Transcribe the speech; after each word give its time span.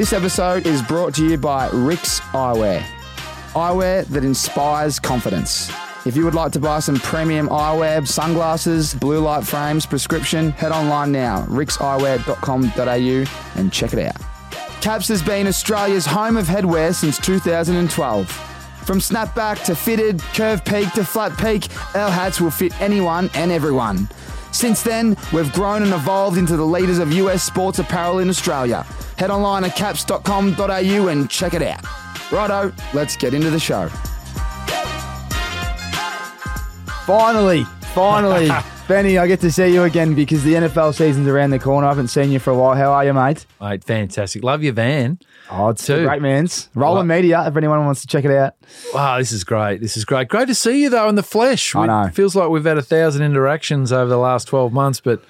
This 0.00 0.14
episode 0.14 0.66
is 0.66 0.80
brought 0.80 1.12
to 1.16 1.28
you 1.28 1.36
by 1.36 1.68
Rix 1.74 2.20
Eyewear. 2.32 2.80
Eyewear 3.52 4.06
that 4.06 4.24
inspires 4.24 4.98
confidence. 4.98 5.70
If 6.06 6.16
you 6.16 6.24
would 6.24 6.32
like 6.32 6.52
to 6.52 6.58
buy 6.58 6.80
some 6.80 6.96
premium 6.96 7.50
eyewear, 7.50 8.08
sunglasses, 8.08 8.94
blue 8.94 9.20
light 9.20 9.46
frames, 9.46 9.84
prescription, 9.84 10.52
head 10.52 10.72
online 10.72 11.12
now, 11.12 11.44
rixeyewear.com.au 11.48 13.60
and 13.60 13.70
check 13.70 13.92
it 13.92 13.98
out. 13.98 14.16
Caps 14.80 15.08
has 15.08 15.22
been 15.22 15.46
Australia's 15.46 16.06
home 16.06 16.38
of 16.38 16.46
headwear 16.46 16.94
since 16.94 17.18
2012. 17.18 18.26
From 18.86 19.00
snapback 19.00 19.62
to 19.64 19.74
fitted, 19.74 20.22
curve 20.32 20.64
peak 20.64 20.90
to 20.94 21.04
flat 21.04 21.36
peak, 21.36 21.68
our 21.94 22.10
hats 22.10 22.40
will 22.40 22.50
fit 22.50 22.72
anyone 22.80 23.28
and 23.34 23.52
everyone. 23.52 24.08
Since 24.52 24.82
then, 24.82 25.16
we've 25.32 25.52
grown 25.52 25.82
and 25.82 25.92
evolved 25.92 26.38
into 26.38 26.56
the 26.56 26.66
leaders 26.66 26.98
of 26.98 27.12
US 27.12 27.42
sports 27.42 27.78
apparel 27.78 28.18
in 28.18 28.28
Australia. 28.28 28.84
Head 29.16 29.30
online 29.30 29.64
at 29.64 29.76
caps.com.au 29.76 31.08
and 31.08 31.30
check 31.30 31.54
it 31.54 31.62
out. 31.62 31.84
Righto, 32.32 32.72
let's 32.94 33.16
get 33.16 33.34
into 33.34 33.50
the 33.50 33.60
show. 33.60 33.88
Finally, 37.06 37.64
finally, 37.94 38.48
Benny, 38.90 39.18
I 39.18 39.28
get 39.28 39.38
to 39.42 39.52
see 39.52 39.68
you 39.72 39.84
again 39.84 40.16
because 40.16 40.42
the 40.42 40.54
NFL 40.54 40.96
season's 40.96 41.28
around 41.28 41.50
the 41.50 41.60
corner. 41.60 41.86
I 41.86 41.90
haven't 41.90 42.08
seen 42.08 42.32
you 42.32 42.40
for 42.40 42.50
a 42.50 42.56
while. 42.56 42.74
How 42.74 42.90
are 42.90 43.04
you, 43.04 43.14
mate? 43.14 43.46
Mate, 43.60 43.84
fantastic. 43.84 44.42
Love 44.42 44.64
your 44.64 44.72
van. 44.72 45.20
Oh, 45.48 45.68
it's 45.68 45.86
Too. 45.86 46.04
great, 46.04 46.20
man's. 46.20 46.68
Rolling 46.74 47.06
Media, 47.06 47.46
if 47.46 47.56
anyone 47.56 47.84
wants 47.84 48.00
to 48.00 48.08
check 48.08 48.24
it 48.24 48.32
out. 48.32 48.54
Wow, 48.92 49.18
this 49.18 49.30
is 49.30 49.44
great. 49.44 49.80
This 49.80 49.96
is 49.96 50.04
great. 50.04 50.26
Great 50.26 50.48
to 50.48 50.56
see 50.56 50.82
you 50.82 50.90
though 50.90 51.08
in 51.08 51.14
the 51.14 51.22
flesh. 51.22 51.72
I 51.76 51.86
know. 51.86 52.02
It 52.08 52.16
feels 52.16 52.34
like 52.34 52.48
we've 52.50 52.64
had 52.64 52.78
a 52.78 52.82
thousand 52.82 53.22
interactions 53.22 53.92
over 53.92 54.08
the 54.10 54.18
last 54.18 54.48
twelve 54.48 54.72
months, 54.72 55.00
but 55.00 55.22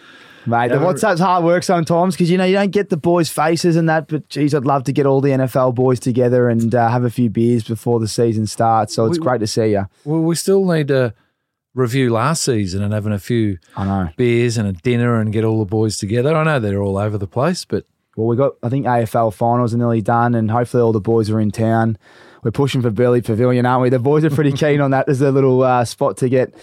Mate, 0.47 0.69
the 0.69 0.77
WhatsApp's 0.77 1.21
hard 1.21 1.45
work 1.45 1.63
sometimes 1.63 2.15
because 2.15 2.31
you 2.31 2.39
know 2.39 2.45
you 2.47 2.55
don't 2.55 2.71
get 2.71 2.89
the 2.89 2.97
boys' 2.97 3.29
faces 3.29 3.77
and 3.77 3.91
that. 3.91 4.09
But 4.09 4.27
geez, 4.31 4.55
I'd 4.55 4.65
love 4.65 4.85
to 4.85 4.93
get 4.93 5.05
all 5.05 5.21
the 5.21 5.33
NFL 5.33 5.75
boys 5.75 6.01
together 6.01 6.49
and 6.49 6.75
uh, 6.75 6.89
have 6.89 7.05
a 7.05 7.11
few 7.11 7.29
beers 7.29 7.63
before 7.65 8.01
the 8.01 8.09
season 8.09 8.47
starts. 8.47 8.95
So 8.95 9.05
it's 9.05 9.19
We- 9.19 9.23
great 9.27 9.41
to 9.41 9.47
see 9.47 9.73
you. 9.73 9.85
well, 10.07 10.23
we 10.23 10.35
still 10.35 10.65
need 10.65 10.89
to 10.89 11.13
review 11.75 12.11
last 12.11 12.43
season 12.43 12.83
and 12.83 12.93
having 12.93 13.13
a 13.13 13.19
few 13.19 13.59
I 13.77 13.85
know. 13.85 14.09
beers 14.17 14.57
and 14.59 14.67
a 14.69 14.73
dinner 14.73 15.21
and 15.21 15.33
get 15.33 15.45
all 15.45 15.59
the 15.61 15.65
boys 15.69 15.99
together. 15.99 16.35
I 16.35 16.45
know 16.45 16.59
they're 16.61 16.83
all 16.83 16.99
over 16.99 17.17
the 17.19 17.27
place, 17.27 17.65
but 17.65 17.85
Well, 18.17 18.27
we 18.27 18.37
got 18.37 18.55
I 18.63 18.69
think 18.69 18.87
AFL 18.87 19.33
finals 19.33 19.73
are 19.75 19.79
nearly 19.79 20.03
done, 20.03 20.35
and 20.35 20.51
hopefully 20.51 20.83
all 20.83 20.93
the 20.93 21.01
boys 21.01 21.31
are 21.31 21.41
in 21.41 21.51
town. 21.51 21.97
We're 22.43 22.51
pushing 22.51 22.81
for 22.81 22.91
Billy 22.91 23.21
Pavilion, 23.21 23.67
aren't 23.67 23.83
we? 23.83 23.91
The 23.91 23.99
boys 23.99 24.25
are 24.25 24.31
pretty 24.31 24.53
keen 24.65 24.81
on 24.81 24.91
that 24.93 25.09
as 25.09 25.21
a 25.21 25.31
little 25.31 25.63
uh, 25.63 25.85
spot 25.85 26.17
to 26.19 26.29
get 26.29 26.55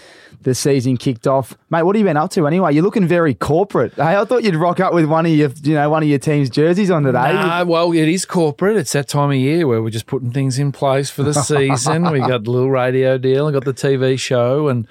the 0.42 0.54
season 0.54 0.96
kicked 0.96 1.26
off. 1.26 1.56
Mate, 1.70 1.82
what 1.82 1.96
have 1.96 2.00
you 2.00 2.04
been 2.04 2.16
up 2.16 2.30
to 2.32 2.46
anyway? 2.46 2.72
You're 2.72 2.84
looking 2.84 3.06
very 3.06 3.34
corporate. 3.34 3.94
Hey, 3.94 4.16
I 4.16 4.24
thought 4.24 4.44
you'd 4.44 4.54
rock 4.56 4.80
up 4.80 4.94
with 4.94 5.06
one 5.06 5.26
of 5.26 5.32
your, 5.32 5.50
you 5.62 5.74
know, 5.74 5.90
one 5.90 6.02
of 6.02 6.08
your 6.08 6.18
team's 6.18 6.48
jerseys 6.48 6.90
on 6.90 7.02
today. 7.02 7.32
Nah, 7.32 7.64
well, 7.64 7.92
it 7.92 8.08
is 8.08 8.24
corporate. 8.24 8.76
It's 8.76 8.92
that 8.92 9.08
time 9.08 9.30
of 9.30 9.36
year 9.36 9.66
where 9.66 9.82
we're 9.82 9.90
just 9.90 10.06
putting 10.06 10.30
things 10.32 10.58
in 10.58 10.72
place 10.72 11.10
for 11.10 11.22
the 11.22 11.34
season. 11.42 12.10
we 12.10 12.20
got 12.20 12.44
the 12.44 12.50
little 12.50 12.70
radio 12.70 13.18
deal 13.18 13.46
and 13.46 13.54
got 13.54 13.64
the 13.64 13.74
TV 13.74 14.18
show, 14.18 14.68
and 14.68 14.86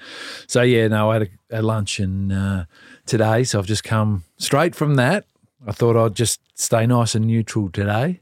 so 0.46 0.62
yeah. 0.62 0.88
No, 0.88 1.10
I 1.10 1.14
had 1.14 1.30
a, 1.50 1.60
a 1.60 1.62
lunch 1.62 1.98
and 1.98 2.32
uh, 2.32 2.64
today, 3.06 3.44
so 3.44 3.58
I've 3.58 3.66
just 3.66 3.84
come 3.84 4.24
straight 4.36 4.74
from 4.74 4.96
that. 4.96 5.24
I 5.66 5.72
thought 5.72 5.96
I'd 5.96 6.14
just 6.14 6.40
stay 6.54 6.86
nice 6.86 7.14
and 7.14 7.26
neutral 7.26 7.70
today. 7.70 8.20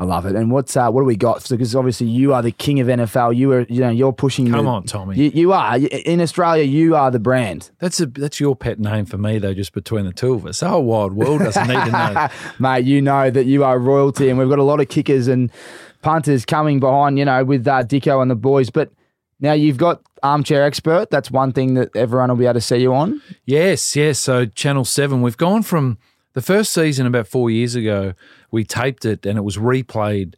I 0.00 0.04
love 0.04 0.24
it. 0.24 0.34
And 0.34 0.50
what's 0.50 0.78
uh, 0.78 0.90
what 0.90 1.02
do 1.02 1.04
we 1.04 1.14
got? 1.14 1.46
Because 1.46 1.76
obviously 1.76 2.06
you 2.06 2.32
are 2.32 2.40
the 2.40 2.52
king 2.52 2.80
of 2.80 2.86
NFL. 2.86 3.36
You 3.36 3.52
are, 3.52 3.60
you 3.68 3.80
know, 3.82 3.90
you're 3.90 4.14
pushing. 4.14 4.50
Come 4.50 4.64
the- 4.64 4.70
on, 4.70 4.84
Tommy. 4.84 5.14
You, 5.14 5.30
you 5.34 5.52
are 5.52 5.76
in 5.76 6.22
Australia. 6.22 6.64
You 6.64 6.96
are 6.96 7.10
the 7.10 7.18
brand, 7.18 7.70
That's 7.80 8.00
a 8.00 8.06
that's 8.06 8.40
your 8.40 8.56
pet 8.56 8.80
name 8.80 9.04
for 9.04 9.18
me 9.18 9.38
though. 9.38 9.52
Just 9.52 9.74
between 9.74 10.06
the 10.06 10.12
two 10.14 10.32
of 10.32 10.46
us, 10.46 10.60
the 10.60 10.70
whole 10.70 10.84
wide 10.84 11.12
world 11.12 11.40
doesn't 11.40 11.68
need 11.68 11.84
to 11.84 11.90
know. 11.92 12.28
mate. 12.58 12.86
You 12.86 13.02
know 13.02 13.30
that 13.30 13.44
you 13.44 13.62
are 13.62 13.78
royalty, 13.78 14.30
and 14.30 14.38
we've 14.38 14.48
got 14.48 14.58
a 14.58 14.62
lot 14.62 14.80
of 14.80 14.88
kickers 14.88 15.28
and 15.28 15.52
punters 16.00 16.46
coming 16.46 16.80
behind. 16.80 17.18
You 17.18 17.26
know, 17.26 17.44
with 17.44 17.68
uh, 17.68 17.82
Dicko 17.82 18.22
and 18.22 18.30
the 18.30 18.34
boys. 18.36 18.70
But 18.70 18.90
now 19.38 19.52
you've 19.52 19.76
got 19.76 20.00
armchair 20.22 20.64
expert. 20.64 21.10
That's 21.10 21.30
one 21.30 21.52
thing 21.52 21.74
that 21.74 21.94
everyone 21.94 22.30
will 22.30 22.36
be 22.36 22.46
able 22.46 22.54
to 22.54 22.62
see 22.62 22.78
you 22.78 22.94
on. 22.94 23.20
Yes, 23.44 23.94
yes. 23.94 24.18
So 24.18 24.46
Channel 24.46 24.86
Seven, 24.86 25.20
we've 25.20 25.36
gone 25.36 25.62
from 25.62 25.98
the 26.32 26.42
first 26.42 26.72
season 26.72 27.06
about 27.06 27.26
four 27.26 27.50
years 27.50 27.74
ago. 27.74 28.14
We 28.50 28.64
taped 28.64 29.04
it 29.04 29.26
and 29.26 29.38
it 29.38 29.42
was 29.42 29.56
replayed 29.56 30.34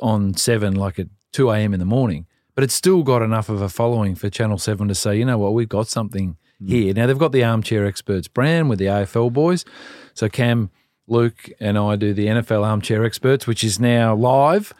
on 0.00 0.34
Seven 0.34 0.74
like 0.74 0.98
at 0.98 1.08
two 1.32 1.50
a.m. 1.50 1.74
in 1.74 1.80
the 1.80 1.86
morning. 1.86 2.26
But 2.54 2.64
it's 2.64 2.74
still 2.74 3.02
got 3.02 3.22
enough 3.22 3.48
of 3.48 3.62
a 3.62 3.68
following 3.68 4.14
for 4.14 4.28
Channel 4.28 4.58
Seven 4.58 4.88
to 4.88 4.94
say, 4.94 5.16
you 5.16 5.24
know 5.24 5.38
what, 5.38 5.54
we've 5.54 5.68
got 5.68 5.88
something 5.88 6.36
mm. 6.62 6.68
here. 6.68 6.94
Now 6.94 7.06
they've 7.06 7.18
got 7.18 7.32
the 7.32 7.44
Armchair 7.44 7.86
Experts 7.86 8.28
brand 8.28 8.68
with 8.68 8.78
the 8.78 8.86
AFL 8.86 9.32
boys. 9.32 9.64
So 10.14 10.28
Cam, 10.28 10.70
Luke, 11.06 11.48
and 11.60 11.78
I 11.78 11.96
do 11.96 12.12
the 12.12 12.26
NFL 12.26 12.64
Armchair 12.64 13.04
Experts, 13.04 13.46
which 13.46 13.64
is 13.64 13.80
now 13.80 14.14
live 14.14 14.72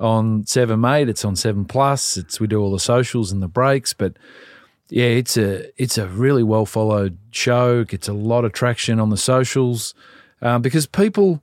on 0.00 0.46
Seven 0.46 0.80
Mate. 0.80 1.08
It's 1.08 1.24
on 1.24 1.36
Seven 1.36 1.64
Plus. 1.64 2.16
It's 2.16 2.40
we 2.40 2.46
do 2.46 2.60
all 2.60 2.72
the 2.72 2.78
socials 2.78 3.30
and 3.30 3.42
the 3.42 3.48
breaks, 3.48 3.92
but 3.92 4.16
yeah, 4.90 5.06
it's 5.06 5.36
a 5.36 5.70
it's 5.82 5.98
a 5.98 6.06
really 6.08 6.42
well 6.42 6.66
followed 6.66 7.18
show. 7.30 7.84
Gets 7.84 8.08
a 8.08 8.12
lot 8.12 8.44
of 8.44 8.52
traction 8.52 8.98
on 9.00 9.10
the 9.10 9.16
socials 9.16 9.94
um, 10.42 10.62
because 10.62 10.86
people. 10.86 11.42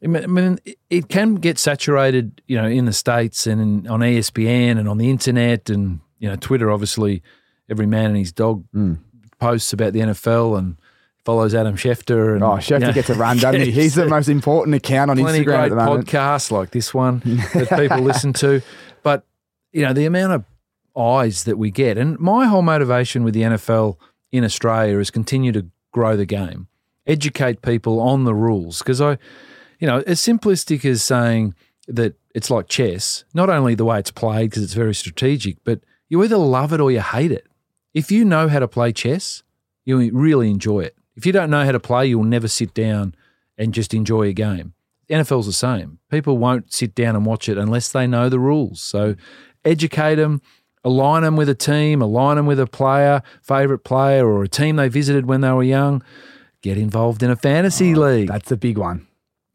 I 0.00 0.06
mean, 0.06 0.60
it- 0.90 1.08
can 1.08 1.34
get 1.34 1.58
saturated, 1.58 2.40
you 2.46 2.56
know, 2.56 2.68
in 2.68 2.84
the 2.84 2.92
states 2.92 3.48
and 3.48 3.60
in, 3.60 3.88
on 3.88 3.98
ESPN 3.98 4.78
and 4.78 4.88
on 4.88 4.96
the 4.96 5.10
internet 5.10 5.68
and 5.70 5.98
you 6.20 6.28
know 6.28 6.36
Twitter. 6.36 6.70
Obviously, 6.70 7.20
every 7.68 7.86
man 7.86 8.06
and 8.06 8.16
his 8.16 8.30
dog 8.30 8.64
posts 9.40 9.72
about 9.72 9.92
the 9.94 9.98
NFL 10.00 10.56
and 10.56 10.76
follows 11.24 11.52
Adam 11.52 11.74
Schefter. 11.76 12.34
And, 12.34 12.44
Oh, 12.44 12.58
Schefter 12.58 12.70
you 12.80 12.86
know, 12.86 12.92
gets 12.92 13.10
a 13.10 13.14
run, 13.14 13.38
doesn't 13.38 13.60
he? 13.60 13.70
He's 13.72 13.96
the 13.96 14.06
most 14.06 14.28
important 14.28 14.76
account 14.76 15.10
on 15.10 15.16
plenty 15.18 15.44
Instagram 15.44 15.64
at 15.64 15.70
the 15.70 15.76
moment. 15.76 16.06
podcasts 16.06 16.52
like 16.52 16.70
this 16.70 16.94
one 16.94 17.18
that 17.54 17.68
people 17.76 17.98
listen 18.00 18.32
to. 18.34 18.62
But 19.02 19.24
you 19.72 19.82
know 19.84 19.92
the 19.92 20.04
amount 20.06 20.32
of 20.32 20.44
eyes 20.98 21.44
that 21.44 21.58
we 21.58 21.70
get, 21.70 21.96
and 21.96 22.18
my 22.18 22.46
whole 22.46 22.62
motivation 22.62 23.24
with 23.24 23.34
the 23.34 23.42
NFL 23.42 23.96
in 24.32 24.44
Australia 24.44 24.98
is 24.98 25.10
continue 25.10 25.52
to 25.52 25.66
grow 25.92 26.16
the 26.16 26.26
game, 26.26 26.68
educate 27.06 27.62
people 27.62 28.00
on 28.00 28.24
the 28.24 28.34
rules. 28.34 28.78
Because 28.78 29.00
I, 29.00 29.18
you 29.78 29.86
know, 29.86 30.02
as 30.06 30.20
simplistic 30.20 30.84
as 30.84 31.02
saying 31.02 31.54
that 31.86 32.14
it's 32.34 32.50
like 32.50 32.68
chess, 32.68 33.24
not 33.32 33.50
only 33.50 33.74
the 33.74 33.84
way 33.84 33.98
it's 33.98 34.10
played 34.10 34.50
because 34.50 34.62
it's 34.62 34.74
very 34.74 34.94
strategic, 34.94 35.62
but 35.64 35.80
you 36.08 36.22
either 36.22 36.36
love 36.36 36.72
it 36.72 36.80
or 36.80 36.90
you 36.90 37.00
hate 37.00 37.32
it. 37.32 37.46
If 37.94 38.10
you 38.10 38.24
know 38.24 38.48
how 38.48 38.58
to 38.58 38.68
play 38.68 38.92
chess, 38.92 39.42
you 39.84 40.10
really 40.12 40.50
enjoy 40.50 40.80
it. 40.80 40.96
If 41.16 41.26
you 41.26 41.32
don't 41.32 41.50
know 41.50 41.64
how 41.64 41.72
to 41.72 41.80
play, 41.80 42.06
you'll 42.06 42.24
never 42.24 42.46
sit 42.46 42.74
down 42.74 43.14
and 43.56 43.74
just 43.74 43.92
enjoy 43.92 44.28
a 44.28 44.32
game. 44.32 44.74
NFL's 45.10 45.46
the 45.46 45.52
same. 45.52 45.98
People 46.10 46.38
won't 46.38 46.72
sit 46.72 46.94
down 46.94 47.16
and 47.16 47.24
watch 47.24 47.48
it 47.48 47.58
unless 47.58 47.90
they 47.90 48.06
know 48.06 48.28
the 48.28 48.38
rules. 48.38 48.80
So 48.80 49.16
educate 49.64 50.16
them, 50.16 50.42
align 50.84 51.22
them 51.22 51.36
with 51.36 51.48
a 51.48 51.54
team, 51.54 52.02
align 52.02 52.36
them 52.36 52.46
with 52.46 52.60
a 52.60 52.66
player, 52.66 53.22
favorite 53.42 53.80
player, 53.80 54.26
or 54.26 54.42
a 54.42 54.48
team 54.48 54.76
they 54.76 54.88
visited 54.88 55.26
when 55.26 55.40
they 55.40 55.52
were 55.52 55.62
young. 55.62 56.02
Get 56.62 56.76
involved 56.76 57.22
in 57.22 57.30
a 57.30 57.36
fantasy 57.36 57.94
oh, 57.94 58.00
league. 58.00 58.28
That's 58.28 58.48
the 58.48 58.56
big 58.56 58.78
one. 58.78 59.06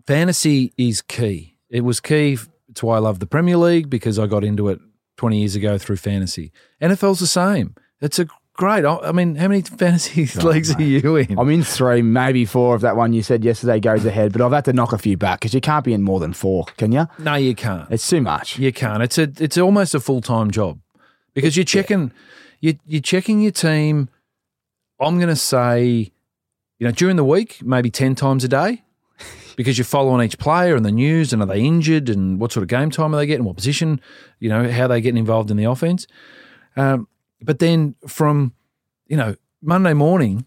Fantasy 0.07 0.73
is 0.77 1.01
key. 1.01 1.57
It 1.69 1.81
was 1.81 1.99
key. 1.99 2.37
It's 2.69 2.83
why 2.83 2.97
I 2.97 2.99
love 2.99 3.19
the 3.19 3.25
Premier 3.25 3.57
League 3.57 3.89
because 3.89 4.17
I 4.17 4.27
got 4.27 4.43
into 4.43 4.69
it 4.69 4.79
20 5.17 5.39
years 5.39 5.55
ago 5.55 5.77
through 5.77 5.97
fantasy. 5.97 6.51
NFL's 6.81 7.19
the 7.19 7.27
same. 7.27 7.75
It's 8.01 8.19
a 8.19 8.27
great. 8.53 8.85
I 8.85 8.97
I 8.97 9.11
mean, 9.11 9.35
how 9.35 9.47
many 9.47 9.61
fantasy 9.79 10.25
leagues 10.39 10.73
are 10.75 10.81
you 10.81 11.15
in? 11.17 11.37
I'm 11.37 11.49
in 11.49 11.63
three, 11.63 12.01
maybe 12.01 12.45
four 12.45 12.75
if 12.75 12.81
that 12.81 12.95
one 12.95 13.13
you 13.13 13.23
said 13.23 13.43
yesterday 13.43 13.79
goes 13.79 14.05
ahead, 14.05 14.33
but 14.33 14.41
I've 14.41 14.51
had 14.51 14.65
to 14.65 14.73
knock 14.73 14.93
a 14.93 14.97
few 14.97 15.17
back 15.17 15.39
because 15.39 15.53
you 15.53 15.61
can't 15.61 15.85
be 15.85 15.93
in 15.93 16.03
more 16.03 16.19
than 16.19 16.33
four, 16.33 16.65
can 16.77 16.91
you? 16.91 17.07
No, 17.19 17.35
you 17.35 17.55
can't. 17.55 17.89
It's 17.91 18.07
too 18.07 18.21
much. 18.21 18.57
You 18.59 18.73
can't. 18.73 19.03
It's 19.03 19.17
a 19.17 19.31
it's 19.39 19.57
almost 19.57 19.95
a 19.95 19.99
full 19.99 20.21
time 20.21 20.51
job 20.51 20.79
because 21.33 21.55
you're 21.57 21.65
checking 21.65 22.11
you 22.61 22.77
you're 22.85 23.01
checking 23.01 23.41
your 23.41 23.51
team. 23.51 24.09
I'm 24.99 25.17
going 25.17 25.29
to 25.29 25.35
say, 25.35 26.11
you 26.79 26.87
know, 26.87 26.91
during 26.91 27.15
the 27.17 27.23
week, 27.25 27.59
maybe 27.63 27.89
ten 27.89 28.15
times 28.15 28.43
a 28.43 28.47
day, 28.47 28.83
because 29.57 29.77
you're 29.77 29.85
following 29.85 30.23
each 30.25 30.37
player 30.37 30.75
and 30.75 30.85
the 30.85 30.91
news 30.91 31.33
and 31.33 31.41
are 31.41 31.45
they 31.45 31.61
injured 31.61 32.09
and 32.09 32.39
what 32.39 32.51
sort 32.51 32.61
of 32.63 32.69
game 32.69 32.89
time 32.89 33.13
are 33.13 33.17
they 33.17 33.25
getting, 33.25 33.45
what 33.45 33.55
position, 33.55 33.99
you 34.39 34.49
know, 34.49 34.71
how 34.71 34.87
they 34.87 35.01
getting 35.01 35.17
involved 35.17 35.51
in 35.51 35.57
the 35.57 35.65
offense. 35.65 36.07
Um, 36.75 37.07
but 37.41 37.59
then 37.59 37.95
from 38.07 38.53
you 39.07 39.17
know 39.17 39.35
Monday 39.61 39.93
morning 39.93 40.45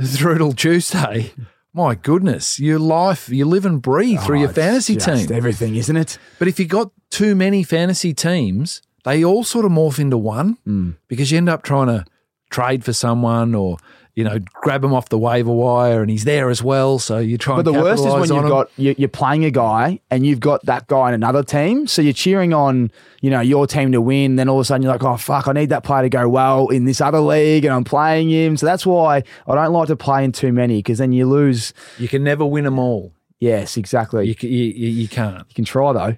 through 0.00 0.38
till 0.38 0.52
Tuesday. 0.52 1.32
My 1.72 1.94
goodness, 1.94 2.58
your 2.58 2.78
life, 2.78 3.28
you 3.28 3.44
live 3.44 3.66
and 3.66 3.82
breathe 3.82 4.20
through 4.22 4.36
Oh, 4.38 4.40
your 4.40 4.48
it's 4.48 4.58
fantasy 4.58 4.96
team. 4.96 5.30
Everything, 5.30 5.76
isn't 5.76 5.96
it? 5.96 6.18
But 6.38 6.48
if 6.48 6.58
you 6.58 6.64
got 6.64 6.90
too 7.10 7.34
many 7.34 7.62
fantasy 7.62 8.14
teams, 8.14 8.80
they 9.06 9.24
all 9.24 9.44
sort 9.44 9.64
of 9.64 9.72
morph 9.72 9.98
into 9.98 10.18
one 10.18 10.58
Mm. 10.68 10.96
because 11.08 11.30
you 11.32 11.38
end 11.38 11.48
up 11.48 11.62
trying 11.62 11.86
to 11.86 12.04
trade 12.50 12.84
for 12.84 12.92
someone 12.92 13.54
or 13.54 13.78
you 14.14 14.24
know 14.24 14.38
grab 14.62 14.82
him 14.82 14.94
off 14.94 15.08
the 15.10 15.18
waiver 15.18 15.50
wire 15.52 16.00
and 16.00 16.10
he's 16.10 16.24
there 16.24 16.48
as 16.48 16.62
well. 16.62 16.98
So 16.98 17.18
you're 17.18 17.36
try. 17.38 17.56
But 17.56 17.66
the 17.66 17.72
worst 17.74 18.04
is 18.06 18.12
when 18.14 18.28
you've 18.32 18.44
him. 18.44 18.48
got 18.48 18.70
you- 18.78 18.94
you're 18.96 19.08
playing 19.10 19.44
a 19.44 19.50
guy 19.50 20.00
and 20.10 20.24
you've 20.24 20.40
got 20.40 20.64
that 20.66 20.86
guy 20.86 21.08
in 21.08 21.14
another 21.14 21.42
team, 21.42 21.86
so 21.86 22.00
you're 22.02 22.12
cheering 22.14 22.54
on 22.54 22.90
you 23.20 23.30
know 23.30 23.40
your 23.40 23.66
team 23.66 23.92
to 23.92 24.00
win. 24.00 24.36
Then 24.36 24.48
all 24.48 24.56
of 24.58 24.62
a 24.62 24.64
sudden 24.64 24.82
you're 24.82 24.92
like, 24.92 25.04
oh 25.04 25.16
fuck, 25.16 25.48
I 25.48 25.52
need 25.52 25.68
that 25.70 25.84
player 25.84 26.02
to 26.02 26.08
go 26.08 26.28
well 26.28 26.68
in 26.68 26.84
this 26.86 27.00
other 27.00 27.20
league, 27.20 27.64
and 27.66 27.74
I'm 27.74 27.84
playing 27.84 28.30
him. 28.30 28.56
So 28.56 28.64
that's 28.66 28.86
why 28.86 29.22
I 29.46 29.54
don't 29.54 29.72
like 29.72 29.88
to 29.88 29.96
play 29.96 30.24
in 30.24 30.32
too 30.32 30.52
many 30.52 30.78
because 30.78 30.98
then 30.98 31.12
you 31.12 31.26
lose. 31.26 31.74
you 31.98 32.08
can 32.08 32.24
never 32.24 32.44
win 32.46 32.64
them 32.64 32.78
all. 32.78 33.12
Yes, 33.38 33.76
exactly. 33.76 34.24
You, 34.24 34.28
You, 34.30 34.34
c- 34.40 34.48
you, 34.48 34.64
you, 34.72 34.88
you 35.02 35.08
can't. 35.08 35.44
You 35.48 35.54
can 35.54 35.64
try 35.66 35.92
though. 35.92 36.16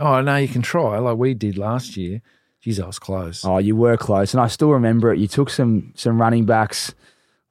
Oh, 0.00 0.20
no, 0.22 0.36
you 0.36 0.48
can 0.48 0.62
try 0.62 0.98
like 0.98 1.18
we 1.18 1.34
did 1.34 1.58
last 1.58 1.96
year. 1.96 2.22
Geez, 2.60 2.80
I 2.80 2.86
was 2.86 2.98
close. 2.98 3.44
Oh, 3.44 3.58
you 3.58 3.74
were 3.76 3.96
close, 3.96 4.34
and 4.34 4.40
I 4.40 4.46
still 4.46 4.70
remember 4.70 5.12
it. 5.12 5.18
You 5.18 5.28
took 5.28 5.48
some 5.50 5.92
some 5.94 6.20
running 6.20 6.44
backs 6.44 6.94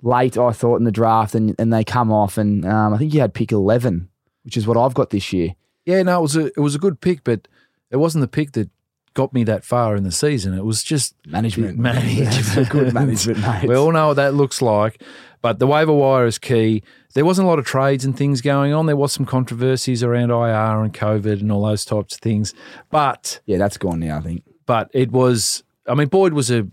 late, 0.01 0.37
I 0.37 0.51
thought, 0.51 0.77
in 0.77 0.83
the 0.83 0.91
draft, 0.91 1.33
and 1.33 1.55
and 1.57 1.73
they 1.73 1.83
come 1.83 2.11
off, 2.11 2.37
and 2.37 2.65
um, 2.65 2.93
I 2.93 2.97
think 2.97 3.13
you 3.13 3.21
had 3.21 3.33
pick 3.33 3.51
eleven, 3.51 4.09
which 4.43 4.55
is 4.55 4.67
what 4.67 4.77
I've 4.77 4.93
got 4.93 5.09
this 5.09 5.33
year. 5.33 5.55
Yeah, 5.85 6.03
no, 6.03 6.19
it 6.19 6.21
was 6.21 6.35
a 6.35 6.45
it 6.47 6.59
was 6.59 6.75
a 6.75 6.79
good 6.79 7.01
pick, 7.01 7.23
but 7.23 7.47
it 7.89 7.97
wasn't 7.97 8.21
the 8.21 8.27
pick 8.27 8.51
that 8.51 8.69
got 9.13 9.33
me 9.33 9.43
that 9.45 9.63
far 9.63 9.95
in 9.95 10.03
the 10.03 10.11
season. 10.11 10.53
It 10.53 10.63
was 10.65 10.83
just 10.83 11.15
Management, 11.27 11.77
management. 11.89 12.69
Good 12.69 12.93
management, 12.93 13.39
mate. 13.39 13.67
We 13.67 13.75
all 13.75 13.91
know 13.91 14.07
what 14.09 14.13
that 14.15 14.33
looks 14.33 14.61
like, 14.61 15.01
but 15.41 15.59
the 15.59 15.67
waiver 15.67 15.93
wire 15.93 16.25
is 16.25 16.37
key. 16.37 16.83
There 17.13 17.25
wasn't 17.25 17.47
a 17.47 17.49
lot 17.49 17.59
of 17.59 17.65
trades 17.65 18.05
and 18.05 18.15
things 18.15 18.41
going 18.41 18.71
on. 18.73 18.85
There 18.85 18.95
was 18.95 19.11
some 19.11 19.25
controversies 19.25 20.03
around 20.03 20.29
IR 20.29 20.83
and 20.83 20.93
COVID 20.93 21.41
and 21.41 21.51
all 21.51 21.65
those 21.65 21.83
types 21.85 22.15
of 22.15 22.21
things, 22.21 22.53
but 22.91 23.39
yeah, 23.45 23.57
that's 23.57 23.77
gone 23.77 23.99
now. 23.99 24.17
I 24.17 24.21
think. 24.21 24.43
but 24.65 24.89
it 24.93 25.11
was. 25.11 25.63
I 25.87 25.95
mean, 25.95 26.07
Boyd 26.07 26.33
was 26.33 26.51
a, 26.51 26.67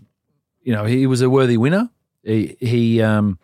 you 0.61 0.73
know, 0.73 0.85
he 0.85 1.07
was 1.07 1.21
a 1.21 1.29
worthy 1.29 1.57
winner. 1.57 1.89
He 2.23 2.55
he, 2.59 3.01
um, 3.01 3.39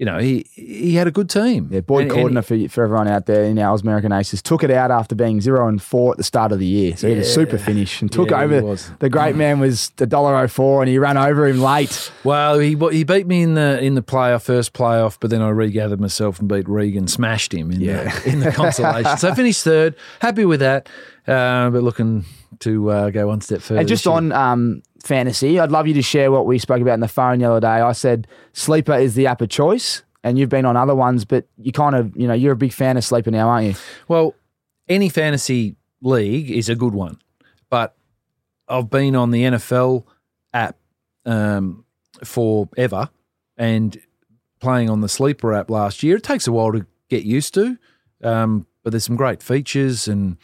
you 0.00 0.06
know, 0.06 0.18
he 0.18 0.46
he 0.54 0.94
had 0.94 1.06
a 1.06 1.10
good 1.10 1.28
team. 1.28 1.68
Yeah, 1.70 1.80
Boyd 1.80 2.04
And- 2.04 2.12
and- 2.12 2.36
Cordner 2.36 2.42
for, 2.42 2.68
for 2.72 2.84
everyone 2.84 3.06
out 3.06 3.26
there 3.26 3.44
in 3.44 3.58
our 3.58 3.76
American 3.78 4.12
Aces 4.12 4.40
took 4.40 4.64
it 4.64 4.70
out 4.70 4.90
after 4.90 5.14
being 5.14 5.42
zero 5.42 5.68
and 5.68 5.80
four 5.80 6.12
at 6.12 6.16
the 6.16 6.24
start 6.24 6.52
of 6.52 6.58
the 6.58 6.64
year. 6.66 6.96
So 6.96 7.06
he 7.06 7.12
had 7.14 7.22
a 7.22 7.26
super 7.26 7.58
finish 7.58 8.00
and 8.00 8.10
took 8.10 8.30
Yeah, 8.30 8.40
over. 8.40 8.76
The 8.98 9.10
great 9.10 9.36
man 9.36 9.60
was 9.60 9.90
the 9.96 10.06
dollar 10.06 10.34
oh 10.36 10.48
four 10.48 10.80
and 10.80 10.88
he 10.88 10.98
ran 10.98 11.18
over 11.18 11.46
him 11.46 11.60
late. 11.60 12.10
Well, 12.24 12.58
he 12.58 12.74
he 12.92 13.04
beat 13.04 13.26
me 13.26 13.42
in 13.42 13.52
the 13.54 13.78
in 13.84 13.94
the 13.94 14.02
playoff 14.02 14.42
first 14.44 14.72
playoff, 14.72 15.18
but 15.20 15.28
then 15.28 15.42
I 15.42 15.50
regathered 15.50 16.00
myself 16.00 16.40
and 16.40 16.48
beat 16.48 16.66
Regan, 16.66 17.06
smashed 17.06 17.52
him 17.52 17.70
in 17.70 17.80
Yeah. 17.82 18.04
the 18.20 18.30
in 18.30 18.40
the 18.40 18.52
consolation. 18.52 19.18
so 19.18 19.28
I 19.28 19.34
finished 19.34 19.62
third, 19.64 19.96
happy 20.20 20.46
with 20.46 20.60
that, 20.60 20.88
uh, 21.28 21.68
but 21.68 21.82
looking 21.82 22.24
to 22.60 22.90
uh, 22.90 23.10
go 23.10 23.26
one 23.28 23.42
step 23.42 23.60
further. 23.60 23.80
And 23.80 23.88
just 23.88 24.06
on 24.06 24.32
um, 24.32 24.82
fantasy, 25.02 25.58
I'd 25.58 25.70
love 25.70 25.86
you 25.86 25.94
to 25.94 26.02
share 26.02 26.30
what 26.30 26.46
we 26.46 26.58
spoke 26.58 26.80
about 26.80 26.94
in 26.94 27.00
the 27.00 27.08
phone 27.08 27.38
the 27.38 27.50
other 27.50 27.60
day. 27.60 27.66
I 27.66 27.92
said 27.92 28.26
sleeper 28.52 28.94
is 28.94 29.14
the 29.14 29.26
app 29.26 29.40
of 29.40 29.48
choice, 29.48 30.02
and 30.22 30.38
you've 30.38 30.48
been 30.48 30.64
on 30.64 30.76
other 30.76 30.94
ones, 30.94 31.24
but 31.24 31.46
you 31.58 31.72
kind 31.72 31.94
of, 31.94 32.16
you 32.16 32.26
know, 32.26 32.34
you're 32.34 32.52
a 32.52 32.56
big 32.56 32.72
fan 32.72 32.96
of 32.96 33.04
sleeper 33.04 33.30
now, 33.30 33.48
aren't 33.48 33.66
you? 33.68 33.74
well, 34.08 34.34
any 34.88 35.08
fantasy 35.08 35.76
league 36.02 36.50
is 36.50 36.68
a 36.68 36.74
good 36.74 36.94
one, 36.94 37.18
but 37.68 37.94
I've 38.68 38.90
been 38.90 39.14
on 39.16 39.30
the 39.30 39.42
NFL 39.42 40.04
app 40.52 40.76
um, 41.24 41.84
forever 42.24 43.08
and 43.56 44.00
playing 44.60 44.90
on 44.90 45.00
the 45.00 45.08
sleeper 45.08 45.52
app 45.52 45.70
last 45.70 46.02
year. 46.02 46.16
It 46.16 46.22
takes 46.22 46.46
a 46.46 46.52
while 46.52 46.72
to 46.72 46.86
get 47.08 47.24
used 47.24 47.54
to, 47.54 47.78
um, 48.22 48.66
but 48.82 48.90
there's 48.90 49.04
some 49.04 49.16
great 49.16 49.42
features 49.42 50.08
and 50.08 50.36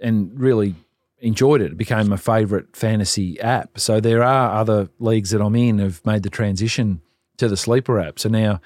and 0.00 0.38
really 0.38 0.74
enjoyed 1.20 1.60
it. 1.60 1.72
It 1.72 1.78
became 1.78 2.08
my 2.08 2.16
favourite 2.16 2.76
fantasy 2.76 3.40
app. 3.40 3.78
So 3.78 4.00
there 4.00 4.22
are 4.22 4.58
other 4.58 4.88
leagues 4.98 5.30
that 5.30 5.40
I'm 5.40 5.56
in 5.56 5.78
have 5.78 6.04
made 6.04 6.22
the 6.22 6.30
transition 6.30 7.00
to 7.38 7.48
the 7.48 7.56
sleeper 7.56 7.98
app. 7.98 8.18
So 8.18 8.28
now, 8.28 8.60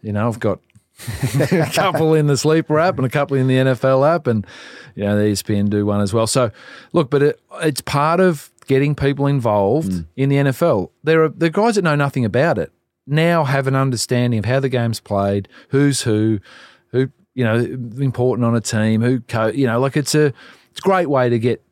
you 0.00 0.12
know, 0.12 0.26
I've 0.26 0.40
got 0.40 0.60
a 1.52 1.70
couple 1.72 2.14
in 2.14 2.26
the 2.26 2.36
sleeper 2.36 2.78
app 2.78 2.96
and 2.96 3.06
a 3.06 3.10
couple 3.10 3.36
in 3.36 3.46
the 3.46 3.56
NFL 3.56 4.08
app, 4.08 4.26
and 4.26 4.46
you 4.94 5.04
know 5.04 5.16
the 5.16 5.24
ESPN 5.24 5.70
do 5.70 5.86
one 5.86 6.00
as 6.00 6.12
well. 6.12 6.26
So 6.26 6.50
look, 6.92 7.10
but 7.10 7.22
it, 7.22 7.40
it's 7.62 7.80
part 7.80 8.20
of 8.20 8.50
getting 8.66 8.94
people 8.94 9.26
involved 9.26 9.92
hmm. 9.92 10.00
in 10.16 10.28
the 10.28 10.36
NFL. 10.36 10.90
There 11.02 11.24
are 11.24 11.28
the 11.28 11.50
guys 11.50 11.76
that 11.76 11.82
know 11.82 11.96
nothing 11.96 12.24
about 12.24 12.58
it 12.58 12.72
now 13.06 13.44
have 13.44 13.66
an 13.66 13.74
understanding 13.74 14.38
of 14.38 14.44
how 14.44 14.60
the 14.60 14.68
game's 14.68 15.00
played, 15.00 15.48
who's 15.68 16.02
who, 16.02 16.40
who 16.88 17.10
you 17.34 17.44
know 17.44 17.56
important 18.00 18.44
on 18.44 18.54
a 18.54 18.60
team, 18.60 19.02
who 19.02 19.20
co- 19.20 19.48
you 19.48 19.66
know 19.66 19.80
like 19.80 19.96
it's 19.96 20.14
a 20.14 20.26
it's 20.70 20.80
a 20.80 20.82
great 20.82 21.08
way 21.08 21.28
to 21.28 21.38
get 21.38 21.62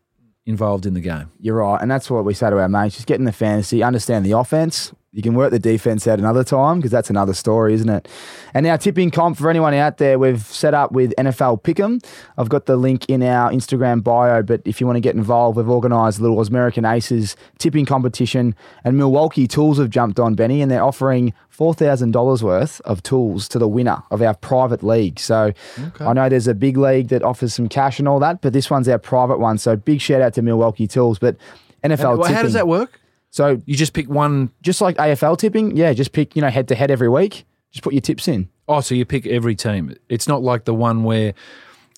involved 0.50 0.84
in 0.84 0.92
the 0.92 1.00
game. 1.00 1.30
You're 1.40 1.56
right. 1.56 1.80
And 1.80 1.90
that's 1.90 2.10
what 2.10 2.24
we 2.26 2.34
say 2.34 2.50
to 2.50 2.58
our 2.58 2.68
mates 2.68 2.96
just 2.96 3.06
get 3.06 3.18
in 3.18 3.24
the 3.24 3.32
fantasy, 3.32 3.82
understand 3.82 4.26
the 4.26 4.32
offense. 4.32 4.92
You 5.12 5.22
can 5.22 5.34
work 5.34 5.50
the 5.50 5.58
defense 5.58 6.06
out 6.06 6.20
another 6.20 6.44
time 6.44 6.78
because 6.78 6.92
that's 6.92 7.10
another 7.10 7.34
story, 7.34 7.74
isn't 7.74 7.88
it? 7.88 8.06
And 8.54 8.62
now, 8.64 8.76
tipping 8.76 9.10
comp 9.10 9.36
for 9.38 9.50
anyone 9.50 9.74
out 9.74 9.98
there, 9.98 10.20
we've 10.20 10.40
set 10.40 10.72
up 10.72 10.92
with 10.92 11.12
NFL 11.18 11.62
Pick'em. 11.62 12.04
I've 12.38 12.48
got 12.48 12.66
the 12.66 12.76
link 12.76 13.06
in 13.08 13.20
our 13.24 13.50
Instagram 13.50 14.04
bio, 14.04 14.42
but 14.44 14.62
if 14.64 14.80
you 14.80 14.86
want 14.86 14.98
to 14.98 15.00
get 15.00 15.16
involved, 15.16 15.56
we've 15.56 15.68
organised 15.68 16.20
a 16.20 16.22
little 16.22 16.40
American 16.40 16.84
Aces 16.84 17.34
tipping 17.58 17.86
competition. 17.86 18.54
And 18.84 18.96
Milwaukee 18.96 19.48
Tools 19.48 19.78
have 19.78 19.90
jumped 19.90 20.20
on, 20.20 20.36
Benny, 20.36 20.62
and 20.62 20.70
they're 20.70 20.84
offering 20.84 21.32
$4,000 21.52 22.42
worth 22.42 22.80
of 22.82 23.02
tools 23.02 23.48
to 23.48 23.58
the 23.58 23.66
winner 23.66 24.04
of 24.12 24.22
our 24.22 24.34
private 24.34 24.84
league. 24.84 25.18
So 25.18 25.52
I 25.98 26.12
know 26.12 26.28
there's 26.28 26.46
a 26.46 26.54
big 26.54 26.76
league 26.76 27.08
that 27.08 27.24
offers 27.24 27.52
some 27.52 27.68
cash 27.68 27.98
and 27.98 28.06
all 28.06 28.20
that, 28.20 28.42
but 28.42 28.52
this 28.52 28.70
one's 28.70 28.88
our 28.88 28.98
private 28.98 29.40
one. 29.40 29.58
So 29.58 29.74
big 29.74 30.00
shout 30.00 30.22
out 30.22 30.34
to 30.34 30.42
Milwaukee 30.42 30.86
Tools. 30.86 31.18
But 31.18 31.36
NFL 31.82 31.90
And, 31.90 32.00
well, 32.00 32.16
tipping. 32.18 32.36
how 32.36 32.42
does 32.42 32.52
that 32.52 32.68
work? 32.68 32.99
So 33.30 33.60
You 33.64 33.76
just 33.76 33.92
pick 33.92 34.08
one 34.08 34.50
just 34.62 34.80
like 34.80 34.96
AFL 34.96 35.38
tipping, 35.38 35.76
yeah, 35.76 35.92
just 35.92 36.12
pick, 36.12 36.34
you 36.36 36.42
know, 36.42 36.48
head 36.50 36.68
to 36.68 36.74
head 36.74 36.90
every 36.90 37.08
week. 37.08 37.44
Just 37.70 37.84
put 37.84 37.92
your 37.92 38.00
tips 38.00 38.26
in. 38.26 38.48
Oh, 38.66 38.80
so 38.80 38.94
you 38.94 39.04
pick 39.04 39.26
every 39.26 39.54
team. 39.54 39.94
It's 40.08 40.26
not 40.26 40.42
like 40.42 40.64
the 40.64 40.74
one 40.74 41.04
where 41.04 41.34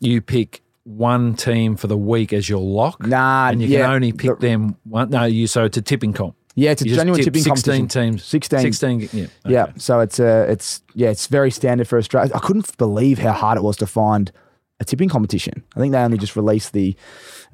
you 0.00 0.20
pick 0.20 0.62
one 0.84 1.34
team 1.34 1.76
for 1.76 1.86
the 1.86 1.96
week 1.96 2.32
as 2.32 2.48
your 2.48 2.60
lock. 2.60 3.06
Nah, 3.06 3.48
and 3.50 3.62
you 3.62 3.68
yeah, 3.68 3.82
can 3.86 3.90
only 3.94 4.12
pick 4.12 4.38
the- 4.40 4.48
them 4.48 4.76
one. 4.84 5.10
No, 5.10 5.24
you 5.24 5.46
so 5.46 5.64
it's 5.64 5.76
a 5.76 5.82
tipping 5.82 6.12
comp. 6.12 6.34
Yeah, 6.54 6.72
it's 6.72 6.82
a 6.82 6.88
You 6.88 6.94
genuine 6.96 7.16
tip 7.18 7.26
tipping 7.32 7.42
16 7.44 7.72
competition. 7.88 8.10
teams. 8.12 8.24
16. 8.24 8.60
16, 8.60 9.08
yeah. 9.14 9.26
Yeah, 9.46 9.66
so 9.78 10.00
it's 10.00 10.20
uh, 10.20 10.44
it's 10.50 10.82
yeah, 10.94 11.08
it's 11.08 11.26
very 11.26 11.50
standard 11.50 11.88
for 11.88 11.96
Australia. 11.96 12.30
I 12.34 12.40
couldn't 12.40 12.76
believe 12.76 13.18
how 13.18 13.32
hard 13.32 13.56
it 13.56 13.62
was 13.64 13.78
to 13.78 13.86
find 13.86 14.30
a 14.78 14.84
tipping 14.84 15.08
competition. 15.08 15.62
I 15.74 15.80
think 15.80 15.92
they 15.92 15.98
only 15.98 16.18
just 16.18 16.36
released 16.36 16.74
the, 16.74 16.94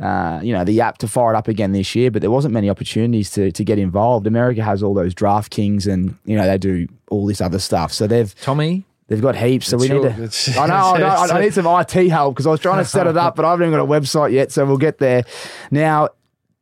uh, 0.01 0.41
you 0.43 0.53
know, 0.53 0.65
the 0.65 0.81
app 0.81 0.99
to 0.99 1.09
fire 1.09 1.35
it 1.35 1.37
up 1.37 1.49
again 1.49 1.73
this 1.73 1.95
year, 1.95 2.11
but 2.11 2.23
there 2.23 2.31
wasn't 2.31 2.55
many 2.55 2.71
opportunities 2.71 3.31
to 3.33 3.51
to 3.53 3.65
get 3.65 3.79
involved. 3.79 4.27
America 4.27 4.63
has 4.63 4.83
all 4.83 4.95
those 4.95 5.15
DraftKings, 5.15 5.93
and 5.93 6.17
you 6.25 6.37
know 6.37 6.47
they 6.47 6.59
do 6.59 6.87
all 7.11 7.27
this 7.27 7.41
other 7.41 7.59
stuff. 7.59 7.93
So 7.93 8.07
they've 8.07 8.35
Tommy, 8.41 8.85
they've 9.09 9.21
got 9.21 9.37
heaps. 9.37 9.67
So 9.69 9.77
It's 9.77 9.89
we 9.89 9.99
need 9.99 10.03
to. 10.03 10.61
I 10.61 10.67
know, 10.67 10.75
I, 10.75 10.99
know 10.99 11.07
I, 11.07 11.39
I 11.39 11.41
need 11.41 11.55
some 11.55 11.67
IT 11.67 12.11
help 12.11 12.35
because 12.35 12.47
I 12.47 12.51
was 12.51 12.61
trying 12.61 12.79
to 12.79 12.89
set 12.89 13.07
it 13.07 13.17
up, 13.17 13.35
but 13.35 13.45
I 13.45 13.51
haven't 13.51 13.69
even 13.69 13.79
got 13.79 13.85
a 13.85 14.01
website 14.01 14.33
yet. 14.33 14.53
So 14.53 14.65
we'll 14.65 14.77
get 14.77 14.99
there. 14.99 15.25
Now, 15.71 16.11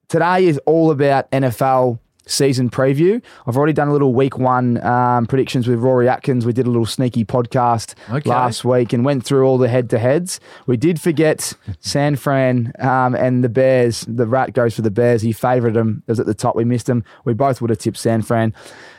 today 0.08 0.46
is 0.46 0.58
all 0.64 0.90
about 0.90 1.30
NFL 1.30 1.98
season 2.26 2.68
preview. 2.68 3.22
I've 3.46 3.56
already 3.56 3.72
done 3.72 3.88
a 3.88 3.92
little 3.92 4.12
week 4.12 4.36
one 4.36 4.82
um, 4.84 5.26
predictions 5.26 5.68
with 5.68 5.78
Rory 5.78 6.08
Atkins. 6.08 6.44
We 6.44 6.52
did 6.52 6.66
a 6.66 6.70
little 6.70 6.86
sneaky 6.86 7.24
podcast 7.24 7.94
Okay. 8.10 8.28
last 8.28 8.64
week 8.64 8.92
and 8.92 9.04
went 9.04 9.24
through 9.24 9.44
all 9.46 9.58
the 9.58 9.68
head 9.68 9.88
to 9.90 9.98
heads. 9.98 10.40
We 10.66 10.76
did 10.76 11.00
forget 11.00 11.52
San 11.80 12.16
Fran 12.16 12.72
um, 12.80 13.14
and 13.14 13.44
the 13.44 13.48
Bears. 13.48 14.04
The 14.08 14.26
rat 14.26 14.52
goes 14.54 14.74
for 14.74 14.82
the 14.82 14.90
Bears. 14.90 15.22
He 15.22 15.32
favoured 15.32 15.74
them. 15.74 16.02
It 16.06 16.10
was 16.10 16.20
at 16.20 16.26
the 16.26 16.34
top. 16.34 16.56
We 16.56 16.64
missed 16.64 16.88
him. 16.88 17.04
We 17.24 17.32
both 17.32 17.60
would 17.60 17.70
have 17.70 17.78
tipped 17.78 17.98
San 17.98 18.22
Fran. 18.22 18.52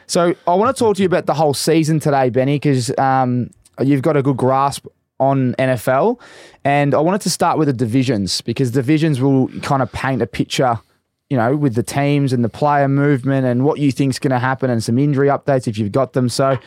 So 0.08 0.34
I 0.48 0.56
want 0.56 0.76
to 0.76 0.80
talk 0.80 0.96
to 0.96 1.02
you 1.02 1.06
about 1.06 1.26
the 1.26 1.34
whole 1.34 1.54
season 1.54 2.00
today, 2.00 2.30
Benny, 2.30 2.56
because 2.56 2.98
um, 2.98 3.50
you've 3.82 4.02
got 4.02 4.16
a 4.16 4.24
good 4.24 4.38
grasp 4.38 4.86
on 5.20 5.54
NFL. 5.60 6.20
And 6.64 6.94
I 6.94 7.00
wanted 7.00 7.22
to 7.22 7.30
start 7.30 7.58
with 7.58 7.68
the 7.68 7.74
divisions 7.74 8.40
because 8.42 8.72
divisions 8.72 9.20
will 9.20 9.48
kind 9.62 9.82
of 9.82 9.92
paint 9.92 10.22
a 10.22 10.28
picture, 10.28 10.80
you 11.30 11.38
know, 11.38 11.56
with 11.56 11.76
the 11.76 11.84
teams 11.84 12.32
and 12.34 12.44
the 12.44 12.50
player 12.50 12.88
movement 12.88 13.46
and 13.46 13.64
what 13.66 13.80
you 13.80 13.92
think's 13.92 14.18
going 14.20 14.32
to 14.32 14.40
happen 14.40 14.70
and 14.70 14.84
some 14.84 14.98
injury 14.98 15.28
updates 15.28 15.68
if 15.68 15.78
you've 15.78 15.92
got 15.92 16.14
them. 16.14 16.30
So 16.30 16.58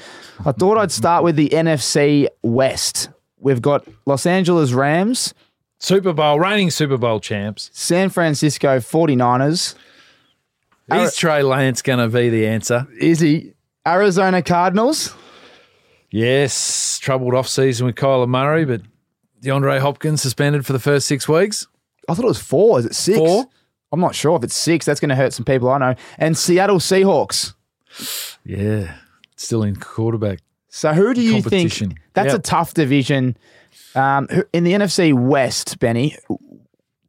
I 0.45 0.53
thought 0.53 0.77
I'd 0.79 0.93
start 0.93 1.25
with 1.25 1.37
the 1.37 1.49
NFC 1.49 2.27
West. 2.43 3.09
We've 3.39 3.63
got 3.63 3.87
Los 4.05 4.27
Angeles 4.27 4.73
Rams, 4.73 5.33
Super 5.79 6.13
Bowl, 6.13 6.39
reigning 6.39 6.71
Super 6.71 6.99
Bowl 6.99 7.21
champs. 7.21 7.71
San 7.73 8.11
Francisco 8.11 8.79
49ers, 8.81 9.75
Is 10.93 11.17
Trey 11.17 11.43
Lance 11.43 11.81
going 11.81 11.99
to 12.01 12.09
be 12.09 12.29
the 12.29 12.47
answer? 12.47 12.87
Is 12.99 13.21
he? 13.21 13.55
Arizona 13.87 14.43
Cardinals, 14.43 15.15
Yes, 16.11 16.99
troubled 16.99 17.35
off 17.35 17.49
season 17.49 17.87
with 17.87 17.95
Kyler 17.95 18.29
Murray, 18.29 18.65
but 18.65 18.83
DeAndre 19.43 19.79
Hopkins 19.79 20.21
suspended 20.21 20.67
for 20.67 20.73
the 20.73 20.81
first 20.81 21.07
six 21.07 21.29
weeks. 21.29 21.67
I 22.09 22.15
thought 22.15 22.25
it 22.25 22.29
was 22.29 22.43
four. 22.43 22.81
Is 22.81 22.87
it 22.87 22.95
six? 22.95 23.17
Four? 23.17 23.47
I'm 23.93 24.01
not 24.01 24.15
sure 24.15 24.37
if 24.37 24.45
it's 24.45 24.55
six. 24.55 24.87
That's 24.87 25.01
going 25.01 25.09
to 25.09 25.17
hurt 25.17 25.33
some 25.33 25.45
people 25.45 25.69
I 25.69 25.79
know. 25.79 25.95
And 26.19 26.37
Seattle 26.37 26.79
Seahawks. 26.79 27.55
Yeah, 28.45 28.95
still 29.37 29.63
in 29.63 29.77
quarterback. 29.77 30.41
So 30.69 30.93
who 30.93 31.13
do 31.13 31.21
you 31.21 31.43
think? 31.43 31.99
That's 32.15 32.33
a 32.35 32.39
tough 32.39 32.75
division. 32.75 33.37
Um, 33.95 34.29
in 34.53 34.65
the 34.65 34.73
NFC 34.73 35.13
West, 35.13 35.79
Benny, 35.81 36.17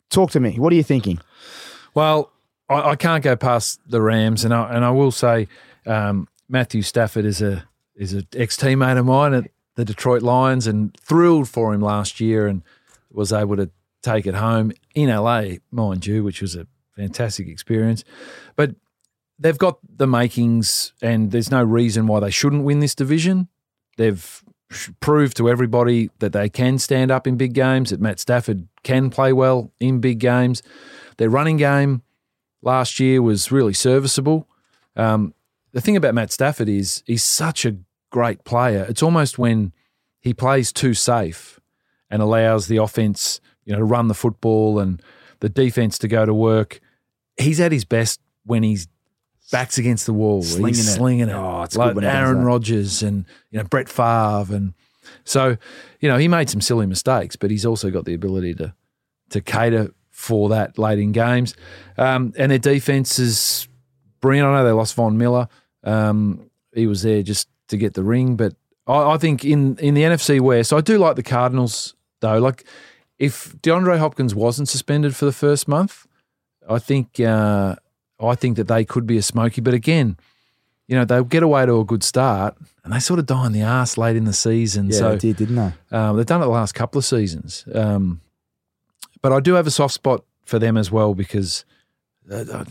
talk 0.10 0.32
to 0.32 0.40
me. 0.40 0.58
What 0.58 0.74
are 0.74 0.76
you 0.76 0.84
thinking? 0.84 1.20
Well, 1.94 2.32
I, 2.70 2.92
I 2.92 2.96
can't 2.96 3.24
go 3.24 3.36
past 3.36 3.80
the 3.88 4.02
Rams, 4.02 4.44
and 4.44 4.54
I 4.54 4.74
and 4.74 4.84
I 4.84 4.92
will 4.92 5.12
say 5.12 5.48
um, 5.86 6.28
Matthew 6.50 6.82
Stafford 6.82 7.26
is 7.26 7.42
a 7.42 7.68
is 7.96 8.14
an 8.14 8.28
ex 8.36 8.58
teammate 8.58 8.98
of 8.98 9.06
mine 9.06 9.34
at 9.34 9.52
the 9.76 9.86
Detroit 9.86 10.24
Lions, 10.24 10.66
and 10.66 10.96
thrilled 11.00 11.48
for 11.48 11.74
him 11.74 11.82
last 11.82 12.20
year, 12.20 12.48
and 12.48 12.64
was 13.12 13.32
able 13.32 13.58
to 13.58 13.70
take 14.02 14.26
it 14.26 14.36
home 14.36 14.72
in 14.96 15.10
LA, 15.10 15.44
mind 15.72 16.08
you, 16.08 16.24
which 16.24 16.42
was 16.42 16.56
a 16.56 16.66
fantastic 16.96 17.48
experience. 17.48 18.04
But 18.56 18.76
they've 19.40 19.58
got 19.58 19.80
the 19.98 20.08
makings, 20.08 20.94
and 21.02 21.32
there's 21.32 21.52
no 21.52 21.64
reason 21.64 22.08
why 22.08 22.20
they 22.20 22.32
shouldn't 22.32 22.64
win 22.64 22.80
this 22.80 22.96
division. 22.96 23.48
They've 23.98 24.44
proved 25.00 25.38
to 25.38 25.50
everybody 25.50 26.10
that 26.20 26.34
they 26.34 26.50
can 26.50 26.78
stand 26.78 27.12
up 27.12 27.28
in 27.28 27.38
big 27.38 27.54
games, 27.54 27.90
that 27.90 28.00
Matt 28.00 28.20
Stafford 28.20 28.68
can 28.84 29.10
play 29.10 29.34
well 29.34 29.72
in 29.80 30.00
big 30.00 30.20
games. 30.20 30.62
Their 31.18 31.30
running 31.30 31.58
game 31.58 32.04
last 32.62 33.00
year 33.00 33.22
was 33.22 33.52
really 33.52 33.74
serviceable. 33.74 34.48
Um, 34.96 35.34
the 35.72 35.82
thing 35.82 35.96
about 35.96 36.14
Matt 36.14 36.32
Stafford 36.32 36.70
is 36.70 37.04
he's 37.06 37.24
such 37.24 37.66
a 37.66 37.78
great 38.12 38.44
player. 38.44 38.86
It's 38.90 39.04
almost 39.04 39.40
when 39.40 39.74
he 40.20 40.34
plays 40.34 40.72
too 40.72 40.94
safe 40.94 41.60
and 42.10 42.22
allows 42.22 42.68
the 42.68 42.78
offense, 42.78 43.40
you 43.66 43.74
know, 43.74 43.80
to 43.80 43.86
run 43.86 44.08
the 44.08 44.14
football 44.14 44.80
and 44.80 45.02
the 45.40 45.50
defense 45.50 45.98
to 46.00 46.08
go 46.08 46.26
to 46.26 46.34
work. 46.34 46.80
He's 47.42 47.60
at 47.60 47.72
his 47.72 47.86
best 47.86 48.20
when 48.46 48.64
he's 48.64 48.88
backs 49.52 49.78
against 49.78 50.06
the 50.06 50.14
wall. 50.14 50.42
Slinging 50.42 50.68
he's 50.68 50.88
it. 50.88 50.92
slinging 50.94 51.30
it. 51.30 51.34
Oh, 51.34 51.64
it's 51.64 51.76
like 51.76 51.90
good 51.90 51.96
when 51.98 52.06
Aaron. 52.06 52.44
Rodgers 52.44 53.04
and 53.04 53.26
you 53.52 53.60
know 53.60 53.66
Brett 53.66 53.90
Favre 53.90 54.56
and 54.56 54.74
so 55.24 55.58
you 56.00 56.10
know 56.10 56.18
he 56.18 56.28
made 56.28 56.50
some 56.50 56.62
silly 56.62 56.86
mistakes, 56.86 57.36
but 57.36 57.52
he's 57.52 57.66
also 57.66 57.90
got 57.90 58.06
the 58.06 58.14
ability 58.14 58.54
to 58.56 58.74
to 59.30 59.42
cater 59.42 59.94
for 60.10 60.50
that 60.50 60.78
late 60.78 61.00
in 61.00 61.12
games. 61.12 61.56
Um, 61.98 62.34
and 62.38 62.52
their 62.52 62.60
defense 62.60 63.18
is 63.20 63.68
brilliant. 64.20 64.48
I 64.48 64.58
know 64.58 64.66
they 64.66 64.72
lost 64.72 64.96
Von 64.96 65.18
Miller. 65.18 65.48
Um, 65.84 66.50
he 66.74 66.88
was 66.88 67.02
there 67.02 67.24
just 67.24 67.48
to 67.70 67.78
get 67.78 67.94
the 67.94 68.04
ring, 68.04 68.36
but 68.36 68.54
I, 68.88 69.14
I 69.14 69.18
think 69.18 69.44
in 69.44 69.78
in 69.78 69.94
the 69.94 70.04
NFC 70.04 70.40
West, 70.40 70.74
I 70.74 70.82
do 70.82 70.98
like 70.98 71.16
the 71.16 71.24
Cardinals 71.24 71.96
though. 72.20 72.40
Like 72.40 72.66
if 73.18 73.56
DeAndre 73.62 74.00
Hopkins 74.00 74.34
wasn't 74.34 74.70
suspended 74.70 75.16
for 75.16 75.26
the 75.26 75.32
first 75.32 75.68
month, 75.68 76.08
I 76.70 76.80
think 76.80 77.20
uh, 77.20 77.76
I 78.20 78.36
think 78.36 78.58
that 78.58 78.68
they 78.68 78.86
could 78.86 79.06
be 79.08 79.18
a 79.18 79.22
smoky. 79.22 79.62
But 79.62 79.74
again, 79.74 80.18
you 80.88 80.96
know 80.96 81.06
they'll 81.06 81.24
get 81.24 81.44
away 81.44 81.66
to 81.66 81.80
a 81.80 81.86
good 81.86 82.04
start, 82.04 82.56
and 82.84 82.94
they 82.94 83.00
sort 83.00 83.20
of 83.20 83.26
die 83.26 83.46
in 83.48 83.52
the 83.52 83.62
ass 83.62 83.98
late 83.98 84.16
in 84.16 84.26
the 84.26 84.34
season. 84.34 84.88
Yeah, 84.90 84.98
so 84.98 85.10
they 85.12 85.18
did, 85.18 85.38
didn't 85.38 85.56
they? 85.56 85.98
um, 85.98 86.18
they've 86.18 86.26
done 86.26 86.42
it 86.42 86.46
the 86.46 86.52
last 86.52 86.74
couple 86.74 87.00
of 87.00 87.06
seasons. 87.06 87.66
Um, 87.74 88.22
but 89.22 89.32
I 89.32 89.40
do 89.40 89.54
have 89.54 89.68
a 89.68 89.72
soft 89.72 89.94
spot 89.94 90.24
for 90.46 90.58
them 90.60 90.78
as 90.78 90.92
well 90.92 91.14
because 91.14 91.64
uh, 92.32 92.44
uh, 92.52 92.66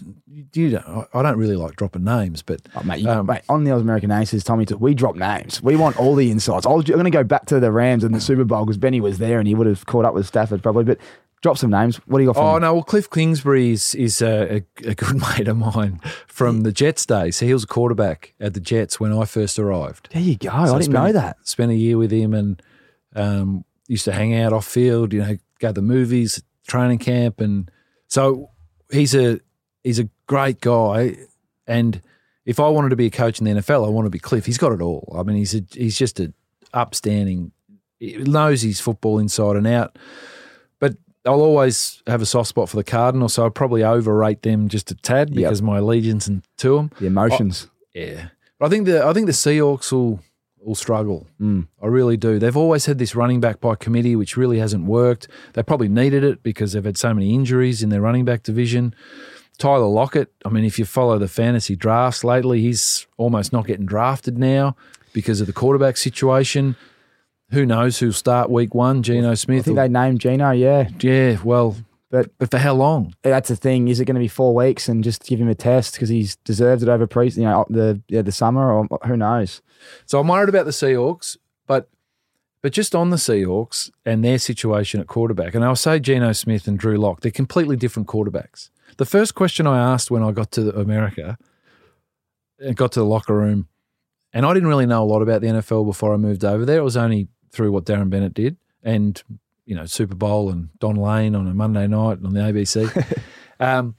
you 0.53 0.71
don't, 0.71 1.09
I 1.15 1.23
don't 1.23 1.37
really 1.39 1.55
like 1.57 1.77
dropping 1.77 2.03
names, 2.05 2.43
but 2.43 2.61
Oh, 2.75 2.83
mate, 2.83 3.01
you, 3.01 3.09
Um, 3.09 3.27
mate, 3.27 3.43
on 3.49 3.65
the 3.65 3.75
American 3.75 4.11
Aces, 4.11 4.43
Tommy, 4.43 4.65
took- 4.67 4.81
we 4.81 4.95
drop 4.95 5.15
names. 5.17 5.63
We 5.63 5.77
want 5.77 5.99
all 5.99 6.15
the 6.17 6.31
insights. 6.31 6.67
I 6.67 6.71
I'm 6.71 6.83
going 6.83 7.05
to 7.05 7.11
go 7.11 7.23
back 7.25 7.47
to 7.47 7.61
the 7.61 7.71
Rams 7.71 8.03
and 8.05 8.15
the 8.15 8.21
Super 8.21 8.45
Bowl 8.45 8.65
because 8.65 8.79
Benny 8.79 9.01
was 9.01 9.19
there 9.19 9.39
and 9.39 9.47
he 9.47 9.55
would 9.55 9.67
have 9.67 9.87
caught 9.87 10.05
up 10.05 10.15
with 10.15 10.27
Stafford 10.27 10.63
probably. 10.63 10.85
But 10.85 10.99
drop 11.43 11.59
some 11.59 11.71
names. 11.71 11.97
What 12.07 12.19
do 12.19 12.25
you 12.25 12.29
got 12.29 12.37
for 12.37 12.43
oh 12.43 12.55
me? 12.55 12.61
no, 12.61 12.75
well 12.75 12.83
Cliff 12.83 13.09
Kingsbury 13.11 13.71
is, 13.71 13.95
is 13.95 14.21
a, 14.23 14.57
a, 14.57 14.89
a 14.91 14.95
good 14.95 15.17
mate 15.39 15.49
of 15.49 15.57
mine 15.57 16.01
from 16.27 16.63
the 16.63 16.73
Jets 16.73 17.07
days. 17.07 17.37
So 17.37 17.47
he 17.47 17.53
was 17.53 17.65
a 17.65 17.69
quarterback 17.69 18.35
at 18.41 18.55
the 18.55 18.61
Jets 18.61 19.01
when 19.01 19.13
I 19.13 19.25
first 19.25 19.59
arrived. 19.59 20.09
There 20.13 20.23
you 20.23 20.37
go. 20.37 20.49
So 20.49 20.57
I 20.57 20.65
didn't 20.65 20.83
spent- 20.83 20.93
know 20.93 21.13
that. 21.13 21.37
Spent 21.47 21.71
a 21.71 21.77
year 21.77 21.99
with 21.99 22.11
him 22.11 22.35
and 22.35 22.63
um, 23.15 23.65
used 23.89 24.05
to 24.05 24.13
hang 24.13 24.35
out 24.35 24.53
off 24.53 24.67
field. 24.67 25.13
You 25.13 25.21
know, 25.21 25.37
go 25.59 25.69
to 25.69 25.73
the 25.75 25.83
movies, 25.83 26.43
training 26.67 26.99
camp, 26.99 27.41
and 27.41 27.71
so 28.09 28.51
he's 28.91 29.15
a 29.15 29.41
he's 29.83 29.99
a 29.99 30.09
great 30.27 30.61
guy. 30.61 31.17
And 31.67 32.01
if 32.45 32.59
I 32.59 32.69
wanted 32.69 32.91
to 32.91 32.97
be 32.97 33.07
a 33.07 33.11
coach 33.11 33.39
in 33.41 33.45
the 33.45 33.61
NFL, 33.61 33.87
I 33.87 33.91
want 33.91 34.07
to 34.07 34.11
be 34.11 34.19
Cliff. 34.19 34.47
He's 34.47 34.59
got 34.59 34.73
it 34.73 34.83
all. 34.83 35.15
I 35.17 35.23
mean, 35.23 35.37
he's 35.37 35.55
a, 35.55 35.63
he's 35.73 35.97
just 35.99 36.19
a 36.21 36.33
upstanding. 36.75 37.53
He 37.99 38.17
knows 38.17 38.63
his 38.63 38.81
football 38.81 39.19
inside 39.19 39.57
and 39.57 39.67
out. 39.67 39.97
I'll 41.27 41.43
always 41.43 42.03
have 42.07 42.23
a 42.23 42.27
soft 42.27 42.49
spot 42.49 42.69
for 42.69 42.77
the 42.77 42.85
Cardinals, 42.85 43.35
so 43.35 43.45
I'd 43.45 43.55
probably 43.55 43.85
overrate 43.85 44.43
them 44.43 44.69
just 44.69 44.91
a 44.91 44.95
tad 44.95 45.35
because 45.35 45.61
of 45.61 45.67
my 45.67 45.79
allegiance 45.79 46.27
and 46.27 46.43
to 46.59 46.77
them. 46.77 46.91
The 46.99 47.07
emotions. 47.07 47.69
Yeah, 47.95 48.29
but 48.59 48.67
I 48.67 48.69
think 48.71 48.87
the 48.87 49.05
I 49.05 49.13
think 49.13 49.27
the 49.27 49.33
Seahawks 49.33 49.93
will 49.93 50.21
will 50.63 50.75
struggle. 50.75 51.27
Mm. 51.41 51.69
I 51.83 51.87
really 51.87 52.17
do. 52.17 52.39
They've 52.39 52.57
always 52.57 52.87
had 52.87 52.99
this 52.99 53.15
running 53.15 53.41
back 53.41 53.61
by 53.61 53.75
committee, 53.75 54.17
which 54.17 54.37
really 54.37 54.59
hasn't 54.59 54.85
worked. 54.85 55.29
They 55.55 55.63
probably 55.63 55.89
needed 55.89 56.25
it 56.25 56.43
because 56.43 56.73
they've 56.73 56.85
had 56.85 56.99
so 56.99 57.13
many 57.15 57.35
injuries 57.35 57.83
in 57.83 57.89
their 57.89 58.01
running 58.01 58.25
back 58.25 58.43
division. 58.43 58.95
Tyler 59.59 59.87
Lockett. 59.87 60.33
I 60.45 60.49
mean, 60.49 60.65
if 60.65 60.79
you 60.79 60.85
follow 60.85 61.19
the 61.19 61.29
fantasy 61.29 61.77
drafts 61.77 62.25
lately, 62.25 62.63
he's 62.63 63.07
almost 63.19 63.53
not 63.53 63.67
getting 63.67 63.87
drafted 63.87 64.39
now 64.39 64.75
because 65.13 65.41
of 65.41 65.47
the 65.47 65.53
quarterback 65.53 65.97
situation. 65.97 66.77
Who 67.53 67.67
knows 67.67 67.99
who'll 67.99 68.13
start 68.13 68.51
week 68.51 68.75
one? 68.75 69.03
Geno 69.03 69.35
Smith. 69.35 69.61
I 69.61 69.63
think 69.65 69.79
or- 69.79 69.83
they 69.83 69.89
named 69.89 70.21
Geno, 70.21 70.51
yeah. 70.53 70.89
yeah, 71.01 71.39
well, 71.43 71.77
But 72.11 72.31
but 72.39 72.51
for 72.51 72.59
how 72.59 72.75
long? 72.75 73.15
that's 73.23 73.49
the 73.49 73.57
thing. 73.57 73.89
Is 73.89 74.01
it 74.01 74.05
going 74.05 74.15
to 74.15 74.21
be 74.21 74.29
four 74.29 74.55
weeks 74.55 74.89
and 74.89 75.03
just 75.03 75.25
give 75.25 75.41
him 75.41 75.49
a 75.49 75.55
test 75.55 75.95
because 75.95 76.09
he's 76.09 76.37
deserved 76.37 76.83
it 76.83 76.89
over 76.89 77.07
pre, 77.07 77.29
you 77.31 77.43
know, 77.43 77.65
the 77.69 78.01
yeah, 78.09 78.23
the 78.23 78.33
summer 78.33 78.73
or 78.73 78.87
who 79.07 79.17
knows? 79.17 79.63
So 80.07 80.21
I'm 80.21 80.29
worried 80.29 80.49
about 80.49 80.65
the 80.67 80.71
Seahawks, 80.73 81.37
but 81.67 81.89
but 82.63 82.73
just 82.73 82.95
on 82.95 83.11
the 83.11 83.17
Seahawks 83.17 83.91
and 84.05 84.23
their 84.25 84.39
situation 84.39 85.01
at 85.01 85.07
quarterback, 85.07 85.55
and 85.55 85.65
I'll 85.65 85.75
say 85.77 85.99
Geno 85.99 86.33
Smith 86.33 86.69
and 86.69 86.79
Drew 86.79 86.99
Lock, 86.99 87.21
they're 87.21 87.31
completely 87.33 87.77
different 87.77 88.07
quarterbacks. 88.09 88.71
The 88.97 89.07
first 89.07 89.35
question 89.35 89.67
I 89.67 89.79
asked 89.79 90.11
when 90.11 90.23
I 90.23 90.31
got 90.33 90.51
to 90.53 90.79
America 90.79 91.39
and 92.59 92.77
got 92.77 92.93
to 92.93 93.01
the 93.01 93.07
locker 93.07 93.35
room, 93.35 93.69
and 94.33 94.45
I 94.45 94.53
didn't 94.53 94.69
really 94.69 94.85
know 94.87 95.03
a 95.03 95.07
lot 95.07 95.23
about 95.23 95.41
the 95.41 95.47
NFL 95.49 95.87
before 95.87 96.13
I 96.13 96.17
moved 96.17 96.45
over 96.45 96.65
there. 96.67 96.79
It 96.79 96.85
was 96.85 96.97
only 96.97 97.29
through 97.51 97.73
what 97.73 97.85
Darren 97.85 98.11
Bennett 98.11 98.35
did 98.35 98.57
and 98.83 99.23
you 99.67 99.75
know 99.75 99.87
Super 99.87 100.15
Bowl 100.15 100.51
and 100.51 100.69
Don 100.79 100.97
Lane 100.97 101.35
on 101.35 101.47
a 101.47 101.55
Monday 101.55 101.87
night 101.87 102.19
on 102.25 102.35
the 102.35 102.41
ABC. 102.41 103.23
um, 103.61 103.95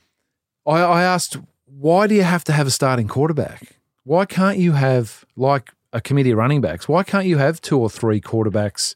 I, 0.65 0.81
I 0.81 1.03
asked, 1.03 1.37
why 1.65 2.07
do 2.07 2.15
you 2.15 2.23
have 2.23 2.43
to 2.45 2.53
have 2.53 2.67
a 2.67 2.71
starting 2.71 3.07
quarterback? 3.07 3.77
Why 4.03 4.25
can't 4.25 4.57
you 4.57 4.73
have 4.73 5.25
like 5.35 5.71
a 5.93 6.01
committee 6.01 6.31
of 6.31 6.37
running 6.37 6.61
backs? 6.61 6.87
Why 6.87 7.03
can't 7.03 7.25
you 7.25 7.37
have 7.37 7.61
two 7.61 7.79
or 7.79 7.89
three 7.89 8.19
quarterbacks 8.19 8.95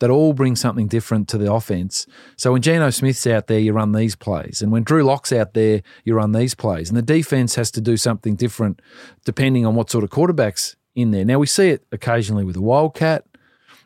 that 0.00 0.10
all 0.10 0.32
bring 0.32 0.56
something 0.56 0.86
different 0.86 1.28
to 1.28 1.38
the 1.38 1.52
offense? 1.52 2.06
So 2.36 2.52
when 2.52 2.62
Geno 2.62 2.90
Smith's 2.90 3.26
out 3.26 3.46
there, 3.46 3.58
you 3.58 3.72
run 3.72 3.92
these 3.92 4.16
plays, 4.16 4.62
and 4.62 4.72
when 4.72 4.82
Drew 4.82 5.02
Lock's 5.02 5.32
out 5.32 5.54
there, 5.54 5.82
you 6.04 6.14
run 6.14 6.32
these 6.32 6.54
plays, 6.54 6.88
and 6.88 6.96
the 6.96 7.02
defense 7.02 7.56
has 7.56 7.70
to 7.72 7.80
do 7.80 7.96
something 7.96 8.34
different 8.34 8.80
depending 9.24 9.66
on 9.66 9.74
what 9.74 9.90
sort 9.90 10.04
of 10.04 10.10
quarterbacks 10.10 10.76
in 10.94 11.10
there. 11.10 11.24
Now 11.24 11.38
we 11.38 11.46
see 11.46 11.68
it 11.68 11.84
occasionally 11.92 12.44
with 12.44 12.56
a 12.56 12.62
wildcat, 12.62 13.26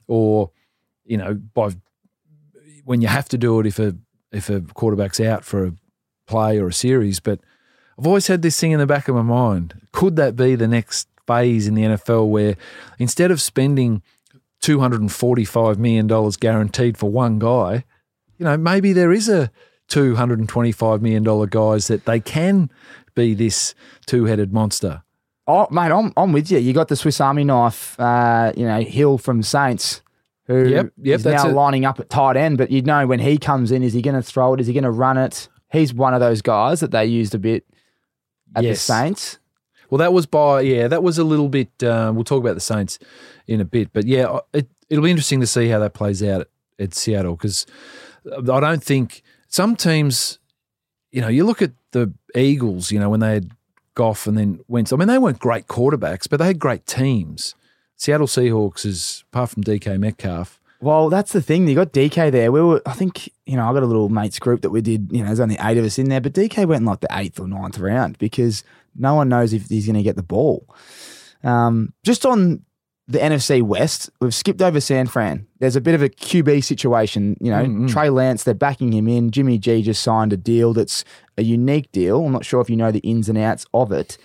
or 0.09 0.51
you 1.05 1.17
know 1.17 1.35
by 1.35 1.71
when 2.85 3.01
you 3.01 3.09
have 3.09 3.29
to 3.29 3.39
do 3.39 3.61
it 3.61 3.67
if 3.67 3.79
a 3.79 3.95
if 4.33 4.51
a 4.51 4.61
quarterback's 4.61 5.21
out 5.21 5.45
for 5.45 5.67
a 5.67 5.75
play 6.27 6.59
or 6.59 6.69
a 6.69 6.73
series. 6.73 7.21
But 7.21 7.41
I've 7.99 8.07
always 8.07 8.27
had 8.27 8.43
this 8.43 8.59
thing 8.59 8.73
in 8.73 8.81
the 8.81 8.87
back 8.87 9.09
of 9.09 9.15
my 9.15 9.23
mind: 9.23 9.81
could 9.93 10.17
that 10.17 10.35
be 10.35 10.55
the 10.55 10.69
next 10.69 11.09
phase 11.27 11.69
in 11.69 11.75
the 11.75 11.83
NFL 11.83 12.29
where 12.29 12.57
instead 12.99 13.31
of 13.31 13.41
spending 13.41 14.03
two 14.61 14.81
hundred 14.81 15.01
and 15.01 15.13
forty-five 15.13 15.79
million 15.79 16.07
dollars 16.07 16.37
guaranteed 16.37 16.97
for 16.97 17.11
one 17.11 17.39
guy, 17.39 17.85
you 18.39 18.45
know, 18.45 18.57
maybe 18.57 18.93
there 18.93 19.13
is 19.13 19.29
a 19.29 19.51
two 19.87 20.17
hundred 20.17 20.39
and 20.39 20.49
twenty-five 20.49 21.03
million 21.03 21.23
dollar 21.23 21.47
guys 21.47 21.89
that 21.89 22.07
they 22.07 22.21
can 22.21 22.71
be 23.15 23.35
this 23.35 23.75
two-headed 24.07 24.53
monster. 24.53 25.03
Oh, 25.51 25.67
mate, 25.71 25.91
I'm, 25.91 26.13
I'm 26.17 26.33
with 26.33 26.51
you. 26.51 26.59
You 26.59 26.75
got 26.75 26.89
the 26.89 26.97
Swiss 26.97 27.21
Army 27.23 27.43
knife, 27.43 27.99
uh, 27.99 28.53
you 28.55 28.67
know, 28.67 28.83
Hill 28.83 29.17
from 29.17 29.43
Saints, 29.43 30.03
who 30.47 30.69
Yep, 30.69 30.93
yep, 30.99 31.17
is 31.17 31.23
that's 31.25 31.45
now 31.45 31.51
it. 31.51 31.55
lining 31.55 31.87
up 31.87 31.99
at 31.99 32.11
tight 32.11 32.37
end. 32.37 32.59
But 32.59 32.71
you 32.71 32.83
know, 32.83 33.07
when 33.07 33.19
he 33.19 33.39
comes 33.39 33.73
in, 33.73 33.83
is 33.83 33.95
he 33.95 34.03
going 34.03 34.15
to 34.15 34.23
throw 34.23 34.53
it? 34.53 34.61
Is 34.61 34.67
he 34.67 34.75
going 34.75 34.85
to 34.85 34.91
run 34.91 35.17
it? 35.17 35.49
He's 35.73 35.95
one 35.95 36.13
of 36.13 36.21
those 36.21 36.43
guys 36.43 36.81
that 36.81 36.91
they 36.91 37.07
used 37.07 37.35
a 37.35 37.39
bit 37.39 37.65
at 38.55 38.63
the 38.63 38.75
Saints. 38.77 39.39
Well, 39.91 39.99
that 39.99 40.13
was 40.13 40.27
by 40.27 40.61
yeah, 40.61 40.87
that 40.89 41.03
was 41.03 41.17
a 41.17 41.25
little 41.25 41.49
bit. 41.49 41.71
Uh, 41.83 42.13
we'll 42.15 42.25
talk 42.25 42.41
about 42.43 42.55
the 42.55 42.61
Saints 42.61 42.99
in 43.47 43.61
a 43.61 43.65
bit, 43.65 43.91
but 43.95 44.07
yeah, 44.07 44.41
it, 44.53 44.69
it'll 44.91 45.05
be 45.05 45.11
interesting 45.11 45.41
to 45.41 45.47
see 45.47 45.69
how 45.69 45.79
that 45.79 45.95
plays 45.95 46.23
out 46.23 46.43
at, 46.43 46.49
at 46.79 46.95
Seattle 46.95 47.37
because 47.37 47.65
I 48.31 48.61
don't 48.61 48.83
think 48.85 49.23
some 49.49 49.77
teams, 49.77 50.39
you 51.11 51.23
know, 51.23 51.29
you 51.29 51.45
look 51.45 51.63
at 51.63 51.73
the 51.93 52.13
Eagles, 52.35 52.93
you 52.93 53.01
know, 53.01 53.09
when 53.09 53.21
they 53.21 53.33
had 53.33 53.51
Goff 53.99 54.29
and 54.29 54.39
then 54.39 54.61
Wentz. 54.69 54.93
I 54.93 54.97
mean, 54.97 55.09
they 55.09 55.19
weren't 55.19 55.41
great 55.41 55.67
quarterbacks, 55.67 56.29
but 56.31 56.39
they 56.39 56.47
had 56.47 56.61
great 56.61 56.87
teams. 56.87 57.57
Seattle 57.97 58.29
Seahawks 58.29 58.87
is 58.87 59.25
apart 59.33 59.51
from 59.51 59.65
DK 59.65 59.99
Metcalf. 59.99 60.61
Well, 60.81 61.11
that's 61.11 61.33
the 61.33 61.43
thing. 61.43 61.67
You 61.67 61.75
got 61.75 61.93
DK 61.93 62.31
there. 62.31 62.53
We 62.53 62.63
were, 62.63 62.81
I 62.87 62.93
think, 62.93 63.29
you 63.45 63.57
know, 63.57 63.69
I 63.69 63.73
got 63.73 63.83
a 63.83 63.87
little 63.87 64.09
mates 64.09 64.39
group 64.39 64.63
that 64.63 64.71
we 64.71 64.81
did. 64.81 65.09
You 65.11 65.19
know, 65.19 65.27
there's 65.27 65.41
only 65.41 65.59
eight 65.61 65.79
of 65.79 65.85
us 65.85 65.99
in 65.99 66.09
there, 66.09 66.21
but 66.21 66.33
DK 66.33 66.65
went 66.65 66.83
in 66.83 66.85
like 66.85 67.01
the 67.01 67.09
eighth 67.11 67.41
or 67.41 67.49
ninth 67.49 67.77
round 67.81 68.17
because 68.19 68.63
no 68.95 69.17
one 69.17 69.29
knows 69.29 69.53
if 69.53 69.67
he's 69.69 69.87
going 69.87 69.97
to 69.97 70.05
get 70.05 70.15
the 70.15 70.23
ball. 70.23 70.65
Um, 71.43 71.93
just 72.05 72.25
on 72.25 72.63
the 73.11 73.19
NFC 73.19 73.63
West, 73.63 74.11
we've 74.21 74.35
skipped 74.35 74.61
over 74.61 74.81
San 74.81 75.07
Fran. 75.07 75.47
There's 75.61 75.77
a 75.77 75.81
bit 75.81 75.95
of 75.95 76.03
a 76.03 76.11
QB 76.11 76.63
situation. 76.63 77.37
You 77.41 77.51
know, 77.51 77.65
Mm, 77.65 77.81
mm. 77.81 77.91
Trey 77.91 78.11
Lance, 78.11 78.45
they're 78.45 78.53
backing 78.55 78.93
him 78.93 79.09
in. 79.09 79.31
Jimmy 79.31 79.57
G 79.59 79.81
just 79.83 80.03
signed 80.03 80.33
a 80.33 80.37
deal 80.37 80.75
that's 80.75 81.05
a 81.39 81.43
unique 81.43 81.91
deal. 81.91 82.25
I'm 82.27 82.33
not 82.33 82.45
sure 82.45 82.61
if 82.61 82.69
you 82.69 82.77
know 82.77 82.91
the 82.93 82.99
ins 83.01 83.29
and 83.31 83.39
outs 83.39 83.65
of 83.73 83.93
it. 83.93 84.19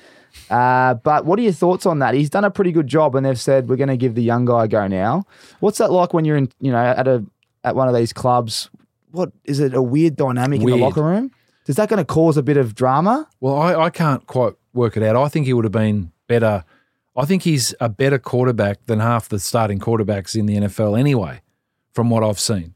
Uh, 0.49 0.95
but 0.95 1.25
what 1.25 1.39
are 1.39 1.43
your 1.43 1.53
thoughts 1.53 1.85
on 1.85 1.99
that? 1.99 2.13
He's 2.13 2.29
done 2.29 2.43
a 2.43 2.51
pretty 2.51 2.71
good 2.71 2.87
job, 2.87 3.15
and 3.15 3.25
they've 3.25 3.39
said 3.39 3.69
we're 3.69 3.75
going 3.77 3.87
to 3.89 3.97
give 3.97 4.15
the 4.15 4.23
young 4.23 4.45
guy 4.45 4.65
a 4.65 4.67
go 4.67 4.87
now. 4.87 5.23
What's 5.61 5.77
that 5.77 5.91
like 5.91 6.13
when 6.13 6.25
you're 6.25 6.37
in, 6.37 6.49
you 6.59 6.71
know, 6.71 6.77
at 6.83 7.07
a 7.07 7.23
at 7.63 7.75
one 7.75 7.87
of 7.87 7.95
these 7.95 8.11
clubs? 8.11 8.69
What 9.11 9.31
is 9.45 9.59
it? 9.59 9.73
A 9.73 9.81
weird 9.81 10.15
dynamic 10.15 10.59
in 10.61 10.67
the 10.67 10.75
locker 10.75 11.03
room? 11.03 11.31
Is 11.67 11.77
that 11.77 11.87
going 11.87 11.99
to 11.99 12.05
cause 12.05 12.35
a 12.35 12.43
bit 12.43 12.57
of 12.57 12.75
drama? 12.75 13.29
Well, 13.39 13.55
I, 13.55 13.75
I 13.85 13.89
can't 13.89 14.25
quite 14.27 14.53
work 14.73 14.97
it 14.97 15.03
out. 15.03 15.15
I 15.15 15.29
think 15.29 15.45
he 15.45 15.53
would 15.53 15.63
have 15.63 15.71
been 15.71 16.11
better 16.27 16.65
I 17.15 17.25
think 17.25 17.43
he's 17.43 17.75
a 17.79 17.89
better 17.89 18.17
quarterback 18.17 18.86
than 18.86 19.00
half 19.00 19.29
the 19.29 19.39
starting 19.39 19.79
quarterbacks 19.79 20.36
in 20.36 20.46
the 20.46 20.58
NFL 20.58 21.00
anyway, 21.00 21.41
from 21.93 22.10
what 22.10 22.24
I've 22.24 22.39
seen. 22.39 22.74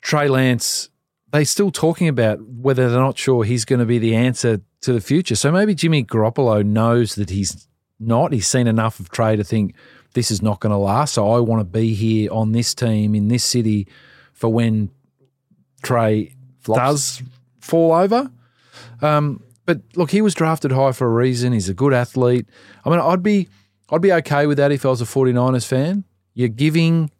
Trey 0.00 0.28
Lance, 0.28 0.90
they're 1.32 1.44
still 1.44 1.70
talking 1.70 2.08
about 2.08 2.40
whether 2.42 2.88
they're 2.88 3.00
not 3.00 3.18
sure 3.18 3.44
he's 3.44 3.64
going 3.64 3.80
to 3.80 3.86
be 3.86 3.98
the 3.98 4.14
answer 4.14 4.60
to 4.82 4.92
the 4.92 5.00
future. 5.00 5.34
So 5.34 5.50
maybe 5.50 5.74
Jimmy 5.74 6.04
Garoppolo 6.04 6.64
knows 6.64 7.14
that 7.16 7.30
he's 7.30 7.68
not. 7.98 8.32
He's 8.32 8.46
seen 8.46 8.66
enough 8.66 9.00
of 9.00 9.10
Trey 9.10 9.36
to 9.36 9.44
think 9.44 9.74
this 10.14 10.30
is 10.30 10.42
not 10.42 10.60
going 10.60 10.72
to 10.72 10.76
last. 10.76 11.14
So 11.14 11.30
I 11.30 11.40
want 11.40 11.60
to 11.60 11.64
be 11.64 11.94
here 11.94 12.30
on 12.32 12.52
this 12.52 12.74
team 12.74 13.14
in 13.14 13.28
this 13.28 13.44
city 13.44 13.88
for 14.32 14.52
when 14.52 14.90
Trey 15.82 16.34
Flops. 16.60 16.80
does 16.80 17.22
fall 17.60 17.92
over. 17.92 18.30
Um, 19.00 19.42
but 19.72 19.96
look, 19.96 20.10
he 20.10 20.20
was 20.20 20.34
drafted 20.34 20.72
high 20.72 20.92
for 20.92 21.06
a 21.06 21.10
reason. 21.10 21.54
He's 21.54 21.70
a 21.70 21.74
good 21.74 21.94
athlete. 21.94 22.46
I 22.84 22.90
mean, 22.90 23.00
I'd 23.00 23.22
be 23.22 23.48
I'd 23.90 24.02
be 24.02 24.12
okay 24.12 24.46
with 24.46 24.58
that 24.58 24.70
if 24.70 24.84
I 24.84 24.90
was 24.90 25.00
a 25.00 25.06
49ers 25.06 25.66
fan. 25.66 26.04
You're 26.34 26.48
giving 26.48 27.10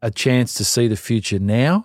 a 0.00 0.10
chance 0.10 0.54
to 0.54 0.64
see 0.64 0.88
the 0.88 0.96
future 0.96 1.38
now, 1.38 1.84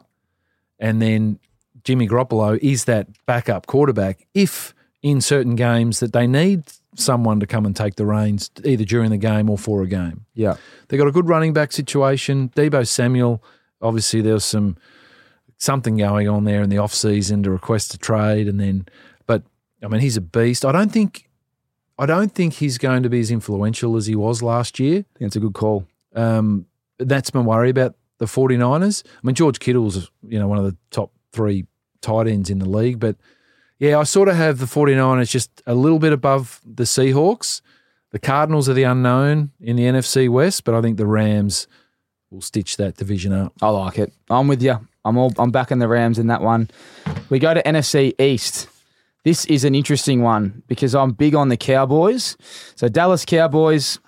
and 0.80 1.02
then 1.02 1.40
Jimmy 1.84 2.08
Garoppolo 2.08 2.58
is 2.62 2.86
that 2.86 3.08
backup 3.26 3.68
quarterback 3.68 4.26
if 4.34 4.74
in 5.02 5.20
certain 5.20 5.56
games 5.56 6.00
that 6.00 6.14
they 6.14 6.26
need 6.26 6.64
someone 6.96 7.42
to 7.42 7.46
come 7.46 7.66
and 7.66 7.76
take 7.76 7.96
the 7.96 8.06
reins 8.06 8.50
either 8.64 8.86
during 8.86 9.10
the 9.10 9.18
game 9.18 9.50
or 9.50 9.58
for 9.58 9.84
a 9.84 9.88
game. 9.88 10.26
Yeah. 10.34 10.56
They 10.88 10.98
got 10.98 11.08
a 11.08 11.12
good 11.12 11.28
running 11.28 11.54
back 11.54 11.72
situation. 11.72 12.50
Deebo 12.56 12.88
Samuel, 12.88 13.44
obviously 13.82 14.22
there 14.22 14.34
was 14.34 14.46
some 14.46 14.78
something 15.58 15.98
going 15.98 16.28
on 16.28 16.44
there 16.44 16.62
in 16.62 16.70
the 16.70 16.78
off 16.78 16.94
season 16.94 17.44
to 17.44 17.52
request 17.52 17.94
a 17.94 17.98
trade, 17.98 18.48
and 18.48 18.60
then, 18.60 18.88
I 19.84 19.88
mean 19.88 20.02
he's 20.02 20.18
a 20.18 20.22
beast. 20.22 20.66
I 20.66 20.72
don't 20.72 20.92
think, 20.92 21.30
I 22.00 22.06
don't 22.06 22.34
think 22.34 22.54
he's 22.54 22.78
going 22.78 23.04
to 23.04 23.10
be 23.10 23.20
as 23.20 23.32
influential 23.32 23.96
as 23.96 24.08
he 24.08 24.16
was 24.16 24.42
last 24.42 24.80
year. 24.80 25.06
That's 25.20 25.36
a 25.36 25.40
good 25.40 25.54
call. 25.54 25.88
Um, 26.16 26.66
that's 27.00 27.34
my 27.34 27.42
worry 27.42 27.70
about 27.70 27.96
the 28.18 28.26
49ers. 28.26 29.04
I 29.06 29.20
mean 29.24 29.36
George 29.36 29.60
Kittle's 29.60 30.10
you 30.28 30.40
know 30.40 30.48
one 30.48 30.58
of 30.58 30.66
the 30.66 30.76
top 30.92 31.12
three 31.32 31.66
tight 32.02 32.28
ends 32.28 32.50
in 32.50 32.60
the 32.60 32.70
league, 32.70 33.00
but 33.00 33.16
yeah, 33.80 34.00
I 34.00 34.04
sort 34.04 34.28
of 34.28 34.36
have 34.36 34.58
the 34.58 34.66
49ers 34.66 35.30
just 35.30 35.62
a 35.68 35.76
little 35.76 36.00
bit 36.00 36.12
above 36.12 36.62
the 36.66 36.84
Seahawks. 36.84 37.62
The 38.12 38.20
Cardinals 38.20 38.68
are 38.70 38.74
the 38.74 38.84
unknown 38.84 39.52
in 39.60 39.76
the 39.76 39.84
NFC 39.84 40.30
West, 40.30 40.64
but 40.64 40.74
I 40.74 40.82
think 40.82 40.98
the 40.98 41.06
Rams 41.06 41.68
will 42.32 42.42
stitch 42.42 42.78
that 42.78 42.96
division 42.98 43.34
up. 43.34 43.54
I 43.62 43.70
like 43.70 44.00
it. 44.00 44.14
I'm 44.30 44.48
with 44.48 44.64
you. 44.64 44.80
I'm 45.06 45.18
all. 45.18 45.32
I'm 45.38 45.52
backing 45.52 45.80
the 45.80 45.88
Rams 45.88 46.18
in 46.18 46.28
that 46.28 46.42
one. 46.42 46.70
We 47.30 47.40
go 47.40 47.54
to 47.54 47.62
NFC 47.62 48.20
East. 48.20 48.68
This 49.28 49.44
is 49.48 49.66
an 49.66 49.76
interesting 49.76 50.22
one 50.22 50.64
because 50.68 50.96
I'm 50.96 51.12
big 51.12 51.36
on 51.36 51.50
the 51.50 51.58
Cowboys. 51.58 52.38
So 52.76 52.88
Dallas 52.88 53.26
Cowboys, 53.26 54.00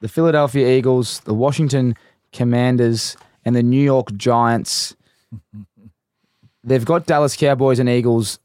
the 0.00 0.08
Philadelphia 0.08 0.76
Eagles, 0.76 1.20
the 1.20 1.32
Washington 1.32 1.94
Commanders, 2.32 3.16
and 3.44 3.54
the 3.54 3.62
New 3.62 3.80
York 3.80 4.12
Giants. 4.16 4.96
They've 6.64 6.84
got 6.84 7.06
Dallas 7.06 7.36
Cowboys 7.36 7.78
and 7.78 7.88
Eagles 7.88 8.40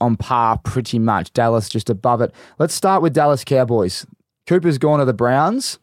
on 0.00 0.16
par 0.16 0.58
pretty 0.58 1.00
much. 1.00 1.32
Dallas 1.32 1.68
just 1.68 1.90
above 1.90 2.20
it. 2.20 2.32
Let's 2.60 2.74
start 2.74 3.02
with 3.02 3.12
Dallas 3.12 3.42
Cowboys. 3.42 4.06
Cooper's 4.46 4.78
gone 4.78 5.00
to 5.00 5.04
the 5.04 5.12
Browns 5.12 5.80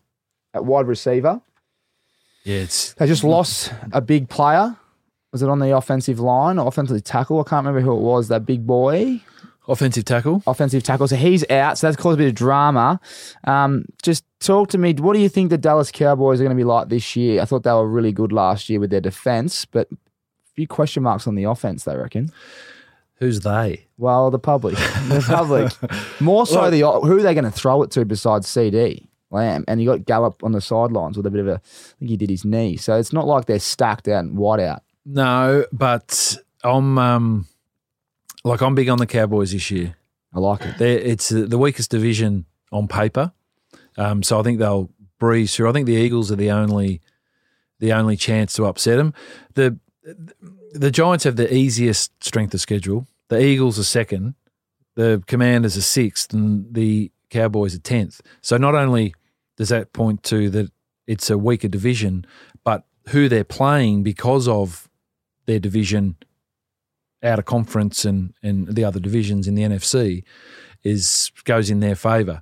at 0.53 0.63
wide 0.63 0.87
receiver. 0.87 1.41
Yeah, 2.45 2.59
it's 2.59 2.93
They 2.93 3.05
just 3.05 3.25
lost 3.25 3.73
a 3.91 3.99
big 3.99 4.29
player. 4.29 4.77
Was 5.35 5.41
it 5.41 5.49
on 5.49 5.59
the 5.59 5.75
offensive 5.75 6.21
line 6.21 6.57
or 6.57 6.65
offensive 6.65 7.03
tackle? 7.03 7.41
I 7.41 7.43
can't 7.43 7.65
remember 7.65 7.81
who 7.81 7.91
it 7.91 7.99
was. 7.99 8.29
That 8.29 8.45
big 8.45 8.65
boy, 8.65 9.19
offensive 9.67 10.05
tackle. 10.05 10.41
offensive 10.47 10.81
tackle. 10.81 11.09
So 11.09 11.17
he's 11.17 11.43
out. 11.49 11.77
So 11.77 11.87
that's 11.87 11.97
caused 12.01 12.17
a 12.17 12.23
bit 12.23 12.29
of 12.29 12.35
drama. 12.35 13.01
Um, 13.43 13.83
just 14.01 14.23
talk 14.39 14.69
to 14.69 14.77
me. 14.77 14.93
What 14.93 15.11
do 15.11 15.19
you 15.19 15.27
think 15.27 15.49
the 15.49 15.57
Dallas 15.57 15.91
Cowboys 15.91 16.39
are 16.39 16.45
going 16.45 16.55
to 16.55 16.61
be 16.61 16.63
like 16.63 16.87
this 16.87 17.17
year? 17.17 17.41
I 17.41 17.45
thought 17.45 17.63
they 17.63 17.71
were 17.73 17.85
really 17.85 18.13
good 18.13 18.31
last 18.31 18.69
year 18.69 18.79
with 18.79 18.91
their 18.91 19.01
defense, 19.01 19.65
but 19.65 19.91
a 19.91 19.97
few 20.55 20.69
question 20.69 21.03
marks 21.03 21.27
on 21.27 21.35
the 21.35 21.43
offense. 21.43 21.83
They 21.83 21.97
reckon. 21.97 22.31
Who's 23.15 23.41
they? 23.41 23.87
Well, 23.97 24.31
the 24.31 24.39
public, 24.39 24.75
the 25.09 25.21
public, 25.27 26.21
more 26.21 26.47
so 26.47 26.69
the 26.69 26.79
who 26.79 27.17
are 27.17 27.21
they 27.21 27.33
going 27.33 27.43
to 27.43 27.51
throw 27.51 27.83
it 27.83 27.91
to 27.91 28.05
besides 28.05 28.47
CeeDee 28.47 29.05
Lamb, 29.31 29.65
and 29.67 29.81
you 29.81 29.89
got 29.89 30.05
Gallup 30.05 30.43
on 30.43 30.53
the 30.53 30.61
sidelines 30.61 31.17
with 31.17 31.25
a 31.25 31.29
bit 31.29 31.41
of 31.41 31.47
a. 31.49 31.55
I 31.55 31.97
think 31.99 32.09
he 32.09 32.17
did 32.17 32.29
his 32.29 32.45
knee, 32.45 32.77
so 32.77 32.97
it's 32.97 33.11
not 33.11 33.27
like 33.27 33.45
they're 33.45 33.59
stacked 33.59 34.07
out 34.07 34.23
and 34.23 34.37
wide 34.37 34.61
out. 34.61 34.81
No, 35.05 35.65
but 35.71 36.37
I'm 36.63 36.97
um, 36.97 37.47
like 38.43 38.61
I'm 38.61 38.75
big 38.75 38.89
on 38.89 38.97
the 38.97 39.05
Cowboys 39.05 39.51
this 39.51 39.69
year. 39.69 39.95
I 40.33 40.39
like 40.39 40.61
it. 40.61 40.77
They're, 40.77 40.97
it's 40.97 41.29
the 41.29 41.57
weakest 41.57 41.91
division 41.91 42.45
on 42.71 42.87
paper, 42.87 43.31
um, 43.97 44.23
so 44.23 44.39
I 44.39 44.43
think 44.43 44.59
they'll 44.59 44.89
breeze 45.19 45.55
through. 45.55 45.69
I 45.69 45.73
think 45.73 45.85
the 45.85 45.93
Eagles 45.93 46.31
are 46.31 46.35
the 46.35 46.51
only 46.51 47.01
the 47.79 47.93
only 47.93 48.17
chance 48.17 48.53
to 48.53 48.65
upset 48.65 48.97
them. 48.97 49.13
The 49.53 49.77
the 50.73 50.91
Giants 50.91 51.23
have 51.23 51.35
the 51.35 51.53
easiest 51.53 52.11
strength 52.23 52.53
of 52.53 52.61
schedule. 52.61 53.07
The 53.29 53.39
Eagles 53.39 53.79
are 53.79 53.83
second. 53.83 54.35
The 54.95 55.23
Commanders 55.27 55.77
are 55.77 55.81
sixth, 55.81 56.33
and 56.33 56.73
the 56.73 57.11
Cowboys 57.29 57.75
are 57.75 57.79
tenth. 57.79 58.21
So 58.41 58.57
not 58.57 58.75
only 58.75 59.13
does 59.57 59.69
that 59.69 59.93
point 59.93 60.23
to 60.23 60.49
that 60.49 60.71
it's 61.07 61.29
a 61.29 61.37
weaker 61.37 61.67
division, 61.67 62.25
but 62.63 62.85
who 63.09 63.29
they're 63.29 63.43
playing 63.43 64.03
because 64.03 64.47
of 64.47 64.89
their 65.45 65.59
division 65.59 66.15
out 67.23 67.39
of 67.39 67.45
conference 67.45 68.05
and, 68.05 68.33
and 68.43 68.75
the 68.75 68.83
other 68.83 68.99
divisions 68.99 69.47
in 69.47 69.55
the 69.55 69.63
NFC 69.63 70.23
is 70.83 71.31
goes 71.43 71.69
in 71.69 71.79
their 71.79 71.95
favour. 71.95 72.41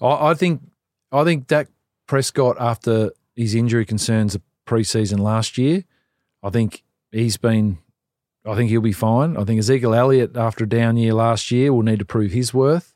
I, 0.00 0.30
I 0.30 0.34
think 0.34 0.62
I 1.10 1.24
think 1.24 1.46
Dak 1.46 1.68
Prescott 2.06 2.56
after 2.60 3.10
his 3.34 3.54
injury 3.54 3.84
concerns 3.84 4.34
a 4.34 4.40
preseason 4.66 5.18
last 5.18 5.58
year, 5.58 5.84
I 6.42 6.50
think 6.50 6.84
he's 7.10 7.36
been 7.36 7.78
I 8.46 8.54
think 8.54 8.70
he'll 8.70 8.80
be 8.80 8.92
fine. 8.92 9.36
I 9.36 9.44
think 9.44 9.58
Ezekiel 9.58 9.94
Elliott 9.94 10.36
after 10.36 10.64
a 10.64 10.68
down 10.68 10.96
year 10.96 11.14
last 11.14 11.50
year 11.50 11.72
will 11.72 11.82
need 11.82 11.98
to 11.98 12.04
prove 12.04 12.32
his 12.32 12.52
worth. 12.52 12.94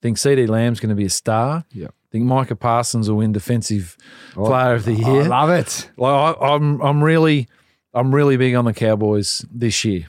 I 0.00 0.02
think 0.02 0.16
CeeDee 0.16 0.48
Lamb's 0.48 0.80
going 0.80 0.90
to 0.90 0.94
be 0.94 1.06
a 1.06 1.10
star. 1.10 1.64
Yeah. 1.72 1.88
I 1.88 2.08
think 2.12 2.24
Micah 2.24 2.54
Parsons 2.54 3.10
will 3.10 3.16
win 3.16 3.32
defensive 3.32 3.96
oh, 4.36 4.46
player 4.46 4.74
of 4.74 4.84
the 4.84 4.92
year. 4.92 5.22
I 5.22 5.26
love 5.26 5.50
it. 5.50 5.90
Like 5.96 6.38
I, 6.40 6.54
I'm, 6.54 6.80
I'm 6.80 7.02
really, 7.02 7.48
I'm 7.96 8.14
really 8.14 8.36
big 8.36 8.54
on 8.54 8.66
the 8.66 8.74
Cowboys 8.74 9.44
this 9.50 9.84
year. 9.84 10.06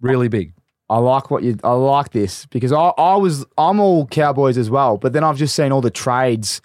Really 0.00 0.28
big. 0.28 0.52
I 0.90 0.98
like 0.98 1.30
what 1.30 1.42
you. 1.42 1.58
I 1.64 1.72
like 1.72 2.12
this 2.12 2.46
because 2.46 2.72
I, 2.72 2.88
I 2.98 3.16
was. 3.16 3.44
I'm 3.56 3.80
all 3.80 4.06
Cowboys 4.06 4.56
as 4.56 4.70
well, 4.70 4.96
but 4.98 5.12
then 5.12 5.24
I've 5.24 5.36
just 5.36 5.56
seen 5.56 5.72
all 5.72 5.80
the 5.80 5.90
trades 5.90 6.60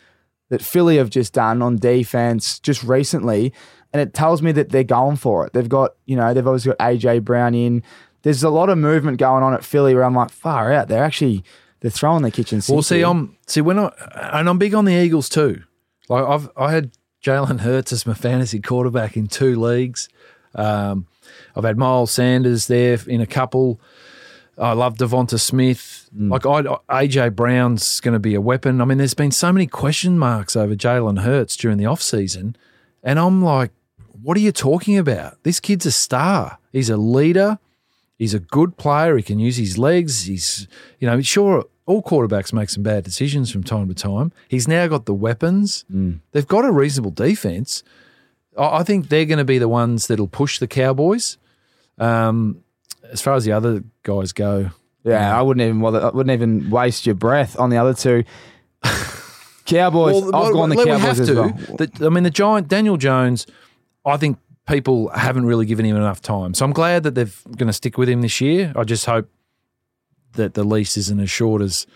that 0.50 0.62
Philly 0.62 0.98
have 0.98 1.10
just 1.10 1.34
done 1.34 1.62
on 1.62 1.78
defense 1.78 2.60
just 2.60 2.84
recently, 2.84 3.54
and 3.92 4.02
it 4.02 4.14
tells 4.14 4.42
me 4.42 4.52
that 4.52 4.70
they're 4.70 4.84
going 4.84 5.16
for 5.16 5.46
it. 5.46 5.54
They've 5.54 5.68
got, 5.68 5.96
you 6.06 6.16
know, 6.16 6.34
they've 6.34 6.46
obviously 6.46 6.72
got 6.72 6.80
AJ 6.80 7.24
Brown 7.24 7.56
in. 7.56 7.82
There's 8.22 8.44
a 8.44 8.50
lot 8.50 8.70
of 8.70 8.78
movement 8.78 9.18
going 9.18 9.44
on 9.44 9.54
at 9.54 9.64
Philly 9.64 9.96
where 9.96 10.04
I'm 10.04 10.16
like, 10.16 10.30
far 10.30 10.72
out. 10.72 10.90
They're 10.90 11.04
actually 11.04 11.44
they're 11.80 11.92
throwing 11.92 12.22
the 12.22 12.32
kitchen 12.32 12.62
sink. 12.62 12.76
Well, 12.76 12.84
see, 12.84 12.98
here. 12.98 13.08
I'm 13.08 13.38
see 13.48 13.62
when 13.62 13.80
I 13.80 13.92
and 14.34 14.48
I'm 14.48 14.58
big 14.58 14.74
on 14.74 14.86
the 14.86 14.94
Eagles 14.94 15.28
too. 15.28 15.64
Like 16.08 16.26
I've 16.26 16.50
I 16.56 16.72
had 16.72 16.92
Jalen 17.22 17.62
Hurts 17.62 17.92
as 17.92 18.06
my 18.06 18.14
fantasy 18.14 18.62
quarterback 18.62 19.18
in 19.18 19.28
two 19.28 19.60
leagues. 19.60 20.08
Um, 20.56 21.08
I've 21.56 21.64
had 21.64 21.78
Miles 21.78 22.12
Sanders 22.12 22.68
there 22.68 22.98
in 23.08 23.22
a 23.22 23.26
couple. 23.28 23.80
I 24.58 24.74
love 24.74 24.98
Devonta 24.98 25.40
Smith. 25.40 26.10
Like 26.16 26.46
I, 26.46 26.62
AJ 27.06 27.36
Brown's 27.36 28.00
going 28.00 28.14
to 28.14 28.20
be 28.20 28.36
a 28.36 28.42
weapon. 28.42 28.82
I 28.82 28.86
mean, 28.86 29.00
there's 29.00 29.16
been 29.16 29.32
so 29.32 29.52
many 29.52 29.66
question 29.66 30.20
marks 30.20 30.56
over 30.56 30.76
Jalen 30.76 31.22
Hurts 31.22 31.56
during 31.58 31.78
the 31.78 31.86
offseason. 31.86 32.56
and 33.04 33.18
I'm 33.20 33.42
like, 33.44 33.72
what 34.22 34.38
are 34.38 34.42
you 34.42 34.52
talking 34.52 34.98
about? 34.98 35.42
This 35.44 35.60
kid's 35.60 35.86
a 35.88 35.92
star. 35.92 36.60
He's 36.72 36.90
a 36.90 36.98
leader. 36.98 37.58
He's 38.20 38.34
a 38.36 38.40
good 38.40 38.78
player. 38.78 39.18
He 39.18 39.24
can 39.24 39.40
use 39.40 39.58
his 39.58 39.78
legs. 39.78 40.24
He's, 40.26 40.68
you 41.00 41.08
know, 41.10 41.20
sure, 41.22 41.66
all 41.88 42.02
quarterbacks 42.04 42.54
make 42.54 42.70
some 42.70 42.84
bad 42.84 43.04
decisions 43.04 43.52
from 43.52 43.64
time 43.64 43.88
to 43.90 43.94
time. 43.96 44.32
He's 44.48 44.68
now 44.68 44.88
got 44.88 45.06
the 45.08 45.14
weapons. 45.16 45.84
They've 46.32 46.48
got 46.48 46.64
a 46.64 46.72
reasonable 46.72 47.12
defense. 47.12 47.84
I 48.58 48.84
think 48.84 49.10
they're 49.10 49.26
going 49.26 49.38
to 49.40 49.46
be 49.46 49.58
the 49.58 49.68
ones 49.70 50.08
that'll 50.08 50.28
push 50.28 50.60
the 50.60 50.68
Cowboys. 50.68 51.38
Um, 51.98 52.64
as 53.12 53.22
far 53.22 53.36
as 53.36 53.46
the 53.46 53.52
other 53.52 53.84
guys 54.04 54.32
go, 54.32 54.70
yeah, 55.04 55.38
I 55.38 55.42
wouldn't 55.42 55.64
even 55.68 55.82
bother, 55.82 56.02
I 56.02 56.10
wouldn't 56.10 56.34
even 56.34 56.70
waste 56.70 57.06
your 57.06 57.16
breath 57.16 57.60
on 57.60 57.70
the 57.70 57.78
other 57.78 57.94
two. 57.94 58.24
Cowboys. 59.66 60.22
Well, 60.22 60.36
I've 60.36 60.54
gone 60.54 60.70
the 60.70 60.76
well, 60.76 60.86
we 60.86 60.92
Cowboys 60.92 61.02
have 61.06 61.20
as 61.20 61.28
to. 61.28 61.34
well. 61.36 61.78
The- 61.78 62.06
I 62.06 62.10
mean, 62.10 62.24
the 62.24 62.30
giant 62.30 62.68
Daniel 62.68 62.98
Jones. 62.98 63.48
I 64.06 64.18
think 64.18 64.38
people 64.68 65.10
haven't 65.10 65.46
really 65.46 65.66
given 65.66 65.86
him 65.86 65.96
enough 65.96 66.22
time, 66.22 66.54
so 66.54 66.66
I'm 66.66 66.74
glad 66.74 67.04
that 67.04 67.16
they're 67.16 67.30
going 67.58 67.68
to 67.68 67.74
stick 67.74 67.98
with 67.98 68.10
him 68.10 68.22
this 68.22 68.42
year. 68.42 68.74
I 68.76 68.84
just 68.84 69.06
hope 69.06 69.30
that 70.34 70.54
the 70.54 70.64
lease 70.64 70.98
isn't 70.98 71.20
as 71.20 71.30
short 71.30 71.62
as 71.62 71.88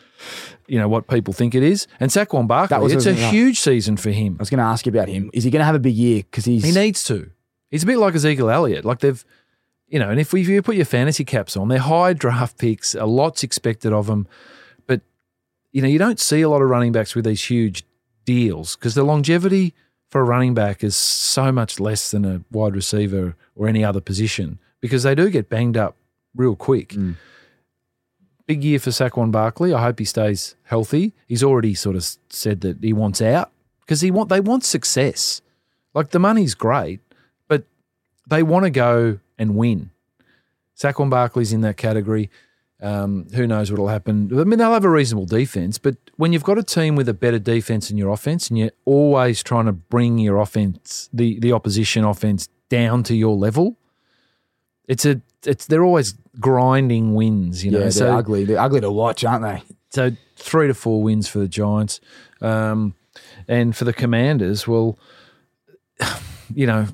you 0.67 0.79
know 0.79 0.87
what 0.87 1.07
people 1.07 1.33
think 1.33 1.55
it 1.55 1.63
is. 1.63 1.87
And 1.99 2.11
Saquon 2.11 2.47
Barkley, 2.47 2.79
was 2.79 2.93
it's 2.93 3.05
a 3.05 3.13
huge 3.13 3.59
season 3.59 3.97
for 3.97 4.11
him. 4.11 4.35
I 4.39 4.41
was 4.41 4.49
going 4.49 4.59
to 4.59 4.65
ask 4.65 4.85
you 4.85 4.91
about 4.91 5.07
him. 5.07 5.29
Is 5.33 5.43
he 5.43 5.51
going 5.51 5.61
to 5.61 5.65
have 5.65 5.75
a 5.75 5.79
big 5.79 5.95
year? 5.95 6.23
Because 6.23 6.45
he's 6.45 6.63
He 6.63 6.71
needs 6.71 7.03
to. 7.05 7.29
He's 7.69 7.83
a 7.83 7.85
bit 7.85 7.97
like 7.97 8.15
Ezekiel 8.15 8.49
Elliott. 8.49 8.85
Like 8.85 8.99
they've, 8.99 9.23
you 9.87 9.99
know, 9.99 10.09
and 10.09 10.19
if, 10.19 10.33
we, 10.33 10.41
if 10.41 10.47
you 10.47 10.61
put 10.61 10.75
your 10.75 10.85
fantasy 10.85 11.25
caps 11.25 11.55
on, 11.57 11.67
they're 11.67 11.79
high 11.79 12.13
draft 12.13 12.57
picks. 12.57 12.95
A 12.95 13.05
lot's 13.05 13.43
expected 13.43 13.93
of 13.93 14.07
them, 14.07 14.27
but 14.87 15.01
you 15.71 15.81
know, 15.81 15.87
you 15.87 15.99
don't 15.99 16.19
see 16.19 16.41
a 16.41 16.49
lot 16.49 16.61
of 16.61 16.69
running 16.69 16.91
backs 16.91 17.15
with 17.15 17.25
these 17.25 17.43
huge 17.45 17.83
deals 18.25 18.75
because 18.75 18.95
the 18.95 19.03
longevity 19.03 19.73
for 20.09 20.21
a 20.21 20.23
running 20.23 20.53
back 20.53 20.83
is 20.83 20.95
so 20.95 21.51
much 21.51 21.79
less 21.79 22.11
than 22.11 22.25
a 22.25 22.41
wide 22.51 22.75
receiver 22.75 23.35
or 23.55 23.67
any 23.67 23.83
other 23.83 24.01
position 24.01 24.59
because 24.79 25.03
they 25.03 25.15
do 25.15 25.29
get 25.29 25.49
banged 25.49 25.77
up 25.77 25.95
real 26.35 26.55
quick. 26.55 26.89
Mm. 26.89 27.15
Big 28.47 28.63
year 28.63 28.79
for 28.79 28.91
Saquon 28.91 29.31
Barkley. 29.31 29.73
I 29.73 29.81
hope 29.81 29.99
he 29.99 30.05
stays 30.05 30.55
healthy. 30.63 31.13
He's 31.27 31.43
already 31.43 31.75
sort 31.75 31.97
of 31.97 32.07
said 32.29 32.61
that 32.61 32.77
he 32.81 32.93
wants 32.93 33.21
out 33.21 33.51
because 33.81 34.01
he 34.01 34.09
want 34.09 34.29
they 34.29 34.39
want 34.39 34.63
success. 34.63 35.41
Like 35.93 36.09
the 36.09 36.19
money's 36.19 36.55
great, 36.55 37.01
but 37.47 37.65
they 38.27 38.43
want 38.43 38.63
to 38.63 38.69
go 38.69 39.19
and 39.37 39.55
win. 39.55 39.91
Saquon 40.77 41.09
Barkley's 41.09 41.51
in 41.51 41.61
that 41.61 41.77
category. 41.77 42.29
Um, 42.79 43.25
who 43.33 43.47
knows 43.47 43.71
what'll 43.71 43.87
happen? 43.87 44.29
I 44.31 44.43
mean, 44.43 44.59
they'll 44.59 44.71
have 44.71 44.85
a 44.85 44.89
reasonable 44.89 45.25
defense, 45.25 45.79
but 45.79 45.97
when 46.17 46.31
you've 46.31 46.43
got 46.43 46.59
a 46.59 46.63
team 46.63 46.95
with 46.95 47.09
a 47.09 47.13
better 47.13 47.39
defense 47.39 47.87
than 47.87 47.97
your 47.97 48.11
offense, 48.11 48.49
and 48.49 48.59
you're 48.59 48.71
always 48.85 49.41
trying 49.41 49.65
to 49.65 49.71
bring 49.71 50.19
your 50.19 50.37
offense, 50.37 51.09
the 51.11 51.39
the 51.39 51.51
opposition 51.51 52.03
offense, 52.05 52.49
down 52.69 53.01
to 53.03 53.15
your 53.15 53.35
level, 53.35 53.77
it's 54.87 55.05
a 55.05 55.21
it's 55.45 55.65
they're 55.67 55.83
always 55.83 56.13
grinding 56.39 57.15
wins. 57.15 57.63
You 57.63 57.71
know, 57.71 57.77
Yeah, 57.77 57.83
they're 57.85 57.91
so 57.91 58.17
ugly. 58.17 58.45
They're 58.45 58.59
ugly 58.59 58.81
to 58.81 58.91
watch, 58.91 59.23
aren't 59.23 59.43
they? 59.43 59.63
so 59.89 60.11
three 60.35 60.67
to 60.67 60.73
four 60.73 61.01
wins 61.01 61.27
for 61.27 61.39
the 61.39 61.47
Giants, 61.47 61.99
um, 62.41 62.93
and 63.47 63.75
for 63.75 63.85
the 63.85 63.93
Commanders. 63.93 64.67
Well, 64.67 64.97
you 66.53 66.67
know, 66.67 66.87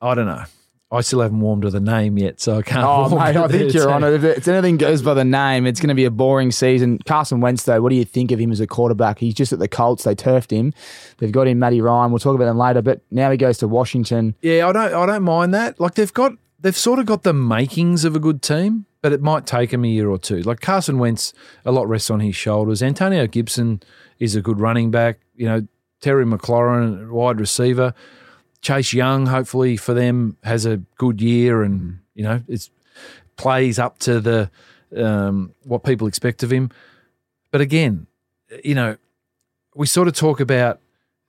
I 0.00 0.14
don't 0.14 0.26
know. 0.26 0.44
I 0.90 1.00
still 1.00 1.20
haven't 1.22 1.40
warmed 1.40 1.62
to 1.62 1.70
the 1.70 1.80
name 1.80 2.18
yet, 2.18 2.38
so 2.38 2.58
I 2.58 2.62
can't. 2.62 2.84
Oh, 2.86 3.08
mate, 3.08 3.34
I 3.34 3.48
think 3.48 3.72
you're 3.72 3.90
on 3.90 4.04
it. 4.04 4.12
If 4.12 4.24
it's 4.24 4.46
anything 4.46 4.76
goes 4.76 5.00
by 5.00 5.14
the 5.14 5.24
name, 5.24 5.66
it's 5.66 5.80
going 5.80 5.88
to 5.88 5.94
be 5.94 6.04
a 6.04 6.10
boring 6.10 6.50
season. 6.50 6.98
Carson 7.06 7.40
Wentz, 7.40 7.62
though, 7.62 7.80
what 7.80 7.88
do 7.88 7.96
you 7.96 8.04
think 8.04 8.30
of 8.30 8.38
him 8.38 8.52
as 8.52 8.60
a 8.60 8.66
quarterback? 8.66 9.18
He's 9.18 9.32
just 9.32 9.54
at 9.54 9.58
the 9.58 9.68
Colts. 9.68 10.04
They 10.04 10.14
turfed 10.14 10.50
him. 10.50 10.74
They've 11.16 11.32
got 11.32 11.48
him, 11.48 11.58
Matty 11.58 11.80
Ryan. 11.80 12.12
We'll 12.12 12.18
talk 12.18 12.34
about 12.34 12.46
him 12.50 12.58
later, 12.58 12.82
but 12.82 13.00
now 13.10 13.30
he 13.30 13.38
goes 13.38 13.56
to 13.58 13.68
Washington. 13.68 14.34
Yeah, 14.42 14.68
I 14.68 14.72
don't. 14.72 14.92
I 14.92 15.06
don't 15.06 15.22
mind 15.22 15.54
that. 15.54 15.80
Like 15.80 15.94
they've 15.94 16.12
got, 16.12 16.32
they've 16.62 16.76
sort 16.76 16.98
of 16.98 17.06
got 17.06 17.24
the 17.24 17.32
makings 17.32 18.04
of 18.04 18.16
a 18.16 18.20
good 18.20 18.40
team, 18.40 18.86
but 19.02 19.12
it 19.12 19.20
might 19.20 19.46
take 19.46 19.70
them 19.70 19.84
a 19.84 19.88
year 19.88 20.08
or 20.08 20.18
two. 20.18 20.42
Like 20.42 20.60
Carson 20.60 20.98
Wentz, 20.98 21.34
a 21.64 21.72
lot 21.72 21.88
rests 21.88 22.10
on 22.10 22.20
his 22.20 22.34
shoulders. 22.34 22.82
Antonio 22.82 23.26
Gibson 23.26 23.82
is 24.18 24.34
a 24.34 24.40
good 24.40 24.60
running 24.60 24.90
back. 24.90 25.20
You 25.36 25.46
know, 25.46 25.66
Terry 26.00 26.24
McLaurin, 26.24 27.10
wide 27.10 27.40
receiver. 27.40 27.94
Chase 28.60 28.92
Young, 28.92 29.26
hopefully 29.26 29.76
for 29.76 29.92
them, 29.92 30.36
has 30.44 30.64
a 30.64 30.76
good 30.96 31.20
year, 31.20 31.64
and 31.64 31.98
you 32.14 32.22
know, 32.22 32.42
it's 32.46 32.70
plays 33.36 33.78
up 33.78 33.98
to 33.98 34.20
the 34.20 34.50
um, 34.96 35.52
what 35.64 35.82
people 35.82 36.06
expect 36.06 36.44
of 36.44 36.52
him. 36.52 36.70
But 37.50 37.60
again, 37.60 38.06
you 38.62 38.76
know, 38.76 38.96
we 39.74 39.86
sort 39.86 40.06
of 40.06 40.14
talk 40.14 40.38
about 40.38 40.80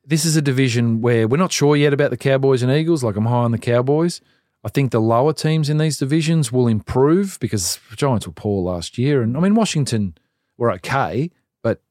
this 0.06 0.26
is 0.26 0.36
a 0.36 0.41
division 0.43 1.02
where 1.02 1.28
we're 1.28 1.38
not 1.38 1.52
sure 1.52 1.76
yet 1.76 1.91
about 1.91 2.12
the 2.12 2.17
Cowboys 2.17 2.62
and 2.62 2.72
Eagles. 2.72 3.04
Like 3.04 3.15
I'm 3.15 3.26
high 3.26 3.38
on 3.38 3.52
the 3.52 3.58
Cowboys. 3.58 4.22
I 4.63 4.69
think 4.69 4.91
the 4.91 5.02
lower 5.02 5.34
teams 5.34 5.69
in 5.69 5.78
these 5.78 5.97
divisions 5.97 6.52
will 6.52 6.67
improve 6.67 7.38
because 7.39 7.80
Giants 7.95 8.26
were 8.26 8.34
poor 8.34 8.63
last 8.63 8.97
year, 8.97 9.21
and 9.21 9.36
I 9.36 9.39
mean 9.39 9.56
Washington 9.56 10.17
were 10.58 10.71
okay, 10.73 11.32
but 11.62 11.82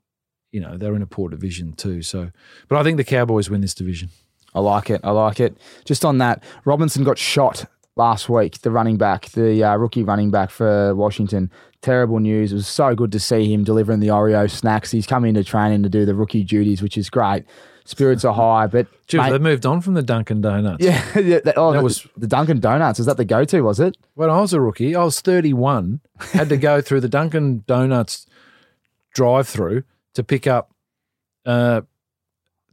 you 0.52 0.60
know 0.60 0.76
they're 0.76 0.94
in 0.94 1.02
a 1.02 1.06
poor 1.06 1.28
division 1.28 1.74
too. 1.74 2.02
So, 2.02 2.30
but 2.68 2.78
I 2.78 2.82
think 2.82 2.96
the 2.96 3.04
Cowboys 3.04 3.50
win 3.50 3.60
this 3.60 3.74
division. 3.74 4.08
I 4.54 4.60
like 4.60 4.90
it. 4.90 5.00
I 5.04 5.10
like 5.10 5.40
it. 5.40 5.56
Just 5.84 6.04
on 6.04 6.18
that, 6.18 6.42
Robinson 6.64 7.04
got 7.04 7.18
shot 7.18 7.66
last 7.96 8.28
week, 8.28 8.60
the 8.60 8.70
running 8.70 8.96
back, 8.96 9.26
the 9.30 9.62
uh, 9.62 9.76
rookie 9.76 10.02
running 10.02 10.30
back 10.30 10.50
for 10.50 10.94
Washington. 10.94 11.50
Terrible 11.82 12.20
news. 12.20 12.52
It 12.52 12.56
was 12.56 12.68
so 12.68 12.94
good 12.94 13.12
to 13.12 13.20
see 13.20 13.52
him 13.52 13.64
delivering 13.64 14.00
the 14.00 14.08
Oreo 14.08 14.50
snacks. 14.50 14.90
He's 14.90 15.06
come 15.06 15.24
into 15.24 15.44
training 15.44 15.82
to 15.82 15.88
do 15.88 16.06
the 16.06 16.14
rookie 16.14 16.44
duties, 16.44 16.80
which 16.80 16.96
is 16.96 17.10
great. 17.10 17.44
Spirits 17.84 18.24
are 18.24 18.32
high, 18.34 18.66
but 18.66 18.86
Gee, 19.08 19.18
mate- 19.18 19.30
they 19.32 19.38
moved 19.38 19.66
on 19.66 19.80
from 19.80 19.94
the 19.94 20.02
Dunkin' 20.02 20.40
Donuts. 20.40 20.84
yeah, 20.84 21.02
yeah, 21.18 21.40
that, 21.44 21.54
oh, 21.56 21.72
That 21.72 21.82
was- 21.82 22.06
the 22.16 22.26
Dunkin' 22.28 22.60
Donuts. 22.60 23.00
Is 23.00 23.06
that 23.06 23.16
the 23.16 23.24
go-to? 23.24 23.62
Was 23.62 23.80
it? 23.80 23.96
When 24.14 24.30
I 24.30 24.40
was 24.40 24.52
a 24.52 24.60
rookie, 24.60 24.94
I 24.94 25.02
was 25.04 25.20
31, 25.20 26.00
had 26.32 26.48
to 26.50 26.56
go 26.56 26.80
through 26.80 27.00
the 27.00 27.08
Dunkin' 27.08 27.64
Donuts 27.66 28.26
drive 29.14 29.48
through 29.48 29.82
to 30.14 30.22
pick 30.22 30.46
up 30.46 30.70
uh, 31.44 31.82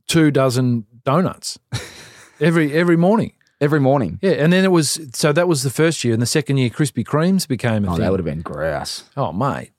two 0.08 0.32
dozen 0.32 0.86
donuts 1.04 1.58
every 2.39 2.74
every 2.74 2.98
morning. 2.98 3.34
Every 3.62 3.80
morning. 3.82 4.19
Yeah, 4.22 4.32
and 4.34 4.54
then 4.54 4.63
it 4.63 4.72
was 4.72 5.00
so 5.13 5.34
that 5.34 5.48
was 5.48 5.63
the 5.63 5.69
first 5.69 6.04
year, 6.06 6.13
and 6.13 6.22
the 6.22 6.26
second 6.28 6.58
year, 6.58 6.69
Krispy 6.69 7.04
Kremes 7.04 7.45
became 7.48 7.84
a 7.84 7.89
Oh, 7.89 7.91
thing. 7.93 8.02
that 8.02 8.12
would 8.12 8.19
have 8.19 8.26
been 8.26 8.41
grouse. 8.41 9.04
oh, 9.17 9.34
mate, 9.34 9.72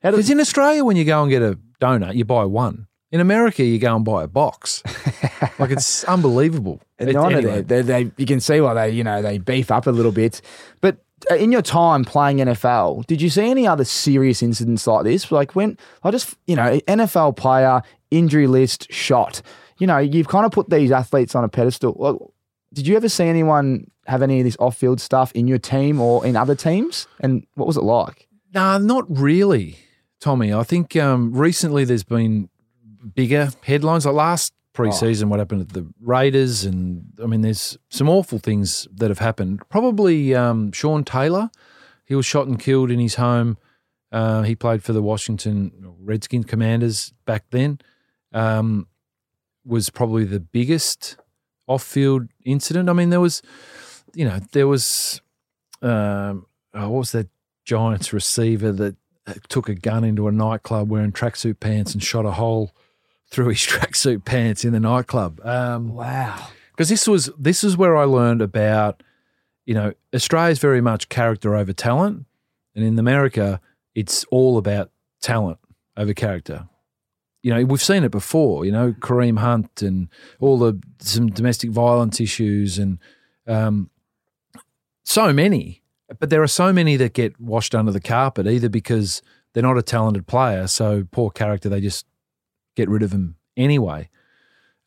because 0.00 0.30
in 0.30 0.40
Australia, 0.40 0.84
when 0.84 0.96
you 0.96 1.04
go 1.04 1.20
and 1.22 1.30
get 1.30 1.42
a 1.42 1.58
donut, 1.80 2.14
you 2.14 2.24
buy 2.24 2.44
one. 2.44 2.86
In 3.16 3.20
America, 3.20 3.64
you 3.64 3.78
go 3.78 3.96
and 3.96 4.04
buy 4.04 4.24
a 4.24 4.26
box. 4.26 4.82
like 5.58 5.70
it's 5.70 6.04
unbelievable. 6.04 6.82
And 6.98 7.08
It- 7.08 7.16
anyway. 7.16 7.62
They, 7.62 7.80
they, 7.80 8.12
you 8.18 8.26
can 8.26 8.40
see 8.40 8.60
why 8.60 8.74
they, 8.74 8.90
you 8.90 9.02
know, 9.02 9.22
they 9.22 9.38
beef 9.38 9.70
up 9.70 9.86
a 9.86 9.90
little 9.90 10.12
bit. 10.12 10.42
But 10.82 10.98
uh, 11.30 11.36
in 11.36 11.50
your 11.50 11.62
time 11.62 12.04
playing 12.04 12.36
NFL, 12.36 13.06
did 13.06 13.22
you 13.22 13.30
see 13.30 13.50
any 13.50 13.66
other 13.66 13.86
serious 13.86 14.42
incidents 14.42 14.86
like 14.86 15.04
this? 15.04 15.32
Like 15.32 15.56
when 15.56 15.78
I 16.04 16.10
just, 16.10 16.36
you 16.46 16.56
know, 16.56 16.78
NFL 16.80 17.36
player 17.38 17.80
injury 18.10 18.46
list 18.46 18.92
shot. 18.92 19.40
You 19.78 19.86
know, 19.86 19.96
you've 19.96 20.28
kind 20.28 20.44
of 20.44 20.52
put 20.52 20.68
these 20.68 20.92
athletes 20.92 21.34
on 21.34 21.42
a 21.42 21.48
pedestal. 21.48 21.94
Like, 21.98 22.16
did 22.74 22.86
you 22.86 22.96
ever 22.96 23.08
see 23.08 23.24
anyone 23.24 23.90
have 24.06 24.20
any 24.20 24.40
of 24.40 24.44
this 24.44 24.58
off-field 24.60 25.00
stuff 25.00 25.32
in 25.32 25.48
your 25.48 25.58
team 25.58 26.02
or 26.02 26.26
in 26.26 26.36
other 26.36 26.54
teams? 26.54 27.06
And 27.20 27.46
what 27.54 27.66
was 27.66 27.78
it 27.78 27.82
like? 27.82 28.28
Nah, 28.52 28.76
not 28.78 29.04
really, 29.08 29.78
Tommy. 30.20 30.52
I 30.52 30.62
think 30.64 30.96
um, 30.96 31.32
recently 31.32 31.84
there's 31.84 32.04
been 32.04 32.48
bigger 33.14 33.50
headlines. 33.64 34.06
Like 34.06 34.14
last 34.14 34.52
preseason, 34.74 35.28
what 35.28 35.38
happened 35.38 35.62
at 35.62 35.68
the 35.70 35.86
Raiders, 36.00 36.64
and 36.64 37.04
I 37.22 37.26
mean, 37.26 37.40
there's 37.40 37.78
some 37.90 38.08
awful 38.08 38.38
things 38.38 38.86
that 38.94 39.08
have 39.08 39.18
happened. 39.18 39.68
Probably 39.68 40.34
um, 40.34 40.72
Sean 40.72 41.04
Taylor. 41.04 41.50
He 42.04 42.14
was 42.14 42.26
shot 42.26 42.46
and 42.46 42.58
killed 42.58 42.90
in 42.90 43.00
his 43.00 43.14
home. 43.16 43.58
Uh, 44.12 44.42
he 44.42 44.54
played 44.54 44.82
for 44.84 44.92
the 44.92 45.02
Washington 45.02 45.72
Redskins 46.00 46.46
Commanders 46.46 47.12
back 47.24 47.44
then. 47.50 47.80
Um, 48.32 48.86
was 49.64 49.90
probably 49.90 50.24
the 50.24 50.40
biggest 50.40 51.16
off-field 51.66 52.28
incident. 52.44 52.88
I 52.88 52.92
mean, 52.92 53.10
there 53.10 53.20
was, 53.20 53.42
you 54.14 54.24
know, 54.24 54.38
there 54.52 54.68
was, 54.68 55.20
um, 55.82 56.46
oh, 56.72 56.88
what 56.88 56.98
was 56.98 57.12
that 57.12 57.28
Giants 57.64 58.12
receiver 58.12 58.70
that 58.70 58.96
took 59.48 59.68
a 59.68 59.74
gun 59.74 60.04
into 60.04 60.28
a 60.28 60.32
nightclub 60.32 60.88
wearing 60.88 61.10
tracksuit 61.10 61.58
pants 61.58 61.92
and 61.92 62.02
shot 62.02 62.24
a 62.24 62.30
hole 62.30 62.72
through 63.30 63.48
his 63.48 63.58
tracksuit 63.66 64.24
pants 64.24 64.64
in 64.64 64.72
the 64.72 64.80
nightclub. 64.80 65.40
Um, 65.44 65.94
Wow. 65.94 66.48
because 66.72 66.88
this 66.88 67.06
was 67.08 67.30
this 67.38 67.64
is 67.64 67.76
where 67.76 67.96
I 67.96 68.04
learned 68.04 68.42
about, 68.42 69.02
you 69.64 69.74
know, 69.74 69.92
Australia's 70.14 70.58
very 70.58 70.80
much 70.80 71.08
character 71.08 71.54
over 71.54 71.72
talent, 71.72 72.26
and 72.74 72.84
in 72.84 72.98
America, 72.98 73.60
it's 73.94 74.24
all 74.30 74.58
about 74.58 74.90
talent 75.22 75.58
over 75.96 76.12
character. 76.14 76.68
You 77.42 77.54
know, 77.54 77.64
we've 77.64 77.82
seen 77.82 78.02
it 78.04 78.10
before. 78.10 78.64
You 78.64 78.72
know, 78.72 78.92
Kareem 78.92 79.38
Hunt 79.38 79.80
and 79.82 80.08
all 80.40 80.58
the 80.58 80.80
some 80.98 81.28
domestic 81.28 81.70
violence 81.70 82.20
issues, 82.20 82.78
and 82.78 82.98
um, 83.46 83.90
so 85.04 85.32
many. 85.32 85.82
But 86.20 86.30
there 86.30 86.42
are 86.42 86.46
so 86.48 86.72
many 86.72 86.96
that 86.96 87.14
get 87.14 87.40
washed 87.40 87.74
under 87.74 87.90
the 87.92 88.00
carpet, 88.00 88.46
either 88.46 88.68
because 88.68 89.22
they're 89.52 89.62
not 89.62 89.78
a 89.78 89.82
talented 89.82 90.26
player, 90.26 90.66
so 90.68 91.04
poor 91.10 91.30
character, 91.30 91.68
they 91.68 91.80
just 91.80 92.06
get 92.76 92.88
rid 92.88 93.02
of 93.02 93.10
them 93.10 93.36
anyway. 93.56 94.08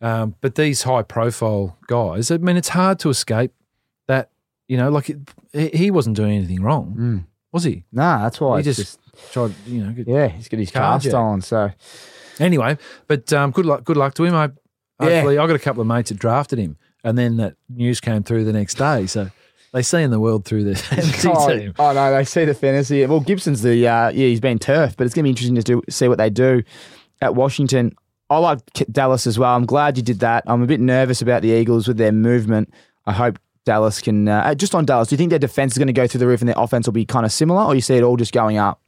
Um, 0.02 0.36
but 0.40 0.56
these 0.56 0.84
high 0.84 1.02
profile 1.04 1.78
guys, 1.88 2.32
I 2.32 2.38
mean, 2.38 2.56
it's 2.56 2.70
hard 2.70 3.00
to 3.00 3.10
escape 3.10 3.52
that, 4.08 4.30
you 4.70 4.78
know, 4.78 4.90
like 4.90 5.10
it, 5.10 5.76
he- 5.76 5.92
wasn't 5.92 6.16
doing 6.16 6.38
anything 6.38 6.62
wrong, 6.62 6.96
Mm. 6.98 7.26
was 7.52 7.66
he? 7.66 7.84
Nah, 7.92 8.24
that's 8.24 8.40
why. 8.40 8.58
he 8.60 8.64
just, 8.64 8.80
just, 8.80 9.00
tried, 9.34 9.54
you 9.68 9.84
know. 9.84 9.92
Get, 9.92 10.08
yeah, 10.08 10.28
he's 10.30 10.48
got 10.48 10.60
his 10.60 10.72
car 10.72 11.02
stolen. 11.02 11.42
So 11.42 11.72
Anyway, 12.40 12.78
but 13.08 13.32
um, 13.34 13.52
good 13.52 13.66
luck. 13.66 13.84
Good 13.84 13.98
luck 13.98 14.14
to 14.16 14.24
him. 14.24 14.34
I 14.34 14.50
Yeah. 15.02 15.26
I 15.28 15.36
got 15.36 15.52
a 15.52 15.60
couple 15.60 15.82
of 15.82 15.88
mates 15.88 16.10
that 16.10 16.18
drafted 16.20 16.58
him, 16.60 16.78
and 17.04 17.18
then 17.18 17.36
that 17.38 17.56
news 17.68 18.00
came 18.00 18.24
through 18.24 18.46
the 18.46 18.54
next 18.54 18.76
day. 18.76 19.08
So 19.08 19.30
they 19.74 19.82
see 19.82 20.02
in 20.02 20.12
the 20.12 20.20
world 20.20 20.46
through 20.46 20.64
the 20.64 20.76
fantasy 20.78 21.28
oh, 21.30 21.48
team. 21.50 21.74
oh, 21.78 21.92
no, 21.92 22.12
they 22.14 22.24
see 22.24 22.46
the 22.46 22.54
fantasy. 22.54 23.06
Well, 23.06 23.20
Gibson's 23.20 23.62
the 23.62 23.86
uh, 23.86 24.10
yeah, 24.10 24.12
he's 24.12 24.40
been 24.40 24.58
turfed, 24.60 24.96
but 24.96 25.06
it's 25.06 25.14
going 25.14 25.24
to 25.24 25.28
be 25.28 25.30
interesting 25.32 25.56
to 25.56 25.62
do, 25.64 25.82
see 25.90 26.08
what 26.08 26.18
they 26.18 26.30
do 26.30 26.64
at 27.22 27.36
Washington. 27.36 27.94
I 28.30 28.38
like 28.38 28.60
Dallas 28.92 29.26
as 29.26 29.40
well. 29.40 29.56
I'm 29.56 29.66
glad 29.66 29.98
you 29.98 30.04
did 30.04 30.20
that. 30.20 30.44
I'm 30.46 30.62
a 30.62 30.68
bit 30.68 30.80
nervous 30.80 31.22
about 31.22 31.42
the 31.42 31.50
Eagles 31.50 31.88
with 31.88 31.98
their 31.98 32.12
movement. 32.12 32.72
I 33.06 33.14
hope 33.14 33.40
Dallas 33.66 34.02
can. 34.02 34.28
Uh, 34.28 34.54
just 34.54 34.76
on 34.76 34.86
Dallas, 34.86 35.10
do 35.10 35.14
you 35.14 35.18
think 35.18 35.32
their 35.32 35.40
defense 35.40 35.74
is 35.74 35.78
going 35.78 35.88
to 35.88 35.94
go 35.94 36.08
through 36.08 36.20
the 36.20 36.28
roof 36.28 36.42
and 36.42 36.48
their 36.48 36.56
offense 36.58 36.88
will 36.88 36.94
be 36.94 37.06
kind 37.06 37.26
of 37.26 37.32
similar, 37.32 37.64
or 37.64 37.76
you 37.76 37.82
see 37.82 37.96
it 37.96 38.04
all 38.04 38.18
just 38.18 38.34
going 38.34 38.58
up? 38.58 38.82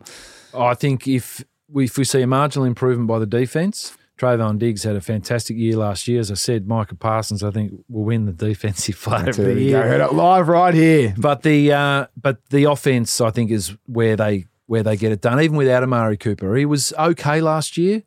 I 0.57 0.75
think 0.75 1.07
if 1.07 1.43
we, 1.67 1.85
if 1.85 1.97
we 1.97 2.03
see 2.03 2.21
a 2.21 2.27
marginal 2.27 2.65
improvement 2.65 3.07
by 3.07 3.17
the 3.17 3.25
defense, 3.25 3.97
Trevon 4.21 4.59
Diggs 4.59 4.83
had 4.83 4.95
a 4.95 5.01
fantastic 5.01 5.57
year 5.57 5.77
last 5.77 6.07
year. 6.07 6.19
As 6.19 6.29
I 6.29 6.35
said, 6.35 6.67
Micah 6.67 6.95
Parsons, 6.95 7.43
I 7.43 7.49
think, 7.49 7.71
will 7.89 8.03
win 8.03 8.25
the 8.25 8.33
defensive 8.33 8.99
player 9.01 9.29
of 9.29 9.37
the 9.37 9.59
year. 9.59 9.81
go. 9.81 9.87
Heard 9.87 10.01
it 10.01 10.13
live 10.13 10.47
right 10.47 10.73
here. 10.73 11.15
But 11.17 11.41
the 11.41 11.71
uh, 11.71 12.05
but 12.15 12.45
the 12.49 12.65
offense, 12.65 13.19
I 13.19 13.31
think, 13.31 13.49
is 13.49 13.75
where 13.87 14.15
they 14.15 14.45
where 14.71 14.83
they 14.83 14.95
get 14.95 15.11
it 15.11 15.19
done, 15.19 15.41
even 15.41 15.57
without 15.57 15.83
Amari 15.83 16.15
Cooper. 16.15 16.55
He 16.55 16.65
was 16.65 16.93
okay 16.97 17.41
last 17.41 17.77
year. 17.77 18.03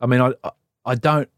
I 0.00 0.06
mean, 0.06 0.20
I 0.20 0.32
I- 0.84 0.96
don't 0.96 1.28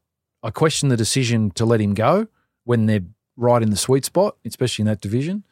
I 0.42 0.48
question 0.50 0.88
the 0.88 0.96
decision 0.96 1.50
to 1.58 1.66
let 1.66 1.80
him 1.82 1.92
go 1.92 2.26
when 2.64 2.86
they're 2.86 3.04
right 3.36 3.62
in 3.62 3.68
the 3.68 3.76
sweet 3.76 4.06
spot, 4.06 4.36
especially 4.46 4.84
in 4.84 4.86
that 4.86 5.02
division. 5.02 5.44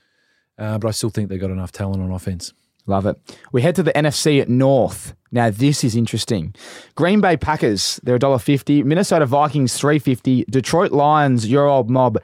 Uh, 0.57 0.79
but 0.79 0.89
I 0.89 0.93
still 0.93 1.11
think 1.11 1.29
they've 1.29 1.39
got 1.47 1.51
enough 1.51 1.73
talent 1.73 2.01
on 2.03 2.11
offense. 2.11 2.55
Love 2.87 3.05
it. 3.05 3.17
We 3.53 3.61
head 3.61 3.75
to 3.77 3.83
the 3.83 3.93
NFC 3.93 4.41
at 4.41 4.49
North. 4.49 5.15
Now 5.31 5.51
this 5.51 5.85
is 5.85 5.95
interesting. 5.95 6.55
Green 6.95 7.21
Bay 7.21 7.37
Packers, 7.37 8.01
they're 8.03 8.19
$1.50. 8.19 8.83
Minnesota 8.87 9.27
Vikings, 9.27 9.77
three 9.77 9.99
fifty. 9.99 10.45
Detroit 10.49 10.91
Lions, 10.91 11.47
your 11.51 11.67
old 11.67 11.91
mob, 11.91 12.17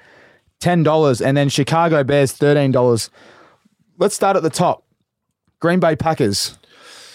$10. 0.61 1.21
And 1.21 1.37
then 1.37 1.51
Chicago 1.51 2.03
Bears, 2.03 2.33
$13. 2.33 3.11
Let's 3.99 4.14
start 4.14 4.38
at 4.38 4.43
the 4.43 4.49
top. 4.49 4.85
Green 5.61 5.81
Bay 5.81 5.97
Packers. 5.97 6.57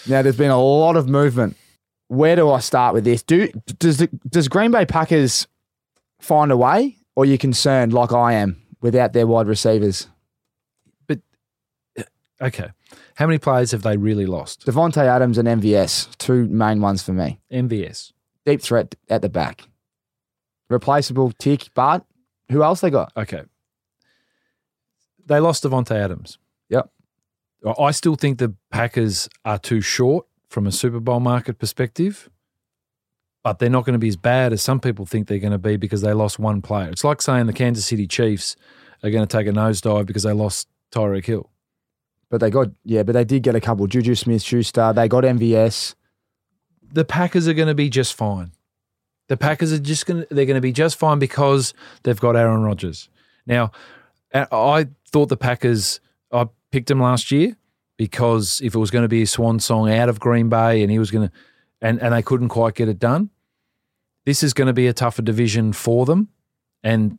Now 0.06 0.22
there's 0.22 0.36
been 0.36 0.50
a 0.50 0.60
lot 0.60 0.96
of 0.96 1.08
movement. 1.08 1.56
Where 2.08 2.36
do 2.36 2.50
I 2.50 2.60
start 2.60 2.94
with 2.94 3.04
this? 3.04 3.22
Do 3.22 3.48
does 3.78 3.98
the, 3.98 4.08
does 4.28 4.48
Green 4.48 4.70
Bay 4.70 4.84
Packers 4.84 5.46
find 6.20 6.50
a 6.50 6.56
way, 6.56 6.96
or 7.14 7.22
are 7.22 7.26
you 7.26 7.38
concerned 7.38 7.92
like 7.92 8.12
I 8.12 8.34
am 8.34 8.60
without 8.80 9.12
their 9.12 9.26
wide 9.26 9.46
receivers? 9.46 10.08
But 11.06 11.20
uh, 11.98 12.02
okay. 12.40 12.70
How 13.14 13.26
many 13.26 13.38
players 13.38 13.72
have 13.72 13.82
they 13.82 13.96
really 13.96 14.26
lost? 14.26 14.64
Davante 14.64 15.04
Adams 15.04 15.36
and 15.36 15.46
MVS, 15.46 16.16
two 16.16 16.46
main 16.46 16.80
ones 16.80 17.02
for 17.02 17.12
me. 17.12 17.38
MVS. 17.52 18.12
Deep 18.46 18.62
threat 18.62 18.94
at 19.08 19.20
the 19.20 19.28
back. 19.28 19.68
Replaceable 20.70 21.32
tick, 21.32 21.68
but 21.74 22.04
who 22.50 22.62
else 22.62 22.80
they 22.80 22.90
got? 22.90 23.12
Okay. 23.16 23.42
They 25.26 25.38
lost 25.38 25.62
Davante 25.62 25.92
Adams. 25.92 26.38
I- 27.66 27.90
still 27.90 28.14
think 28.16 28.38
the 28.38 28.54
Packers 28.70 29.28
are 29.44 29.58
too 29.58 29.80
short 29.80 30.26
from 30.48 30.66
a 30.66 30.72
Super 30.72 31.00
Bowl 31.00 31.20
market 31.20 31.58
perspective, 31.58 32.28
but 33.44 33.58
they're 33.58 33.70
not 33.70 33.84
going 33.84 33.94
to 33.94 33.98
be 33.98 34.08
as 34.08 34.16
bad 34.16 34.52
as 34.52 34.62
some 34.62 34.80
people 34.80 35.06
think 35.06 35.28
they're 35.28 35.38
going 35.38 35.52
to 35.52 35.58
be 35.58 35.76
because 35.76 36.02
they 36.02 36.12
lost 36.12 36.38
one 36.38 36.60
player. 36.62 36.88
It's 36.90 37.04
like 37.04 37.22
saying 37.22 37.46
the 37.46 37.52
Kansas 37.52 37.86
City 37.86 38.06
Chiefs 38.06 38.56
are 39.02 39.10
going 39.10 39.26
to 39.26 39.36
take 39.36 39.46
a 39.46 39.50
nosedive 39.52 40.06
because 40.06 40.22
they 40.24 40.32
lost 40.32 40.68
Tyreek 40.92 41.24
Hill. 41.26 41.48
But 42.28 42.40
they 42.40 42.50
got 42.50 42.68
yeah, 42.84 43.02
but 43.02 43.12
they 43.12 43.24
did 43.24 43.42
get 43.42 43.54
a 43.54 43.60
couple. 43.60 43.86
Juju 43.86 44.14
Smith 44.14 44.42
Schuster, 44.42 44.92
they 44.92 45.08
got 45.08 45.24
MVS. 45.24 45.94
the 46.92 47.04
Packers 47.04 47.46
are 47.48 47.54
going 47.54 47.68
to 47.68 47.74
be 47.74 47.88
just 47.88 48.14
fine. 48.14 48.52
The 49.28 49.36
Packers 49.36 49.72
are 49.72 49.78
just 49.78 50.06
going 50.06 50.22
to 50.26 50.34
they're 50.34 50.44
going 50.46 50.56
to 50.56 50.60
be 50.60 50.72
just 50.72 50.96
fine 50.98 51.18
because 51.18 51.72
they've 52.02 52.18
got 52.20 52.36
Aaron 52.36 52.62
Rodgers. 52.62 53.08
Now, 53.46 53.70
I- 54.34 54.46
I 54.52 54.86
thought 55.08 55.28
the 55.28 55.36
Packers 55.36 56.00
I 56.32 56.46
picked 56.70 56.90
him 56.90 57.00
last 57.00 57.30
year 57.30 57.56
because 57.96 58.60
if 58.62 58.74
it 58.74 58.78
was 58.78 58.90
going 58.90 59.02
to 59.02 59.08
be 59.08 59.22
a 59.22 59.26
swan 59.26 59.60
song 59.60 59.90
out 59.90 60.08
of 60.08 60.20
Green 60.20 60.48
Bay 60.48 60.82
and 60.82 60.90
he 60.90 60.98
was 60.98 61.10
going 61.10 61.28
to 61.28 61.34
and 61.82 62.00
and 62.02 62.14
they 62.14 62.22
couldn't 62.22 62.48
quite 62.48 62.74
get 62.74 62.88
it 62.88 62.98
done. 62.98 63.30
This 64.26 64.42
is 64.42 64.52
going 64.52 64.66
to 64.66 64.72
be 64.74 64.86
a 64.86 64.92
tougher 64.92 65.22
division 65.22 65.72
for 65.72 66.04
them 66.06 66.28
and 66.82 67.18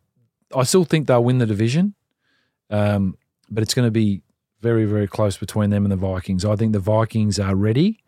I 0.56 0.64
still 0.64 0.86
think 0.86 1.08
they'll 1.08 1.24
win 1.24 1.40
the 1.40 1.46
division. 1.46 1.96
Um, 2.70 3.18
but 3.50 3.64
it's 3.64 3.74
going 3.74 3.88
to 3.88 3.92
be 3.92 4.22
very 4.62 4.86
very 4.86 5.08
close 5.08 5.38
between 5.38 5.72
them 5.72 5.86
and 5.86 5.92
the 5.92 5.98
Vikings. 5.98 6.46
I 6.46 6.56
think 6.56 6.74
the 6.74 6.80
Vikings 6.80 7.40
are 7.40 7.56
ready 7.56 8.02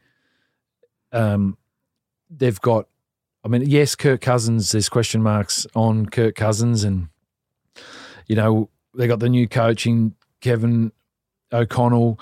um, 1.13 1.57
they've 2.29 2.59
got. 2.59 2.87
I 3.45 3.47
mean, 3.47 3.63
yes, 3.65 3.95
Kirk 3.95 4.21
Cousins. 4.21 4.71
There's 4.71 4.89
question 4.89 5.21
marks 5.21 5.65
on 5.75 6.07
Kirk 6.07 6.35
Cousins, 6.35 6.83
and 6.83 7.07
you 8.27 8.35
know 8.35 8.69
they 8.95 9.07
got 9.07 9.19
the 9.19 9.29
new 9.29 9.47
coaching 9.47 10.15
Kevin 10.41 10.91
O'Connell, 11.53 12.19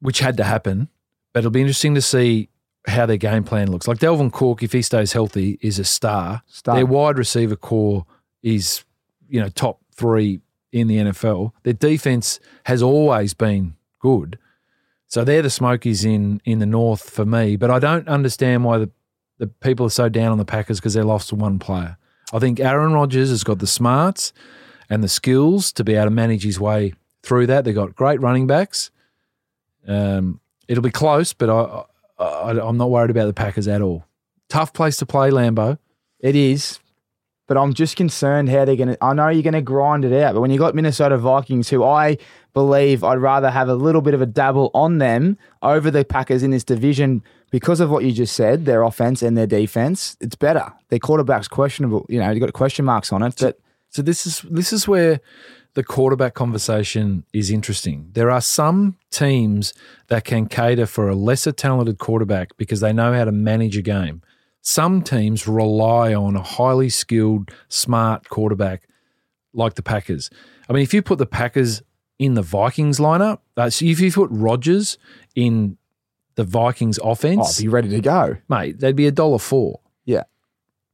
which 0.00 0.20
had 0.20 0.36
to 0.36 0.44
happen. 0.44 0.88
But 1.32 1.40
it'll 1.40 1.50
be 1.50 1.60
interesting 1.60 1.94
to 1.94 2.02
see 2.02 2.48
how 2.86 3.06
their 3.06 3.16
game 3.16 3.44
plan 3.44 3.70
looks. 3.70 3.88
Like 3.88 3.98
Dalvin 3.98 4.32
Cook, 4.32 4.62
if 4.62 4.72
he 4.72 4.82
stays 4.82 5.12
healthy, 5.12 5.58
is 5.60 5.78
a 5.78 5.84
star. 5.84 6.42
Star. 6.46 6.76
Their 6.76 6.86
wide 6.86 7.18
receiver 7.18 7.56
corps 7.56 8.06
is, 8.42 8.84
you 9.28 9.40
know, 9.40 9.48
top 9.48 9.80
three 9.94 10.40
in 10.72 10.88
the 10.88 10.96
NFL. 10.98 11.52
Their 11.62 11.74
defense 11.74 12.40
has 12.64 12.82
always 12.82 13.34
been 13.34 13.76
good. 14.00 14.38
So 15.06 15.24
they're 15.24 15.42
the 15.42 15.50
Smokies 15.50 16.04
in 16.04 16.40
in 16.44 16.58
the 16.58 16.66
north 16.66 17.08
for 17.08 17.24
me. 17.24 17.56
But 17.56 17.70
I 17.70 17.78
don't 17.78 18.08
understand 18.08 18.64
why 18.64 18.78
the, 18.78 18.90
the 19.38 19.46
people 19.46 19.86
are 19.86 19.90
so 19.90 20.08
down 20.08 20.32
on 20.32 20.38
the 20.38 20.44
Packers 20.44 20.80
because 20.80 20.94
they 20.94 21.02
lost 21.02 21.32
one 21.32 21.58
player. 21.58 21.98
I 22.32 22.38
think 22.38 22.60
Aaron 22.60 22.92
Rodgers 22.92 23.28
has 23.28 23.44
got 23.44 23.58
the 23.58 23.66
smarts 23.66 24.32
and 24.88 25.04
the 25.04 25.08
skills 25.08 25.70
to 25.72 25.84
be 25.84 25.94
able 25.94 26.06
to 26.06 26.10
manage 26.10 26.44
his 26.44 26.58
way 26.58 26.94
through 27.22 27.46
that. 27.48 27.64
They've 27.64 27.74
got 27.74 27.94
great 27.94 28.20
running 28.20 28.46
backs. 28.46 28.90
Um, 29.86 30.40
it'll 30.68 30.82
be 30.82 30.90
close, 30.90 31.32
but 31.32 31.50
I, 31.50 31.84
I 32.22 32.50
I'm 32.50 32.76
not 32.76 32.90
worried 32.90 33.10
about 33.10 33.26
the 33.26 33.34
Packers 33.34 33.68
at 33.68 33.82
all. 33.82 34.04
Tough 34.48 34.72
place 34.72 34.96
to 34.98 35.06
play, 35.06 35.30
Lambo. 35.30 35.78
It 36.20 36.36
is. 36.36 36.78
But 37.48 37.56
I'm 37.58 37.74
just 37.74 37.96
concerned 37.96 38.48
how 38.48 38.64
they're 38.64 38.76
gonna 38.76 38.96
I 39.00 39.12
know 39.12 39.28
you're 39.28 39.42
gonna 39.42 39.60
grind 39.60 40.04
it 40.04 40.22
out, 40.22 40.34
but 40.34 40.40
when 40.40 40.50
you 40.50 40.58
got 40.58 40.74
Minnesota 40.74 41.18
Vikings, 41.18 41.68
who 41.68 41.82
I 41.84 42.16
believe 42.54 43.02
I'd 43.02 43.18
rather 43.18 43.50
have 43.50 43.68
a 43.68 43.74
little 43.74 44.00
bit 44.00 44.14
of 44.14 44.22
a 44.22 44.26
dabble 44.26 44.70
on 44.74 44.98
them 44.98 45.36
over 45.60 45.90
the 45.90 46.04
Packers 46.04 46.42
in 46.42 46.50
this 46.50 46.64
division 46.64 47.22
because 47.50 47.80
of 47.80 47.90
what 47.90 48.04
you 48.04 48.12
just 48.12 48.34
said, 48.34 48.64
their 48.64 48.82
offense 48.82 49.22
and 49.22 49.36
their 49.36 49.46
defense, 49.46 50.16
it's 50.20 50.36
better. 50.36 50.72
Their 50.88 51.00
quarterback's 51.00 51.48
questionable, 51.48 52.06
you 52.08 52.18
know, 52.20 52.30
you've 52.30 52.40
got 52.40 52.52
question 52.54 52.84
marks 52.84 53.12
on 53.12 53.22
it. 53.22 53.34
But 53.38 53.58
So 53.90 54.00
this 54.00 54.24
is 54.24 54.40
this 54.48 54.72
is 54.72 54.88
where 54.88 55.20
the 55.74 55.82
quarterback 55.82 56.34
conversation 56.34 57.24
is 57.32 57.50
interesting. 57.50 58.10
There 58.12 58.30
are 58.30 58.40
some 58.40 58.98
teams 59.10 59.72
that 60.08 60.24
can 60.24 60.46
cater 60.46 60.86
for 60.86 61.08
a 61.08 61.14
lesser 61.14 61.52
talented 61.52 61.98
quarterback 61.98 62.56
because 62.56 62.80
they 62.80 62.92
know 62.92 63.12
how 63.14 63.24
to 63.24 63.32
manage 63.32 63.76
a 63.76 63.82
game. 63.82 64.22
Some 64.60 65.02
teams 65.02 65.48
rely 65.48 66.14
on 66.14 66.36
a 66.36 66.42
highly 66.42 66.88
skilled, 66.88 67.50
smart 67.68 68.28
quarterback 68.28 68.86
like 69.52 69.74
the 69.74 69.82
Packers. 69.82 70.30
I 70.68 70.72
mean, 70.72 70.82
if 70.82 70.94
you 70.94 71.02
put 71.02 71.18
the 71.18 71.26
Packers 71.26 71.82
in 72.18 72.34
the 72.34 72.42
Vikings 72.42 72.98
lineup, 72.98 73.38
uh, 73.56 73.70
so 73.70 73.84
if 73.84 73.98
you 73.98 74.12
put 74.12 74.30
Rodgers 74.30 74.98
in 75.34 75.78
the 76.34 76.44
Vikings 76.44 76.98
offense, 77.02 77.60
be 77.60 77.68
ready 77.68 77.88
to 77.88 78.00
go. 78.00 78.36
mate, 78.48 78.78
they'd 78.78 78.96
be 78.96 79.06
a 79.06 79.10
dollar 79.10 79.38
four. 79.38 79.80
Yeah. 80.04 80.24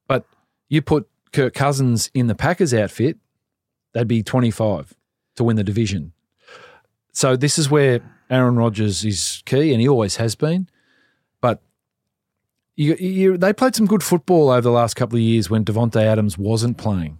But 0.07 0.25
you 0.69 0.83
put 0.83 1.09
Kirk 1.33 1.55
Cousins 1.55 2.11
in 2.14 2.27
the 2.27 2.35
Packers 2.35 2.73
outfit, 2.73 3.19
they'd 3.92 4.09
be 4.09 4.22
25 4.22 4.94
to 5.37 5.44
win 5.44 5.57
the 5.57 5.64
division. 5.64 6.12
So 7.12 7.37
this 7.37 7.59
is 7.59 7.70
where 7.70 8.01
Aaron 8.31 8.57
Rodgers 8.57 9.05
is 9.05 9.42
key, 9.46 9.72
and 9.72 9.81
he 9.81 9.88
always 9.88 10.16
has 10.16 10.35
been. 10.35 10.68
But 11.40 11.62
you, 12.77 12.94
you, 12.96 13.37
they 13.37 13.53
played 13.53 13.74
some 13.74 13.87
good 13.87 14.03
football 14.03 14.51
over 14.51 14.61
the 14.61 14.70
last 14.70 14.94
couple 14.94 15.16
of 15.16 15.22
years 15.22 15.51
when 15.51 15.64
Davante 15.64 16.03
Adams 16.03 16.38
wasn't 16.38 16.79
playing. 16.79 17.18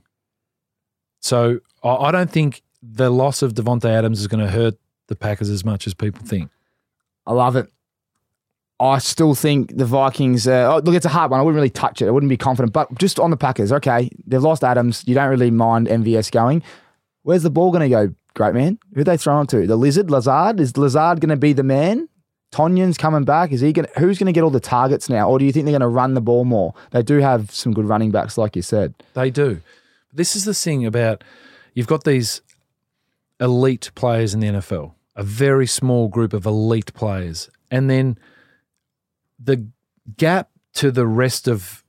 So 1.20 1.61
I, 1.83 1.94
I 1.94 2.12
don't 2.12 2.31
think 2.31 2.62
the 2.83 3.11
loss 3.11 3.42
of 3.42 3.54
Davante 3.54 3.87
Adams 3.87 4.20
is 4.20 4.28
going 4.28 4.44
to 4.44 4.50
hurt 4.50 4.74
the 5.09 5.16
Packers 5.16 5.50
as 5.50 5.64
much 5.64 5.87
as 5.87 5.94
people 5.94 6.24
think. 6.24 6.50
I 7.26 7.33
love 7.33 7.57
it. 7.57 7.70
I 8.80 8.98
still 8.98 9.34
think 9.34 9.76
the 9.76 9.84
Vikings. 9.84 10.46
Uh, 10.46 10.72
oh, 10.72 10.80
look, 10.84 10.94
it's 10.94 11.06
a 11.06 11.10
hard 11.10 11.30
one. 11.30 11.40
I 11.40 11.42
wouldn't 11.42 11.56
really 11.56 11.70
touch 11.70 12.00
it. 12.00 12.06
I 12.06 12.10
wouldn't 12.10 12.30
be 12.30 12.36
confident. 12.36 12.72
But 12.72 12.96
just 12.98 13.18
on 13.18 13.30
the 13.30 13.36
Packers, 13.36 13.72
okay, 13.72 14.08
they've 14.26 14.42
lost 14.42 14.62
Adams. 14.62 15.02
You 15.06 15.14
don't 15.14 15.28
really 15.28 15.50
mind 15.50 15.88
MVS 15.88 16.30
going. 16.30 16.62
Where's 17.22 17.42
the 17.42 17.50
ball 17.50 17.72
going 17.72 17.82
to 17.82 17.88
go, 17.88 18.14
great 18.34 18.54
man? 18.54 18.78
Who 18.94 19.02
they 19.02 19.16
throwing 19.16 19.48
to? 19.48 19.66
The 19.66 19.76
Lizard, 19.76 20.10
Lazard. 20.10 20.60
Is 20.60 20.76
Lazard 20.76 21.20
going 21.20 21.30
to 21.30 21.36
be 21.36 21.52
the 21.52 21.64
man? 21.64 22.08
Tonyan's 22.50 22.96
coming 22.96 23.24
back. 23.24 23.52
Is 23.52 23.60
he 23.60 23.72
going? 23.72 23.88
Who's 23.98 24.18
going 24.18 24.26
to 24.26 24.32
get 24.32 24.44
all 24.44 24.50
the 24.50 24.60
targets 24.60 25.08
now? 25.08 25.28
Or 25.28 25.38
do 25.38 25.44
you 25.44 25.52
think 25.52 25.64
they're 25.64 25.72
going 25.72 25.80
to 25.80 25.88
run 25.88 26.14
the 26.14 26.20
ball 26.20 26.44
more? 26.44 26.72
They 26.92 27.02
do 27.02 27.18
have 27.18 27.50
some 27.50 27.74
good 27.74 27.84
running 27.84 28.10
backs, 28.10 28.38
like 28.38 28.56
you 28.56 28.62
said. 28.62 28.94
They 29.14 29.30
do. 29.30 29.60
This 30.12 30.36
is 30.36 30.44
the 30.44 30.54
thing 30.54 30.86
about 30.86 31.24
you've 31.74 31.86
got 31.86 32.04
these 32.04 32.40
elite 33.40 33.90
players 33.94 34.34
in 34.34 34.40
the 34.40 34.46
NFL, 34.46 34.94
a 35.14 35.22
very 35.22 35.66
small 35.66 36.08
group 36.08 36.32
of 36.32 36.46
elite 36.46 36.94
players, 36.94 37.50
and 37.70 37.90
then 37.90 38.18
the 39.38 39.66
gap 40.16 40.51
to 40.74 40.90
the 40.90 41.07
rest 41.07 41.48
of, 41.48 41.85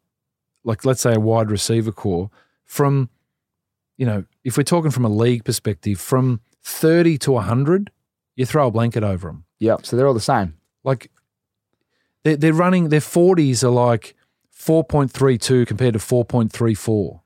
like, 0.64 0.86
let's 0.86 1.02
say 1.02 1.14
a 1.14 1.20
wide 1.20 1.52
receiver 1.52 1.92
corps 1.92 2.30
from, 2.66 3.10
you 3.98 4.06
know, 4.06 4.26
if 4.44 4.58
we're 4.58 4.64
talking 4.64 4.92
from 4.92 5.06
a 5.06 5.10
league 5.10 5.44
perspective, 5.44 6.00
from 6.00 6.42
30 6.64 7.18
to 7.20 7.32
100, 7.34 7.92
you 8.36 8.46
throw 8.46 8.68
a 8.68 8.72
blanket 8.72 9.04
over 9.04 9.28
them. 9.28 9.46
Yep. 9.60 9.86
So 9.86 9.96
they're 9.96 10.08
all 10.08 10.14
the 10.14 10.20
same. 10.20 10.56
Like, 10.84 11.12
they're, 12.24 12.38
they're 12.38 12.54
running, 12.54 12.90
their 12.90 13.00
40s 13.00 13.64
are 13.64 13.70
like 13.70 14.16
4.32 14.56 15.68
compared 15.68 15.94
to 15.94 16.00
4.34 16.00 17.22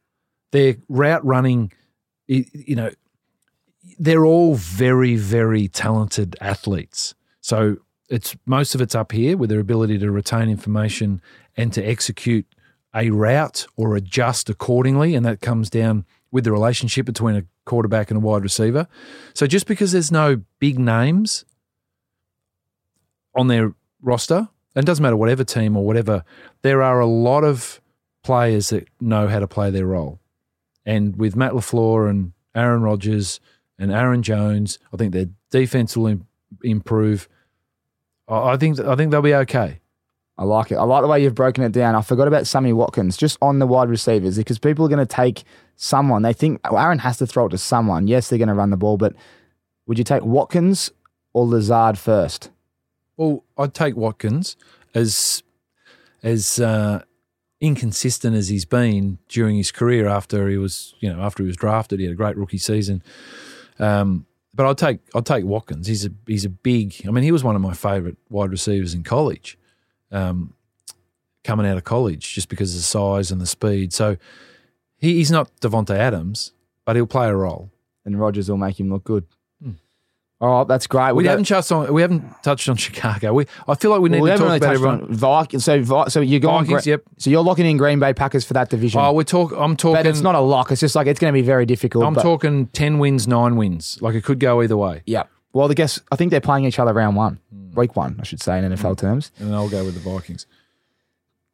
their 0.54 0.78
route 0.88 1.26
running, 1.26 1.74
you 2.28 2.76
know, 2.76 2.92
they're 4.00 4.26
all 4.26 4.56
very, 4.56 5.18
very 5.18 5.68
talented 5.68 6.38
athletes. 6.40 7.16
So 7.42 7.78
it's 8.14 8.36
most 8.46 8.76
of 8.76 8.82
it's 8.82 8.94
up 8.94 9.12
here 9.12 9.36
with 9.36 9.50
their 9.50 9.60
ability 9.60 9.98
to 9.98 10.12
retain 10.12 10.48
information 10.48 11.22
and 11.58 11.74
to 11.74 11.84
execute 11.84 12.46
a 12.96 13.10
route 13.10 13.66
or 13.76 13.96
adjust 13.96 14.50
accordingly, 14.50 15.16
and 15.16 15.26
that 15.26 15.42
comes 15.42 15.70
down 15.70 16.06
with 16.32 16.44
the 16.44 16.52
relationship 16.52 17.08
between 17.08 17.36
a 17.36 17.44
quarterback 17.66 18.12
and 18.12 18.18
a 18.18 18.20
wide 18.20 18.44
receiver. 18.44 18.88
So 19.34 19.48
just 19.48 19.66
because 19.66 19.92
there's 19.94 20.12
no 20.12 20.44
big 20.60 20.78
names 20.78 21.44
on 23.36 23.48
their 23.48 23.74
roster, 24.02 24.48
and 24.76 24.84
it 24.84 24.86
doesn't 24.86 25.02
matter 25.02 25.18
whatever 25.18 25.44
team 25.44 25.76
or 25.76 25.84
whatever, 25.84 26.24
there 26.62 26.84
are 26.84 27.00
a 27.00 27.08
lot 27.08 27.44
of 27.44 27.82
players 28.24 28.70
that 28.70 28.88
know 29.02 29.28
how 29.28 29.40
to 29.40 29.48
play 29.48 29.72
their 29.72 29.88
role. 29.88 30.20
And 30.86 31.16
with 31.16 31.36
Matt 31.36 31.54
LaFleur 31.54 32.10
and 32.10 32.34
Aaron 32.54 32.84
Rodgers 32.84 33.40
and 33.80 33.92
Aaron 33.92 34.22
Jones, 34.22 34.78
I 34.94 34.98
think 34.98 35.14
their 35.14 35.30
defense 35.50 35.98
will 35.98 36.08
im- 36.08 36.28
improve. 36.64 37.28
I 38.28 38.52
I 38.52 38.58
think 38.58 38.80
I 38.80 38.96
think 38.96 39.12
they'll 39.12 39.22
be 39.22 39.36
okay. 39.36 39.80
I 40.38 40.46
like 40.46 40.72
it. 40.72 40.76
I 40.76 40.84
like 40.84 41.04
the 41.04 41.08
way 41.08 41.22
you've 41.22 41.36
broken 41.36 41.64
it 41.64 41.72
down. 41.72 41.94
I 41.94 42.02
forgot 42.02 42.28
about 42.28 42.48
Sammy 42.48 42.74
Watkins 42.74 43.18
just 43.18 43.38
on 43.42 43.60
the 43.60 43.68
wide 43.68 43.90
receivers 43.90 44.36
because 44.36 44.58
people 44.58 44.84
are 44.84 44.90
going 44.90 45.06
to 45.06 45.06
take 45.06 45.44
someone. 45.76 46.24
They 46.24 46.34
think 46.34 46.60
oh, 46.66 46.76
Aaron 46.76 47.00
has 47.00 47.18
to 47.18 47.28
throw 47.28 47.46
it 47.46 47.50
to 47.50 47.58
someone. 47.58 48.08
Yes, 48.08 48.30
they're 48.30 48.40
going 48.40 48.48
to 48.48 48.56
run 48.56 48.72
the 48.72 48.78
ball, 48.78 48.98
but 48.98 49.14
would 49.86 49.98
you 49.98 50.04
take 50.04 50.24
Watkins 50.24 50.92
or 51.34 51.46
Lazard 51.46 52.00
first? 52.00 52.50
Well, 53.16 53.44
I'd 53.58 53.76
take 53.76 53.96
Watkins 53.96 54.56
as 54.96 55.44
as 56.24 56.60
uh, 56.60 57.04
inconsistent 57.62 58.36
as 58.36 58.50
he's 58.50 58.66
been 58.66 59.20
during 59.30 59.56
his 59.56 59.72
career 59.72 60.08
after 60.08 60.50
he 60.50 60.58
was, 60.58 60.96
you 61.00 61.14
know, 61.14 61.22
after 61.22 61.44
he 61.44 61.48
was 61.48 61.58
drafted. 61.58 62.00
He 62.00 62.06
had 62.06 62.14
a 62.14 62.18
great 62.18 62.38
rookie 62.38 62.58
season. 62.58 63.04
Um, 63.78 64.26
but 64.54 64.66
I'll 64.66 64.76
take 64.76 65.00
I'd 65.16 65.26
take 65.26 65.46
Watkins. 65.46 65.88
He's 65.88 66.06
a 66.06 66.10
he's 66.28 66.46
a 66.46 66.50
big. 66.50 66.96
I 67.08 67.12
mean, 67.12 67.24
he 67.24 67.32
was 67.32 67.44
one 67.44 67.56
of 67.56 67.62
my 67.62 67.74
favourite 67.74 68.18
wide 68.30 68.52
receivers 68.52 68.94
in 68.94 69.04
college, 69.04 69.58
um, 70.12 70.54
coming 71.44 71.66
out 71.66 71.78
of 71.78 71.84
college, 71.84 72.34
just 72.34 72.50
because 72.50 72.74
of 72.74 72.80
the 72.80 72.86
size 72.86 73.32
and 73.32 73.42
the 73.42 73.48
speed. 73.48 73.94
So 73.94 74.18
he, 74.98 75.16
he's 75.16 75.32
not 75.32 75.50
Davante 75.60 75.96
Adams, 75.96 76.54
but 76.86 76.96
he'll 76.96 77.08
play 77.08 77.28
a 77.28 77.36
role. 77.36 77.72
And 78.06 78.20
Rodgers 78.20 78.50
will 78.50 78.58
make 78.58 78.80
him 78.80 78.90
look 78.90 79.06
good. 79.06 79.26
All 80.42 80.60
right, 80.60 80.68
that's 80.68 80.88
great. 80.88 81.16
We 81.16 81.24
got- 81.24 81.32
haven't 81.32 81.46
touched 81.48 81.72
on 81.72 81.94
we 81.94 82.02
haven't 82.02 82.24
touched 82.44 82.68
on 82.68 82.76
Chicago. 82.76 83.34
We 83.34 83.46
I 83.68 83.76
feel 83.76 83.92
like 83.92 84.02
we 84.02 84.10
need 84.10 84.22
well, 84.22 84.24
we 84.24 84.30
to 84.32 84.38
talk 84.38 84.46
really 84.46 84.58
about 84.58 84.74
everyone. 84.74 85.02
on 85.04 85.14
Vikings. 85.14 85.64
So, 85.64 85.82
Vi- 85.82 86.08
so 86.10 86.20
you're 86.20 86.40
going. 86.42 86.66
Vikings, 86.66 86.86
yep. 86.88 87.04
So 87.18 87.30
you're 87.30 87.44
locking 87.44 87.66
in 87.66 87.78
Green 87.78 88.00
Bay 88.00 88.14
Packers 88.14 88.44
for 88.44 88.54
that 88.54 88.70
division. 88.70 89.00
Oh, 89.00 89.14
we're 89.14 89.24
talk. 89.24 89.54
I'm 89.56 89.78
talking. 89.78 89.96
but 89.96 90.06
it's 90.06 90.20
not 90.22 90.36
a 90.36 90.40
lock. 90.42 90.72
It's 90.72 90.82
just 90.82 90.96
like 90.96 91.08
it's 91.08 91.20
going 91.20 91.32
to 91.32 91.38
be 91.38 91.46
very 91.46 91.66
difficult. 91.66 92.04
I'm 92.04 92.14
but- 92.14 92.24
talking 92.24 92.68
ten 92.68 93.00
wins, 93.00 93.26
nine 93.28 93.56
wins. 93.56 93.98
Like 94.02 94.16
it 94.16 94.24
could 94.26 94.40
go 94.40 94.62
either 94.62 94.76
way, 94.76 95.02
Yeah. 95.06 95.24
Well, 95.54 95.70
I 95.72 95.76
guess 95.76 96.00
I 96.12 96.16
think 96.18 96.32
they're 96.32 96.42
playing 96.42 96.66
each 96.66 96.80
other 96.80 96.92
round 96.94 97.16
one, 97.16 97.40
Hmm. 97.54 97.80
week 97.80 97.96
one, 97.96 98.18
I 98.20 98.24
should 98.24 98.42
say, 98.42 98.58
in 98.58 98.66
NFL 98.66 98.98
terms. 98.98 99.32
and 99.40 99.48
then 99.50 99.56
I'll 99.56 99.70
go 99.70 99.86
with 99.86 99.94
the 99.94 100.00
Vikings. 100.02 100.46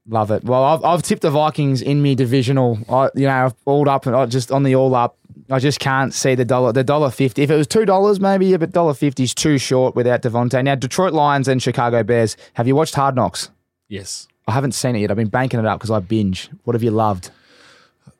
Love 0.07 0.31
it. 0.31 0.43
Well, 0.43 0.63
I've, 0.63 0.83
I've 0.83 1.03
tipped 1.03 1.21
the 1.21 1.29
Vikings 1.29 1.81
in 1.83 2.01
me 2.01 2.15
divisional. 2.15 2.79
I, 2.89 3.09
you 3.13 3.27
know, 3.27 3.45
I've 3.45 3.53
all 3.65 3.87
up 3.87 4.07
and 4.07 4.15
I 4.15 4.25
just 4.25 4.51
on 4.51 4.63
the 4.63 4.73
all 4.73 4.95
up. 4.95 5.17
I 5.51 5.59
just 5.59 5.79
can't 5.79 6.13
see 6.13 6.35
the 6.35 6.45
dollar, 6.45 6.71
the 6.71 6.83
dollar 6.83 7.09
fifty. 7.09 7.41
If 7.41 7.49
it 7.49 7.55
was 7.55 7.67
two 7.67 7.85
dollars, 7.85 8.19
maybe, 8.19 8.47
yeah, 8.47 8.57
but 8.57 8.71
dollar 8.71 8.93
fifty 8.93 9.23
is 9.23 9.33
too 9.33 9.57
short 9.57 9.95
without 9.95 10.21
Davante. 10.21 10.63
Now, 10.63 10.75
Detroit 10.75 11.13
Lions 11.13 11.47
and 11.47 11.62
Chicago 11.62 12.03
Bears. 12.03 12.38
Have 12.53 12.67
you 12.67 12.75
watched 12.75 12.95
Hard 12.95 13.15
Knocks? 13.15 13.49
Yes. 13.88 14.27
I 14.47 14.51
haven't 14.51 14.73
seen 14.73 14.95
it 14.95 14.99
yet. 14.99 15.12
I've 15.12 15.17
been 15.17 15.29
banking 15.29 15.59
it 15.59 15.65
up 15.65 15.79
because 15.79 15.91
I 15.91 15.99
binge. 15.99 16.49
What 16.63 16.73
have 16.73 16.83
you 16.83 16.91
loved? 16.91 17.31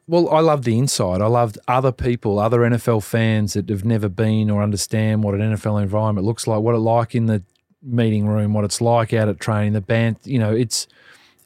Well, 0.08 0.30
I 0.30 0.39
love 0.39 0.63
the 0.63 0.78
inside. 0.78 1.22
I 1.22 1.28
loved 1.28 1.60
other 1.68 1.92
people, 1.92 2.39
other 2.39 2.62
NFL 2.62 3.04
fans 3.04 3.54
that 3.54 3.70
have 3.70 3.86
never 3.86 4.10
been 4.10 4.50
or 4.50 4.63
understand 4.63 5.24
what 5.24 5.36
an 5.36 5.42
NFL 5.42 5.82
environment 5.82 6.26
looks 6.26 6.48
like, 6.48 6.62
what 6.62 6.74
it 6.74 6.80
like 6.80 7.13
in 7.13 7.28
the 7.28 7.44
meeting 7.84 8.28
room, 8.28 8.54
what 8.54 8.63
it's 8.63 8.82
like 8.82 9.13
out 9.13 9.30
at 9.30 9.39
training, 9.39 9.74
the 9.74 9.82
band. 9.82 10.18
You 10.24 10.39
know, 10.39 10.54
it's 10.54 10.88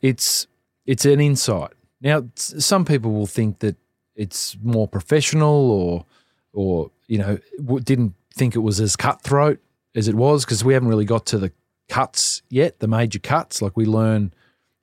it's 0.01 0.47
it's 0.85 1.03
an 1.03 1.19
insight. 1.19 1.71
Now, 1.99 2.25
some 2.35 2.85
people 2.85 3.11
will 3.11 3.27
think 3.27 3.59
that 3.59 3.75
it's 4.15 4.57
more 4.61 4.87
professional, 4.87 5.71
or 5.71 6.05
or 6.53 6.91
you 7.07 7.17
know, 7.17 7.39
didn't 7.79 8.13
think 8.33 8.55
it 8.55 8.59
was 8.59 8.79
as 8.79 8.95
cutthroat 8.95 9.59
as 9.95 10.07
it 10.07 10.15
was 10.15 10.45
because 10.45 10.63
we 10.63 10.73
haven't 10.73 10.89
really 10.89 11.05
got 11.05 11.25
to 11.27 11.37
the 11.37 11.51
cuts 11.89 12.41
yet, 12.49 12.79
the 12.79 12.87
major 12.87 13.19
cuts. 13.19 13.61
Like 13.61 13.77
we 13.77 13.85
learn 13.85 14.33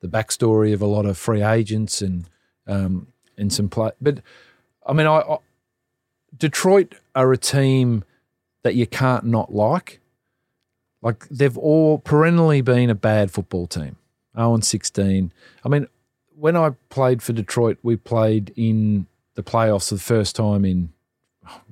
the 0.01 0.07
backstory 0.07 0.73
of 0.73 0.81
a 0.81 0.85
lot 0.85 1.05
of 1.05 1.17
free 1.17 1.43
agents 1.43 2.01
and 2.01 2.29
um, 2.67 3.07
and 3.37 3.51
some 3.51 3.69
play. 3.69 3.91
But 4.01 4.21
I 4.85 4.93
mean, 4.93 5.07
I, 5.07 5.19
I 5.19 5.37
Detroit 6.37 6.95
are 7.15 7.31
a 7.31 7.37
team 7.37 8.03
that 8.63 8.75
you 8.75 8.87
can't 8.87 9.25
not 9.25 9.53
like. 9.53 9.99
Like 11.01 11.27
they've 11.29 11.57
all 11.57 11.97
perennially 11.97 12.61
been 12.61 12.89
a 12.89 12.95
bad 12.95 13.31
football 13.31 13.67
team. 13.67 13.97
0 14.35 14.53
and 14.53 14.65
16. 14.65 15.33
I 15.65 15.69
mean, 15.69 15.87
when 16.35 16.55
I 16.55 16.71
played 16.89 17.21
for 17.21 17.33
Detroit, 17.33 17.77
we 17.83 17.95
played 17.97 18.53
in 18.55 19.07
the 19.35 19.43
playoffs 19.43 19.89
for 19.89 19.95
the 19.95 20.01
first 20.01 20.35
time 20.35 20.65
in 20.65 20.93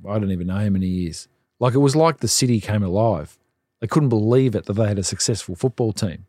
I 0.07 0.17
don't 0.17 0.31
even 0.31 0.47
know 0.47 0.55
how 0.55 0.69
many 0.69 0.87
years. 0.87 1.27
Like 1.59 1.73
it 1.73 1.79
was 1.79 1.95
like 1.95 2.19
the 2.19 2.27
city 2.27 2.59
came 2.59 2.83
alive. 2.83 3.37
They 3.79 3.87
couldn't 3.87 4.09
believe 4.09 4.55
it 4.55 4.65
that 4.65 4.73
they 4.73 4.87
had 4.87 4.99
a 4.99 5.03
successful 5.03 5.55
football 5.55 5.93
team. 5.93 6.25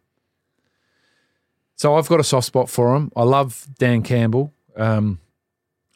So 1.77 1.95
I've 1.95 2.09
got 2.09 2.21
a 2.21 2.25
soft 2.25 2.47
spot 2.47 2.69
for 2.69 2.95
him. 2.95 3.11
I 3.17 3.23
love 3.23 3.67
Dan 3.79 4.03
Campbell. 4.03 4.53
Um, 4.77 5.19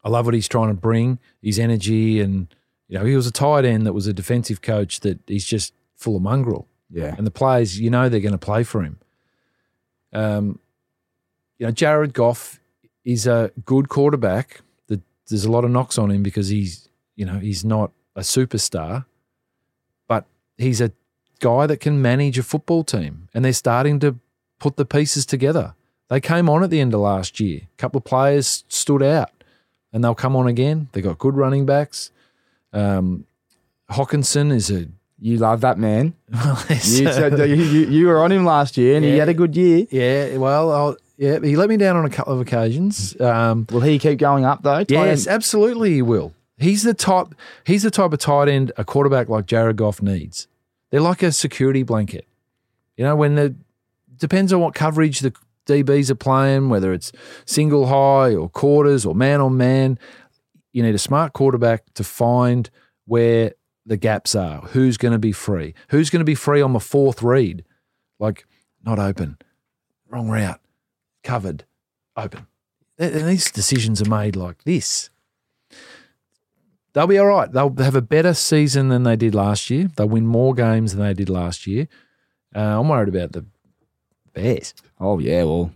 I 0.03 0.09
love 0.09 0.25
what 0.25 0.35
he's 0.35 0.49
trying 0.49 0.69
to 0.69 0.75
bring, 0.75 1.19
his 1.43 1.59
energy, 1.59 2.21
and 2.21 2.55
you 2.89 2.99
know 2.99 3.05
he 3.05 3.17
was 3.17 3.27
a 3.27 3.33
tight 3.33 3.65
end 3.65 3.87
that 3.87 3.93
was 3.93 4.07
a 4.07 4.13
defensive 4.13 4.63
coach 4.63 5.01
that 5.01 5.21
he's 5.27 5.45
just 5.45 5.75
full 5.97 6.17
of 6.17 6.23
mongrel. 6.23 6.69
Yeah. 6.91 7.15
And 7.17 7.27
the 7.27 7.31
players, 7.31 7.79
you 7.79 7.91
know, 7.91 8.09
they're 8.09 8.21
going 8.21 8.33
to 8.33 8.39
play 8.39 8.63
for 8.63 8.83
him. 8.83 8.99
Um, 10.13 10.61
you 11.59 11.67
know, 11.67 11.73
Jared 11.73 12.15
Goff 12.15 12.61
is 13.05 13.27
a 13.27 13.51
good 13.65 13.89
quarterback. 13.89 14.61
The, 15.27 15.35
there's 15.35 15.45
a 15.45 15.51
lot 15.51 15.65
of 15.65 15.71
knocks 15.71 15.99
on 15.99 16.11
him 16.11 16.23
because 16.23 16.49
he's, 16.49 16.89
you 17.17 17.25
know, 17.25 17.39
he's 17.39 17.65
not 17.65 17.93
a 18.17 18.21
superstar, 18.21 19.05
but 20.09 20.27
he's 20.57 20.81
a 20.81 20.93
guy 21.41 21.67
that 21.67 21.81
can 21.81 22.01
manage 22.01 22.39
a 22.39 22.43
football 22.43 22.85
team, 22.85 23.29
and 23.35 23.45
they're 23.45 23.53
starting 23.53 24.01
to 24.01 24.19
put 24.59 24.77
the 24.77 24.85
pieces 24.85 25.27
together. 25.27 25.75
They 26.09 26.21
came 26.21 26.49
on 26.49 26.63
at 26.63 26.71
the 26.71 26.81
end 26.81 26.95
of 26.95 27.01
last 27.01 27.41
year. 27.41 27.63
A 27.63 27.77
couple 27.77 27.99
of 27.99 28.05
players 28.05 28.65
stood 28.69 29.03
out, 29.03 29.31
and 29.93 30.05
they'll 30.05 30.15
come 30.15 30.37
on 30.37 30.47
again. 30.47 30.89
They 30.93 31.01
got 31.01 31.19
good 31.19 31.35
running 31.37 31.67
backs. 31.67 32.11
Um, 32.73 33.27
Hockenson 33.91 34.53
is 34.53 34.71
a 34.71 34.89
You 35.25 35.39
love 35.39 35.63
that 35.63 35.79
man. 35.79 36.13
You, 36.35 37.09
uh, 37.09 37.13
said, 37.13 37.39
you, 37.49 37.55
you, 37.55 37.87
you 37.89 38.07
were 38.09 38.23
on 38.23 38.31
him 38.31 38.45
last 38.45 38.77
year 38.77 38.97
and 38.97 39.05
he 39.05 39.17
had 39.17 39.31
a 39.31 39.35
good 39.35 39.57
year. 39.57 39.87
Yeah, 39.91 40.37
well, 40.37 40.71
I'll, 40.71 40.97
yeah, 41.17 41.39
he 41.43 41.57
let 41.57 41.71
me 41.71 41.79
down 41.79 41.97
on 41.97 42.05
a 42.05 42.11
couple 42.11 42.35
of 42.35 42.41
occasions. 42.41 43.19
Um, 43.19 43.67
Will 43.71 43.81
he 43.81 43.99
keep 43.99 44.19
going 44.19 44.45
up 44.45 44.63
though? 44.63 44.85
Tight 44.85 44.91
yes, 44.91 45.27
end- 45.27 45.35
absolutely, 45.35 45.95
he 45.95 46.03
will. 46.03 46.35
He's 46.59 46.83
the 46.83 46.93
type. 46.93 47.29
He's 47.65 47.85
the 47.85 47.91
type 47.91 48.13
of 48.13 48.19
tight 48.19 48.49
end 48.49 48.73
a 48.77 48.85
quarterback 48.85 49.31
like 49.31 49.47
Jared 49.47 49.77
Goff 49.77 50.03
needs. 50.03 50.47
They're 50.91 51.01
like 51.01 51.23
a 51.23 51.33
security 51.33 51.85
blanket. 51.85 52.27
You 52.99 53.05
know, 53.05 53.17
when 53.17 53.35
the 53.35 53.55
depends 54.19 54.53
on 54.53 54.61
what 54.61 54.75
coverage 54.75 55.21
the 55.21 55.33
DBs 55.67 56.11
are 56.11 56.17
playing, 56.17 56.69
whether 56.69 56.93
it's 56.93 57.13
single 57.47 57.87
high 57.87 58.35
or 58.35 58.51
quarters 58.51 59.07
or 59.07 59.15
man 59.15 59.41
on 59.41 59.57
man. 59.57 59.99
You 60.75 60.83
need 60.83 60.95
a 60.95 60.99
smart 60.99 61.33
quarterback 61.33 61.95
to 61.95 62.05
find 62.05 62.69
where 63.07 63.55
the 63.87 63.97
gaps 63.97 64.35
are. 64.35 64.61
Who's 64.69 64.97
going 64.97 65.13
to 65.13 65.19
be 65.19 65.33
free? 65.33 65.75
Who's 65.89 66.11
going 66.11 66.21
to 66.21 66.25
be 66.25 66.35
free 66.35 66.63
on 66.63 66.73
the 66.73 66.81
fourth 66.81 67.23
read? 67.23 67.65
Like 68.19 68.47
not 68.85 68.99
open, 68.99 69.39
wrong 70.09 70.29
route, 70.29 70.61
covered, 71.23 71.65
open. 72.17 72.47
And 72.99 73.27
these 73.29 73.51
decisions 73.51 74.01
are 74.01 74.09
made 74.09 74.37
like 74.37 74.65
this. 74.65 75.11
They'll 76.93 77.09
be 77.09 77.19
all 77.19 77.27
right. 77.27 77.51
They'll 77.51 77.75
have 77.79 77.97
a 77.97 78.03
better 78.03 78.35
season 78.35 78.89
than 78.89 79.03
they 79.03 79.17
did 79.17 79.35
last 79.35 79.69
year. 79.69 79.89
They'll 79.97 80.09
win 80.09 80.27
more 80.27 80.55
games 80.55 80.95
than 80.95 81.05
they 81.05 81.13
did 81.13 81.29
last 81.29 81.67
year. 81.67 81.89
Uh, 82.55 82.79
I'm 82.81 82.89
worried 82.89 83.09
about 83.09 83.33
the 83.33 83.45
Bears. 84.33 84.75
Oh 85.01 85.19
yeah, 85.19 85.43
well, 85.45 85.73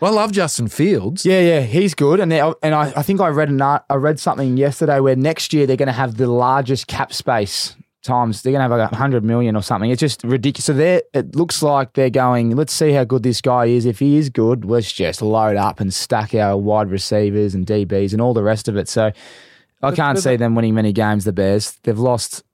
Well, 0.00 0.12
I 0.12 0.22
love 0.22 0.32
Justin 0.32 0.68
Fields. 0.68 1.26
yeah, 1.26 1.40
yeah, 1.40 1.60
he's 1.62 1.94
good. 1.94 2.20
And 2.20 2.30
they, 2.30 2.40
and 2.40 2.74
I, 2.74 2.92
I 2.96 3.02
think 3.02 3.20
I 3.20 3.28
read 3.28 3.48
an 3.48 3.60
art, 3.60 3.84
I 3.90 3.94
read 3.96 4.20
something 4.20 4.56
yesterday 4.56 5.00
where 5.00 5.16
next 5.16 5.52
year 5.52 5.66
they're 5.66 5.76
going 5.76 5.88
to 5.88 5.92
have 5.92 6.16
the 6.16 6.28
largest 6.28 6.86
cap 6.86 7.12
space 7.12 7.74
times. 8.04 8.42
They're 8.42 8.52
going 8.52 8.68
to 8.68 8.74
have 8.76 8.90
like 8.90 8.96
hundred 8.98 9.24
million 9.24 9.56
or 9.56 9.62
something. 9.62 9.90
It's 9.90 10.00
just 10.00 10.22
ridiculous. 10.22 10.66
So 10.66 10.72
they 10.72 11.02
it 11.14 11.34
looks 11.34 11.62
like 11.62 11.94
they're 11.94 12.10
going. 12.10 12.54
Let's 12.54 12.72
see 12.72 12.92
how 12.92 13.02
good 13.04 13.24
this 13.24 13.40
guy 13.40 13.66
is. 13.66 13.86
If 13.86 13.98
he 13.98 14.16
is 14.16 14.30
good, 14.30 14.64
let's 14.64 14.92
just 14.92 15.20
load 15.20 15.56
up 15.56 15.80
and 15.80 15.92
stack 15.92 16.32
our 16.34 16.56
wide 16.56 16.90
receivers 16.90 17.54
and 17.54 17.66
DBs 17.66 18.12
and 18.12 18.20
all 18.22 18.34
the 18.34 18.42
rest 18.44 18.68
of 18.68 18.76
it. 18.76 18.88
So 18.88 19.10
I 19.82 19.90
can't 19.92 20.16
but- 20.16 20.22
see 20.22 20.36
them 20.36 20.54
winning 20.54 20.74
many 20.74 20.92
games. 20.92 21.24
The 21.24 21.32
Bears, 21.32 21.72
they've 21.82 21.98
lost. 21.98 22.44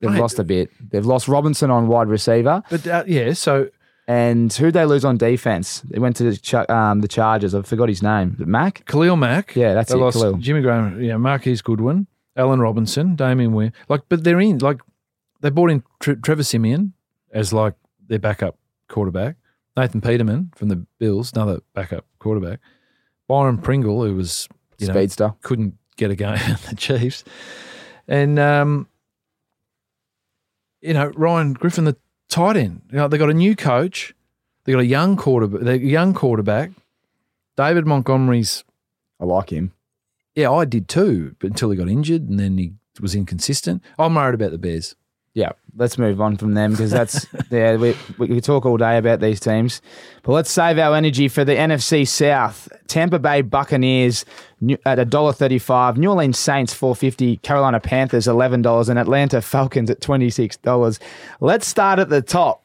They've 0.00 0.10
Mate. 0.10 0.20
lost 0.20 0.38
a 0.38 0.44
bit. 0.44 0.70
They've 0.90 1.06
lost 1.06 1.28
Robinson 1.28 1.70
on 1.70 1.88
wide 1.88 2.08
receiver. 2.08 2.62
But 2.68 2.86
uh, 2.86 3.04
yeah, 3.06 3.32
so 3.32 3.70
And 4.06 4.52
who 4.52 4.70
they 4.70 4.84
lose 4.84 5.04
on 5.04 5.16
defense? 5.16 5.80
They 5.80 5.98
went 5.98 6.16
to 6.16 6.24
the, 6.24 6.36
Ch- 6.36 6.68
um, 6.70 7.00
the 7.00 7.08
Chargers. 7.08 7.54
I 7.54 7.62
forgot 7.62 7.88
his 7.88 8.02
name. 8.02 8.36
Mac? 8.38 8.84
Khalil 8.86 9.16
Mack. 9.16 9.56
Yeah, 9.56 9.72
that's 9.72 9.90
they 9.92 9.98
it, 9.98 10.00
lost 10.00 10.18
Khalil. 10.18 10.36
Jimmy 10.36 10.60
Graham. 10.60 11.02
Yeah, 11.02 11.16
Marquise 11.16 11.62
Goodwin, 11.62 12.06
Allen 12.36 12.60
Robinson, 12.60 13.16
Damien 13.16 13.54
Wynn. 13.54 13.72
Like, 13.88 14.02
but 14.10 14.22
they're 14.22 14.40
in. 14.40 14.58
Like, 14.58 14.80
they 15.40 15.48
brought 15.48 15.70
in 15.70 15.82
Tre- 16.00 16.16
Trevor 16.16 16.42
Siemian 16.42 16.92
as 17.32 17.52
like 17.54 17.74
their 18.06 18.18
backup 18.18 18.58
quarterback. 18.88 19.36
Nathan 19.76 20.00
Peterman 20.02 20.52
from 20.54 20.68
the 20.68 20.86
Bills, 20.98 21.32
another 21.32 21.60
backup 21.74 22.04
quarterback. 22.18 22.60
Byron 23.26 23.58
Pringle, 23.58 24.04
who 24.04 24.14
was 24.14 24.48
you 24.78 24.86
know 24.86 24.92
Speedster. 24.92 25.34
couldn't 25.40 25.74
get 25.96 26.10
a 26.10 26.14
game 26.14 26.28
at 26.34 26.60
the 26.60 26.76
Chiefs, 26.76 27.24
and 28.06 28.38
um, 28.38 28.86
you 30.82 30.92
know 30.92 31.10
Ryan 31.16 31.54
Griffin, 31.54 31.84
the 31.84 31.96
tight 32.34 32.56
end. 32.56 32.82
You 32.90 32.98
know, 32.98 33.08
they 33.08 33.18
got 33.18 33.30
a 33.30 33.34
new 33.34 33.54
coach. 33.54 34.14
They 34.64 34.72
got 34.72 34.80
a 34.80 34.86
young 34.86 35.16
quarterback. 35.16 35.60
They 35.62 35.76
young 35.76 36.14
quarterback. 36.14 36.72
David 37.56 37.86
Montgomery's. 37.86 38.64
I 39.20 39.24
like 39.24 39.50
him. 39.50 39.72
Yeah, 40.34 40.50
I 40.50 40.64
did 40.64 40.88
too, 40.88 41.36
but 41.38 41.50
until 41.50 41.70
he 41.70 41.76
got 41.76 41.88
injured 41.88 42.28
and 42.28 42.40
then 42.40 42.58
he 42.58 42.72
was 43.00 43.14
inconsistent. 43.14 43.82
I'm 43.98 44.16
worried 44.16 44.34
about 44.34 44.50
the 44.50 44.58
Bears. 44.58 44.96
Yeah, 45.34 45.50
let's 45.76 45.98
move 45.98 46.20
on 46.20 46.36
from 46.36 46.54
them 46.54 46.70
because 46.70 46.92
that's 46.92 47.26
yeah. 47.50 47.74
We, 47.74 47.96
we 48.18 48.28
could 48.28 48.44
talk 48.44 48.64
all 48.64 48.76
day 48.76 48.96
about 48.98 49.20
these 49.20 49.40
teams, 49.40 49.82
but 50.22 50.32
let's 50.32 50.50
save 50.50 50.78
our 50.78 50.94
energy 50.94 51.26
for 51.26 51.44
the 51.44 51.56
NFC 51.56 52.06
South. 52.06 52.68
Tampa 52.86 53.18
Bay 53.18 53.42
Buccaneers 53.42 54.24
at 54.86 55.00
a 55.00 55.04
dollar 55.04 55.32
thirty-five. 55.32 55.98
New 55.98 56.10
Orleans 56.10 56.38
Saints 56.38 56.72
four 56.72 56.94
fifty. 56.94 57.38
Carolina 57.38 57.80
Panthers 57.80 58.28
eleven 58.28 58.62
dollars, 58.62 58.88
and 58.88 58.96
Atlanta 58.96 59.42
Falcons 59.42 59.90
at 59.90 60.00
twenty-six 60.00 60.56
dollars. 60.58 61.00
Let's 61.40 61.66
start 61.66 61.98
at 61.98 62.08
the 62.08 62.22
top. 62.22 62.64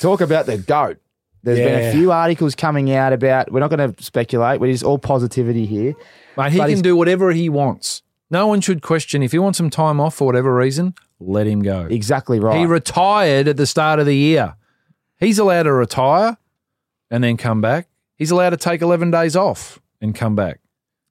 Talk 0.00 0.20
about 0.20 0.46
the 0.46 0.58
goat. 0.58 0.98
There's 1.44 1.60
been 1.60 1.88
a 1.88 1.92
few 1.92 2.10
articles 2.10 2.56
coming 2.56 2.92
out 2.92 3.12
about. 3.12 3.52
We're 3.52 3.60
not 3.60 3.70
going 3.70 3.94
to 3.94 4.02
speculate. 4.02 4.60
We're 4.60 4.72
just 4.72 4.82
all 4.82 4.98
positivity 4.98 5.64
here. 5.66 5.94
Mate, 6.36 6.52
he 6.52 6.58
But 6.58 6.70
can 6.70 6.80
do 6.80 6.96
whatever 6.96 7.30
he 7.30 7.48
wants. 7.48 8.02
No 8.30 8.48
one 8.48 8.60
should 8.60 8.82
question 8.82 9.22
if 9.22 9.32
he 9.32 9.38
wants 9.38 9.56
some 9.56 9.70
time 9.70 10.00
off 10.00 10.16
for 10.16 10.26
whatever 10.26 10.54
reason. 10.54 10.94
Let 11.20 11.46
him 11.46 11.62
go. 11.62 11.86
Exactly 11.90 12.38
right. 12.38 12.58
He 12.58 12.66
retired 12.66 13.48
at 13.48 13.56
the 13.56 13.66
start 13.66 13.98
of 13.98 14.06
the 14.06 14.14
year. 14.16 14.54
He's 15.18 15.38
allowed 15.38 15.64
to 15.64 15.72
retire 15.72 16.36
and 17.10 17.24
then 17.24 17.36
come 17.36 17.60
back. 17.60 17.88
He's 18.16 18.30
allowed 18.30 18.50
to 18.50 18.56
take 18.56 18.82
11 18.82 19.10
days 19.10 19.36
off 19.36 19.80
and 20.00 20.14
come 20.14 20.34
back. 20.36 20.60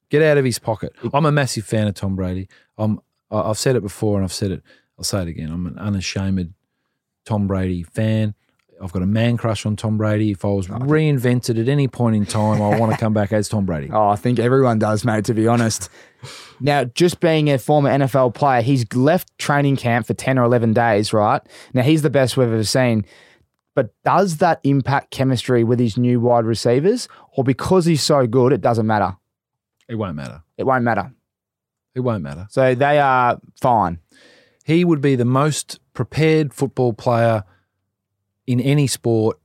Get 0.10 0.22
out 0.22 0.38
of 0.38 0.46
his 0.46 0.60
pocket. 0.60 0.94
I'm 1.14 1.26
a 1.26 1.32
massive 1.32 1.66
fan 1.66 1.88
of 1.88 1.96
Tom 1.96 2.16
Brady. 2.16 2.48
I'm, 2.78 3.02
I've 3.30 3.58
said 3.58 3.76
it 3.76 3.82
before 3.82 4.16
and 4.18 4.24
I've 4.24 4.32
said 4.34 4.52
it. 4.52 4.64
I'll 4.98 5.04
say 5.04 5.22
it 5.24 5.28
again. 5.28 5.52
I'm 5.52 5.66
an 5.68 5.78
unashamed 5.78 6.54
Tom 7.26 7.48
Brady 7.48 7.84
fan. 7.84 8.34
I've 8.82 8.92
got 8.92 9.02
a 9.02 9.08
man 9.08 9.38
crush 9.38 9.66
on 9.66 9.76
Tom 9.76 9.98
Brady. 9.98 10.32
If 10.32 10.46
I 10.46 10.50
was 10.50 10.68
reinvented 10.68 11.60
at 11.60 11.68
any 11.68 11.88
point 11.88 12.16
in 12.16 12.26
time, 12.26 12.62
I 12.62 12.80
want 12.80 12.92
to 12.92 12.98
come 12.98 13.14
back 13.14 13.34
as 13.34 13.50
Tom 13.50 13.66
Brady. 13.66 13.90
Oh, 13.98 14.10
I 14.10 14.16
think 14.16 14.38
everyone 14.40 14.78
does, 14.80 15.04
mate, 15.04 15.26
to 15.26 15.34
be 15.34 15.48
honest. 15.48 15.90
now, 16.60 16.84
just 16.84 17.20
being 17.20 17.50
a 17.50 17.58
former 17.58 17.90
NFL 17.90 18.36
player, 18.36 18.62
he's 18.62 18.86
left 18.94 19.36
training 19.40 19.78
camp 19.78 20.06
for 20.06 20.14
10 20.14 20.38
or 20.38 20.44
11 20.44 20.74
days, 20.74 21.14
right? 21.14 21.42
Now, 21.74 21.82
he's 21.82 22.02
the 22.04 22.10
best 22.10 22.38
we've 22.38 22.48
ever 22.48 22.64
seen. 22.64 23.06
But 23.74 23.94
does 24.04 24.38
that 24.38 24.60
impact 24.64 25.12
chemistry 25.12 25.64
with 25.64 25.80
his 25.80 25.98
new 25.98 26.20
wide 26.20 26.46
receivers? 26.46 27.08
Or 27.36 27.44
because 27.44 27.86
he's 27.86 28.04
so 28.04 28.28
good, 28.28 28.52
it 28.54 28.62
doesn't 28.62 28.86
matter? 28.88 29.16
It 29.88 29.96
won't 29.96 30.16
matter. 30.16 30.44
It 30.58 30.66
won't 30.66 30.84
matter. 30.84 31.12
It 31.96 32.02
won't 32.02 32.24
matter. 32.24 32.48
So 32.50 32.76
they 32.76 33.00
are 33.00 33.40
fine. 33.60 34.00
he 34.66 34.84
would 34.86 35.02
be 35.02 35.16
the 35.16 35.26
most 35.26 35.80
prepared 35.94 36.54
football 36.54 36.94
player 36.94 37.44
in 38.48 38.60
any 38.60 38.88
sport, 38.88 39.38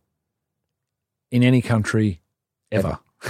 in 1.30 1.42
any 1.42 1.60
country, 1.60 2.22
ever. 2.70 2.98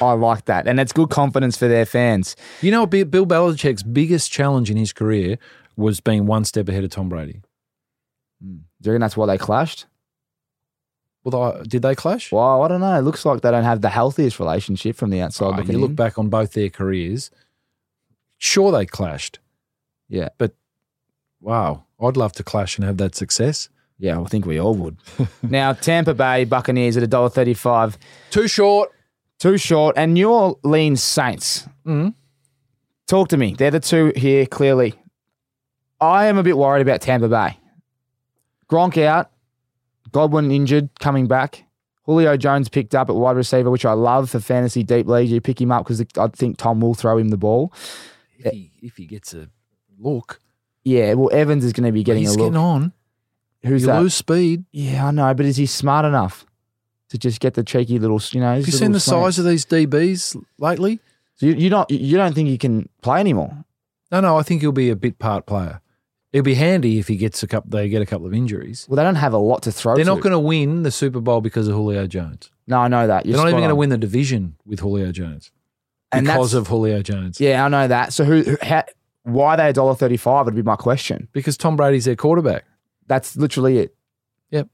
I 0.00 0.12
like 0.12 0.44
that. 0.46 0.66
And 0.66 0.78
it's 0.78 0.92
good 0.92 1.10
confidence 1.10 1.56
for 1.56 1.68
their 1.68 1.84
fans. 1.84 2.36
You 2.62 2.70
know, 2.70 2.86
Bi- 2.86 3.04
Bill 3.04 3.26
Belichick's 3.26 3.82
biggest 3.82 4.30
challenge 4.30 4.70
in 4.70 4.76
his 4.76 4.92
career 4.92 5.38
was 5.76 6.00
being 6.00 6.26
one 6.26 6.44
step 6.44 6.68
ahead 6.68 6.84
of 6.84 6.90
Tom 6.90 7.08
Brady. 7.08 7.42
Hmm. 8.42 8.58
Do 8.80 8.88
you 8.88 8.92
reckon 8.92 9.00
that's 9.00 9.16
why 9.16 9.26
they 9.26 9.38
clashed? 9.38 9.86
Well, 11.24 11.62
did 11.66 11.80
they 11.82 11.94
clash? 11.94 12.30
Well, 12.30 12.62
I 12.62 12.68
don't 12.68 12.80
know. 12.82 12.98
It 12.98 13.02
looks 13.02 13.24
like 13.24 13.40
they 13.40 13.50
don't 13.50 13.64
have 13.64 13.80
the 13.80 13.88
healthiest 13.88 14.38
relationship 14.38 14.94
from 14.94 15.08
the 15.08 15.22
outside. 15.22 15.58
Oh, 15.58 15.72
you 15.72 15.78
look 15.78 15.90
in. 15.90 15.96
back 15.96 16.18
on 16.18 16.28
both 16.28 16.52
their 16.52 16.68
careers. 16.68 17.30
Sure, 18.36 18.70
they 18.70 18.84
clashed. 18.84 19.38
Yeah. 20.08 20.28
But 20.36 20.52
wow, 21.40 21.84
I'd 22.00 22.18
love 22.18 22.32
to 22.34 22.44
clash 22.44 22.76
and 22.76 22.84
have 22.84 22.98
that 22.98 23.14
success. 23.14 23.70
Yeah, 23.98 24.20
I 24.20 24.24
think 24.24 24.44
we 24.46 24.58
all 24.60 24.74
would. 24.74 24.96
now, 25.42 25.72
Tampa 25.72 26.14
Bay 26.14 26.44
Buccaneers 26.44 26.96
at 26.96 27.08
$1.35. 27.08 27.96
Too 28.30 28.48
short. 28.48 28.90
Too 29.38 29.56
short. 29.56 29.96
And 29.96 30.14
New 30.14 30.30
Orleans 30.30 31.02
Saints. 31.02 31.68
Mm. 31.86 32.14
Talk 33.06 33.28
to 33.28 33.36
me. 33.36 33.54
They're 33.54 33.70
the 33.70 33.80
two 33.80 34.12
here, 34.16 34.46
clearly. 34.46 34.94
I 36.00 36.26
am 36.26 36.38
a 36.38 36.42
bit 36.42 36.56
worried 36.56 36.82
about 36.82 37.00
Tampa 37.00 37.28
Bay. 37.28 37.58
Gronk 38.70 39.00
out. 39.02 39.30
Godwin 40.12 40.50
injured, 40.50 40.90
coming 41.00 41.26
back. 41.26 41.64
Julio 42.04 42.36
Jones 42.36 42.68
picked 42.68 42.94
up 42.94 43.08
at 43.08 43.16
wide 43.16 43.36
receiver, 43.36 43.70
which 43.70 43.84
I 43.84 43.92
love 43.92 44.30
for 44.30 44.38
fantasy 44.38 44.82
deep 44.82 45.06
leagues. 45.06 45.32
You 45.32 45.40
pick 45.40 45.60
him 45.60 45.72
up 45.72 45.84
because 45.86 46.04
I 46.18 46.28
think 46.28 46.56
Tom 46.58 46.80
will 46.80 46.94
throw 46.94 47.16
him 47.18 47.28
the 47.30 47.36
ball. 47.36 47.72
If 48.38 48.52
he 48.52 48.70
if 48.82 48.96
he 48.96 49.06
gets 49.06 49.32
a 49.34 49.48
look, 49.98 50.40
Yeah, 50.84 51.14
well, 51.14 51.30
Evans 51.32 51.64
is 51.64 51.72
going 51.72 51.86
to 51.86 51.92
be 51.92 52.02
getting 52.04 52.22
he's 52.22 52.34
a 52.34 52.38
look. 52.38 52.52
getting 52.52 52.56
on. 52.56 52.92
Who's 53.64 53.82
you 53.82 53.88
that? 53.88 54.00
lose 54.00 54.14
speed. 54.14 54.64
Yeah, 54.72 55.06
I 55.06 55.10
know, 55.10 55.32
but 55.34 55.46
is 55.46 55.56
he 55.56 55.66
smart 55.66 56.04
enough 56.04 56.44
to 57.08 57.18
just 57.18 57.40
get 57.40 57.54
the 57.54 57.62
cheeky 57.62 57.98
little, 57.98 58.20
you 58.30 58.40
know? 58.40 58.54
Have 58.54 58.66
you 58.66 58.72
seen 58.72 58.92
the 58.92 59.00
size 59.00 59.38
of 59.38 59.44
these 59.44 59.64
DBs 59.64 60.42
lately? 60.58 61.00
So 61.36 61.46
you, 61.46 61.54
you 61.54 61.70
don't 61.70 61.90
you 61.90 62.16
don't 62.16 62.34
think 62.34 62.48
he 62.48 62.58
can 62.58 62.88
play 63.02 63.20
anymore? 63.20 63.64
No, 64.12 64.20
no, 64.20 64.36
I 64.36 64.42
think 64.42 64.60
he'll 64.60 64.72
be 64.72 64.90
a 64.90 64.96
bit 64.96 65.18
part 65.18 65.46
player. 65.46 65.80
It'll 66.32 66.44
be 66.44 66.54
handy 66.54 66.98
if 66.98 67.06
he 67.08 67.16
gets 67.16 67.42
a 67.42 67.46
couple. 67.46 67.70
They 67.70 67.88
get 67.88 68.02
a 68.02 68.06
couple 68.06 68.26
of 68.26 68.34
injuries. 68.34 68.86
Well, 68.88 68.96
they 68.96 69.04
don't 69.04 69.14
have 69.14 69.32
a 69.32 69.38
lot 69.38 69.62
to 69.62 69.72
throw. 69.72 69.94
They're 69.94 70.04
to. 70.04 70.14
not 70.14 70.20
going 70.20 70.32
to 70.32 70.38
win 70.38 70.82
the 70.82 70.90
Super 70.90 71.20
Bowl 71.20 71.40
because 71.40 71.68
of 71.68 71.74
Julio 71.74 72.08
Jones. 72.08 72.50
No, 72.66 72.78
I 72.78 72.88
know 72.88 73.06
that. 73.06 73.24
You're 73.24 73.36
They're 73.36 73.44
not 73.44 73.50
even 73.50 73.60
going 73.60 73.68
to 73.68 73.76
win 73.76 73.90
the 73.90 73.98
division 73.98 74.56
with 74.66 74.80
Julio 74.80 75.12
Jones 75.12 75.52
And 76.10 76.26
because 76.26 76.54
of 76.54 76.66
Julio 76.66 77.02
Jones. 77.02 77.40
Yeah, 77.40 77.64
I 77.64 77.68
know 77.68 77.86
that. 77.86 78.12
So 78.12 78.24
who? 78.24 78.42
who 78.42 78.56
how, 78.62 78.84
why 79.22 79.54
are 79.54 79.56
they 79.56 79.68
a 79.68 79.72
dollar 79.72 79.94
thirty-five? 79.94 80.44
Would 80.44 80.54
be 80.54 80.62
my 80.62 80.76
question. 80.76 81.28
Because 81.32 81.56
Tom 81.56 81.76
Brady's 81.76 82.04
their 82.04 82.16
quarterback. 82.16 82.64
That's 83.06 83.36
literally 83.36 83.78
it. 83.78 83.94
Yep. 84.50 84.68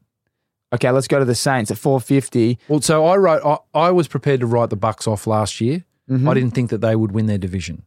Okay, 0.74 0.90
let's 0.90 1.08
go 1.08 1.18
to 1.18 1.24
the 1.24 1.34
Saints 1.34 1.70
at 1.70 1.78
four 1.78 2.00
fifty. 2.00 2.58
Well, 2.68 2.80
so 2.80 3.06
I 3.06 3.16
wrote. 3.16 3.42
I, 3.44 3.86
I 3.86 3.90
was 3.90 4.08
prepared 4.08 4.40
to 4.40 4.46
write 4.46 4.70
the 4.70 4.76
Bucks 4.76 5.06
off 5.06 5.26
last 5.26 5.60
year. 5.60 5.84
Mm-hmm. 6.08 6.28
I 6.28 6.34
didn't 6.34 6.52
think 6.52 6.70
that 6.70 6.80
they 6.80 6.96
would 6.96 7.12
win 7.12 7.26
their 7.26 7.38
division. 7.38 7.84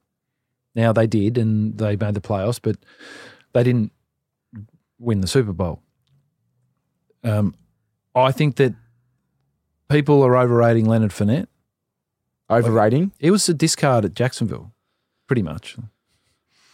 Now 0.76 0.94
they 0.94 1.08
did, 1.08 1.38
and 1.38 1.78
they 1.78 1.96
made 1.96 2.14
the 2.14 2.22
playoffs, 2.22 2.60
but 2.62 2.78
they 3.54 3.64
didn't 3.64 3.92
win 5.00 5.22
the 5.22 5.28
Super 5.28 5.54
Bowl. 5.54 5.82
Um, 7.24 7.56
I 8.16 8.32
think 8.32 8.56
that 8.58 8.74
people 9.90 10.24
are 10.24 10.38
overrating 10.38 10.86
Leonard 10.86 11.12
Fournette. 11.12 11.48
Overrating. 12.50 13.12
He 13.20 13.32
was 13.32 13.48
a 13.50 13.54
discard 13.54 14.06
at 14.06 14.14
Jacksonville, 14.14 14.74
pretty 15.28 15.42
much. 15.42 15.78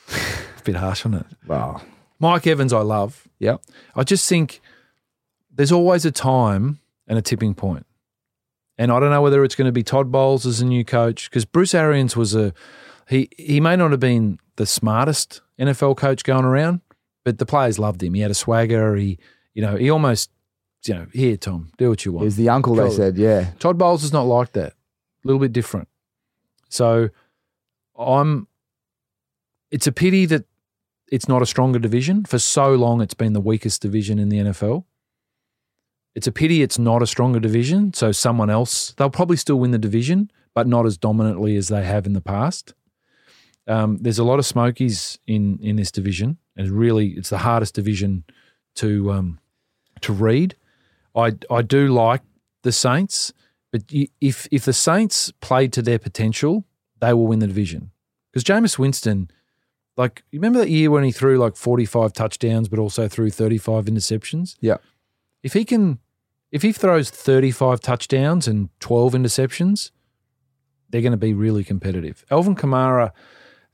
a 0.11 0.63
bit 0.63 0.75
harsh 0.75 1.05
on 1.05 1.13
it. 1.13 1.25
Wow. 1.45 1.81
Mike 2.19 2.45
Evans, 2.47 2.73
I 2.73 2.81
love. 2.81 3.27
Yeah. 3.39 3.57
I 3.95 4.03
just 4.03 4.27
think 4.27 4.59
there's 5.53 5.71
always 5.71 6.05
a 6.05 6.11
time 6.11 6.79
and 7.07 7.17
a 7.17 7.21
tipping 7.21 7.53
point. 7.53 7.85
And 8.77 8.91
I 8.91 8.99
don't 8.99 9.09
know 9.09 9.21
whether 9.21 9.43
it's 9.43 9.55
going 9.55 9.65
to 9.67 9.71
be 9.73 9.83
Todd 9.83 10.11
Bowles 10.11 10.45
as 10.45 10.61
a 10.61 10.65
new 10.65 10.85
coach 10.85 11.29
because 11.29 11.45
Bruce 11.45 11.73
Arians 11.73 12.15
was 12.15 12.33
a 12.35 12.53
he 13.09 13.29
he 13.37 13.59
may 13.59 13.75
not 13.75 13.91
have 13.91 13.99
been 13.99 14.39
the 14.55 14.65
smartest 14.65 15.41
NFL 15.59 15.97
coach 15.97 16.23
going 16.23 16.45
around, 16.45 16.79
but 17.25 17.39
the 17.39 17.45
players 17.45 17.77
loved 17.77 18.01
him. 18.01 18.13
He 18.13 18.21
had 18.21 18.31
a 18.31 18.35
swagger. 18.35 18.95
He 18.95 19.17
you 19.53 19.61
know 19.61 19.75
he 19.75 19.89
almost 19.89 20.29
you 20.85 20.93
know 20.93 21.07
here 21.11 21.35
Tom 21.35 21.71
do 21.77 21.89
what 21.89 22.05
you 22.05 22.11
He 22.11 22.15
want. 22.15 22.25
was 22.25 22.35
the 22.37 22.47
uncle. 22.49 22.75
They 22.75 22.89
said, 22.89 23.17
yeah. 23.17 23.51
Todd 23.59 23.77
Bowles 23.77 24.03
is 24.05 24.13
not 24.13 24.21
like 24.27 24.53
that. 24.53 24.71
A 24.71 25.27
little 25.27 25.41
bit 25.41 25.51
different. 25.51 25.89
So 26.69 27.09
I'm 27.97 28.47
it's 29.71 29.87
a 29.87 29.91
pity 29.91 30.25
that 30.27 30.45
it's 31.11 31.27
not 31.27 31.41
a 31.41 31.45
stronger 31.45 31.79
division. 31.79 32.25
For 32.25 32.39
so 32.39 32.73
long 32.73 33.01
it's 33.01 33.13
been 33.13 33.33
the 33.33 33.41
weakest 33.41 33.81
division 33.81 34.19
in 34.19 34.29
the 34.29 34.37
NFL. 34.37 34.85
It's 36.15 36.27
a 36.27 36.31
pity 36.31 36.61
it's 36.61 36.79
not 36.79 37.01
a 37.01 37.07
stronger 37.07 37.39
division. 37.39 37.93
So 37.93 38.11
someone 38.11 38.49
else, 38.49 38.93
they'll 38.97 39.09
probably 39.09 39.37
still 39.37 39.59
win 39.59 39.71
the 39.71 39.77
division, 39.77 40.31
but 40.53 40.67
not 40.67 40.85
as 40.85 40.97
dominantly 40.97 41.55
as 41.55 41.67
they 41.67 41.83
have 41.83 42.05
in 42.05 42.13
the 42.13 42.21
past. 42.21 42.73
Um, 43.67 43.99
there's 44.01 44.19
a 44.19 44.23
lot 44.23 44.39
of 44.39 44.45
smokies 44.45 45.19
in 45.27 45.59
in 45.61 45.75
this 45.75 45.91
division, 45.91 46.37
and 46.57 46.71
really, 46.71 47.09
it's 47.09 47.29
the 47.29 47.37
hardest 47.37 47.75
division 47.75 48.23
to 48.75 49.11
um, 49.11 49.39
to 50.01 50.11
read. 50.11 50.55
I 51.15 51.35
I 51.51 51.61
do 51.61 51.87
like 51.87 52.21
the 52.63 52.71
Saints, 52.71 53.31
but 53.71 53.83
if 54.19 54.47
if 54.51 54.65
the 54.65 54.73
Saints 54.73 55.31
played 55.39 55.71
to 55.73 55.83
their 55.83 55.99
potential, 55.99 56.65
they 56.99 57.13
will 57.13 57.27
win 57.27 57.39
the 57.39 57.47
division. 57.47 57.91
Because 58.31 58.43
Jameis 58.43 58.79
Winston, 58.79 59.29
like 59.99 60.23
you 60.31 60.39
remember 60.39 60.59
that 60.59 60.69
year 60.69 60.89
when 60.89 61.03
he 61.03 61.11
threw 61.11 61.37
like 61.37 61.57
45 61.57 62.13
touchdowns, 62.13 62.69
but 62.69 62.79
also 62.79 63.09
threw 63.09 63.29
35 63.29 63.83
interceptions. 63.83 64.55
Yeah. 64.61 64.77
If 65.43 65.51
he 65.51 65.65
can, 65.65 65.99
if 66.53 66.61
he 66.61 66.71
throws 66.71 67.09
35 67.09 67.81
touchdowns 67.81 68.47
and 68.47 68.69
12 68.79 69.11
interceptions, 69.11 69.91
they're 70.89 71.01
going 71.01 71.11
to 71.11 71.17
be 71.17 71.33
really 71.33 71.65
competitive. 71.65 72.23
Alvin 72.31 72.55
Kamara 72.55 73.11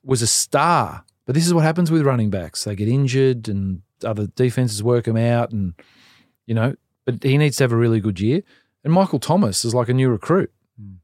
was 0.03 0.23
a 0.23 0.27
star, 0.27 1.05
but 1.27 1.35
this 1.35 1.45
is 1.45 1.53
what 1.53 1.63
happens 1.63 1.91
with 1.91 2.01
running 2.01 2.31
backs. 2.31 2.63
They 2.63 2.75
get 2.75 2.87
injured 2.87 3.47
and 3.47 3.83
other 4.03 4.25
defenses 4.25 4.81
work 4.81 5.05
them 5.05 5.17
out 5.17 5.51
and 5.51 5.75
you 6.47 6.55
know, 6.55 6.73
but 7.05 7.21
he 7.21 7.37
needs 7.37 7.57
to 7.57 7.65
have 7.65 7.71
a 7.71 7.77
really 7.77 7.99
good 7.99 8.19
year. 8.19 8.41
And 8.83 8.91
Michael 8.91 9.19
Thomas 9.19 9.63
is 9.63 9.75
like 9.75 9.89
a 9.89 9.93
new 9.93 10.09
recruit. 10.09 10.51
Hmm. 10.79 10.95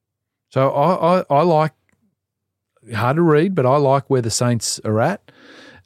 So 0.49 0.71
I, 0.71 1.19
I, 1.19 1.25
I 1.29 1.43
like 1.43 1.73
hard 2.93 3.15
to 3.17 3.21
read, 3.21 3.55
but 3.55 3.65
I 3.65 3.77
like 3.77 4.09
where 4.09 4.21
the 4.21 4.31
Saints 4.31 4.79
are 4.83 4.99
at. 4.99 5.31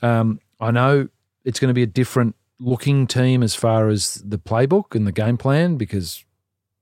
Um, 0.01 0.39
I 0.59 0.71
know 0.71 1.07
it's 1.43 1.59
going 1.59 1.69
to 1.69 1.73
be 1.73 1.83
a 1.83 1.87
different 1.87 2.35
looking 2.59 3.05
team 3.07 3.43
as 3.43 3.53
far 3.55 3.89
as 3.89 4.15
the 4.25 4.37
playbook 4.37 4.95
and 4.95 5.05
the 5.05 5.11
game 5.11 5.37
plan 5.37 5.75
because 5.77 6.23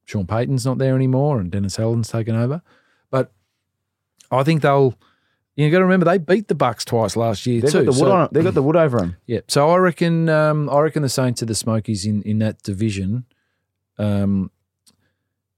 Sean 0.05 0.27
Payton's 0.27 0.65
not 0.65 0.77
there 0.77 0.95
anymore 0.95 1.39
and 1.39 1.51
Dennis 1.51 1.79
Allen's 1.79 2.09
taken 2.09 2.35
over. 2.35 2.61
But 3.09 3.31
I 4.31 4.43
think 4.43 4.61
they'll. 4.61 4.95
You 5.55 5.69
got 5.69 5.77
to 5.79 5.83
remember 5.83 6.05
they 6.05 6.17
beat 6.17 6.47
the 6.47 6.55
Bucks 6.55 6.83
twice 6.83 7.15
last 7.15 7.45
year 7.45 7.61
They've 7.61 7.71
too. 7.71 7.85
got 7.85 7.93
the 7.93 7.99
wood 8.01 8.07
so- 8.09 8.11
on. 8.11 8.29
They've 8.31 8.43
got 8.43 8.55
the 8.55 8.63
wood 8.63 8.75
over 8.75 8.97
them. 8.97 9.17
yeah, 9.27 9.41
so 9.47 9.69
I 9.69 9.77
reckon 9.77 10.27
um, 10.29 10.67
I 10.69 10.79
reckon 10.79 11.03
the 11.03 11.09
Saints 11.09 11.43
are 11.43 11.45
the 11.45 11.53
Smokies 11.53 12.07
in, 12.07 12.23
in 12.23 12.39
that 12.39 12.63
division, 12.63 13.25
um, 13.99 14.49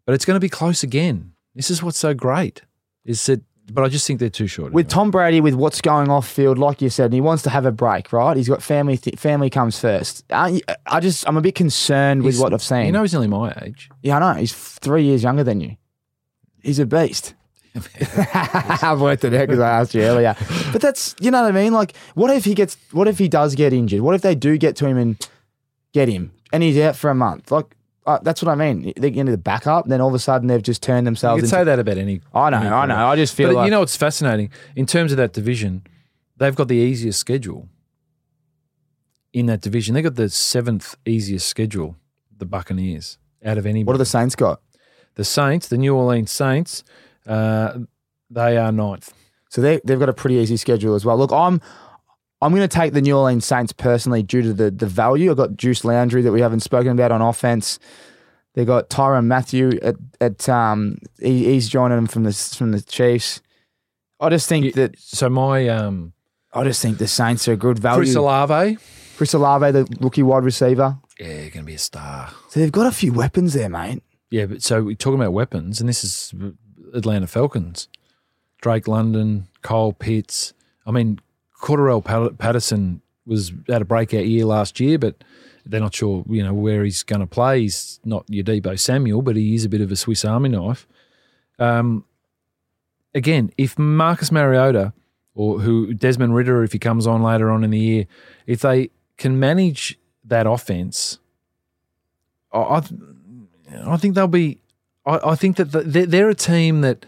but 0.05 0.13
it's 0.13 0.25
going 0.25 0.35
to 0.35 0.41
be 0.41 0.49
close 0.49 0.83
again. 0.83 1.31
This 1.55 1.71
is 1.71 1.81
what's 1.81 1.97
so 1.97 2.13
great 2.13 2.63
is 3.05 3.25
that, 3.27 3.41
but 3.71 3.83
I 3.83 3.89
just 3.89 4.05
think 4.05 4.19
they're 4.19 4.29
too 4.29 4.47
short. 4.47 4.71
With 4.73 4.85
anyway. 4.85 4.93
Tom 4.93 5.11
Brady, 5.11 5.41
with 5.41 5.55
what's 5.55 5.81
going 5.81 6.09
off 6.09 6.27
field, 6.27 6.57
like 6.57 6.81
you 6.81 6.89
said, 6.89 7.05
and 7.05 7.13
he 7.13 7.21
wants 7.21 7.43
to 7.43 7.49
have 7.49 7.65
a 7.65 7.71
break, 7.71 8.13
right? 8.13 8.37
He's 8.37 8.47
got 8.47 8.61
family. 8.61 8.97
Th- 8.97 9.17
family 9.17 9.49
comes 9.49 9.79
first. 9.79 10.23
Aren't 10.31 10.61
I 10.85 10.99
just, 10.99 11.27
I'm 11.27 11.37
a 11.37 11.41
bit 11.41 11.55
concerned 11.55 12.23
with 12.23 12.39
what 12.39 12.53
I've 12.53 12.61
seen. 12.61 12.85
you 12.85 12.91
know, 12.91 13.01
he's 13.01 13.15
only 13.15 13.27
my 13.27 13.53
age. 13.63 13.89
yeah, 14.03 14.17
I 14.17 14.19
know. 14.33 14.39
He's 14.39 14.53
three 14.53 15.03
years 15.03 15.23
younger 15.23 15.43
than 15.43 15.61
you. 15.61 15.77
He's 16.61 16.79
a 16.79 16.85
beast. 16.85 17.33
I've 18.33 19.01
worked 19.01 19.23
it 19.25 19.33
out 19.33 19.47
because 19.47 19.59
I 19.59 19.79
asked 19.81 19.93
you 19.93 20.01
earlier. 20.01 20.35
But 20.71 20.81
that's, 20.81 21.15
you 21.19 21.29
know 21.29 21.41
what 21.43 21.49
I 21.49 21.51
mean? 21.51 21.73
Like, 21.73 21.95
what 22.13 22.31
if 22.31 22.45
he 22.45 22.53
gets, 22.53 22.77
what 22.91 23.07
if 23.07 23.17
he 23.17 23.27
does 23.27 23.55
get 23.55 23.73
injured? 23.73 24.01
What 24.01 24.15
if 24.15 24.21
they 24.21 24.35
do 24.35 24.57
get 24.57 24.75
to 24.77 24.85
him 24.87 24.97
and 24.97 25.29
get 25.91 26.07
him 26.07 26.31
and 26.53 26.63
he's 26.63 26.77
out 26.77 26.95
for 26.95 27.09
a 27.09 27.15
month? 27.15 27.51
Like, 27.51 27.75
uh, 28.05 28.19
that's 28.21 28.41
what 28.43 28.49
I 28.51 28.55
mean. 28.55 28.93
They 28.97 29.09
get 29.11 29.21
into 29.21 29.31
the 29.31 29.37
backup, 29.37 29.87
then 29.87 29.99
all 30.01 30.09
of 30.09 30.13
a 30.13 30.19
sudden 30.19 30.47
they've 30.47 30.61
just 30.61 30.83
turned 30.83 31.05
You 31.05 31.09
themselves 31.09 31.41
could 31.41 31.45
into. 31.45 31.55
say 31.55 31.63
that 31.63 31.79
about 31.79 31.97
any. 31.97 32.21
I 32.33 32.49
know, 32.49 32.57
any 32.57 32.67
I 32.69 32.85
know. 32.85 33.07
I 33.07 33.15
just 33.15 33.33
feel 33.35 33.49
But 33.49 33.55
like 33.55 33.65
you 33.65 33.71
know 33.71 33.79
what's 33.79 33.95
fascinating 33.97 34.51
in 34.75 34.85
terms 34.85 35.11
of 35.11 35.17
that 35.17 35.33
division? 35.33 35.85
They've 36.37 36.55
got 36.55 36.67
the 36.67 36.75
easiest 36.75 37.19
schedule 37.19 37.67
in 39.33 39.45
that 39.47 39.61
division. 39.61 39.95
They 39.95 40.01
got 40.01 40.15
the 40.15 40.29
seventh 40.29 40.95
easiest 41.05 41.47
schedule. 41.47 41.95
The 42.37 42.45
Buccaneers 42.45 43.17
out 43.45 43.57
of 43.57 43.65
anybody. 43.65 43.85
what 43.85 43.93
have 43.93 43.99
the 43.99 44.05
Saints 44.05 44.35
got? 44.35 44.61
the 45.15 45.23
Saints, 45.23 45.69
the 45.69 45.77
New 45.77 45.95
Orleans 45.95 46.29
Saints, 46.29 46.83
uh, 47.25 47.79
they 48.29 48.57
are 48.57 48.71
ninth. 48.73 49.13
So 49.49 49.61
they 49.61 49.79
they've 49.85 49.97
got 49.99 50.09
a 50.09 50.13
pretty 50.13 50.35
easy 50.35 50.57
schedule 50.57 50.95
as 50.95 51.05
well. 51.05 51.17
Look, 51.17 51.31
I'm 51.31 51.61
I'm 52.45 52.51
going 52.55 52.67
to 52.67 52.73
take 52.73 52.93
the 52.93 53.01
New 53.01 53.17
Orleans 53.17 53.45
Saints 53.45 53.73
personally 53.73 54.23
due 54.23 54.41
to 54.43 54.53
the 54.53 54.71
the 54.71 54.85
value. 54.85 55.31
I've 55.31 55.37
got 55.37 55.57
Juice 55.57 55.83
Landry 55.83 56.21
that 56.21 56.31
we 56.31 56.41
haven't 56.41 56.59
spoken 56.61 56.91
about 56.91 57.11
on 57.11 57.21
offense. 57.21 57.79
They 58.53 58.63
got 58.65 58.89
Tyrann 58.89 59.25
Mathieu 59.25 59.79
at 59.81 59.95
at 60.21 60.47
um 60.47 60.97
he, 61.19 61.45
he's 61.45 61.67
joining 61.69 61.97
them 61.97 62.07
from 62.07 62.23
the 62.23 62.33
from 62.33 62.71
the 62.71 62.81
Chiefs. 62.81 63.41
I 64.19 64.29
just 64.29 64.47
think 64.47 64.65
You- 64.65 64.71
that 64.73 64.99
So 64.99 65.29
my 65.29 65.67
um, 65.67 66.13
I 66.53 66.63
just 66.63 66.81
think 66.81 66.97
the 66.99 67.07
Saints 67.07 67.47
are 67.47 67.53
a 67.53 67.57
good 67.57 67.79
value. 67.79 68.03
Chris 68.03 68.15
Olave, 68.15 68.77
Chris 69.17 69.33
Olave, 69.33 69.71
the 69.71 69.97
rookie 69.99 70.23
wide 70.23 70.43
receiver. 70.45 70.97
yeah, 71.19 71.49
going 71.49 71.51
to 71.51 71.63
be 71.63 71.73
a 71.75 71.77
star. 71.77 72.31
So 72.49 72.59
they've 72.61 72.71
got 72.71 72.87
a 72.87 72.91
few 72.95 73.11
weapons 73.11 73.53
there, 73.53 73.67
mate. 73.69 74.01
Yeah, 74.29 74.45
but 74.45 74.63
so 74.63 74.83
we're 74.83 74.95
talking 74.95 75.19
about 75.19 75.33
weapons, 75.33 75.79
and 75.81 75.89
this 75.89 76.03
is 76.03 76.33
Atlanta 76.93 77.27
Falcons. 77.27 77.89
Drake 78.61 78.87
London, 78.87 79.47
Kyle 79.61 79.91
Pitts. 79.91 80.53
I 80.85 80.91
mean, 80.91 81.19
Pat- 82.01 82.37
Patterson 82.37 83.01
was 83.25 83.51
at 83.69 83.81
a 83.81 83.85
breakout 83.85 84.25
year 84.25 84.45
last 84.45 84.79
year, 84.79 84.97
but 84.97 85.23
they're 85.65 85.79
not 85.79 85.95
sure, 85.95 86.23
you 86.29 86.43
know, 86.43 86.53
where 86.53 86.83
he's 86.83 87.03
going 87.03 87.21
to 87.21 87.27
play. 87.27 87.61
He's 87.61 87.99
not 88.05 88.25
your 88.29 88.43
Deebo 88.43 88.79
Samuel, 88.79 89.21
but 89.21 89.35
he 89.35 89.55
is 89.55 89.65
a 89.65 89.69
bit 89.69 89.81
of 89.81 89.91
a 89.91 89.95
Swiss 89.95 90.23
Army 90.23 90.49
knife. 90.49 90.87
Um, 91.57 92.05
again, 93.13 93.51
if 93.57 93.79
Marcus 93.79 94.31
Mariota 94.31 94.93
or 95.33 95.59
who 95.59 95.93
Desmond 95.93 96.35
Ridder, 96.35 96.63
if 96.63 96.71
he 96.71 96.79
comes 96.79 97.07
on 97.07 97.23
later 97.23 97.49
on 97.49 97.63
in 97.63 97.71
the 97.71 97.79
year, 97.79 98.07
if 98.45 98.61
they 98.61 98.91
can 99.17 99.39
manage 99.39 99.97
that 100.23 100.45
offense, 100.45 101.19
I, 102.53 102.81
I, 103.85 103.97
think 103.97 104.15
they'll 104.15 104.27
be. 104.27 104.59
I, 105.05 105.31
I 105.31 105.35
think 105.35 105.57
that 105.57 105.71
the, 105.71 105.81
they're 105.81 106.29
a 106.29 106.35
team 106.35 106.81
that 106.81 107.05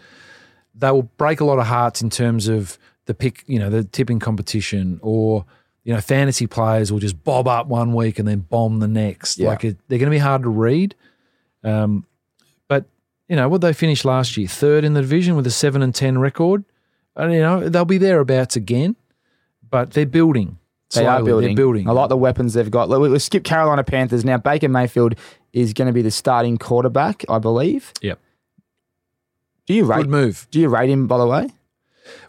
they 0.74 0.90
will 0.90 1.02
break 1.02 1.40
a 1.40 1.44
lot 1.44 1.58
of 1.58 1.66
hearts 1.66 2.02
in 2.02 2.10
terms 2.10 2.48
of 2.48 2.78
the 3.08 3.14
pick, 3.14 3.42
you 3.46 3.58
know, 3.58 3.70
the 3.70 3.84
tipping 3.84 4.18
competition, 4.18 5.00
or 5.02 5.46
you 5.82 5.94
know, 5.94 6.00
fantasy 6.00 6.46
players 6.46 6.92
will 6.92 6.98
just 6.98 7.24
bob 7.24 7.48
up 7.48 7.66
one 7.66 7.94
week 7.94 8.18
and 8.18 8.28
then 8.28 8.40
bomb 8.40 8.78
the 8.80 8.86
next. 8.86 9.38
Yeah. 9.38 9.48
Like 9.48 9.64
it, 9.64 9.78
they're 9.88 9.98
going 9.98 10.10
to 10.10 10.14
be 10.14 10.18
hard 10.18 10.42
to 10.42 10.50
read. 10.50 10.94
Um, 11.64 12.04
but 12.68 12.84
you 13.28 13.36
know, 13.36 13.48
what 13.48 13.62
they 13.62 13.72
finished 13.72 14.04
last 14.04 14.36
year, 14.36 14.46
third 14.46 14.84
in 14.84 14.92
the 14.92 15.00
division 15.00 15.34
with 15.34 15.46
a 15.46 15.50
seven 15.50 15.80
and 15.80 15.94
ten 15.94 16.18
record. 16.18 16.64
And 17.16 17.32
you 17.32 17.40
know, 17.40 17.68
they'll 17.70 17.86
be 17.86 17.96
thereabouts 17.98 18.54
again. 18.56 18.94
But 19.70 19.92
they're 19.92 20.06
building. 20.06 20.58
They 20.94 21.06
are 21.06 21.22
building. 21.22 21.48
They're 21.48 21.56
building. 21.56 21.88
I 21.88 21.92
like 21.92 22.10
the 22.10 22.16
weapons 22.16 22.54
they've 22.54 22.70
got. 22.70 22.88
Look, 22.90 23.00
We'll 23.00 23.18
skip 23.20 23.44
Carolina 23.44 23.84
Panthers 23.84 24.24
now. 24.24 24.36
Baker 24.38 24.68
Mayfield 24.68 25.14
is 25.52 25.72
going 25.72 25.86
to 25.86 25.92
be 25.92 26.02
the 26.02 26.10
starting 26.10 26.56
quarterback, 26.58 27.24
I 27.28 27.38
believe. 27.38 27.92
Yep. 28.02 28.18
Do 29.66 29.74
you 29.74 29.84
rate? 29.84 29.96
Good 29.98 30.10
move. 30.10 30.46
Do 30.50 30.60
you 30.60 30.68
rate 30.68 30.88
him? 30.90 31.06
By 31.06 31.18
the 31.18 31.26
way, 31.26 31.48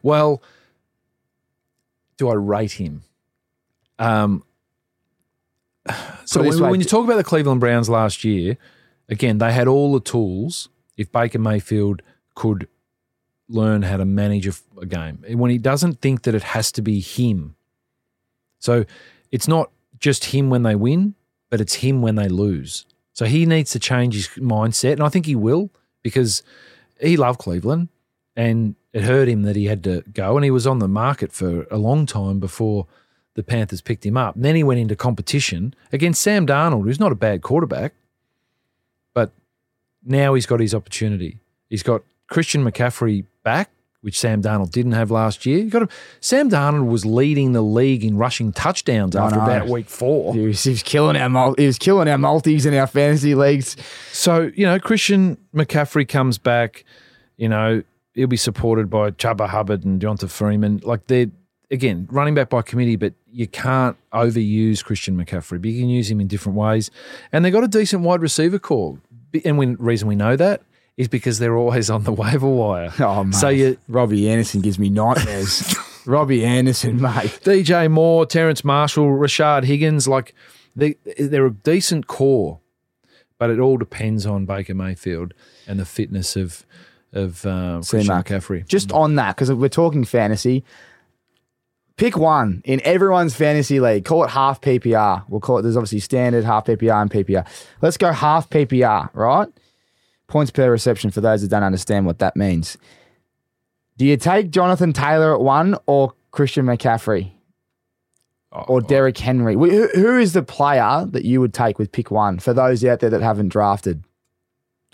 Well, 0.03 0.41
do 2.19 2.29
I 2.29 2.35
rate 2.35 2.73
him? 2.73 3.01
Um, 3.97 4.43
so 6.25 6.41
Put 6.41 6.47
it 6.47 6.51
this 6.51 6.55
when, 6.55 6.63
way. 6.65 6.71
when 6.71 6.79
you 6.79 6.85
talk 6.85 7.05
about 7.05 7.15
the 7.15 7.23
Cleveland 7.23 7.61
Browns 7.61 7.89
last 7.89 8.23
year, 8.23 8.57
again, 9.07 9.39
they 9.39 9.51
had 9.51 9.67
all 9.67 9.93
the 9.93 9.99
tools. 9.99 10.69
If 10.97 11.11
Baker 11.11 11.39
Mayfield 11.39 12.03
could 12.35 12.67
learn 13.47 13.81
how 13.81 13.97
to 13.97 14.05
manage 14.05 14.45
a, 14.47 14.53
a 14.79 14.85
game, 14.85 15.23
when 15.31 15.49
he 15.49 15.57
doesn't 15.57 16.01
think 16.01 16.23
that 16.23 16.35
it 16.35 16.43
has 16.43 16.71
to 16.73 16.83
be 16.83 16.99
him, 16.99 17.55
so 18.59 18.85
it's 19.31 19.47
not 19.47 19.71
just 19.97 20.25
him 20.25 20.49
when 20.49 20.63
they 20.63 20.75
win, 20.75 21.15
but 21.49 21.61
it's 21.61 21.75
him 21.75 22.01
when 22.01 22.15
they 22.15 22.27
lose. 22.27 22.85
So 23.13 23.25
he 23.25 23.45
needs 23.45 23.71
to 23.71 23.79
change 23.79 24.13
his 24.13 24.27
mindset, 24.37 24.93
and 24.93 25.03
I 25.03 25.09
think 25.09 25.25
he 25.25 25.35
will 25.35 25.71
because 26.03 26.43
he 26.99 27.15
loved 27.15 27.39
Cleveland, 27.39 27.87
and 28.35 28.75
it 28.93 29.03
hurt 29.03 29.27
him 29.27 29.43
that 29.43 29.55
he 29.55 29.65
had 29.65 29.83
to 29.83 30.03
go, 30.13 30.35
and 30.35 30.43
he 30.43 30.51
was 30.51 30.65
on 30.65 30.79
the 30.79 30.87
market 30.87 31.31
for 31.31 31.67
a 31.69 31.77
long 31.77 32.05
time 32.05 32.39
before 32.39 32.87
the 33.35 33.43
Panthers 33.43 33.81
picked 33.81 34.05
him 34.05 34.17
up. 34.17 34.35
And 34.35 34.43
then 34.43 34.55
he 34.55 34.63
went 34.63 34.79
into 34.79 34.95
competition 34.95 35.73
against 35.93 36.21
Sam 36.21 36.45
Darnold, 36.47 36.83
who's 36.83 36.99
not 36.99 37.11
a 37.11 37.15
bad 37.15 37.41
quarterback, 37.41 37.93
but 39.13 39.31
now 40.03 40.33
he's 40.33 40.45
got 40.45 40.59
his 40.59 40.73
opportunity. 40.73 41.39
He's 41.69 41.83
got 41.83 42.01
Christian 42.27 42.63
McCaffrey 42.63 43.25
back, 43.43 43.69
which 44.01 44.17
Sam 44.17 44.41
Darnold 44.41 44.71
didn't 44.71 44.93
have 44.93 45.11
last 45.11 45.45
year. 45.45 45.59
You 45.59 45.69
got 45.69 45.79
to, 45.79 45.89
Sam 46.19 46.49
Darnold 46.49 46.87
was 46.89 47.05
leading 47.05 47.53
the 47.53 47.61
league 47.61 48.03
in 48.03 48.17
rushing 48.17 48.51
touchdowns 48.51 49.15
I 49.15 49.25
after 49.25 49.37
know. 49.37 49.43
about 49.43 49.67
week 49.67 49.87
four. 49.89 50.33
he 50.33 50.41
was, 50.41 50.63
he 50.63 50.71
was 50.71 50.83
killing 50.83 51.15
our 51.15 51.53
he 51.57 51.65
was 51.67 51.77
killing 51.77 52.07
our 52.07 52.17
multis 52.17 52.65
in 52.65 52.73
our 52.73 52.87
fantasy 52.87 53.35
leagues. 53.35 53.77
So, 54.11 54.51
you 54.55 54.65
know, 54.65 54.79
Christian 54.79 55.37
McCaffrey 55.53 56.07
comes 56.07 56.37
back, 56.37 56.85
you 57.37 57.47
know, 57.49 57.83
he'll 58.13 58.27
be 58.27 58.37
supported 58.37 58.89
by 58.89 59.11
Chuba 59.11 59.49
Hubbard 59.49 59.83
and 59.85 59.99
D'Onta 59.99 60.29
Foreman. 60.29 60.81
Like 60.83 61.07
they're, 61.07 61.27
again, 61.71 62.07
running 62.11 62.35
back 62.35 62.49
by 62.49 62.61
committee, 62.61 62.95
but 62.95 63.13
you 63.31 63.47
can't 63.47 63.97
overuse 64.13 64.83
Christian 64.83 65.17
McCaffrey. 65.17 65.61
But 65.61 65.71
you 65.71 65.81
can 65.81 65.89
use 65.89 66.09
him 66.09 66.19
in 66.19 66.27
different 66.27 66.57
ways. 66.57 66.91
And 67.31 67.45
they 67.45 67.51
got 67.51 67.63
a 67.63 67.67
decent 67.67 68.03
wide 68.03 68.21
receiver 68.21 68.59
corps. 68.59 68.99
And 69.45 69.57
when 69.57 69.75
reason 69.75 70.07
we 70.07 70.15
know 70.15 70.35
that 70.35 70.61
is 70.97 71.07
because 71.07 71.39
they're 71.39 71.55
always 71.55 71.89
on 71.89 72.03
the 72.03 72.11
waiver 72.23 72.49
wire. 72.49 72.91
Oh, 72.99 73.23
mate. 73.23 73.35
So 73.35 73.49
you 73.49 73.77
Robbie 73.87 74.29
Anderson 74.29 74.61
gives 74.61 74.77
me 74.77 74.89
nightmares. 74.89 75.75
Robbie 76.05 76.43
Anderson, 76.43 76.99
mate. 77.01 77.39
DJ 77.43 77.89
Moore, 77.89 78.25
Terrace 78.25 78.63
Marshall, 78.63 79.05
Rashad 79.05 79.63
Higgins, 79.63 80.07
like 80.07 80.33
they 80.75 80.95
they're 81.17 81.45
a 81.45 81.53
decent 81.53 82.07
corps, 82.07 82.59
but 83.37 83.49
it 83.49 83.59
all 83.59 83.77
depends 83.77 84.25
on 84.25 84.45
Baker 84.45 84.73
Mayfield 84.73 85.33
and 85.67 85.79
the 85.79 85.85
fitness 85.85 86.35
of 86.35 86.65
of 87.13 87.45
uh, 87.45 87.81
Christian 87.87 88.07
Mark, 88.07 88.27
McCaffrey. 88.27 88.67
Just 88.67 88.91
on 88.91 89.15
that, 89.15 89.35
because 89.35 89.51
we're 89.51 89.69
talking 89.69 90.03
fantasy. 90.03 90.63
Pick 91.97 92.17
one 92.17 92.61
in 92.63 92.81
everyone's 92.85 93.35
fantasy 93.35 93.79
league. 93.81 94.05
Call 94.05 94.23
it 94.23 94.29
half 94.29 94.61
PPR. 94.61 95.25
We'll 95.27 95.41
call 95.41 95.57
it. 95.57 95.63
There's 95.63 95.75
obviously 95.75 95.99
standard 95.99 96.45
half 96.45 96.65
PPR 96.65 97.01
and 97.01 97.11
PPR. 97.11 97.45
Let's 97.81 97.97
go 97.97 98.13
half 98.13 98.49
PPR. 98.49 99.09
Right? 99.13 99.49
Points 100.27 100.51
per 100.51 100.71
reception 100.71 101.11
for 101.11 101.19
those 101.19 101.41
that 101.41 101.49
don't 101.49 101.63
understand 101.63 102.05
what 102.05 102.19
that 102.19 102.37
means. 102.37 102.77
Do 103.97 104.05
you 104.05 104.15
take 104.15 104.49
Jonathan 104.51 104.93
Taylor 104.93 105.33
at 105.33 105.41
one 105.41 105.75
or 105.87 106.13
Christian 106.31 106.65
McCaffrey 106.65 107.31
Oh, 108.51 108.61
or 108.61 108.81
Derrick 108.81 109.17
Henry? 109.17 109.53
Who, 109.53 109.87
who 109.93 110.17
is 110.17 110.33
the 110.33 110.41
player 110.41 111.05
that 111.09 111.25
you 111.25 111.39
would 111.41 111.53
take 111.53 111.77
with 111.77 111.91
pick 111.91 112.09
one 112.09 112.39
for 112.39 112.53
those 112.53 112.83
out 112.85 112.99
there 112.99 113.09
that 113.09 113.21
haven't 113.21 113.49
drafted? 113.49 114.03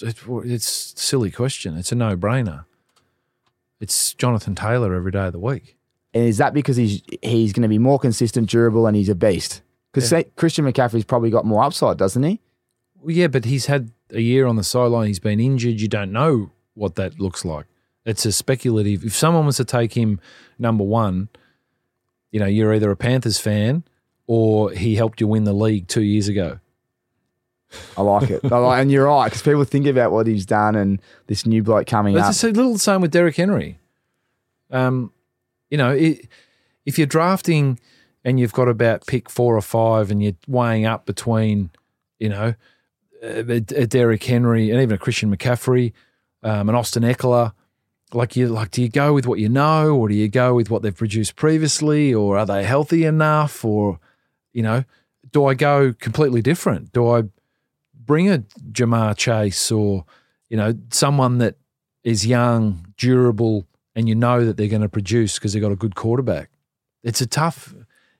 It- 0.01 0.15
it's 0.45 0.93
a 0.93 0.99
silly 0.99 1.31
question. 1.31 1.77
It's 1.77 1.91
a 1.91 1.95
no 1.95 2.15
brainer. 2.17 2.65
It's 3.79 4.13
Jonathan 4.13 4.55
Taylor 4.55 4.93
every 4.93 5.11
day 5.11 5.27
of 5.27 5.33
the 5.33 5.39
week. 5.39 5.77
And 6.13 6.23
is 6.25 6.37
that 6.37 6.53
because 6.53 6.77
he's 6.77 7.01
he's 7.21 7.51
going 7.53 7.63
to 7.63 7.67
be 7.67 7.77
more 7.77 7.99
consistent, 7.99 8.49
durable, 8.49 8.87
and 8.87 8.95
he's 8.95 9.09
a 9.09 9.15
beast? 9.15 9.61
Because 9.91 10.11
Christian 10.35 10.65
McCaffrey's 10.65 11.03
probably 11.05 11.29
got 11.29 11.45
more 11.45 11.63
upside, 11.63 11.97
doesn't 11.97 12.23
he? 12.23 12.39
Well, 13.01 13.11
yeah, 13.15 13.27
but 13.27 13.45
he's 13.45 13.65
had 13.67 13.91
a 14.11 14.21
year 14.21 14.45
on 14.45 14.55
the 14.55 14.63
sideline. 14.63 15.07
He's 15.07 15.19
been 15.19 15.39
injured. 15.39 15.79
You 15.81 15.87
don't 15.87 16.11
know 16.11 16.51
what 16.73 16.95
that 16.95 17.19
looks 17.19 17.43
like. 17.45 17.65
It's 18.05 18.25
a 18.25 18.31
speculative. 18.31 19.03
If 19.03 19.15
someone 19.15 19.45
was 19.45 19.57
to 19.57 19.65
take 19.65 19.93
him 19.93 20.19
number 20.59 20.83
one, 20.83 21.29
you 22.31 22.39
know, 22.39 22.45
you're 22.45 22.73
either 22.73 22.91
a 22.91 22.95
Panthers 22.97 23.39
fan 23.39 23.83
or 24.27 24.71
he 24.71 24.95
helped 24.95 25.19
you 25.21 25.27
win 25.27 25.43
the 25.43 25.53
league 25.53 25.87
two 25.87 26.03
years 26.03 26.27
ago. 26.27 26.59
I 27.97 28.01
like 28.01 28.29
it. 28.29 28.43
I 28.51 28.57
like, 28.57 28.81
and 28.81 28.91
you're 28.91 29.05
right 29.05 29.25
because 29.25 29.41
people 29.41 29.63
think 29.63 29.85
about 29.85 30.11
what 30.11 30.27
he's 30.27 30.45
done 30.45 30.75
and 30.75 31.01
this 31.27 31.45
new 31.45 31.63
bloke 31.63 31.87
coming 31.87 32.17
up. 32.17 32.29
It's 32.29 32.43
a 32.43 32.47
little 32.47 32.73
the 32.73 32.79
same 32.79 33.01
with 33.01 33.11
Derrick 33.11 33.35
Henry. 33.35 33.79
Um, 34.71 35.11
you 35.69 35.77
know, 35.77 35.91
it, 35.91 36.27
if 36.85 36.97
you're 36.97 37.07
drafting 37.07 37.79
and 38.23 38.39
you've 38.39 38.53
got 38.53 38.67
about 38.67 39.05
pick 39.05 39.29
four 39.29 39.55
or 39.55 39.61
five, 39.61 40.11
and 40.11 40.21
you're 40.23 40.33
weighing 40.47 40.85
up 40.85 41.05
between, 41.05 41.69
you 42.19 42.29
know, 42.29 42.55
a, 43.21 43.63
a 43.75 43.87
Derrick 43.87 44.23
Henry 44.23 44.71
and 44.71 44.81
even 44.81 44.95
a 44.95 44.97
Christian 44.97 45.35
McCaffrey, 45.35 45.93
um, 46.43 46.69
an 46.69 46.75
Austin 46.75 47.03
Ekeler. 47.03 47.53
Like 48.13 48.35
you, 48.35 48.47
like, 48.47 48.71
do 48.71 48.81
you 48.81 48.89
go 48.89 49.13
with 49.13 49.27
what 49.27 49.39
you 49.39 49.49
know, 49.49 49.95
or 49.95 50.07
do 50.07 50.15
you 50.15 50.29
go 50.29 50.53
with 50.53 50.69
what 50.69 50.81
they've 50.81 50.95
produced 50.95 51.35
previously, 51.35 52.13
or 52.13 52.37
are 52.37 52.45
they 52.45 52.63
healthy 52.63 53.03
enough, 53.03 53.65
or 53.65 53.99
you 54.53 54.61
know, 54.63 54.83
do 55.31 55.45
I 55.45 55.53
go 55.53 55.91
completely 55.93 56.41
different? 56.41 56.93
Do 56.93 57.09
I 57.09 57.23
bring 58.05 58.29
a 58.29 58.39
Ja'Marr 58.71 59.15
Chase 59.17 59.71
or 59.71 60.05
you 60.49 60.57
know 60.57 60.73
someone 60.91 61.39
that 61.39 61.55
is 62.03 62.25
young, 62.25 62.85
durable, 62.97 63.65
and 63.95 64.07
you 64.07 64.15
know 64.15 64.45
that 64.45 64.57
they're 64.57 64.67
going 64.67 64.81
to 64.81 64.89
produce 64.89 65.35
because 65.35 65.53
they've 65.53 65.61
got 65.61 65.71
a 65.71 65.75
good 65.75 65.95
quarterback? 65.95 66.51
It's 67.03 67.21
a 67.21 67.27
tough. 67.27 67.73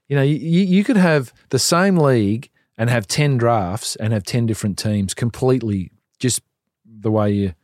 You 0.08 0.16
know, 0.16 0.22
you, 0.22 0.38
you 0.38 0.84
could 0.84 0.98
have 0.98 1.34
the 1.50 1.60
same 1.60 1.98
league 1.98 2.50
and 2.78 2.90
have 2.90 3.08
10 3.08 3.38
drafts 3.38 3.96
and 3.96 4.14
have 4.14 4.24
10 4.24 4.46
different 4.46 4.78
teams 4.78 5.14
completely 5.14 5.92
just 6.20 6.42
the 6.86 7.12
way 7.12 7.32
you're 7.32 7.56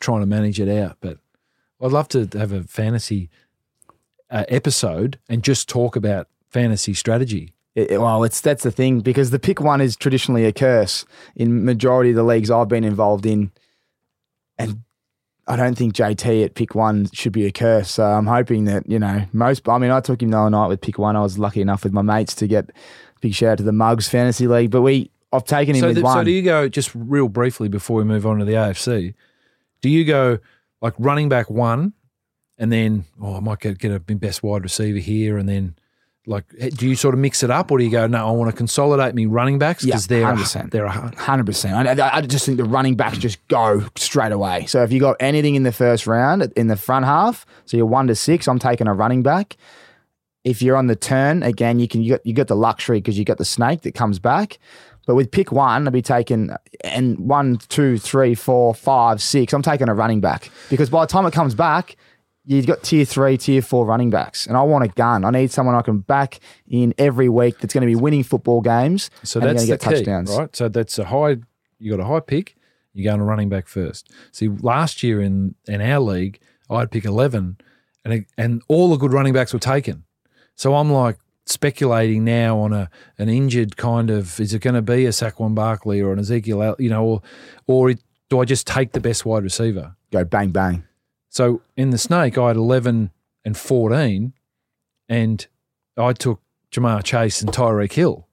trying 0.00 0.20
to 0.20 0.26
manage 0.26 0.60
it 0.60 0.68
out. 0.68 0.98
But 1.00 1.18
I'd 1.80 1.92
love 1.92 2.08
to 2.08 2.28
have 2.34 2.52
a 2.52 2.62
fantasy 2.64 3.28
uh, 4.30 4.44
episode 4.48 5.18
and 5.28 5.42
just 5.42 5.68
talk 5.68 5.96
about 5.96 6.28
fantasy 6.48 6.94
strategy. 6.94 7.54
It, 7.76 8.00
well, 8.00 8.24
it's 8.24 8.40
that's 8.40 8.62
the 8.62 8.70
thing 8.70 9.00
because 9.00 9.30
the 9.30 9.38
pick 9.38 9.60
one 9.60 9.82
is 9.82 9.96
traditionally 9.96 10.46
a 10.46 10.52
curse 10.52 11.04
in 11.36 11.64
majority 11.66 12.10
of 12.10 12.16
the 12.16 12.24
leagues 12.24 12.50
I've 12.50 12.68
been 12.68 12.84
involved 12.84 13.26
in, 13.26 13.52
and 14.58 14.82
I 15.46 15.56
don't 15.56 15.76
think 15.76 15.94
JT 15.94 16.42
at 16.42 16.54
pick 16.54 16.74
one 16.74 17.06
should 17.12 17.32
be 17.32 17.44
a 17.44 17.52
curse. 17.52 17.90
So 17.90 18.02
I'm 18.02 18.26
hoping 18.26 18.64
that 18.64 18.88
you 18.88 18.98
know 18.98 19.26
most. 19.34 19.68
I 19.68 19.76
mean, 19.76 19.90
I 19.90 20.00
took 20.00 20.22
him 20.22 20.30
the 20.30 20.38
other 20.38 20.50
night 20.50 20.68
with 20.68 20.80
pick 20.80 20.98
one. 20.98 21.16
I 21.16 21.20
was 21.20 21.38
lucky 21.38 21.60
enough 21.60 21.84
with 21.84 21.92
my 21.92 22.00
mates 22.00 22.34
to 22.36 22.46
get 22.46 22.70
big 23.20 23.34
shout 23.34 23.50
out 23.50 23.58
to 23.58 23.64
the 23.64 23.72
Mugs 23.72 24.08
Fantasy 24.08 24.46
League, 24.46 24.70
but 24.70 24.80
we 24.80 25.10
I've 25.30 25.44
taken 25.44 25.74
him 25.74 25.80
so 25.82 25.86
with 25.88 25.96
the, 25.96 26.02
one. 26.02 26.16
So 26.16 26.24
do 26.24 26.30
you 26.30 26.42
go 26.42 26.70
just 26.70 26.90
real 26.94 27.28
briefly 27.28 27.68
before 27.68 27.98
we 27.98 28.04
move 28.04 28.26
on 28.26 28.38
to 28.38 28.46
the 28.46 28.54
AFC? 28.54 29.12
Do 29.82 29.90
you 29.90 30.06
go 30.06 30.38
like 30.80 30.94
running 30.98 31.28
back 31.28 31.50
one, 31.50 31.92
and 32.56 32.72
then 32.72 33.04
oh 33.20 33.36
I 33.36 33.40
might 33.40 33.60
get 33.60 33.76
get 33.76 33.92
a 33.92 34.00
best 34.00 34.42
wide 34.42 34.62
receiver 34.62 34.98
here, 34.98 35.36
and 35.36 35.46
then 35.46 35.76
like 36.28 36.44
eh, 36.58 36.70
do 36.74 36.88
you 36.88 36.96
sort 36.96 37.14
of 37.14 37.20
mix 37.20 37.42
it 37.42 37.50
up, 37.50 37.70
or 37.70 37.78
do 37.78 37.84
you 37.84 37.90
go 37.90 38.06
no 38.06 38.26
I 38.28 38.30
want 38.32 38.50
to 38.50 38.56
consolidate 38.56 39.14
me 39.14 39.26
running 39.26 39.58
backs 39.58 39.84
because 39.84 40.10
Yeah, 40.10 40.18
they're 40.20 40.34
100%. 40.34 40.70
they're 40.70 40.84
a, 40.86 40.90
Hundred 41.16 41.46
percent. 41.46 41.88
I, 42.00 42.16
I 42.16 42.20
just 42.22 42.44
think 42.46 42.58
the 42.58 42.64
running 42.64 42.96
backs 42.96 43.18
just 43.18 43.46
go 43.48 43.84
straight 43.96 44.32
away. 44.32 44.66
So 44.66 44.82
if 44.82 44.92
you 44.92 45.00
got 45.00 45.16
anything 45.20 45.54
in 45.54 45.62
the 45.62 45.72
first 45.72 46.06
round 46.06 46.52
in 46.56 46.66
the 46.66 46.76
front 46.76 47.04
half, 47.04 47.46
so 47.64 47.76
you're 47.76 47.86
one 47.86 48.06
to 48.08 48.14
six, 48.14 48.48
I'm 48.48 48.58
taking 48.58 48.86
a 48.88 48.94
running 48.94 49.22
back. 49.22 49.56
If 50.44 50.62
you're 50.62 50.76
on 50.76 50.86
the 50.86 50.96
turn 50.96 51.42
again, 51.42 51.78
you 51.80 51.88
can 51.88 52.02
you 52.02 52.12
got 52.12 52.26
you 52.26 52.32
got 52.32 52.46
the 52.48 52.56
luxury 52.56 52.98
because 52.98 53.18
you 53.18 53.24
got 53.24 53.38
the 53.38 53.44
snake 53.44 53.82
that 53.82 53.94
comes 53.94 54.18
back. 54.18 54.58
But 55.06 55.14
with 55.14 55.30
pick 55.30 55.52
one, 55.52 55.86
I'd 55.86 55.92
be 55.92 56.02
taking 56.02 56.50
and 56.82 57.18
one, 57.20 57.58
two, 57.68 57.96
three, 57.98 58.34
four, 58.34 58.74
five, 58.74 59.22
six. 59.22 59.52
I'm 59.52 59.62
taking 59.62 59.88
a 59.88 59.94
running 59.94 60.20
back 60.20 60.50
because 60.70 60.90
by 60.90 61.04
the 61.04 61.06
time 61.10 61.26
it 61.26 61.32
comes 61.32 61.54
back, 61.54 61.96
you've 62.46 62.66
got 62.66 62.82
tier 62.82 63.04
three, 63.04 63.36
tier 63.36 63.60
four 63.60 63.84
running 63.84 64.10
backs, 64.10 64.46
and 64.46 64.56
I 64.56 64.62
want 64.62 64.84
a 64.84 64.88
gun. 64.88 65.24
I 65.24 65.30
need 65.30 65.50
someone 65.50 65.74
I 65.74 65.82
can 65.82 65.98
back 65.98 66.40
in 66.68 66.94
every 66.96 67.28
week 67.28 67.58
that's 67.58 67.74
going 67.74 67.82
to 67.82 67.86
be 67.86 67.96
winning 67.96 68.22
football 68.22 68.60
games. 68.60 69.10
So 69.24 69.40
and 69.40 69.48
that's 69.48 69.66
going 69.66 69.70
the 69.70 69.78
to 69.78 69.84
get 69.84 69.90
key, 69.90 69.96
touchdowns. 69.96 70.30
right? 70.36 70.54
So 70.56 70.68
that's 70.68 70.98
a 70.98 71.04
high. 71.06 71.36
You 71.78 71.90
got 71.90 72.00
a 72.00 72.06
high 72.06 72.20
pick. 72.20 72.56
You 72.94 73.04
go 73.04 73.12
on 73.12 73.20
a 73.20 73.24
running 73.24 73.50
back 73.50 73.68
first. 73.68 74.10
See, 74.32 74.48
last 74.48 75.02
year 75.02 75.20
in 75.20 75.54
in 75.66 75.82
our 75.82 76.00
league, 76.00 76.40
I'd 76.70 76.90
pick 76.90 77.04
eleven, 77.04 77.58
and 78.04 78.14
it, 78.14 78.26
and 78.38 78.62
all 78.68 78.88
the 78.88 78.96
good 78.96 79.12
running 79.12 79.34
backs 79.34 79.52
were 79.52 79.58
taken. 79.58 80.04
So 80.54 80.74
I'm 80.74 80.90
like 80.90 81.18
speculating 81.44 82.24
now 82.24 82.58
on 82.58 82.72
a 82.72 82.88
an 83.18 83.28
injured 83.28 83.76
kind 83.76 84.08
of. 84.08 84.40
Is 84.40 84.54
it 84.54 84.60
going 84.62 84.74
to 84.74 84.82
be 84.82 85.04
a 85.04 85.10
Saquon 85.10 85.54
Barkley 85.54 86.00
or 86.00 86.12
an 86.12 86.18
Ezekiel? 86.18 86.76
You 86.78 86.88
know, 86.88 87.04
or 87.04 87.22
or 87.66 87.94
do 88.30 88.40
I 88.40 88.44
just 88.44 88.66
take 88.66 88.92
the 88.92 89.00
best 89.00 89.26
wide 89.26 89.42
receiver? 89.42 89.94
Go 90.10 90.24
bang 90.24 90.50
bang. 90.50 90.84
So 91.36 91.60
in 91.76 91.90
the 91.90 91.98
snake, 91.98 92.38
I 92.38 92.48
had 92.48 92.56
11 92.56 93.10
and 93.44 93.56
14, 93.58 94.32
and 95.06 95.46
I 95.94 96.14
took 96.14 96.40
Ja'Marr 96.72 97.04
Chase 97.04 97.42
and 97.42 97.52
Tyreek 97.52 97.92
Hill. 97.92 98.26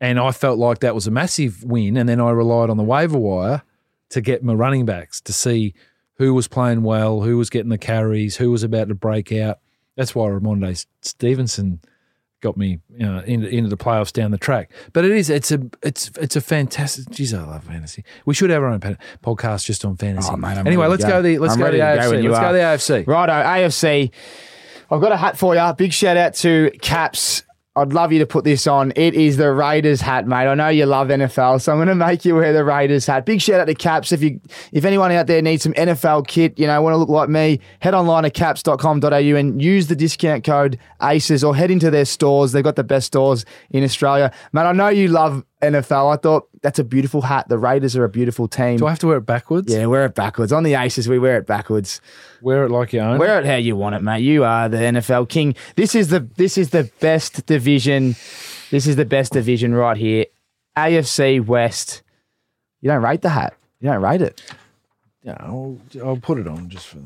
And 0.00 0.20
I 0.20 0.30
felt 0.30 0.60
like 0.60 0.78
that 0.78 0.94
was 0.94 1.08
a 1.08 1.10
massive 1.10 1.64
win. 1.64 1.96
And 1.96 2.08
then 2.08 2.20
I 2.20 2.30
relied 2.30 2.70
on 2.70 2.76
the 2.76 2.84
waiver 2.84 3.18
wire 3.18 3.62
to 4.10 4.20
get 4.20 4.44
my 4.44 4.52
running 4.52 4.86
backs 4.86 5.20
to 5.22 5.32
see 5.32 5.74
who 6.18 6.32
was 6.34 6.46
playing 6.46 6.84
well, 6.84 7.22
who 7.22 7.36
was 7.36 7.50
getting 7.50 7.70
the 7.70 7.78
carries, 7.78 8.36
who 8.36 8.52
was 8.52 8.62
about 8.62 8.86
to 8.86 8.94
break 8.94 9.32
out. 9.32 9.58
That's 9.96 10.14
why 10.14 10.28
Rhamondre 10.28 10.86
Stevenson 11.00 11.80
got 12.42 12.56
me 12.58 12.80
you 12.94 13.06
know, 13.06 13.20
into, 13.20 13.48
into 13.48 13.70
the 13.70 13.76
playoffs 13.76 14.12
down 14.12 14.30
the 14.30 14.38
track. 14.38 14.70
But 14.92 15.06
it 15.06 15.12
is 15.12 15.30
it's 15.30 15.50
a 15.50 15.60
it's 15.82 16.10
it's 16.20 16.36
a 16.36 16.40
fantastic. 16.42 17.08
Geez, 17.10 17.32
I 17.32 17.42
love 17.42 17.64
fantasy. 17.64 18.04
We 18.26 18.34
should 18.34 18.50
have 18.50 18.62
our 18.62 18.68
own 18.68 18.80
podcast 19.22 19.64
just 19.64 19.84
on 19.86 19.96
fantasy. 19.96 20.28
Oh, 20.30 20.36
mate, 20.36 20.58
anyway, 20.58 20.88
let's 20.88 21.04
go. 21.04 21.10
go. 21.10 21.22
the 21.22 21.38
let's 21.38 21.54
I'm 21.54 21.60
go 21.60 21.66
to 21.66 21.72
the 21.72 21.78
go 21.78 21.84
AFC. 21.84 22.22
you 22.22 22.30
Let's 22.30 22.40
go 22.40 22.46
are. 22.46 22.52
to 22.52 22.58
the 22.58 22.64
AFC. 22.64 23.06
Righto, 23.06 23.32
AFC. 23.32 24.10
I've 24.90 25.00
got 25.00 25.12
a 25.12 25.16
hat 25.16 25.38
for 25.38 25.54
you. 25.54 25.72
Big 25.74 25.92
shout 25.92 26.18
out 26.18 26.34
to 26.34 26.70
Caps. 26.82 27.44
I'd 27.74 27.94
love 27.94 28.12
you 28.12 28.18
to 28.18 28.26
put 28.26 28.44
this 28.44 28.66
on. 28.66 28.92
It 28.96 29.14
is 29.14 29.38
the 29.38 29.50
Raiders 29.50 30.02
hat, 30.02 30.26
mate. 30.26 30.46
I 30.46 30.54
know 30.54 30.68
you 30.68 30.84
love 30.84 31.08
NFL, 31.08 31.62
so 31.62 31.72
I'm 31.72 31.78
going 31.78 31.88
to 31.88 31.94
make 31.94 32.22
you 32.22 32.34
wear 32.34 32.52
the 32.52 32.64
Raiders 32.64 33.06
hat. 33.06 33.24
Big 33.24 33.40
shout 33.40 33.60
out 33.60 33.64
to 33.64 33.74
Caps. 33.74 34.12
If 34.12 34.22
you, 34.22 34.42
if 34.72 34.84
anyone 34.84 35.10
out 35.10 35.26
there 35.26 35.40
needs 35.40 35.62
some 35.62 35.72
NFL 35.72 36.26
kit, 36.26 36.58
you 36.58 36.66
know, 36.66 36.82
want 36.82 36.92
to 36.92 36.98
look 36.98 37.08
like 37.08 37.30
me, 37.30 37.60
head 37.80 37.94
online 37.94 38.24
to 38.24 38.30
caps.com.au 38.30 39.06
and 39.06 39.62
use 39.62 39.86
the 39.86 39.96
discount 39.96 40.44
code 40.44 40.78
ACES 41.00 41.42
or 41.42 41.56
head 41.56 41.70
into 41.70 41.90
their 41.90 42.04
stores. 42.04 42.52
They've 42.52 42.62
got 42.62 42.76
the 42.76 42.84
best 42.84 43.06
stores 43.06 43.46
in 43.70 43.84
Australia. 43.84 44.32
Mate, 44.52 44.62
I 44.62 44.72
know 44.72 44.88
you 44.88 45.08
love 45.08 45.42
NFL. 45.62 46.12
I 46.12 46.16
thought 46.16 46.48
that's 46.60 46.78
a 46.78 46.84
beautiful 46.84 47.22
hat. 47.22 47.48
The 47.48 47.58
Raiders 47.58 47.96
are 47.96 48.04
a 48.04 48.08
beautiful 48.08 48.48
team. 48.48 48.76
Do 48.76 48.86
I 48.86 48.90
have 48.90 48.98
to 49.00 49.06
wear 49.06 49.18
it 49.18 49.26
backwards? 49.26 49.72
yeah, 49.72 49.86
wear 49.86 50.04
it 50.04 50.14
backwards. 50.14 50.52
On 50.52 50.62
the 50.64 50.74
Aces, 50.74 51.08
we 51.08 51.18
wear 51.18 51.38
it 51.38 51.46
backwards. 51.46 52.00
Wear 52.40 52.64
it 52.64 52.70
like 52.70 52.92
you 52.92 53.00
own. 53.00 53.18
Wear 53.18 53.38
it 53.38 53.46
how 53.46 53.56
you 53.56 53.76
want 53.76 53.94
it, 53.94 54.02
mate. 54.02 54.20
You 54.20 54.44
are 54.44 54.68
the 54.68 54.78
NFL 54.78 55.28
king. 55.28 55.54
This 55.76 55.94
is 55.94 56.08
the 56.08 56.20
this 56.36 56.58
is 56.58 56.70
the 56.70 56.90
best 57.00 57.46
division. 57.46 58.16
This 58.70 58.86
is 58.86 58.96
the 58.96 59.04
best 59.04 59.32
division 59.32 59.74
right 59.74 59.96
here. 59.96 60.26
AFC 60.76 61.44
West. 61.44 62.02
You 62.80 62.88
don't 62.90 63.02
rate 63.02 63.22
the 63.22 63.30
hat. 63.30 63.54
You 63.80 63.90
don't 63.90 64.02
rate 64.02 64.22
it. 64.22 64.42
Yeah, 65.22 65.36
I'll, 65.38 65.78
I'll 66.04 66.16
put 66.16 66.38
it 66.38 66.48
on 66.48 66.68
just 66.68 66.86
for. 66.88 66.98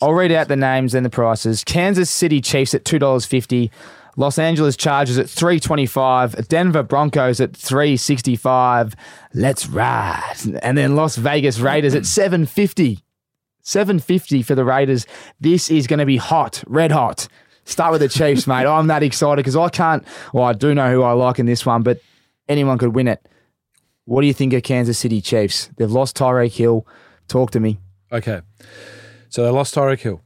I'll 0.00 0.14
read 0.14 0.32
out 0.32 0.48
the 0.48 0.56
names 0.56 0.94
and 0.94 1.04
the 1.04 1.10
prices. 1.10 1.62
Kansas 1.64 2.10
City 2.10 2.40
Chiefs 2.40 2.74
at 2.74 2.84
two 2.84 2.98
dollars 2.98 3.26
fifty. 3.26 3.70
Los 4.16 4.38
Angeles 4.38 4.76
Chargers 4.76 5.18
at 5.18 5.28
three 5.28 5.60
twenty 5.60 5.86
five. 5.86 6.48
Denver 6.48 6.82
Broncos 6.82 7.40
at 7.40 7.56
three 7.56 7.96
sixty 7.96 8.36
five. 8.36 8.94
Let's 9.32 9.66
ride. 9.68 10.36
And 10.62 10.78
then 10.78 10.96
Las 10.96 11.16
Vegas 11.16 11.58
Raiders 11.58 11.94
at 11.94 12.06
seven 12.06 12.46
fifty. 12.46 13.00
750 13.64 14.42
for 14.42 14.54
the 14.54 14.64
Raiders. 14.64 15.06
This 15.40 15.70
is 15.70 15.86
going 15.86 15.98
to 15.98 16.06
be 16.06 16.18
hot, 16.18 16.62
red 16.66 16.92
hot. 16.92 17.26
Start 17.64 17.92
with 17.92 18.02
the 18.02 18.08
Chiefs, 18.08 18.46
mate. 18.46 18.66
I'm 18.66 18.88
that 18.88 19.02
excited 19.02 19.38
because 19.38 19.56
I 19.56 19.70
can't, 19.70 20.06
well, 20.32 20.44
I 20.44 20.52
do 20.52 20.74
know 20.74 20.92
who 20.92 21.02
I 21.02 21.12
like 21.12 21.38
in 21.38 21.46
this 21.46 21.64
one, 21.64 21.82
but 21.82 21.98
anyone 22.46 22.76
could 22.76 22.94
win 22.94 23.08
it. 23.08 23.26
What 24.04 24.20
do 24.20 24.26
you 24.26 24.34
think 24.34 24.52
of 24.52 24.62
Kansas 24.62 24.98
City 24.98 25.22
Chiefs? 25.22 25.70
They've 25.76 25.90
lost 25.90 26.14
Tyreek 26.16 26.52
Hill. 26.52 26.86
Talk 27.26 27.52
to 27.52 27.60
me. 27.60 27.78
Okay. 28.12 28.42
So 29.30 29.42
they 29.42 29.50
lost 29.50 29.74
Tyreek 29.74 30.00
Hill. 30.00 30.20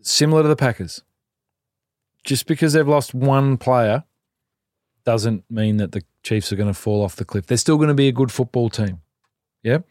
Similar 0.00 0.42
to 0.42 0.48
the 0.48 0.56
Packers. 0.56 1.02
Just 2.24 2.46
because 2.46 2.72
they've 2.72 2.86
lost 2.86 3.14
one 3.14 3.56
player 3.56 4.04
doesn't 5.04 5.44
mean 5.50 5.78
that 5.78 5.92
the 5.92 6.02
Chiefs 6.22 6.52
are 6.52 6.56
going 6.56 6.68
to 6.68 6.74
fall 6.74 7.02
off 7.02 7.16
the 7.16 7.24
cliff. 7.24 7.46
They're 7.46 7.56
still 7.56 7.76
going 7.76 7.88
to 7.88 7.94
be 7.94 8.08
a 8.08 8.12
good 8.12 8.30
football 8.30 8.70
team. 8.70 9.00
Yep. 9.64 9.86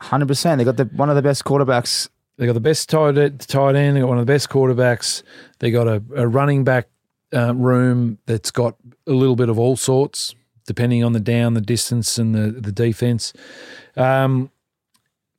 100%. 0.00 0.56
They 0.56 0.64
got 0.64 0.76
the, 0.76 0.84
one 0.84 1.10
of 1.10 1.16
the 1.16 1.22
best 1.22 1.44
quarterbacks. 1.44 2.08
They 2.38 2.46
got 2.46 2.54
the 2.54 2.60
best 2.60 2.88
tight 2.88 3.14
tight 3.40 3.76
end. 3.76 3.96
They 3.96 4.00
got 4.00 4.08
one 4.08 4.18
of 4.18 4.26
the 4.26 4.32
best 4.32 4.48
quarterbacks. 4.50 5.22
They 5.58 5.70
got 5.70 5.86
a, 5.86 6.02
a 6.14 6.26
running 6.26 6.64
back 6.64 6.88
uh, 7.34 7.54
room 7.54 8.18
that's 8.26 8.50
got 8.50 8.76
a 9.06 9.12
little 9.12 9.36
bit 9.36 9.48
of 9.48 9.58
all 9.58 9.76
sorts, 9.76 10.34
depending 10.66 11.02
on 11.02 11.12
the 11.12 11.20
down, 11.20 11.54
the 11.54 11.60
distance, 11.60 12.18
and 12.18 12.34
the 12.34 12.60
the 12.60 12.72
defense. 12.72 13.32
Um, 13.96 14.50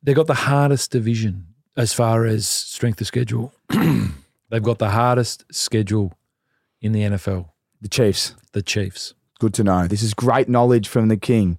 they 0.02 0.12
got 0.12 0.26
the 0.26 0.34
hardest 0.34 0.90
division 0.90 1.46
as 1.76 1.92
far 1.92 2.24
as 2.24 2.46
strength 2.48 3.00
of 3.00 3.06
schedule. 3.06 3.52
They've 4.50 4.62
got 4.62 4.78
the 4.78 4.90
hardest 4.90 5.44
schedule 5.52 6.14
in 6.80 6.92
the 6.92 7.02
NFL. 7.02 7.48
The 7.80 7.88
Chiefs. 7.88 8.34
The 8.52 8.62
Chiefs. 8.62 9.14
Good 9.38 9.54
to 9.54 9.64
know. 9.64 9.86
This 9.86 10.02
is 10.02 10.14
great 10.14 10.48
knowledge 10.48 10.88
from 10.88 11.08
the 11.08 11.16
king. 11.16 11.58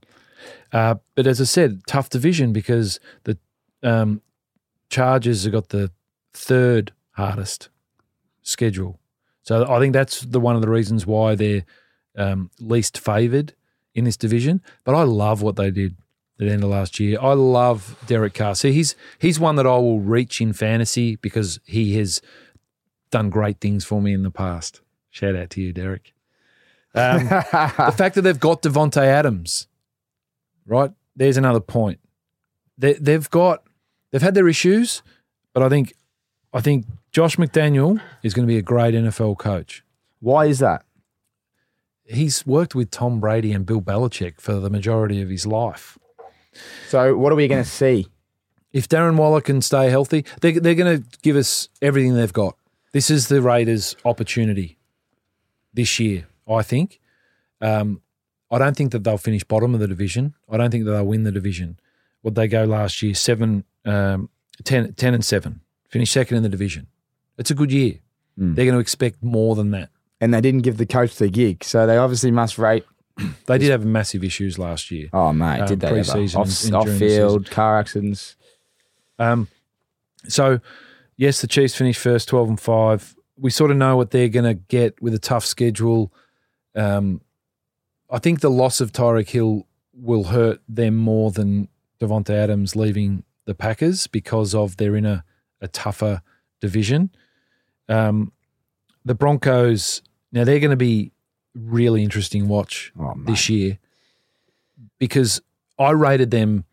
Uh, 0.72 0.95
but 1.15 1.28
as 1.28 1.41
I 1.41 1.45
said, 1.45 1.82
tough 1.88 2.09
division 2.09 2.53
because 2.53 2.99
the 3.24 3.38
um, 3.84 4.22
Chargers 4.89 5.43
have 5.43 5.53
got 5.53 5.70
the 5.70 5.91
third 6.34 6.91
hardest 7.11 7.70
schedule. 8.41 8.99
So 9.43 9.65
I 9.70 9.80
think 9.80 9.93
that's 9.93 10.22
the 10.22 10.39
one 10.39 10.55
of 10.55 10.61
the 10.61 10.70
reasons 10.70 11.05
why 11.05 11.36
they're 11.36 11.65
um, 12.17 12.51
least 12.59 12.97
favoured 12.97 13.53
in 13.95 14.05
this 14.05 14.17
division. 14.17 14.61
But 14.84 14.95
I 14.95 15.03
love 15.03 15.41
what 15.41 15.55
they 15.55 15.72
did 15.72 15.95
at 16.39 16.45
the 16.45 16.51
end 16.51 16.63
of 16.63 16.70
last 16.70 16.99
year. 16.99 17.17
I 17.22 17.34
love 17.34 17.97
Derek 18.07 18.34
Carr. 18.34 18.55
See, 18.55 18.72
he's 18.72 18.95
he's 19.20 19.39
one 19.39 19.55
that 19.55 19.65
I 19.65 19.78
will 19.78 19.99
reach 19.99 20.41
in 20.41 20.53
fantasy 20.53 21.15
because 21.17 21.59
he 21.65 21.97
has 21.97 22.22
done 23.11 23.30
great 23.30 23.59
things 23.59 23.86
for 23.86 24.01
me 24.01 24.13
in 24.13 24.24
the 24.24 24.32
past. 24.32 24.82
Shout 25.20 25.36
out 25.36 25.49
to 25.49 25.61
you, 25.61 25.74
Derek. 25.74 26.13
Um, 26.95 27.26
the 27.26 27.93
fact 27.97 28.15
that 28.15 28.22
they've 28.22 28.39
got 28.39 28.61
Davante 28.61 29.03
Adams, 29.03 29.67
right? 30.65 30.91
There's 31.13 31.36
another 31.36 31.59
point. 31.59 31.99
They, 32.78 32.93
they've 32.93 33.30
got 33.30 33.63
they've 34.11 34.22
had 34.22 34.34
their 34.34 34.47
issues, 34.47 35.03
but 35.53 35.61
I 35.61 35.67
think 35.67 35.93
I 36.53 36.61
think 36.61 36.86
Josh 37.11 37.36
McDaniel 37.36 38.01
is 38.24 38.34
going 38.34 38.47
to 38.47 38.51
be 38.51 38.57
a 38.57 38.61
great 38.61 38.93
NFL 38.93 39.38
coach. 39.39 39.84
Why 40.22 40.45
is 40.45 40.59
that? 40.59 40.86
He's 42.05 42.47
worked 42.47 42.74
with 42.74 42.89
Tom 42.89 43.20
Brady 43.20 43.51
and 43.51 43.65
Bill 43.65 43.82
Belichick 43.82 44.39
for 44.39 44.53
the 44.53 44.70
majority 44.70 45.22
of 45.22 45.28
his 45.28 45.45
life. 45.45 45.97
So, 46.88 47.17
what 47.17 47.34
are 47.34 47.36
we 47.36 47.49
going 47.49 47.61
to 47.61 47.70
see? 47.70 48.07
If 48.72 48.88
Darren 48.88 49.17
Waller 49.17 49.41
can 49.41 49.61
stay 49.61 49.89
healthy, 49.89 50.24
they're, 50.39 50.61
they're 50.61 50.76
going 50.76 51.01
to 51.01 51.20
give 51.24 51.36
us 51.36 51.67
everything 51.82 52.13
they've 52.13 52.32
got. 52.32 52.55
This 52.93 53.09
is 53.09 53.28
the 53.28 53.41
Raiders' 53.41 53.97
opportunity 54.05 54.78
this 55.74 55.99
year, 55.99 56.28
I 56.47 56.61
think. 56.61 56.99
Um, 57.61 58.01
I 58.51 58.57
don't 58.57 58.76
think 58.76 58.91
that 58.93 59.03
they'll 59.03 59.17
finish 59.17 59.43
bottom 59.43 59.74
of 59.74 59.80
the 59.80 59.88
division. 59.88 60.34
I 60.49 60.57
don't 60.57 60.72
think 60.72 60.86
that 60.86 60.91
they'll 60.91 61.05
win 61.05 61.24
the 61.24 61.32
division. 61.32 61.80
What 62.22 62.36
they 62.36 62.47
go 62.47 62.63
last 62.65 63.01
year, 63.01 63.13
seven, 63.13 63.63
um, 63.86 64.30
10, 64.63 64.93
10 64.93 65.13
and 65.13 65.24
seven, 65.24 65.61
finish 65.89 66.11
second 66.11 66.38
in 66.38 66.43
the 66.43 66.49
division. 66.49 66.88
It's 67.38 67.51
a 67.51 67.55
good 67.55 67.72
year. 67.72 67.99
Mm. 68.39 68.55
They're 68.55 68.65
going 68.65 68.76
to 68.76 68.82
expect 68.82 69.24
more 69.24 69.55
than 69.55 69.72
that. 69.72 69.89
And 70.20 70.34
they 70.34 70.41
didn't 70.41 70.61
give 70.63 70.78
the 70.78 70.86
coach 70.86 71.15
the 71.15 71.30
gig, 71.30 71.63
so 71.63 71.86
they 71.88 71.97
obviously 71.97 72.32
must 72.32 72.57
rate. 72.57 72.84
They 73.45 73.57
did 73.57 73.72
have 73.72 73.84
massive 73.86 74.24
issues 74.24 74.57
last 74.57 74.91
year. 74.91 75.09
Oh 75.11 75.34
mate, 75.34 75.61
Um, 75.61 75.67
did 75.67 75.80
they 75.82 75.88
ever? 75.88 75.95
pre-season 75.95 76.39
Off, 76.41 76.47
and, 76.47 76.65
and 76.65 76.76
off 76.76 76.97
field 76.97 77.49
car 77.49 77.80
accidents? 77.80 78.36
Um, 79.17 79.47
so, 80.28 80.59
yes, 81.17 81.41
the 81.41 81.47
Chiefs 81.47 81.76
finished 81.76 81.99
first, 82.01 82.30
twelve 82.30 82.47
and 82.47 82.59
five. 82.59 83.15
We 83.40 83.52
sort 83.52 83.72
of 83.72 83.78
know 83.78 83.96
what 83.96 84.12
they're 84.12 84.30
going 84.30 84.46
to 84.46 84.54
get 84.54 85.02
with 85.02 85.14
a 85.14 85.20
tough 85.20 85.46
schedule. 85.46 86.14
Um, 86.76 87.22
I 88.10 88.20
think 88.20 88.42
the 88.42 88.50
loss 88.50 88.82
of 88.82 88.92
Tyreek 88.92 89.30
Hill 89.30 89.66
will 89.94 90.26
hurt 90.26 90.62
them 90.68 90.96
more 90.96 91.32
than 91.32 91.70
Davante 92.00 92.32
Adams 92.32 92.76
leaving 92.76 93.24
the 93.46 93.56
Packers 93.56 94.08
because 94.08 94.56
of 94.56 94.78
they're 94.78 94.96
in 94.96 95.06
a, 95.06 95.24
a 95.62 95.68
tougher 95.68 96.22
division. 96.62 97.12
Um, 97.88 98.32
the 99.06 99.16
Broncos 99.16 100.02
now 100.32 100.44
they're 100.44 100.60
going 100.60 100.70
to 100.72 100.78
be 100.78 101.12
really 101.56 102.04
interesting 102.04 102.48
watch 102.48 102.94
Oh 103.00 103.14
this 103.26 103.50
year 103.50 103.80
because 105.00 105.42
I 105.78 105.92
rated 105.92 106.32
them. 106.32 106.66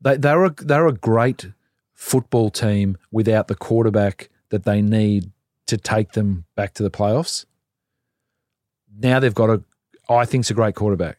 They 0.00 0.16
they're 0.16 0.44
a, 0.44 0.50
they're 0.50 0.86
a 0.86 0.92
great 0.92 1.48
football 1.92 2.50
team 2.50 2.98
without 3.10 3.48
the 3.48 3.54
quarterback 3.54 4.28
that 4.50 4.64
they 4.64 4.82
need 4.82 5.32
to 5.66 5.76
take 5.76 6.12
them 6.12 6.44
back 6.54 6.74
to 6.74 6.82
the 6.82 6.90
playoffs. 6.90 7.44
Now 8.98 9.20
they've 9.20 9.34
got 9.34 9.50
a, 9.50 9.62
I 10.08 10.24
think, 10.24 10.42
it's 10.42 10.50
a 10.50 10.54
great 10.54 10.74
quarterback. 10.74 11.18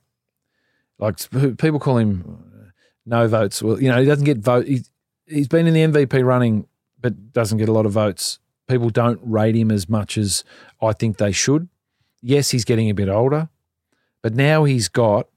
Like 0.99 1.17
people 1.57 1.79
call 1.79 1.97
him 1.97 2.23
uh, 2.25 2.69
no 3.05 3.27
votes. 3.27 3.61
Well, 3.61 3.81
you 3.81 3.89
know 3.89 3.99
he 3.99 4.05
doesn't 4.05 4.25
get 4.25 4.39
vote. 4.39 4.65
He, 4.65 4.83
he's 5.27 5.47
been 5.47 5.67
in 5.67 5.73
the 5.73 5.81
MVP 5.81 6.25
running, 6.25 6.67
but 6.99 7.33
doesn't 7.33 7.57
get 7.57 7.69
a 7.69 7.73
lot 7.73 7.85
of 7.85 7.91
votes. 7.91 8.39
People 8.67 8.89
don't 8.89 9.19
rate 9.23 9.55
him 9.55 9.71
as 9.71 9.87
much 9.87 10.17
as 10.17 10.43
I 10.81 10.93
think 10.93 11.17
they 11.17 11.31
should. 11.31 11.69
Yes, 12.21 12.49
he's 12.49 12.65
getting 12.65 12.89
a 12.89 12.93
bit 12.93 13.09
older, 13.09 13.49
but 14.21 14.33
now 14.33 14.63
he's 14.63 14.87
got 14.87 15.27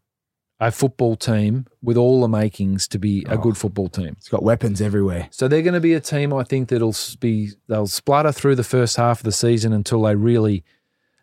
a 0.62 0.70
football 0.70 1.16
team 1.16 1.66
with 1.82 1.96
all 1.96 2.20
the 2.20 2.28
makings 2.28 2.86
to 2.88 2.98
be 2.98 3.24
a 3.28 3.34
Oh. 3.34 3.38
good 3.38 3.56
football 3.56 3.88
team. 3.88 4.14
It's 4.18 4.28
got 4.28 4.42
weapons 4.42 4.80
everywhere. 4.82 5.28
So 5.30 5.48
they're 5.48 5.62
going 5.62 5.74
to 5.74 5.80
be 5.80 5.94
a 5.94 6.00
team 6.00 6.34
I 6.34 6.42
think 6.44 6.68
that'll 6.68 6.94
be 7.18 7.52
they'll 7.68 7.86
splutter 7.86 8.30
through 8.30 8.56
the 8.56 8.64
first 8.64 8.96
half 8.96 9.20
of 9.20 9.24
the 9.24 9.32
season 9.32 9.72
until 9.72 10.02
they 10.02 10.14
really 10.14 10.62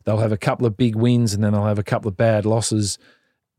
they'll 0.06 0.18
have 0.18 0.32
a 0.32 0.38
couple 0.38 0.66
of 0.66 0.76
big 0.76 0.96
wins 0.96 1.34
and 1.36 1.44
then 1.44 1.54
they'll 1.54 1.66
have 1.66 1.78
a 1.80 1.84
couple 1.84 2.08
of 2.10 2.18
bad 2.18 2.46
losses. 2.46 2.98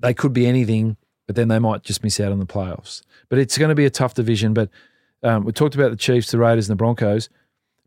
They 0.01 0.15
could 0.15 0.33
be 0.33 0.47
anything, 0.47 0.97
but 1.27 1.37
then 1.37 1.49
they 1.49 1.59
might 1.61 1.83
just 1.85 2.03
miss 2.03 2.19
out 2.19 2.33
on 2.33 2.39
the 2.41 2.47
playoffs. 2.47 3.03
But 3.29 3.39
it's 3.39 3.57
going 3.59 3.69
to 3.69 3.75
be 3.75 3.85
a 3.85 3.91
tough 3.91 4.15
division. 4.15 4.55
But 4.55 4.71
um, 5.23 5.45
we 5.45 5.53
talked 5.53 5.75
about 5.77 5.91
the 5.91 5.97
Chiefs, 5.97 6.31
the 6.31 6.39
Raiders, 6.39 6.69
and 6.69 6.73
the 6.73 6.83
Broncos. 6.83 7.29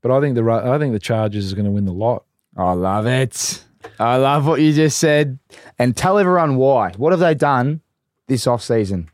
But 0.01 0.11
I 0.11 0.21
think 0.21 0.35
the 0.35 0.43
I 0.49 0.77
think 0.79 0.93
the 0.93 0.99
Chargers 0.99 1.51
are 1.51 1.55
going 1.55 1.65
to 1.65 1.71
win 1.71 1.85
the 1.85 1.91
lot. 1.93 2.23
I 2.55 2.71
love 2.73 3.05
it. 3.05 3.63
I 3.99 4.17
love 4.17 4.47
what 4.47 4.61
you 4.61 4.73
just 4.73 4.97
said. 4.97 5.39
And 5.79 5.95
tell 5.95 6.17
everyone 6.17 6.55
why. 6.57 6.91
What 6.97 7.11
have 7.11 7.19
they 7.19 7.33
done 7.35 7.81
this 8.27 8.47
off 8.47 8.61
season? 8.63 9.09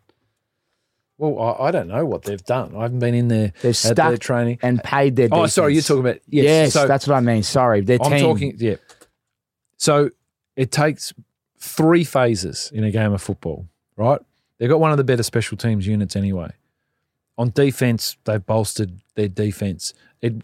Well, 1.18 1.40
I, 1.60 1.68
I 1.68 1.72
don't 1.72 1.88
know 1.88 2.06
what 2.06 2.24
they've 2.24 2.44
done. 2.44 2.76
I 2.76 2.84
haven't 2.84 3.00
been 3.00 3.16
in 3.16 3.28
there 3.28 3.52
They've 3.62 3.86
at 3.86 3.96
their 3.96 4.18
training. 4.18 4.60
and 4.62 4.84
paid 4.84 5.16
their. 5.16 5.30
Oh, 5.32 5.48
sorry, 5.48 5.74
you're 5.74 5.82
talking 5.82 6.02
about 6.02 6.20
yes. 6.28 6.44
Yes, 6.46 6.74
so 6.74 6.88
that's 6.88 7.08
what 7.08 7.16
I 7.16 7.22
mean. 7.22 7.42
Sorry, 7.44 7.82
their 7.82 7.98
I'm 8.02 8.12
team. 8.12 8.20
talking. 8.22 8.54
Yeah. 8.58 8.76
So 9.78 10.12
it 10.56 10.72
takes 10.72 11.14
three 11.60 12.04
phases 12.04 12.72
in 12.74 12.84
a 12.84 12.92
game 12.92 13.14
of 13.14 13.22
football, 13.22 13.68
right? 13.96 14.22
They've 14.58 14.70
got 14.70 14.80
one 14.80 14.92
of 14.92 14.98
the 14.98 15.04
better 15.04 15.24
special 15.24 15.58
teams 15.58 15.88
units 15.88 16.16
anyway. 16.16 16.52
On 17.40 17.50
defense, 17.50 18.18
they've 18.26 18.44
bolstered 18.46 19.00
their 19.16 19.28
defense. 19.28 19.94
It 20.22 20.36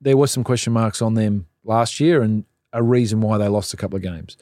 there 0.00 0.16
were 0.16 0.28
some 0.28 0.44
question 0.44 0.72
marks 0.72 1.00
on 1.02 1.14
them 1.14 1.46
last 1.64 2.00
year, 2.00 2.22
and 2.22 2.44
a 2.72 2.82
reason 2.82 3.20
why 3.20 3.38
they 3.38 3.48
lost 3.48 3.72
a 3.74 3.76
couple 3.76 3.96
of 3.96 4.02
games. 4.02 4.36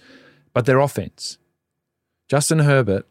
But 0.52 0.66
their 0.66 0.78
offense, 0.78 1.38
Justin 2.28 2.60
Herbert, 2.60 3.06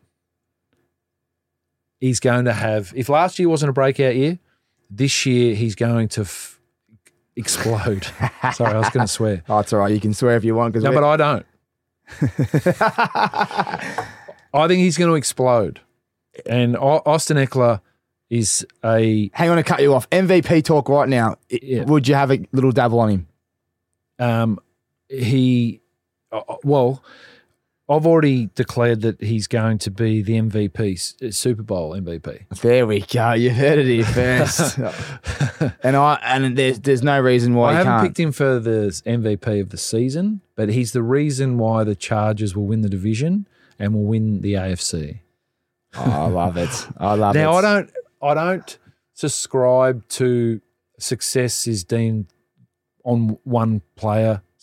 he's 1.99 2.20
going 2.20 2.45
to 2.45 2.53
have. 2.53 2.93
If 2.95 3.09
last 3.09 3.39
year 3.39 3.49
wasn't 3.49 3.70
a 3.70 3.74
breakout 3.74 4.16
year, 4.16 4.39
this 4.89 5.26
year 5.26 5.55
he's 5.55 5.76
going 5.76 6.07
to 6.09 6.22
f- 6.22 6.59
explode. 7.36 8.05
Sorry, 8.53 8.74
I 8.74 8.80
was 8.80 8.89
going 8.89 9.05
to 9.05 9.11
swear. 9.11 9.43
Oh, 9.47 9.59
it's 9.59 9.74
all 9.74 9.80
right. 9.80 9.91
You 9.93 9.99
can 9.99 10.13
swear 10.13 10.36
if 10.38 10.43
you 10.43 10.55
want. 10.55 10.76
No, 10.76 10.91
but 10.91 11.03
I 11.03 11.18
don't. 11.18 11.45
I 14.53 14.68
think 14.68 14.80
he's 14.80 14.97
going 14.97 15.09
to 15.11 15.16
explode. 15.16 15.82
And 16.45 16.76
Austin 16.78 17.38
Ekeler 17.38 17.82
is 18.30 18.66
a 18.84 19.30
hang 19.34 19.49
on 19.49 19.57
to 19.57 19.63
cut 19.63 19.82
you 19.82 19.93
off. 19.93 20.09
MVP 20.09 20.63
talk 20.63 20.89
right 20.89 21.07
now. 21.07 21.38
Yeah. 21.49 21.84
Would 21.84 22.07
you 22.07 22.16
have 22.16 22.32
a 22.32 22.45
little 22.51 22.72
dabble 22.72 22.99
on 22.99 23.09
him? 23.09 23.28
um 24.18 24.57
he 25.10 25.82
uh, 26.32 26.41
well 26.64 27.03
I've 27.88 28.08
already 28.08 28.49
declared 28.56 29.01
that 29.01 29.22
he's 29.22 29.45
going 29.45 29.78
to 29.80 29.91
be 29.91 30.24
the 30.24 30.34
MVP, 30.34 31.22
uh, 31.24 31.32
Super 31.32 31.62
Bowl 31.62 31.91
MVP. 31.91 32.60
There 32.62 32.88
we 32.88 33.01
go. 33.01 33.34
You 33.34 33.51
heard 33.51 33.78
it 33.78 33.86
here 33.86 34.03
first. 34.03 34.80
and 35.84 35.95
I 35.95 36.20
and 36.24 36.58
there's 36.58 36.80
there's 36.80 37.03
no 37.03 37.20
reason 37.20 37.53
why 37.53 37.70
I 37.70 37.74
haven't 37.74 37.93
can't. 37.93 38.08
picked 38.08 38.20
him 38.20 38.32
for 38.32 38.60
the 38.60 38.88
MVP 39.06 39.62
of 39.62 39.70
the 39.70 39.78
season, 39.78 40.41
but 40.56 40.70
he's 40.70 40.93
the 40.93 41.03
reason 41.03 41.60
why 41.60 41.84
the 41.84 41.95
Chargers 41.95 42.56
will 42.56 42.66
win 42.66 42.82
the 42.82 42.89
division 42.89 43.47
and 43.78 43.93
will 43.93 44.06
win 44.06 44.41
the 44.41 44.53
AFC. 44.53 45.20
Oh, 45.95 46.01
I 46.01 46.26
love 46.28 46.58
it. 46.58 46.88
I 46.97 47.14
love 47.14 47.36
Now 47.36 47.41
it. 47.41 47.43
Now 47.43 47.58
I 47.58 47.62
don't 47.62 47.91
I 48.20 48.34
don't 48.34 48.78
subscribe 49.14 50.08
to 50.10 50.60
success 50.97 51.68
is 51.68 51.84
deemed 51.84 52.28
on 53.03 53.38
one 53.43 53.84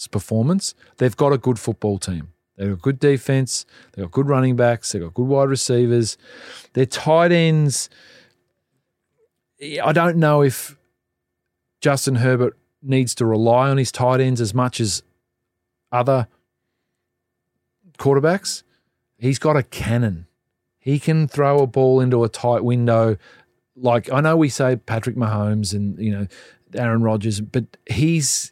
performance. 0.06 0.74
They've 0.98 1.16
got 1.16 1.32
a 1.32 1.38
good 1.38 1.58
football 1.58 1.98
team. 1.98 2.32
They've 2.56 2.70
got 2.70 2.82
good 2.82 3.00
defense. 3.00 3.66
They've 3.92 4.04
got 4.04 4.12
good 4.12 4.28
running 4.28 4.56
backs. 4.56 4.92
They've 4.92 5.02
got 5.02 5.14
good 5.14 5.26
wide 5.26 5.48
receivers. 5.48 6.16
Their 6.74 6.86
tight 6.86 7.32
ends. 7.32 7.88
I 9.82 9.92
don't 9.92 10.16
know 10.16 10.42
if 10.42 10.76
Justin 11.80 12.16
Herbert 12.16 12.56
needs 12.82 13.14
to 13.16 13.26
rely 13.26 13.70
on 13.70 13.76
his 13.76 13.92
tight 13.92 14.20
ends 14.20 14.40
as 14.40 14.54
much 14.54 14.80
as 14.80 15.02
other 15.90 16.26
quarterbacks. 17.98 18.62
He's 19.18 19.38
got 19.38 19.56
a 19.56 19.62
cannon. 19.62 20.26
He 20.78 20.98
can 20.98 21.28
throw 21.28 21.60
a 21.60 21.66
ball 21.66 22.00
into 22.00 22.24
a 22.24 22.28
tight 22.28 22.64
window. 22.64 23.16
Like 23.76 24.12
I 24.12 24.20
know 24.20 24.36
we 24.36 24.48
say 24.48 24.76
Patrick 24.76 25.16
Mahomes 25.16 25.72
and 25.72 25.98
you 25.98 26.10
know 26.10 26.26
Aaron 26.74 27.02
Rodgers, 27.02 27.40
but 27.40 27.64
he's 27.88 28.51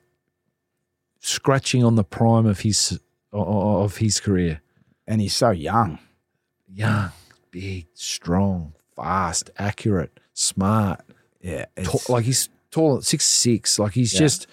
scratching 1.20 1.84
on 1.84 1.94
the 1.94 2.04
prime 2.04 2.46
of 2.46 2.60
his 2.60 2.98
of 3.32 3.98
his 3.98 4.18
career. 4.20 4.60
and 5.06 5.20
he's 5.20 5.34
so 5.34 5.50
young. 5.50 5.98
Young, 6.72 7.10
big, 7.50 7.86
strong, 7.94 8.74
fast, 8.94 9.50
accurate, 9.58 10.18
smart. 10.34 11.00
Yeah. 11.40 11.66
Tall, 11.82 12.00
like 12.08 12.24
he's 12.24 12.48
tall, 12.70 13.00
six 13.02 13.24
six. 13.26 13.78
Like 13.78 13.92
he's 13.92 14.12
Yeah. 14.14 14.20
just 14.20 14.46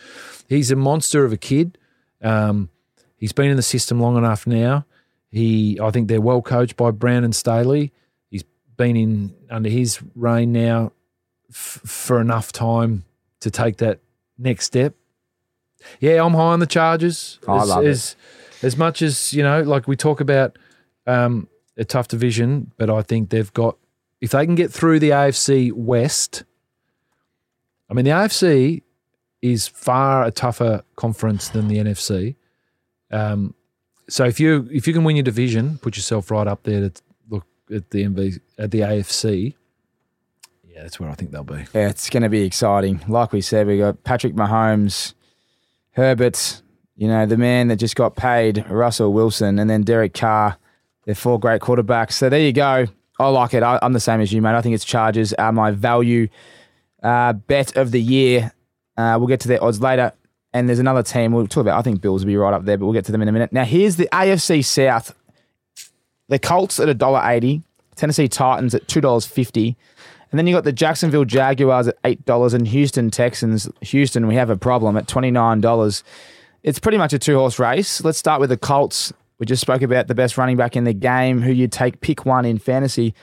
he's 0.50 0.72
a 0.72 0.76
monster 0.76 1.24
of 1.26 1.32
a 1.34 1.38
kid. 1.38 1.78
Um, 2.22 2.70
he's 3.18 3.34
been 3.34 3.50
in 3.52 3.56
the 3.58 3.62
system 3.64 4.00
long 4.00 4.18
enough 4.18 4.48
now. 4.48 4.86
He, 5.30 5.80
I 5.80 5.92
think 5.92 6.08
they're 6.08 6.22
well 6.22 6.42
coached 6.42 6.76
by 6.78 6.90
Brandon 6.92 7.34
Staley. 7.34 7.92
He's 8.32 8.44
been 8.78 8.96
in 8.96 9.36
under 9.52 9.70
his 9.70 10.00
reign 10.16 10.52
now 10.52 10.92
f- 11.50 11.82
for 11.86 12.20
enough 12.22 12.52
time 12.52 13.04
to 13.42 13.52
take 13.52 13.78
that 13.78 14.00
next 14.40 14.66
step. 14.66 14.96
Yeah, 16.00 16.24
I'm 16.24 16.34
high 16.34 16.54
on 16.54 16.60
the 16.60 16.68
Chargers. 16.68 17.40
I 17.48 17.58
As- 17.62 17.70
love 17.70 17.86
it. 17.86 17.90
as- 17.90 18.16
as 18.64 18.76
much 18.76 19.02
as 19.04 19.34
you 19.34 19.44
know, 19.44 19.62
like 19.62 19.88
we 19.88 19.96
talk 19.96 20.20
about 20.20 20.58
um, 21.06 21.48
a 21.78 21.86
tough 21.86 22.08
division, 22.08 22.72
but 22.78 22.90
I 22.90 23.02
think 23.04 23.30
they've 23.30 23.54
got 23.54 23.78
if 24.20 24.32
they 24.32 24.46
can 24.46 24.56
get 24.56 24.72
through 24.72 25.00
the 25.00 25.12
AFC 25.12 25.72
West. 25.72 26.44
I 27.90 27.94
mean, 27.94 28.04
the 28.06 28.12
AFC 28.12 28.82
is 29.44 29.68
far 29.68 30.24
a 30.26 30.32
tougher 30.32 30.84
conference 30.96 31.50
than 31.50 31.68
the 31.68 31.78
NFC. 31.78 32.36
Um, 33.12 33.54
so 34.10 34.26
if 34.26 34.40
you 34.40 34.68
if 34.72 34.88
you 34.88 34.94
can 34.94 35.04
win 35.04 35.16
your 35.16 35.24
division, 35.24 35.78
put 35.78 35.96
yourself 35.96 36.32
right 36.32 36.48
up 36.48 36.64
there 36.64 36.90
to 36.90 37.02
look 37.30 37.46
at 37.72 37.92
the 37.92 38.04
MV 38.06 38.40
at 38.58 38.72
the 38.72 38.80
AFC. 38.82 39.54
Yeah, 40.68 40.82
that's 40.82 41.00
where 41.00 41.10
I 41.10 41.14
think 41.14 41.30
they'll 41.32 41.44
be. 41.44 41.66
Yeah, 41.76 41.90
it's 41.90 42.10
going 42.10 42.24
to 42.24 42.30
be 42.30 42.42
exciting. 42.44 43.02
Like 43.08 43.32
we 43.32 43.42
said, 43.42 43.68
we 43.68 43.78
got 43.78 44.04
Patrick 44.04 44.34
Mahomes, 44.34 45.14
Herbert, 45.98 46.62
you 46.96 47.08
know, 47.08 47.26
the 47.26 47.38
man 47.38 47.70
that 47.70 47.78
just 47.78 47.96
got 47.96 48.16
paid, 48.16 48.64
Russell 48.70 49.12
Wilson, 49.14 49.58
and 49.58 49.68
then 49.68 49.82
Derek 49.82 50.14
Carr. 50.14 50.56
They're 51.06 51.16
four 51.16 51.40
great 51.40 51.60
quarterbacks. 51.60 52.12
So 52.12 52.30
there 52.30 52.40
you 52.40 52.54
go. 52.54 52.86
I 53.20 53.30
like 53.30 53.56
it. 53.56 53.64
I, 53.64 53.80
am 53.82 53.94
the 53.94 54.00
same 54.00 54.22
as 54.22 54.32
you, 54.32 54.40
mate. 54.40 54.54
I 54.54 54.62
think 54.62 54.76
it's 54.76 54.86
Chargers 54.86 55.34
are 55.34 55.52
my 55.52 55.72
value 55.72 56.28
uh, 57.02 57.34
bet 57.34 57.76
of 57.78 57.90
the 57.90 58.00
year. 58.00 58.54
Uh, 58.96 59.16
we'll 59.18 59.28
get 59.28 59.40
to 59.40 59.48
their 59.48 59.64
odds 59.64 59.82
later. 59.82 60.14
And 60.54 60.70
there's 60.70 60.78
another 60.78 61.02
team 61.02 61.32
we'll 61.32 61.48
talk 61.48 61.62
about. 61.62 61.80
I 61.80 61.82
think 61.82 62.00
Bills 62.00 62.24
will 62.24 62.28
be 62.28 62.38
right 62.38 62.54
up 62.54 62.66
there, 62.66 62.78
but 62.78 62.86
we'll 62.86 62.94
get 62.94 63.06
to 63.06 63.12
them 63.12 63.24
in 63.24 63.28
a 63.28 63.32
minute. 63.32 63.52
Now, 63.52 63.66
here's 63.66 63.96
the 63.96 64.08
AFC 64.12 64.64
South. 64.64 65.16
The 66.28 66.38
Colts 66.38 66.80
at 66.80 66.96
$1.80, 66.96 67.64
Tennessee 67.96 68.28
Titans 68.28 68.76
at 68.76 68.86
$2.50. 68.86 69.76
And 70.32 70.38
then 70.38 70.48
you 70.48 70.54
got 70.54 70.64
the 70.64 70.74
Jacksonville 70.74 71.26
Jaguars 71.26 71.88
at 71.88 72.02
$8 72.04 72.54
and 72.54 72.68
Houston 72.68 73.10
Texans. 73.10 73.70
Houston, 73.82 74.28
we 74.28 74.36
have 74.36 74.50
a 74.50 74.58
problem 74.58 74.98
at 74.98 75.08
$29. 75.08 76.04
It's 76.64 76.80
pretty 76.80 76.98
much 76.98 77.14
a 77.14 77.20
two 77.20 77.38
horse 77.38 77.60
race. 77.60 78.04
Let's 78.04 78.18
start 78.18 78.42
with 78.42 78.50
the 78.50 78.58
Colts. 78.58 79.14
We 79.40 79.46
just 79.46 79.62
spoke 79.62 79.82
about 79.82 80.08
the 80.08 80.16
best 80.16 80.38
running 80.38 80.58
back 80.58 80.76
in 80.76 80.84
the 80.84 80.94
game, 80.94 81.42
who 81.42 81.52
you'd 81.52 81.72
take 81.72 82.02
pick 82.02 82.26
one 82.26 82.44
in 82.46 82.58
fantasy. 82.58 83.14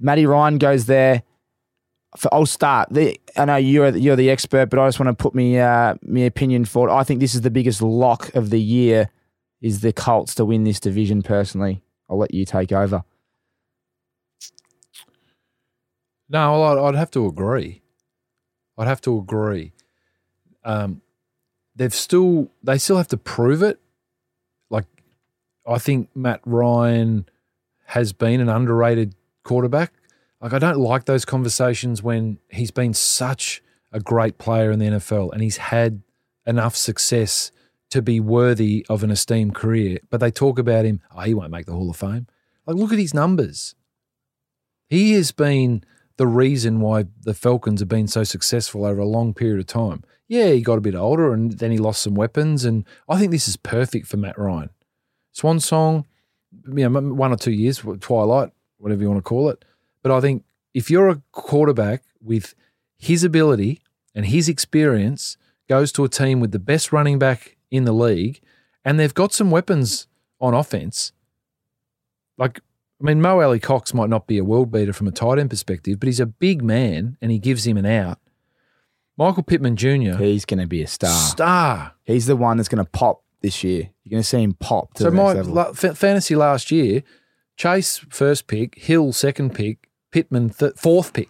Matty 0.00 0.24
Ryan 0.24 0.58
goes 0.58 0.86
there. 0.86 1.22
For, 2.16 2.32
I'll 2.32 2.46
start. 2.46 2.88
The, 2.90 3.18
I 3.36 3.44
know 3.46 3.56
you're 3.56 3.96
you're 3.96 4.16
the 4.16 4.30
expert, 4.30 4.66
but 4.70 4.78
I 4.78 4.86
just 4.86 5.00
want 5.00 5.16
to 5.16 5.20
put 5.22 5.34
me 5.34 5.58
uh, 5.58 5.96
my 6.02 6.20
opinion 6.20 6.64
forward. 6.64 6.92
I 6.92 7.04
think 7.04 7.20
this 7.20 7.34
is 7.34 7.40
the 7.40 7.50
biggest 7.50 7.82
lock 7.82 8.34
of 8.34 8.50
the 8.50 8.60
year. 8.60 9.10
Is 9.60 9.80
the 9.80 9.92
Colts 9.92 10.34
to 10.36 10.44
win 10.44 10.64
this 10.64 10.80
division? 10.80 11.22
Personally, 11.22 11.82
I'll 12.08 12.18
let 12.18 12.34
you 12.34 12.44
take 12.44 12.72
over. 12.72 13.04
No, 16.32 16.58
well, 16.58 16.86
I'd, 16.86 16.94
have 16.94 17.10
to 17.10 17.26
agree. 17.26 17.82
I'd 18.78 18.88
have 18.88 19.02
to 19.02 19.18
agree. 19.18 19.72
Um, 20.64 21.02
they've 21.76 21.92
still 21.92 22.50
they 22.62 22.78
still 22.78 22.96
have 22.96 23.08
to 23.08 23.18
prove 23.18 23.62
it. 23.62 23.78
Like 24.70 24.86
I 25.66 25.76
think 25.78 26.08
Matt 26.16 26.40
Ryan 26.46 27.28
has 27.86 28.14
been 28.14 28.40
an 28.40 28.48
underrated 28.48 29.14
quarterback. 29.44 29.92
Like 30.40 30.54
I 30.54 30.58
don't 30.58 30.78
like 30.78 31.04
those 31.04 31.26
conversations 31.26 32.02
when 32.02 32.38
he's 32.48 32.70
been 32.70 32.94
such 32.94 33.62
a 33.92 34.00
great 34.00 34.38
player 34.38 34.70
in 34.70 34.78
the 34.78 34.86
NFL 34.86 35.32
and 35.32 35.42
he's 35.42 35.58
had 35.58 36.02
enough 36.46 36.74
success 36.74 37.52
to 37.90 38.00
be 38.00 38.20
worthy 38.20 38.86
of 38.88 39.04
an 39.04 39.10
esteemed 39.10 39.54
career. 39.54 39.98
But 40.08 40.20
they 40.20 40.30
talk 40.30 40.58
about 40.58 40.86
him, 40.86 41.02
oh, 41.14 41.20
he 41.20 41.34
won't 41.34 41.50
make 41.50 41.66
the 41.66 41.72
Hall 41.72 41.90
of 41.90 41.96
Fame. 41.96 42.26
Like 42.66 42.76
look 42.76 42.90
at 42.90 42.98
his 42.98 43.12
numbers. 43.12 43.74
He 44.88 45.12
has 45.12 45.30
been 45.30 45.84
the 46.16 46.26
reason 46.26 46.80
why 46.80 47.06
the 47.22 47.34
Falcons 47.34 47.80
have 47.80 47.88
been 47.88 48.08
so 48.08 48.24
successful 48.24 48.84
over 48.84 49.00
a 49.00 49.06
long 49.06 49.34
period 49.34 49.60
of 49.60 49.66
time 49.66 50.04
yeah, 50.32 50.48
he 50.48 50.62
got 50.62 50.78
a 50.78 50.80
bit 50.80 50.94
older 50.94 51.34
and 51.34 51.58
then 51.58 51.70
he 51.70 51.76
lost 51.76 52.02
some 52.02 52.14
weapons. 52.14 52.64
And 52.64 52.86
I 53.06 53.18
think 53.18 53.32
this 53.32 53.46
is 53.46 53.58
perfect 53.58 54.06
for 54.06 54.16
Matt 54.16 54.38
Ryan. 54.38 54.70
Swan 55.32 55.60
Song, 55.60 56.06
you 56.74 56.88
know, 56.88 57.00
one 57.12 57.32
or 57.32 57.36
two 57.36 57.52
years, 57.52 57.82
Twilight, 58.00 58.50
whatever 58.78 59.02
you 59.02 59.10
want 59.10 59.18
to 59.18 59.28
call 59.28 59.50
it. 59.50 59.62
But 60.02 60.10
I 60.10 60.22
think 60.22 60.44
if 60.72 60.90
you're 60.90 61.10
a 61.10 61.20
quarterback 61.32 62.04
with 62.22 62.54
his 62.96 63.24
ability 63.24 63.82
and 64.14 64.24
his 64.24 64.48
experience 64.48 65.36
goes 65.68 65.92
to 65.92 66.04
a 66.04 66.08
team 66.08 66.40
with 66.40 66.52
the 66.52 66.58
best 66.58 66.94
running 66.94 67.18
back 67.18 67.58
in 67.70 67.84
the 67.84 67.92
league 67.92 68.40
and 68.86 68.98
they've 68.98 69.12
got 69.12 69.34
some 69.34 69.50
weapons 69.50 70.06
on 70.40 70.54
offense, 70.54 71.12
like, 72.38 72.60
I 73.02 73.06
mean, 73.06 73.20
Mo 73.20 73.40
Alie-Cox 73.40 73.94
might 73.94 74.08
not 74.08 74.28
be 74.28 74.38
a 74.38 74.44
world 74.44 74.70
beater 74.70 74.92
from 74.92 75.08
a 75.08 75.10
tight 75.10 75.38
end 75.38 75.50
perspective, 75.50 75.98
but 75.98 76.06
he's 76.06 76.20
a 76.20 76.26
big 76.26 76.62
man 76.62 77.16
and 77.20 77.32
he 77.32 77.38
gives 77.38 77.66
him 77.66 77.76
an 77.76 77.86
out. 77.86 78.18
Michael 79.16 79.42
Pittman 79.42 79.76
Jr. 79.76 80.16
He's 80.16 80.44
going 80.44 80.60
to 80.60 80.66
be 80.66 80.82
a 80.82 80.86
star. 80.86 81.10
Star. 81.10 81.94
He's 82.04 82.26
the 82.26 82.36
one 82.36 82.56
that's 82.56 82.68
going 82.68 82.84
to 82.84 82.90
pop 82.90 83.22
this 83.40 83.64
year. 83.64 83.90
You're 84.04 84.10
going 84.10 84.22
to 84.22 84.28
see 84.28 84.42
him 84.42 84.54
pop. 84.54 84.96
so 84.96 85.10
my 85.10 85.32
la- 85.32 85.70
f- 85.70 85.98
fantasy 85.98 86.36
last 86.36 86.70
year, 86.70 87.02
Chase 87.56 87.98
first 88.08 88.46
pick, 88.46 88.76
Hill 88.76 89.12
second 89.12 89.54
pick, 89.54 89.88
Pittman 90.12 90.50
th- 90.50 90.74
fourth 90.76 91.12
pick. 91.12 91.28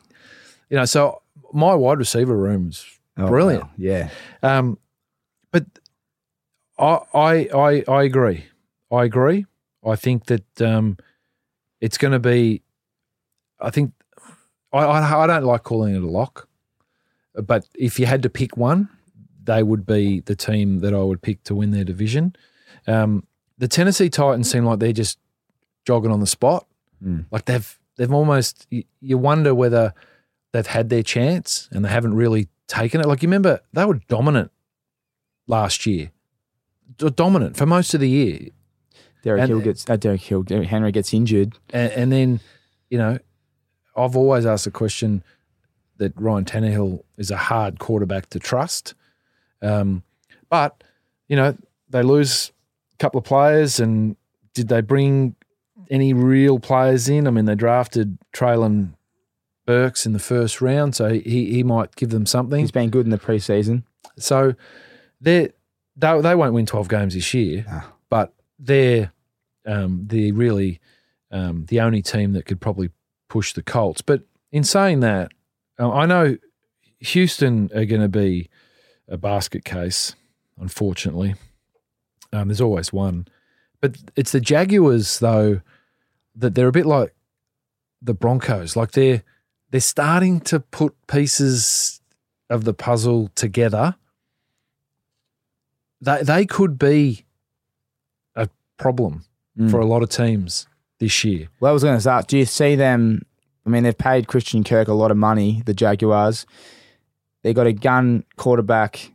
You 0.68 0.76
know, 0.76 0.84
so 0.84 1.22
my 1.52 1.74
wide 1.74 1.98
receiver 1.98 2.36
room's 2.36 2.86
oh, 3.16 3.26
brilliant. 3.26 3.64
Wow. 3.64 3.70
Yeah. 3.78 4.10
Um, 4.42 4.78
but 5.50 5.64
I, 6.78 7.00
I 7.14 7.32
I 7.54 7.84
I 7.88 8.02
agree. 8.04 8.44
I 8.90 9.04
agree. 9.04 9.46
I 9.84 9.96
think 9.96 10.26
that 10.26 10.62
um, 10.62 10.96
it's 11.82 11.98
going 11.98 12.12
to 12.12 12.18
be. 12.18 12.62
I 13.60 13.70
think 13.70 13.92
I, 14.72 14.78
I 14.78 15.24
I 15.24 15.26
don't 15.26 15.44
like 15.44 15.64
calling 15.64 15.94
it 15.94 16.02
a 16.02 16.08
lock. 16.08 16.48
But 17.34 17.66
if 17.74 17.98
you 17.98 18.06
had 18.06 18.22
to 18.22 18.30
pick 18.30 18.56
one, 18.56 18.88
they 19.44 19.62
would 19.62 19.84
be 19.84 20.20
the 20.20 20.36
team 20.36 20.78
that 20.78 20.94
I 20.94 21.02
would 21.02 21.20
pick 21.20 21.42
to 21.44 21.54
win 21.54 21.72
their 21.72 21.84
division. 21.84 22.36
Um, 22.86 23.26
the 23.58 23.68
Tennessee 23.68 24.08
Titans 24.08 24.50
seem 24.50 24.64
like 24.64 24.78
they're 24.78 24.92
just 24.92 25.18
jogging 25.84 26.10
on 26.10 26.20
the 26.20 26.26
spot. 26.26 26.66
Mm. 27.04 27.26
Like 27.30 27.46
they've 27.46 27.78
they've 27.96 28.12
almost 28.12 28.66
you 28.70 29.18
wonder 29.18 29.54
whether 29.54 29.92
they've 30.52 30.66
had 30.66 30.88
their 30.88 31.02
chance 31.02 31.68
and 31.72 31.84
they 31.84 31.88
haven't 31.88 32.14
really 32.14 32.48
taken 32.68 33.00
it. 33.00 33.06
Like 33.06 33.22
you 33.22 33.28
remember 33.28 33.60
they 33.72 33.84
were 33.84 34.00
dominant 34.08 34.52
last 35.46 35.84
year, 35.86 36.12
dominant 36.96 37.56
for 37.56 37.66
most 37.66 37.92
of 37.94 38.00
the 38.00 38.08
year. 38.08 38.50
Derek 39.22 39.42
and, 39.42 39.48
Hill 39.48 39.60
gets 39.60 39.88
uh, 39.88 39.96
Derek 39.96 40.20
Hill 40.20 40.42
Derek 40.42 40.68
Henry 40.68 40.92
gets 40.92 41.14
injured, 41.14 41.58
and, 41.70 41.92
and 41.92 42.12
then 42.12 42.40
you 42.90 42.98
know 42.98 43.18
I've 43.96 44.16
always 44.16 44.46
asked 44.46 44.64
the 44.64 44.70
question 44.70 45.22
that 45.98 46.12
Ryan 46.16 46.44
Tannehill 46.44 47.02
is 47.16 47.30
a 47.30 47.36
hard 47.36 47.78
quarterback 47.78 48.28
to 48.30 48.38
trust. 48.38 48.94
Um, 49.60 50.02
but, 50.48 50.82
you 51.28 51.36
know, 51.36 51.56
they 51.88 52.02
lose 52.02 52.52
a 52.94 52.96
couple 52.96 53.18
of 53.18 53.24
players 53.24 53.78
and 53.78 54.16
did 54.54 54.68
they 54.68 54.80
bring 54.80 55.36
any 55.90 56.12
real 56.12 56.58
players 56.58 57.08
in? 57.08 57.26
I 57.26 57.30
mean, 57.30 57.44
they 57.44 57.54
drafted 57.54 58.18
Treylon 58.34 58.94
Burks 59.64 60.04
in 60.04 60.12
the 60.12 60.18
first 60.18 60.60
round, 60.60 60.96
so 60.96 61.10
he, 61.10 61.52
he 61.52 61.62
might 61.62 61.94
give 61.94 62.10
them 62.10 62.26
something. 62.26 62.58
He's 62.58 62.72
been 62.72 62.90
good 62.90 63.06
in 63.06 63.10
the 63.10 63.18
preseason. 63.18 63.84
So 64.18 64.54
they 65.20 65.52
they 65.96 66.20
they 66.20 66.34
won't 66.34 66.52
win 66.52 66.66
12 66.66 66.88
games 66.88 67.14
this 67.14 67.32
year, 67.32 67.64
ah. 67.70 67.92
but 68.10 68.34
they're 68.58 69.11
um, 69.66 70.04
the 70.06 70.32
really 70.32 70.80
um, 71.30 71.66
the 71.66 71.80
only 71.80 72.02
team 72.02 72.32
that 72.32 72.46
could 72.46 72.60
probably 72.60 72.90
push 73.28 73.52
the 73.52 73.62
Colts. 73.62 74.02
But 74.02 74.22
in 74.50 74.64
saying 74.64 75.00
that, 75.00 75.32
uh, 75.78 75.90
I 75.90 76.06
know 76.06 76.36
Houston 77.00 77.70
are 77.74 77.86
going 77.86 78.02
to 78.02 78.08
be 78.08 78.50
a 79.08 79.16
basket 79.16 79.64
case, 79.64 80.14
unfortunately. 80.60 81.34
Um, 82.32 82.48
there's 82.48 82.60
always 82.60 82.92
one. 82.92 83.26
But 83.80 83.96
it's 84.14 84.32
the 84.32 84.40
Jaguars, 84.40 85.18
though, 85.18 85.60
that 86.36 86.54
they're 86.54 86.68
a 86.68 86.72
bit 86.72 86.86
like 86.86 87.14
the 88.00 88.14
Broncos. 88.14 88.76
Like 88.76 88.92
they're 88.92 89.22
they're 89.70 89.80
starting 89.80 90.40
to 90.40 90.60
put 90.60 90.94
pieces 91.06 92.00
of 92.50 92.64
the 92.64 92.74
puzzle 92.74 93.30
together. 93.34 93.96
They 96.00 96.22
they 96.22 96.46
could 96.46 96.78
be 96.78 97.24
a 98.34 98.48
problem 98.76 99.24
mm. 99.58 99.70
for 99.70 99.80
a 99.80 99.86
lot 99.86 100.02
of 100.02 100.08
teams 100.08 100.66
this 100.98 101.24
year. 101.24 101.48
Well, 101.60 101.70
I 101.70 101.72
was 101.72 101.82
going 101.82 101.98
to 101.98 102.10
ask, 102.10 102.28
do 102.28 102.38
you 102.38 102.44
see 102.44 102.76
them 102.76 103.26
I 103.64 103.70
mean, 103.70 103.84
they've 103.84 103.96
paid 103.96 104.26
Christian 104.26 104.64
Kirk 104.64 104.88
a 104.88 104.94
lot 104.94 105.10
of 105.10 105.16
money, 105.16 105.62
the 105.66 105.74
Jaguars. 105.74 106.46
They 107.42 107.54
got 107.54 107.66
a 107.66 107.72
gun 107.72 108.24
quarterback, 108.36 109.12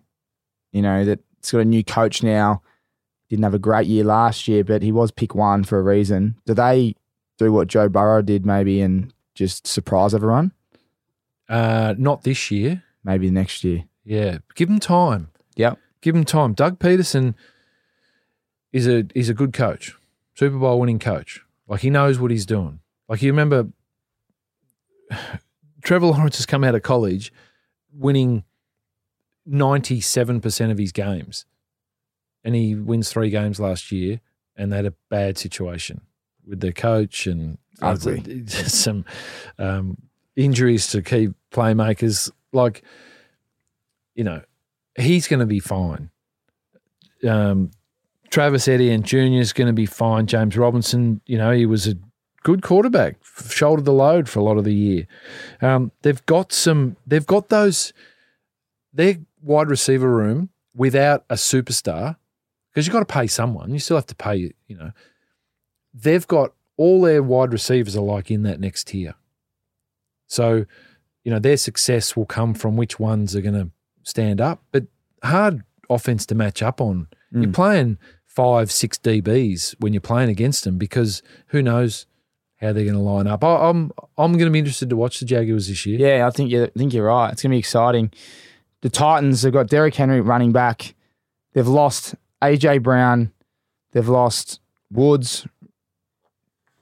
you 0.71 0.81
know, 0.81 1.05
that's 1.05 1.51
got 1.51 1.59
a 1.59 1.65
new 1.65 1.83
coach 1.83 2.23
now. 2.23 2.61
Didn't 3.29 3.43
have 3.43 3.53
a 3.53 3.59
great 3.59 3.87
year 3.87 4.05
last 4.05 4.47
year, 4.47 4.63
but 4.63 4.81
he 4.81 4.91
was 4.91 5.11
pick 5.11 5.35
one 5.35 5.63
for 5.63 5.79
a 5.79 5.83
reason. 5.83 6.35
Do 6.45 6.53
they 6.53 6.95
do 7.37 7.51
what 7.51 7.67
Joe 7.67 7.89
Burrow 7.89 8.21
did 8.21 8.45
maybe 8.45 8.79
and 8.79 9.13
just 9.35 9.67
surprise 9.67 10.13
everyone? 10.13 10.53
Uh, 11.49 11.93
not 11.97 12.23
this 12.23 12.51
year. 12.51 12.83
Maybe 13.03 13.29
next 13.29 13.63
year. 13.63 13.83
Yeah. 14.05 14.39
Give 14.55 14.69
him 14.69 14.79
time. 14.79 15.29
Yep. 15.55 15.77
Give 16.01 16.15
him 16.15 16.25
time. 16.25 16.53
Doug 16.53 16.79
Pederson 16.79 17.35
is 18.71 18.87
a 18.87 19.05
is 19.13 19.29
a 19.29 19.33
good 19.33 19.51
coach. 19.51 19.96
Super 20.37 20.57
Bowl 20.59 20.79
winning 20.79 20.99
coach. 20.99 21.41
Like 21.67 21.81
he 21.81 21.89
knows 21.89 22.19
what 22.19 22.29
he's 22.29 22.45
doing. 22.45 22.79
Like 23.09 23.23
you 23.23 23.31
remember 23.31 23.69
Trevor 25.83 26.05
Lawrence 26.05 26.37
has 26.37 26.45
come 26.45 26.63
out 26.63 26.75
of 26.75 26.83
college 26.83 27.33
winning 27.91 28.43
97% 29.49 30.71
of 30.71 30.77
his 30.77 30.91
games. 30.91 31.45
and 32.43 32.53
he 32.53 32.75
wins 32.75 33.11
three 33.11 33.31
games 33.31 33.59
last 33.59 33.91
year, 33.91 34.21
and 34.55 34.71
they 34.71 34.75
had 34.75 34.85
a 34.85 34.93
bad 35.09 35.39
situation 35.39 36.01
with 36.45 36.59
their 36.59 36.71
coach 36.71 37.25
and 37.25 37.57
Ugly. 37.81 38.45
some 38.47 39.05
um, 39.57 39.97
injuries 40.35 40.87
to 40.87 41.01
key 41.01 41.29
playmakers. 41.51 42.31
Like, 42.53 42.83
you 44.13 44.23
know, 44.23 44.43
he's 44.99 45.27
going 45.27 45.39
to 45.39 45.47
be 45.47 45.59
fine. 45.59 46.11
Um, 47.27 47.71
Travis 48.29 48.67
Etienne 48.67 49.03
Jr. 49.03 49.17
is 49.39 49.53
going 49.53 49.67
to 49.67 49.73
be 49.73 49.85
fine. 49.85 50.27
James 50.27 50.57
Robinson, 50.57 51.21
you 51.25 51.37
know, 51.37 51.51
he 51.51 51.65
was 51.65 51.87
a 51.87 51.95
good 52.43 52.61
quarterback, 52.61 53.17
shouldered 53.49 53.85
the 53.85 53.93
load 53.93 54.29
for 54.29 54.39
a 54.39 54.43
lot 54.43 54.57
of 54.57 54.63
the 54.63 54.73
year. 54.73 55.07
Um, 55.61 55.91
they've 56.01 56.25
got 56.25 56.51
some, 56.51 56.97
they've 57.05 57.25
got 57.25 57.49
those, 57.49 57.93
their 58.93 59.17
wide 59.41 59.69
receiver 59.69 60.09
room 60.09 60.49
without 60.75 61.25
a 61.29 61.35
superstar, 61.35 62.17
because 62.71 62.85
you've 62.85 62.93
got 62.93 62.99
to 62.99 63.13
pay 63.13 63.27
someone. 63.27 63.71
You 63.71 63.79
still 63.79 63.97
have 63.97 64.05
to 64.07 64.15
pay, 64.15 64.53
you 64.67 64.77
know. 64.77 64.91
They've 65.93 66.27
got 66.27 66.53
all 66.77 67.01
their 67.01 67.23
wide 67.23 67.51
receivers 67.51 67.97
are 67.97 68.01
like 68.01 68.29
in 68.29 68.43
that 68.43 68.59
next 68.59 68.87
tier. 68.87 69.15
So, 70.27 70.65
you 71.23 71.31
know, 71.31 71.39
their 71.39 71.57
success 71.57 72.15
will 72.15 72.25
come 72.25 72.53
from 72.53 72.77
which 72.77 72.99
ones 72.99 73.35
are 73.35 73.41
going 73.41 73.55
to 73.55 73.69
stand 74.03 74.39
up, 74.39 74.61
but 74.71 74.85
hard 75.23 75.63
offense 75.89 76.25
to 76.27 76.35
match 76.35 76.61
up 76.61 76.79
on. 76.79 77.07
You're 77.31 77.51
playing 77.51 77.97
five, 78.37 78.71
six 78.71 78.99
DBs 78.99 79.73
when 79.79 79.93
you're 79.93 79.99
playing 79.99 80.29
against 80.29 80.63
them 80.63 80.77
because 80.77 81.23
who 81.47 81.63
knows 81.63 82.05
how 82.57 82.71
they're 82.71 82.83
going 82.83 82.93
to 82.93 82.99
line 82.99 83.25
up. 83.25 83.43
I, 83.43 83.67
I'm 83.67 83.91
I'm 84.15 84.33
going 84.33 84.45
to 84.45 84.51
be 84.51 84.59
interested 84.59 84.91
to 84.91 84.95
watch 84.95 85.19
the 85.19 85.25
Jaguars 85.25 85.67
this 85.67 85.87
year. 85.87 85.99
Yeah, 85.99 86.27
I 86.27 86.29
think 86.29 86.51
you 86.51 86.65
I 86.65 86.69
think 86.77 86.93
you're 86.93 87.07
right. 87.07 87.31
It's 87.31 87.41
gonna 87.41 87.53
be 87.53 87.59
exciting. 87.59 88.11
The 88.81 88.89
Titans 88.89 89.41
have 89.41 89.53
got 89.53 89.69
Derrick 89.69 89.95
Henry 89.95 90.21
running 90.21 90.51
back. 90.51 90.93
They've 91.53 91.67
lost 91.67 92.13
AJ 92.43 92.83
Brown. 92.83 93.31
They've 93.93 94.07
lost 94.07 94.59
Woods. 94.91 95.47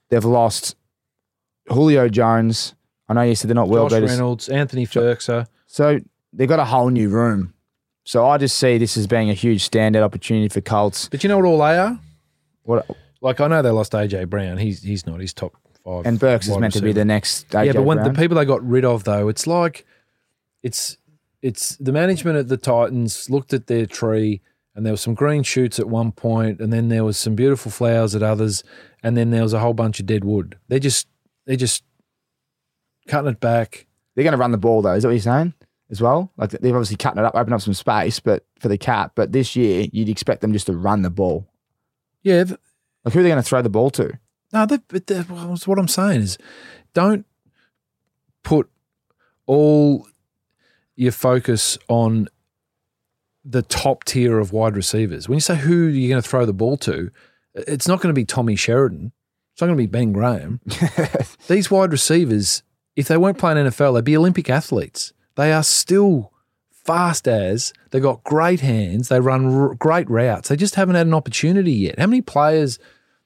They've 0.09 0.25
lost 0.25 0.75
Julio 1.69 2.09
Jones. 2.09 2.75
I 3.07 3.13
know 3.13 3.21
you 3.21 3.35
said 3.35 3.47
they're 3.47 3.55
not 3.55 3.69
well, 3.69 3.87
Josh 3.87 4.01
Reynolds, 4.01 4.49
Anthony 4.49 4.85
Firkser. 4.85 5.47
so 5.67 5.99
they've 6.33 6.49
got 6.49 6.59
a 6.59 6.65
whole 6.65 6.89
new 6.89 7.07
room. 7.07 7.53
So 8.05 8.27
I 8.27 8.37
just 8.37 8.57
see 8.57 8.77
this 8.77 8.97
as 8.97 9.07
being 9.07 9.31
a 9.31 9.33
huge 9.33 9.69
standout 9.69 10.03
opportunity 10.03 10.47
for 10.47 10.61
Colts. 10.61 11.09
But 11.09 11.23
you 11.23 11.27
know 11.27 11.37
what 11.37 11.45
all 11.47 11.57
they 11.57 11.77
are? 11.77 11.99
What 12.63 12.87
Like 13.19 13.41
I 13.41 13.47
know 13.47 13.61
they 13.63 13.71
lost 13.71 13.93
AJ 13.93 14.29
Brown. 14.29 14.57
He's 14.57 14.83
he's 14.83 15.05
not. 15.07 15.19
He's 15.19 15.33
top 15.33 15.53
five. 15.83 16.05
and 16.05 16.19
Burks 16.19 16.47
is 16.47 16.57
meant 16.57 16.73
to 16.73 16.81
be 16.81 16.93
the 16.93 17.03
next. 17.03 17.49
AJ 17.49 17.65
yeah, 17.65 17.73
but 17.73 17.81
when 17.81 17.97
Brown. 17.97 18.13
the 18.13 18.19
people 18.19 18.37
they 18.37 18.45
got 18.45 18.63
rid 18.63 18.85
of 18.85 19.03
though, 19.03 19.27
it's 19.27 19.47
like 19.47 19.85
it's 20.61 20.97
it's 21.41 21.75
the 21.77 21.91
management 21.91 22.37
at 22.37 22.47
the 22.47 22.57
Titans 22.57 23.29
looked 23.29 23.53
at 23.53 23.67
their 23.67 23.87
tree 23.87 24.41
and 24.75 24.85
there 24.85 24.93
was 24.93 25.01
some 25.01 25.15
green 25.15 25.41
shoots 25.41 25.79
at 25.79 25.87
one 25.87 26.11
point, 26.11 26.59
and 26.59 26.71
then 26.71 26.89
there 26.89 27.03
was 27.03 27.17
some 27.17 27.33
beautiful 27.33 27.71
flowers 27.71 28.13
at 28.13 28.21
others, 28.21 28.63
and 29.01 29.15
then 29.15 29.31
there 29.31 29.41
was 29.41 29.53
a 29.53 29.59
whole 29.59 29.73
bunch 29.73 29.99
of 29.99 30.05
dead 30.05 30.23
wood. 30.23 30.57
They 30.67 30.79
just 30.79 31.07
they 31.45 31.55
just 31.55 31.83
cutting 33.07 33.31
it 33.31 33.39
back. 33.39 33.87
They're 34.13 34.23
going 34.23 34.33
to 34.33 34.37
run 34.37 34.51
the 34.51 34.57
ball 34.57 34.83
though. 34.83 34.93
Is 34.93 35.03
that 35.03 35.09
what 35.09 35.13
you're 35.13 35.21
saying 35.21 35.53
as 35.95 36.01
well? 36.01 36.31
Like 36.37 36.49
they've 36.51 36.73
obviously 36.75 36.97
cutting 36.97 37.19
it 37.19 37.25
up, 37.25 37.35
open 37.35 37.53
up 37.53 37.61
some 37.61 37.73
space, 37.73 38.19
but 38.19 38.45
for 38.59 38.67
the 38.67 38.77
cap. 38.77 39.13
But 39.15 39.31
this 39.31 39.55
year, 39.55 39.87
you'd 39.91 40.09
expect 40.09 40.41
them 40.41 40.53
just 40.53 40.65
to 40.67 40.73
run 40.75 41.01
the 41.01 41.09
ball. 41.09 41.47
Yeah, 42.23 42.43
th- 42.43 42.59
Like 43.03 43.13
who 43.13 43.19
are 43.19 43.23
they 43.23 43.29
going 43.29 43.41
to 43.41 43.47
throw 43.47 43.61
the 43.61 43.69
ball 43.69 43.89
to? 43.91 44.19
no, 44.53 44.65
they, 44.65 44.79
but 44.87 45.07
they, 45.07 45.21
well, 45.29 45.57
what 45.65 45.79
I'm 45.79 45.87
saying 45.87 46.21
is, 46.21 46.37
don't 46.93 47.25
put 48.43 48.69
all 49.45 50.07
your 50.95 51.11
focus 51.11 51.77
on 51.89 52.27
the 53.43 53.61
top 53.61 54.03
tier 54.05 54.39
of 54.39 54.51
wide 54.53 54.75
receivers. 54.75 55.27
When 55.29 55.35
you 55.35 55.41
say 55.41 55.55
who 55.55 55.85
you're 55.87 56.09
going 56.09 56.21
to 56.21 56.27
throw 56.27 56.45
the 56.45 56.53
ball 56.53 56.77
to, 56.77 57.11
it's 57.53 57.87
not 57.87 58.01
going 58.01 58.13
to 58.13 58.19
be 58.19 58.25
Tommy 58.25 58.55
Sheridan. 58.55 59.11
It's 59.53 59.61
not 59.61 59.67
going 59.67 59.77
to 59.77 59.83
be 59.83 59.87
Ben 59.87 60.11
Graham. 60.13 60.59
These 61.47 61.69
wide 61.69 61.91
receivers, 61.91 62.63
if 62.95 63.07
they 63.07 63.17
weren't 63.17 63.37
playing 63.37 63.57
NFL, 63.57 63.93
they'd 63.95 64.03
be 64.03 64.17
Olympic 64.17 64.49
athletes. 64.49 65.13
They 65.35 65.51
are 65.51 65.63
still 65.63 66.31
fast 66.71 67.27
as. 67.27 67.73
They 67.91 67.99
got 67.99 68.23
great 68.23 68.61
hands. 68.61 69.09
They 69.09 69.19
run 69.19 69.45
r- 69.53 69.75
great 69.75 70.09
routes. 70.09 70.49
They 70.49 70.55
just 70.55 70.75
haven't 70.75 70.95
had 70.95 71.07
an 71.07 71.13
opportunity 71.13 71.71
yet. 71.71 71.99
How 71.99 72.07
many 72.07 72.21
players 72.21 72.79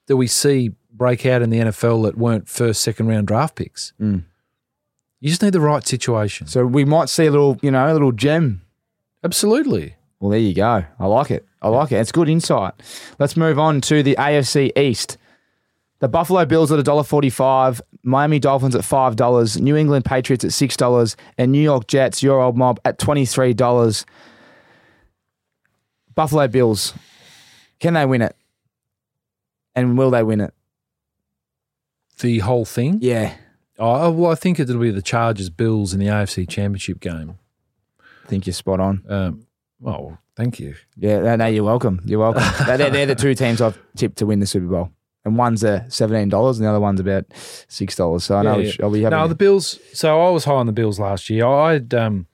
do 0.06 0.16
we 0.16 0.26
see 0.26 0.72
break 0.92 1.24
out 1.26 1.42
in 1.42 1.50
the 1.50 1.58
NFL 1.58 2.02
that 2.04 2.18
weren't 2.18 2.48
first, 2.48 2.82
second 2.82 3.06
round 3.08 3.26
draft 3.28 3.54
picks? 3.54 3.92
Mm. 4.00 4.24
You 5.20 5.28
just 5.28 5.42
need 5.42 5.52
the 5.52 5.60
right 5.60 5.86
situation. 5.86 6.46
So 6.46 6.66
we 6.66 6.84
might 6.84 7.08
see 7.10 7.26
a 7.26 7.30
little, 7.30 7.58
you 7.62 7.70
know, 7.70 7.90
a 7.90 7.92
little 7.92 8.12
gem. 8.12 8.62
Absolutely. 9.22 9.94
Well, 10.18 10.30
there 10.30 10.40
you 10.40 10.54
go. 10.54 10.84
I 10.98 11.06
like 11.06 11.30
it. 11.30 11.46
I 11.62 11.68
like 11.68 11.92
it. 11.92 11.96
It's 11.96 12.12
good 12.12 12.28
insight. 12.28 12.74
Let's 13.18 13.36
move 13.36 13.58
on 13.58 13.82
to 13.82 14.02
the 14.02 14.16
AFC 14.16 14.76
East. 14.78 15.18
The 16.00 16.08
Buffalo 16.08 16.44
Bills 16.44 16.72
at 16.72 16.84
$1.45, 16.84 17.80
Miami 18.02 18.38
Dolphins 18.38 18.74
at 18.74 18.82
$5, 18.82 19.60
New 19.60 19.76
England 19.76 20.04
Patriots 20.04 20.44
at 20.44 20.50
$6, 20.50 21.16
and 21.38 21.52
New 21.52 21.60
York 21.60 21.86
Jets, 21.86 22.22
your 22.22 22.40
old 22.40 22.56
mob, 22.56 22.80
at 22.84 22.98
$23. 22.98 24.04
Buffalo 26.14 26.48
Bills, 26.48 26.94
can 27.78 27.94
they 27.94 28.06
win 28.06 28.22
it? 28.22 28.34
And 29.74 29.96
will 29.96 30.10
they 30.10 30.22
win 30.22 30.40
it? 30.40 30.52
The 32.18 32.40
whole 32.40 32.64
thing. 32.64 32.98
Yeah, 33.00 33.34
Oh, 33.82 34.10
well, 34.10 34.30
I 34.30 34.34
think 34.34 34.60
it'll 34.60 34.78
be 34.78 34.90
the 34.90 35.00
Chargers 35.00 35.48
Bills 35.48 35.94
in 35.94 36.00
the 36.00 36.06
AFC 36.06 36.46
Championship 36.46 37.00
game. 37.00 37.38
I 38.24 38.28
think 38.28 38.46
you're 38.46 38.52
spot 38.52 38.78
on. 38.78 39.02
Um, 39.08 39.46
oh, 39.84 40.18
thank 40.36 40.60
you. 40.60 40.74
Yeah, 40.96 41.20
no, 41.20 41.36
no, 41.36 41.46
you're 41.46 41.64
welcome. 41.64 42.02
You're 42.04 42.20
welcome. 42.20 42.42
they're, 42.66 42.90
they're 42.90 43.06
the 43.06 43.14
two 43.14 43.34
teams 43.34 43.62
I've 43.62 43.78
tipped 43.96 44.18
to 44.18 44.26
win 44.26 44.38
the 44.40 44.46
Super 44.46 44.66
Bowl. 44.66 44.90
And 45.24 45.36
one's 45.36 45.62
a 45.62 45.84
$17 45.88 46.22
and 46.22 46.64
the 46.64 46.68
other 46.68 46.80
one's 46.80 47.00
about 47.00 47.28
$6. 47.28 48.22
So 48.22 48.36
I 48.36 48.42
know 48.42 48.58
Yeah, 48.58 48.72
yeah. 48.78 48.84
I'll 48.84 48.90
be 48.90 49.02
having 49.02 49.18
No, 49.18 49.28
the 49.28 49.34
Bills. 49.34 49.78
So 49.92 50.20
I 50.26 50.30
was 50.30 50.44
high 50.44 50.54
on 50.54 50.66
the 50.66 50.72
Bills 50.72 50.98
last 50.98 51.28
year. 51.28 51.46
I 51.46 51.74
had 51.74 51.92
um, 51.92 52.26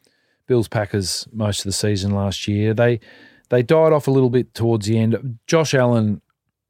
Bills 0.47 0.69
Packers 0.69 1.27
most 1.33 1.61
of 1.61 1.65
the 1.65 1.73
season 1.73 2.13
last 2.13 2.47
year. 2.47 2.75
They 2.75 3.01
they 3.49 3.63
died 3.63 3.93
off 3.93 4.09
a 4.09 4.11
little 4.11 4.31
bit 4.31 4.55
towards 4.55 4.87
the 4.87 4.99
end. 4.99 5.39
Josh 5.47 5.75
Allen 5.75 6.21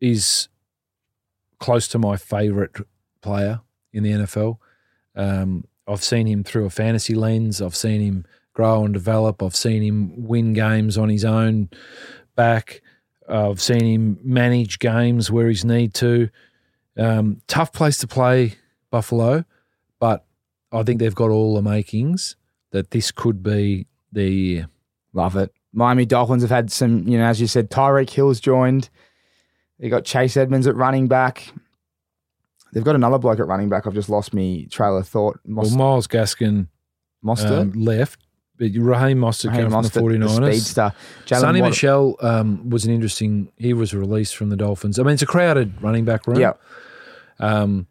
is 0.01 0.49
close 1.59 1.89
to 1.89 1.99
my 1.99 2.17
favourite 2.17 2.71
player 3.23 3.61
in 3.93 4.03
the 4.03 4.13
NFL. 4.13 4.59
Um, 5.15 5.65
I've 5.89 6.03
seen 6.03 6.27
him 6.27 6.45
through 6.45 6.67
a 6.67 6.71
fantasy 6.71 7.15
lens. 7.15 7.63
I've 7.63 7.77
seen 7.77 8.01
him 8.01 8.27
grow 8.53 8.85
and 8.85 8.93
develop. 8.93 9.43
I've 9.43 9.57
seen 9.57 9.83
him 9.83 10.27
win 10.27 10.53
games 10.53 10.99
on 10.99 11.09
his 11.09 11.25
own 11.25 11.71
back. 12.35 12.83
I've 13.29 13.61
seen 13.61 13.85
him 13.85 14.19
manage 14.23 14.79
games 14.79 15.31
where 15.31 15.49
he's 15.49 15.65
need 15.65 15.95
to. 15.95 16.29
Um, 16.97 17.43
tough 17.47 17.73
place 17.73 17.99
to 17.99 18.07
play, 18.07 18.55
Buffalo, 18.91 19.45
but 19.99 20.25
I 20.73 20.83
think 20.83 21.01
they've 21.01 21.15
got 21.15 21.31
all 21.31 21.55
the 21.55 21.63
makings 21.63 22.37
that 22.71 22.91
this 22.91 23.11
could 23.11 23.43
be 23.43 23.87
their 24.13 24.27
year. 24.29 24.69
Love 25.13 25.37
it. 25.37 25.53
Miami 25.73 26.07
Dolphins 26.07 26.43
have 26.43 26.51
had 26.51 26.71
some, 26.73 27.07
you 27.07 27.19
know, 27.19 27.25
as 27.25 27.41
you 27.41 27.47
said, 27.47 27.71
Tyreek 27.71 28.11
Hill's 28.11 28.41
joined. 28.41 28.89
They 29.79 29.89
got 29.91 30.05
Chase 30.05 30.37
Edmonds 30.37 30.67
at 30.67 30.75
running 30.75 31.07
back. 31.07 31.53
They've 32.73 32.85
got 32.85 32.95
another 32.95 33.19
bloke 33.19 33.41
at 33.41 33.47
running 33.47 33.69
back. 33.69 33.87
I've 33.87 33.95
just 33.95 34.09
lost 34.09 34.33
me 34.35 34.67
trail 34.67 34.97
of 34.97 35.07
thought. 35.07 35.39
Well, 35.47 35.71
Myles 35.71 36.07
Gaskin 36.07 36.69
Mostert. 37.25 37.61
um, 37.61 37.73
left, 37.73 38.26
Raheem 38.59 39.19
Mostert 39.19 39.51
Raheem 39.51 39.63
came 39.63 39.71
from 39.71 39.85
Mostert, 39.85 39.93
the 39.93 40.01
49ers. 40.01 40.47
speedster. 40.53 40.93
Jaylen 41.27 41.41
Sony 41.41 41.43
Waddle- 41.61 41.69
Michel 41.69 42.17
um, 42.21 42.71
was 42.71 42.85
an 42.85 42.93
interesting. 42.93 43.51
He 43.57 43.73
was 43.73 43.95
released 43.95 44.37
from 44.37 44.49
the 44.51 44.57
Dolphins. 44.57 44.99
I 44.99 45.03
mean, 45.03 45.15
it's 45.15 45.23
a 45.23 45.27
crowded 45.27 45.81
running 45.83 46.05
back 46.05 46.27
room. 46.27 46.39
Yeah. 46.41 46.53
Um, 47.39 47.87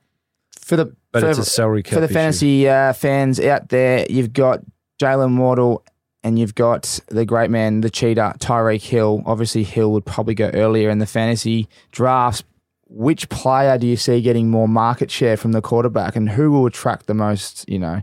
For 0.62 0.76
the 0.76 0.96
but 1.12 1.22
for, 1.22 1.30
it's 1.30 1.40
a 1.40 1.46
salary 1.46 1.84
cap 1.84 1.94
for 1.94 2.00
the 2.00 2.06
issue. 2.06 2.14
fantasy 2.14 2.68
uh, 2.68 2.94
fans 2.94 3.40
out 3.40 3.70
there, 3.70 4.06
you've 4.10 4.34
got 4.34 4.62
Jaylen 5.02 5.38
Waddle 5.38 5.84
and 6.24 6.40
you've 6.40 6.56
got 6.56 7.00
the 7.08 7.24
great 7.26 7.52
man, 7.52 7.82
the 7.82 7.90
cheater, 7.90 8.34
Tyreek 8.40 8.82
Hill. 8.82 9.22
Obviously, 9.28 9.64
Hill 9.64 9.92
would 9.92 10.06
probably 10.06 10.34
go 10.34 10.50
earlier 10.54 10.90
in 10.90 10.98
the 10.98 11.06
fantasy 11.06 11.70
drafts. 11.92 12.44
Which 12.88 13.30
player 13.30 13.78
do 13.78 13.86
you 13.88 13.96
see 13.98 14.22
getting 14.22 14.50
more 14.50 14.68
market 14.68 15.10
share 15.12 15.38
from 15.38 15.52
the 15.54 15.62
quarterback, 15.62 16.16
and 16.16 16.30
who 16.30 16.52
will 16.52 16.66
attract 16.66 17.06
the 17.08 17.14
most? 17.14 17.68
You 17.70 17.80
know, 17.80 18.02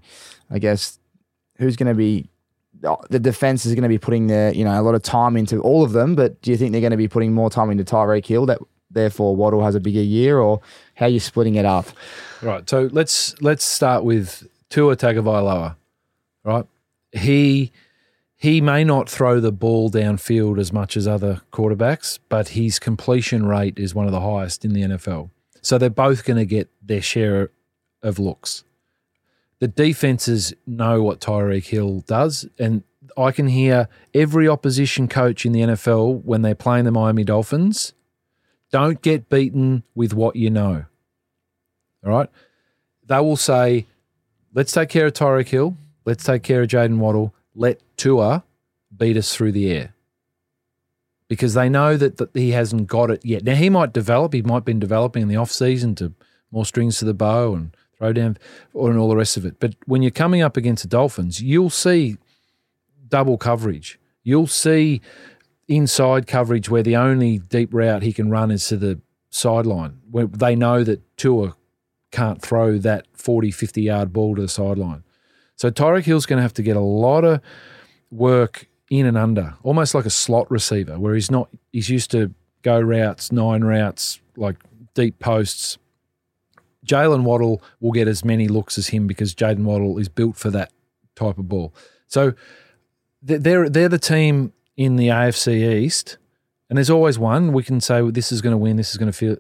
I 0.51 0.59
guess 0.59 0.99
who's 1.59 1.77
going 1.77 1.89
to 1.89 1.95
be 1.95 2.29
the 3.11 3.19
defense 3.19 3.65
is 3.65 3.75
going 3.75 3.83
to 3.83 3.89
be 3.89 3.99
putting 3.99 4.27
their 4.27 4.53
you 4.53 4.65
know 4.65 4.79
a 4.79 4.83
lot 4.83 4.95
of 4.95 5.03
time 5.03 5.37
into 5.37 5.61
all 5.61 5.83
of 5.85 5.93
them. 5.93 6.15
But 6.15 6.41
do 6.43 6.51
you 6.51 6.57
think 6.57 6.73
they're 6.73 6.81
going 6.81 6.91
to 6.93 6.97
be 6.97 7.09
putting 7.09 7.33
more 7.33 7.51
time 7.51 7.71
into 7.71 7.85
Tyreek 7.85 8.27
Hill? 8.27 8.47
That 8.47 8.59
therefore 8.91 9.37
Waddle 9.37 9.65
has 9.65 9.75
a 9.75 9.81
bigger 9.81 10.03
year, 10.03 10.39
or 10.39 10.61
how 10.95 11.07
are 11.07 11.11
you 11.11 11.21
splitting 11.21 11.55
it 11.55 11.65
up? 11.65 11.87
Right. 12.43 12.69
So 12.69 12.89
let's 12.93 13.41
let's 13.41 13.65
start 13.65 14.05
with 14.05 14.47
Tua 14.69 14.97
Tagovailoa. 14.97 15.77
Right. 16.45 16.67
He 17.13 17.73
he 18.37 18.61
may 18.61 18.83
not 18.83 19.09
throw 19.09 19.39
the 19.39 19.53
ball 19.53 19.89
downfield 19.89 20.59
as 20.59 20.73
much 20.73 20.97
as 20.97 21.07
other 21.07 21.43
quarterbacks, 21.53 22.19
but 22.29 22.49
his 22.49 22.81
completion 22.81 23.47
rate 23.47 23.79
is 23.79 23.95
one 23.95 24.07
of 24.07 24.13
the 24.13 24.21
highest 24.21 24.65
in 24.65 24.73
the 24.73 24.83
NFL. 24.83 25.31
So 25.61 25.79
they're 25.79 25.91
both 25.91 26.25
going 26.25 26.39
to 26.39 26.45
get 26.45 26.69
their 26.83 27.01
share 27.01 27.51
of 28.03 28.19
looks. 28.19 28.65
The 29.63 29.69
defenses 29.69 30.53
know 30.67 31.05
what 31.05 31.21
Tyreek 31.21 31.67
Hill 31.67 32.01
does, 32.01 32.49
and 32.59 32.83
I 33.17 33.31
can 33.31 33.47
hear 33.47 33.87
every 34.13 34.49
opposition 34.49 35.07
coach 35.07 35.47
in 35.47 35.53
the 35.53 35.61
NFL 35.61 36.25
when 36.25 36.43
they're 36.43 36.57
playing 36.57 36.85
the 36.85 36.91
Miami 36.91 37.23
Dolphins. 37.23 37.93
Don't 38.73 39.01
get 39.01 39.29
beaten 39.29 39.85
with 39.95 40.15
what 40.15 40.35
you 40.35 40.51
know. 40.51 40.87
All 42.05 42.11
right. 42.11 42.29
They 43.07 43.21
will 43.21 43.37
say, 43.37 43.87
let's 44.53 44.73
take 44.73 44.89
care 44.89 45.07
of 45.07 45.13
Tyreek 45.13 45.51
Hill. 45.51 45.77
Let's 46.05 46.25
take 46.25 46.43
care 46.43 46.63
of 46.63 46.69
Jaden 46.69 46.99
Waddle. 46.99 47.33
Let 47.55 47.81
Tua 47.97 48.43
beat 48.99 49.17
us 49.17 49.33
through 49.33 49.53
the 49.53 49.71
air. 49.71 49.95
Because 51.29 51.55
they 51.55 51.69
know 51.69 51.97
that, 51.97 52.17
that 52.17 52.31
he 52.35 52.51
hasn't 52.51 52.89
got 52.89 53.13
it 53.13 53.25
yet. 53.25 53.45
Now, 53.45 53.55
he 53.55 53.71
might 53.71 53.93
develop. 53.93 54.33
He 54.33 54.43
might 54.43 54.55
have 54.55 54.65
been 54.65 54.81
developing 54.81 55.23
in 55.23 55.29
the 55.29 55.37
offseason 55.37 55.97
to 55.99 56.15
more 56.51 56.67
strings 56.67 56.99
to 56.99 57.05
the 57.05 57.15
bow 57.15 57.55
and 57.55 57.77
throw 58.03 58.13
down 58.13 58.37
and 58.75 58.99
all 58.99 59.09
the 59.09 59.17
rest 59.17 59.37
of 59.37 59.47
it. 59.47 59.61
But 59.61 59.77
when 59.87 60.03
you're 60.03 60.11
coming 60.11 60.43
up 60.43 60.57
against 60.57 60.83
the 60.83 60.89
Dolphins, 60.89 61.41
you'll 61.41 61.71
see 61.71 62.17
double 63.09 63.39
coverage. 63.39 64.01
You'll 64.25 64.49
see 64.49 65.01
inside 65.69 66.27
coverage 66.27 66.69
where 66.69 66.83
the 66.83 66.97
only 66.97 67.39
deep 67.39 67.73
route 67.73 68.03
he 68.03 68.13
can 68.13 68.29
run 68.29 68.51
is 68.51 68.67
to 68.69 68.77
the 68.77 69.01
sideline, 69.31 70.01
where 70.11 70.27
they 70.27 70.57
know 70.57 70.83
that 70.83 71.01
Tua 71.17 71.55
can't 72.11 72.43
throw 72.43 72.77
that 72.79 73.07
40, 73.15 73.53
50 73.53 73.83
yard 73.83 74.13
ball 74.13 74.35
to 74.35 74.43
the 74.43 74.49
sideline. 74.49 75.05
So 75.55 75.71
Tyreek 75.71 76.03
Hill's 76.03 76.27
going 76.27 76.39
to 76.39 76.43
have 76.43 76.55
to 76.55 76.63
get 76.63 76.77
a 76.77 76.81
lot 76.81 77.25
of 77.25 77.41
work 78.11 78.67
in 78.91 79.07
and 79.07 79.17
under, 79.17 79.55
almost 79.63 79.95
like 79.95 80.05
a 80.05 80.11
slot 80.11 80.51
receiver, 80.51 80.99
where 80.99 81.15
he's 81.15 81.31
not, 81.31 81.49
he's 81.71 81.89
used 81.89 82.11
to 82.11 82.35
go 82.63 82.81
routes, 82.81 83.31
nine 83.31 83.63
routes, 83.63 84.21
like 84.37 84.57
deep 84.95 85.21
posts. 85.21 85.79
Jaylen 86.87 87.23
Waddle 87.23 87.63
will 87.81 87.93
get 87.93 88.09
as 88.09 88.25
many 88.25 88.49
looks 88.49 88.77
as 88.79 88.89
him 88.89 89.07
because 89.07 89.35
Jaden 89.35 89.65
Waddle 89.65 89.99
is 89.99 90.09
built 90.09 90.37
for 90.37 90.51
that 90.51 90.73
type 91.15 91.39
of 91.39 91.49
ball. 91.49 91.75
So 92.07 92.35
they're 93.23 93.69
they're 93.69 93.89
the 93.89 93.99
team 93.99 94.53
in 94.77 94.97
the 94.97 95.09
AFC 95.09 95.77
East, 95.77 96.19
and 96.69 96.77
there's 96.77 96.91
always 96.91 97.19
one 97.19 97.53
we 97.53 97.63
can 97.63 97.81
say 97.81 98.03
well, 98.03 98.13
this 98.13 98.33
is 98.33 98.41
going 98.43 98.53
to 98.53 98.59
win, 98.59 98.77
this 98.77 98.91
is 98.91 98.97
going 98.97 99.11
to 99.11 99.17
feel, 99.17 99.37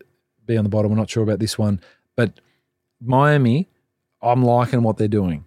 be 0.46 0.56
on 0.56 0.64
the 0.64 0.70
bottom. 0.70 0.90
We're 0.90 0.96
not 0.96 1.10
sure 1.10 1.22
about 1.22 1.40
this 1.40 1.58
one, 1.58 1.80
but 2.16 2.40
Miami, 3.00 3.68
I'm 4.20 4.42
liking 4.42 4.82
what 4.82 4.96
they're 4.96 5.08
doing. 5.08 5.44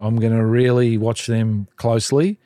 I'm 0.00 0.16
going 0.16 0.36
to 0.36 0.44
really 0.44 0.98
watch 0.98 1.28
them 1.28 1.68
closely. 1.76 2.40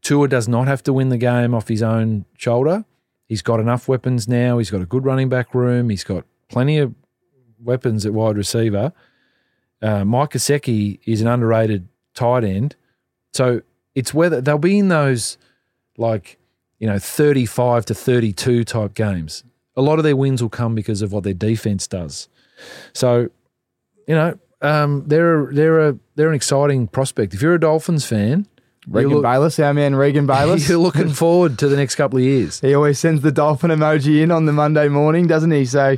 Tua 0.00 0.28
does 0.28 0.46
not 0.48 0.68
have 0.68 0.82
to 0.84 0.92
win 0.92 1.08
the 1.08 1.18
game 1.18 1.54
off 1.54 1.68
his 1.68 1.82
own 1.82 2.24
shoulder. 2.36 2.84
He's 3.26 3.42
got 3.42 3.60
enough 3.60 3.88
weapons 3.88 4.28
now. 4.28 4.58
He's 4.58 4.70
got 4.70 4.80
a 4.80 4.86
good 4.86 5.04
running 5.04 5.28
back 5.28 5.54
room. 5.54 5.88
He's 5.88 6.04
got 6.04 6.24
plenty 6.48 6.78
of 6.78 6.94
weapons 7.62 8.06
at 8.06 8.12
wide 8.12 8.36
receiver. 8.36 8.92
Uh, 9.80 10.04
Mike 10.04 10.30
Gesicki 10.30 11.00
is 11.04 11.20
an 11.20 11.26
underrated 11.26 11.88
tight 12.14 12.44
end. 12.44 12.76
So 13.32 13.62
it's 13.94 14.14
whether 14.14 14.40
they'll 14.40 14.58
be 14.58 14.78
in 14.78 14.88
those 14.88 15.38
like, 15.96 16.38
you 16.78 16.86
know, 16.86 16.98
35 16.98 17.86
to 17.86 17.94
32 17.94 18.64
type 18.64 18.94
games. 18.94 19.44
A 19.76 19.82
lot 19.82 19.98
of 19.98 20.04
their 20.04 20.16
wins 20.16 20.42
will 20.42 20.50
come 20.50 20.74
because 20.74 21.02
of 21.02 21.12
what 21.12 21.24
their 21.24 21.34
defense 21.34 21.86
does. 21.86 22.28
So, 22.92 23.30
you 24.06 24.14
know, 24.14 24.38
um, 24.60 25.04
they're 25.06 25.48
they're 25.52 25.88
a 25.88 25.98
they're 26.14 26.28
an 26.28 26.34
exciting 26.34 26.86
prospect. 26.86 27.34
If 27.34 27.42
you're 27.42 27.54
a 27.54 27.60
Dolphins 27.60 28.04
fan, 28.04 28.46
Regan 28.86 29.14
look, 29.14 29.22
Bayless, 29.22 29.58
our 29.58 29.74
man 29.74 29.94
Regan 29.94 30.26
Bayless. 30.28 30.68
You're 30.68 30.78
looking 30.78 31.08
forward 31.12 31.58
to 31.58 31.68
the 31.68 31.76
next 31.76 31.96
couple 31.96 32.18
of 32.18 32.24
years. 32.24 32.60
He 32.60 32.74
always 32.74 32.98
sends 32.98 33.22
the 33.22 33.32
dolphin 33.32 33.70
emoji 33.70 34.22
in 34.22 34.30
on 34.30 34.46
the 34.46 34.52
Monday 34.52 34.88
morning, 34.88 35.26
doesn't 35.26 35.50
he? 35.50 35.64
So, 35.64 35.96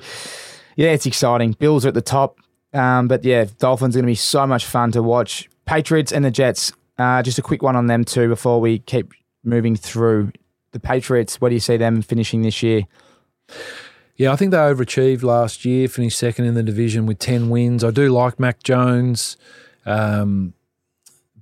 yeah, 0.77 0.91
it's 0.91 1.07
exciting. 1.07 1.53
Bills 1.53 1.85
are 1.85 1.89
at 1.89 1.95
the 1.95 2.03
top, 2.03 2.39
um, 2.73 3.09
but 3.09 3.25
yeah, 3.25 3.47
Dolphins 3.59 3.97
are 3.97 3.99
going 3.99 4.07
to 4.07 4.11
be 4.11 4.17
so 4.17 4.47
much 4.47 4.65
fun 4.65 4.93
to 4.93 5.03
watch. 5.03 5.49
Patriots 5.67 6.13
and 6.13 6.25
the 6.25 6.31
Jets. 6.31 6.73
Uh, 6.99 7.23
just 7.23 7.39
a 7.39 7.43
quick 7.43 7.63
one 7.63 7.77
on 7.77 7.87
them 7.87 8.05
too 8.05 8.29
before 8.29 8.61
we 8.61 8.79
keep 8.81 9.13
moving 9.43 9.77
through. 9.77 10.33
The 10.73 10.81
Patriots. 10.81 11.41
Where 11.41 11.51
do 11.51 11.55
you 11.55 11.61
see 11.61 11.77
them 11.77 12.03
finishing 12.03 12.43
this 12.43 12.61
year? 12.63 12.83
Yeah, 14.17 14.33
I 14.33 14.37
think 14.37 14.53
they 14.53 14.57
overachieved 14.57 15.23
last 15.23 15.65
year, 15.65 15.89
finished 15.89 16.19
second 16.19 16.45
in 16.45 16.55
the 16.55 16.63
division 16.63 17.07
with 17.07 17.19
10 17.19 17.49
wins. 17.49 17.83
I 17.83 17.91
do 17.91 18.11
like 18.11 18.39
Mac 18.39 18.63
Jones, 18.63 19.37
um, 19.87 20.55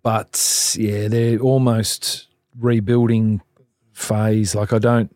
but 0.02 0.74
yeah, 0.78 1.08
they're 1.08 1.38
almost 1.38 2.28
rebuilding 2.58 3.42
phase. 3.92 4.54
Like, 4.54 4.72
I 4.72 4.78
don't. 4.78 5.14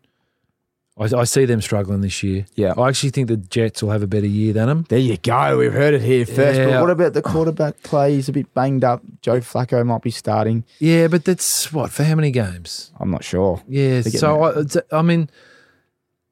I, 0.98 1.04
I, 1.04 1.24
see 1.24 1.44
them 1.44 1.60
struggling 1.60 2.00
this 2.00 2.22
year. 2.22 2.46
Yeah. 2.54 2.72
I 2.76 2.88
actually 2.88 3.10
think 3.10 3.28
the 3.28 3.36
Jets 3.36 3.82
will 3.82 3.90
have 3.90 4.02
a 4.02 4.06
better 4.06 4.26
year 4.26 4.52
than 4.52 4.68
them. 4.68 4.86
There 4.88 4.98
you 4.98 5.16
go. 5.18 5.58
We've 5.58 5.72
heard 5.72 5.94
it 5.94 6.00
here 6.00 6.24
first. 6.24 6.58
Yeah. 6.58 6.66
But 6.66 6.80
what 6.80 6.90
about 6.90 7.12
the 7.12 7.22
quarterback 7.22 7.82
play? 7.82 8.14
He's 8.14 8.28
a 8.28 8.32
bit 8.32 8.52
banged 8.54 8.82
up. 8.82 9.02
Joe 9.20 9.40
Flacco 9.40 9.84
might 9.84 10.02
be 10.02 10.10
starting. 10.10 10.64
Yeah, 10.78 11.08
but 11.08 11.24
that's 11.24 11.72
what, 11.72 11.90
for 11.90 12.04
how 12.04 12.14
many 12.14 12.30
games? 12.30 12.92
I'm 12.98 13.10
not 13.10 13.24
sure. 13.24 13.62
Yeah. 13.68 14.00
So, 14.02 14.42
I, 14.44 14.96
I 14.96 15.02
mean, 15.02 15.28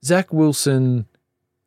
Zach 0.02 0.32
Wilson 0.32 1.06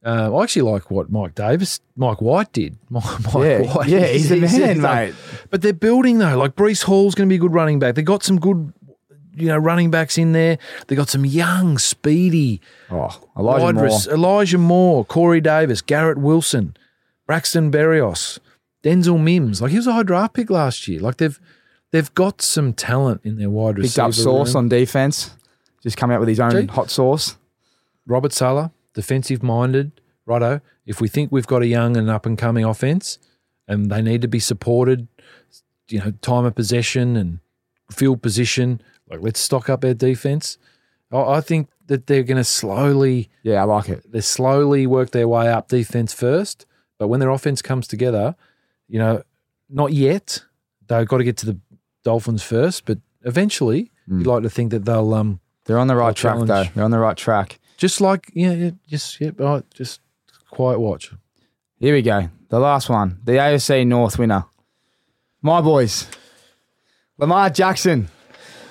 uh, 0.08 0.34
I 0.34 0.44
actually 0.44 0.62
like 0.62 0.90
what 0.90 1.12
Mike 1.12 1.36
Davis, 1.36 1.82
Mike 1.98 2.22
White 2.22 2.54
did. 2.54 2.78
Mike, 2.90 3.04
yeah, 3.36 3.74
White, 3.74 3.90
yeah, 3.90 4.06
he's, 4.06 4.30
he's 4.30 4.58
a 4.58 4.76
man, 4.76 4.82
mate. 4.82 5.16
But 5.50 5.62
they're 5.62 5.74
building 5.74 6.20
though. 6.20 6.38
Like 6.38 6.56
Breece 6.56 6.84
Hall's 6.84 7.14
going 7.14 7.28
to 7.28 7.30
be 7.30 7.36
a 7.36 7.40
good 7.40 7.54
running 7.54 7.78
back. 7.78 7.96
They 7.96 8.04
got 8.04 8.24
some 8.24 8.40
good, 8.40 8.74
you 9.38 9.48
know, 9.48 9.58
running 9.58 9.92
backs 9.92 10.18
in 10.18 10.32
there. 10.34 10.58
They 10.88 10.96
got 10.96 11.10
some 11.10 11.26
young, 11.26 11.78
speedy. 11.78 12.62
Oh, 12.90 13.20
Elijah 13.38 13.74
Moore, 13.74 13.84
res- 13.84 14.08
Elijah 14.08 14.58
Moore, 14.58 15.06
Corey 15.06 15.42
Davis, 15.42 15.82
Garrett 15.82 16.18
Wilson, 16.18 16.76
Braxton 17.26 17.72
Berrios, 17.72 18.40
Denzel 18.84 19.22
Mims. 19.22 19.62
Like 19.62 19.72
he 19.72 19.78
was 19.78 19.88
a 19.88 19.94
high 19.94 20.04
draft 20.04 20.34
pick 20.34 20.50
last 20.50 20.88
year. 20.88 21.00
Like 21.00 21.18
they've 21.18 21.40
they've 21.92 22.14
got 22.14 22.42
some 22.42 22.74
talent 22.74 23.22
in 23.24 23.38
their 23.38 23.50
wide 23.50 23.78
receiver. 23.78 24.08
Picked 24.08 24.18
up 24.20 24.24
sauce 24.24 24.54
room. 24.54 24.66
on 24.66 24.70
defense. 24.70 25.32
Just 25.84 25.98
come 25.98 26.12
out 26.12 26.20
with 26.20 26.30
his 26.30 26.40
own 26.40 26.52
Gee. 26.52 26.66
hot 26.66 26.90
sauce. 26.90 27.38
Robert 28.06 28.34
Saleh 28.34 28.72
defensive 28.98 29.44
minded, 29.44 30.02
righto. 30.26 30.60
If 30.88 31.00
we 31.00 31.08
think 31.08 31.32
we've 31.32 31.46
got 31.46 31.62
a 31.62 31.68
young 31.68 31.96
and 31.96 32.10
up 32.10 32.26
and 32.26 32.36
coming 32.36 32.66
offense 32.66 33.20
and 33.68 33.92
they 33.92 34.02
need 34.02 34.24
to 34.24 34.28
be 34.28 34.40
supported, 34.40 35.08
you 35.88 36.00
know, 36.00 36.12
time 36.22 36.46
of 36.46 36.56
possession 36.56 37.16
and 37.16 37.40
field 37.92 38.24
position, 38.24 38.82
like 39.10 39.22
let's 39.22 39.40
stock 39.40 39.70
up 39.70 39.84
our 39.84 39.94
defense. 39.94 40.58
I 41.12 41.40
think 41.40 41.70
that 41.88 42.08
they're 42.08 42.24
going 42.24 42.38
to 42.38 42.44
slowly, 42.44 43.30
yeah, 43.44 43.62
I 43.62 43.64
like 43.64 43.88
it. 43.88 44.12
They 44.12 44.20
slowly 44.20 44.86
work 44.86 45.12
their 45.12 45.28
way 45.28 45.48
up 45.48 45.70
defense 45.70 46.14
first, 46.14 46.66
but 46.98 47.08
when 47.08 47.22
their 47.22 47.30
offense 47.30 47.62
comes 47.62 47.88
together, 47.88 48.36
you 48.90 49.00
know, 49.00 49.24
not 49.70 49.94
yet. 49.94 50.44
They've 50.88 51.08
got 51.08 51.18
to 51.18 51.24
get 51.24 51.38
to 51.38 51.46
the 51.46 51.60
Dolphins 52.04 52.44
first, 52.44 52.86
but 52.86 53.00
eventually, 53.24 53.92
mm. 54.10 54.20
you'd 54.20 54.28
like 54.28 54.44
to 54.44 54.50
think 54.50 54.72
that 54.72 54.86
they'll 54.86 55.14
um 55.14 55.40
they're 55.66 55.80
on 55.80 55.88
the 55.88 55.96
right 55.96 56.16
track 56.16 56.36
challenge. 56.36 56.48
though. 56.48 56.64
They're 56.74 56.86
on 56.86 56.92
the 56.92 57.00
right 57.00 57.18
track. 57.18 57.60
Just 57.76 58.00
like 58.00 58.32
yeah, 58.34 58.54
yeah 58.54 58.72
just 58.88 59.20
yeah, 59.20 59.32
right, 59.38 59.64
just 59.74 60.02
quiet 60.50 60.80
watch. 60.80 61.12
Here 61.80 61.94
we 61.94 62.02
go. 62.02 62.30
The 62.50 62.60
last 62.60 62.90
one, 62.90 63.20
the 63.24 63.34
AFC 63.34 63.86
North 63.86 64.18
winner. 64.18 64.46
My 65.42 65.62
boys, 65.62 66.08
Lamar 67.18 67.50
Jackson. 67.50 68.08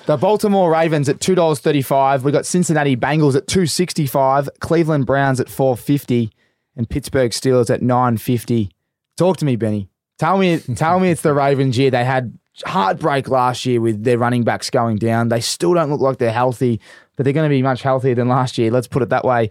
The 0.07 0.17
Baltimore 0.17 0.71
Ravens 0.71 1.07
at 1.09 1.19
two 1.19 1.35
dollars 1.35 1.59
thirty-five. 1.59 2.23
We 2.23 2.31
got 2.31 2.45
Cincinnati 2.45 2.95
Bengals 2.95 3.35
at 3.35 3.47
two 3.47 3.65
sixty-five. 3.65 4.49
Cleveland 4.59 5.05
Browns 5.05 5.39
at 5.39 5.49
four 5.49 5.77
fifty, 5.77 6.31
and 6.75 6.89
Pittsburgh 6.89 7.31
Steelers 7.31 7.69
at 7.69 7.81
nine 7.81 8.17
fifty. 8.17 8.71
Talk 9.17 9.37
to 9.37 9.45
me, 9.45 9.55
Benny. 9.55 9.89
Tell 10.17 10.37
me, 10.37 10.57
tell 10.75 10.99
me 10.99 11.11
it's 11.11 11.21
the 11.21 11.33
Ravens 11.33 11.77
year. 11.77 11.91
They 11.91 12.05
had 12.05 12.37
heartbreak 12.65 13.27
last 13.27 13.65
year 13.67 13.79
with 13.79 14.03
their 14.03 14.17
running 14.17 14.43
backs 14.43 14.71
going 14.71 14.97
down. 14.97 15.29
They 15.29 15.41
still 15.41 15.75
don't 15.75 15.91
look 15.91 16.01
like 16.01 16.17
they're 16.17 16.31
healthy 16.31 16.81
but 17.17 17.23
they're 17.23 17.33
going 17.33 17.49
to 17.49 17.53
be 17.53 17.61
much 17.61 17.81
healthier 17.81 18.15
than 18.15 18.29
last 18.29 18.57
year. 18.57 18.71
Let's 18.71 18.87
put 18.87 19.01
it 19.01 19.09
that 19.09 19.25
way. 19.25 19.49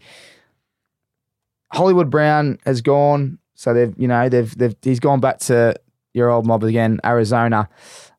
Hollywood 1.73 2.09
Brown 2.09 2.59
has 2.65 2.81
gone, 2.81 3.39
so 3.55 3.75
they've 3.75 3.93
you 3.99 4.09
know 4.09 4.29
they've 4.31 4.57
they've 4.57 4.75
he's 4.81 5.01
gone 5.01 5.21
back 5.21 5.41
to 5.41 5.75
your 6.15 6.31
old 6.31 6.47
mob 6.47 6.65
again, 6.65 7.01
Arizona. 7.05 7.69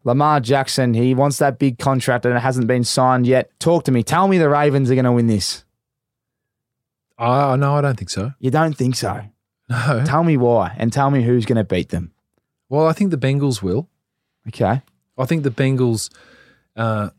Lamar 0.08 0.40
Jackson, 0.40 0.94
he 0.94 1.14
wants 1.14 1.38
that 1.40 1.60
big 1.60 1.78
contract 1.78 2.26
and 2.26 2.34
it 2.34 2.40
hasn't 2.40 2.66
been 2.66 2.86
signed 2.86 3.28
yet. 3.28 3.52
Talk 3.60 3.84
to 3.84 3.92
me. 3.92 4.04
Tell 4.04 4.30
me 4.30 4.38
the 4.38 4.48
Ravens 4.48 4.90
are 4.90 4.96
going 4.96 5.04
to 5.04 5.12
win 5.12 5.28
this. 5.28 5.66
Oh, 7.20 7.58
no, 7.58 7.76
I 7.76 7.82
don't 7.82 7.98
think 7.98 8.10
so. 8.10 8.32
You 8.40 8.50
don't 8.50 8.72
think 8.72 8.96
so? 8.96 9.22
No. 9.70 10.06
Tell 10.06 10.24
me 10.24 10.38
why 10.38 10.74
and 10.78 10.94
tell 10.94 11.12
me 11.12 11.24
who's 11.24 11.46
going 11.46 11.58
to 11.58 11.66
beat 11.66 11.90
them. 11.90 12.14
Well, 12.70 12.88
I 12.88 12.94
think 12.94 13.12
the 13.12 13.18
Bengals 13.18 13.62
will. 13.62 13.90
Okay. 14.48 14.82
I 15.18 15.26
think 15.26 15.44
the 15.44 15.52
Bengals. 15.52 16.10
Uh, 16.74 17.10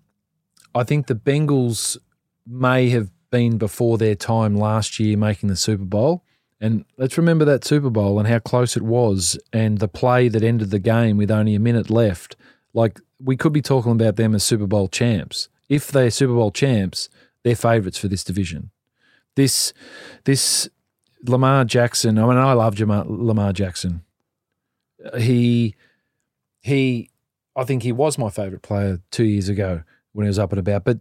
I 0.74 0.82
think 0.82 1.08
the 1.08 1.14
Bengals 1.14 1.98
may 2.46 2.88
have 2.88 3.10
been 3.30 3.58
before 3.58 3.98
their 3.98 4.14
time 4.14 4.56
last 4.56 4.98
year 4.98 5.18
making 5.18 5.50
the 5.50 5.56
Super 5.56 5.84
Bowl. 5.84 6.24
And 6.58 6.86
let's 6.96 7.18
remember 7.18 7.44
that 7.44 7.66
Super 7.66 7.90
Bowl 7.90 8.18
and 8.18 8.26
how 8.26 8.38
close 8.38 8.78
it 8.78 8.82
was 8.82 9.38
and 9.52 9.76
the 9.76 9.88
play 9.88 10.28
that 10.28 10.42
ended 10.42 10.70
the 10.70 10.78
game 10.78 11.18
with 11.18 11.30
only 11.30 11.54
a 11.54 11.60
minute 11.60 11.90
left. 11.90 12.34
Like, 12.74 13.00
we 13.18 13.36
could 13.36 13.52
be 13.52 13.62
talking 13.62 13.92
about 13.92 14.16
them 14.16 14.34
as 14.34 14.44
Super 14.44 14.66
Bowl 14.66 14.88
champs. 14.88 15.48
If 15.68 15.88
they're 15.88 16.10
Super 16.10 16.34
Bowl 16.34 16.50
champs, 16.50 17.08
they're 17.42 17.56
favourites 17.56 17.98
for 17.98 18.08
this 18.08 18.24
division. 18.24 18.70
This, 19.36 19.72
this 20.24 20.68
Lamar 21.26 21.64
Jackson, 21.64 22.18
I 22.18 22.26
mean, 22.26 22.36
I 22.36 22.52
love 22.52 22.78
Lamar 22.78 23.52
Jackson. 23.52 24.02
Uh, 25.04 25.18
he, 25.18 25.74
he, 26.60 27.10
I 27.56 27.64
think 27.64 27.82
he 27.82 27.92
was 27.92 28.18
my 28.18 28.30
favourite 28.30 28.62
player 28.62 29.00
two 29.10 29.24
years 29.24 29.48
ago 29.48 29.82
when 30.12 30.24
he 30.24 30.28
was 30.28 30.38
up 30.38 30.52
and 30.52 30.58
about. 30.58 30.84
But 30.84 31.00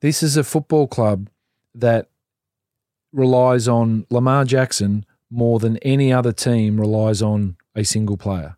this 0.00 0.22
is 0.22 0.36
a 0.36 0.44
football 0.44 0.86
club 0.86 1.30
that 1.74 2.08
relies 3.12 3.68
on 3.68 4.06
Lamar 4.10 4.44
Jackson 4.44 5.06
more 5.30 5.58
than 5.58 5.78
any 5.78 6.12
other 6.12 6.32
team 6.32 6.78
relies 6.78 7.22
on 7.22 7.56
a 7.74 7.84
single 7.84 8.16
player 8.18 8.56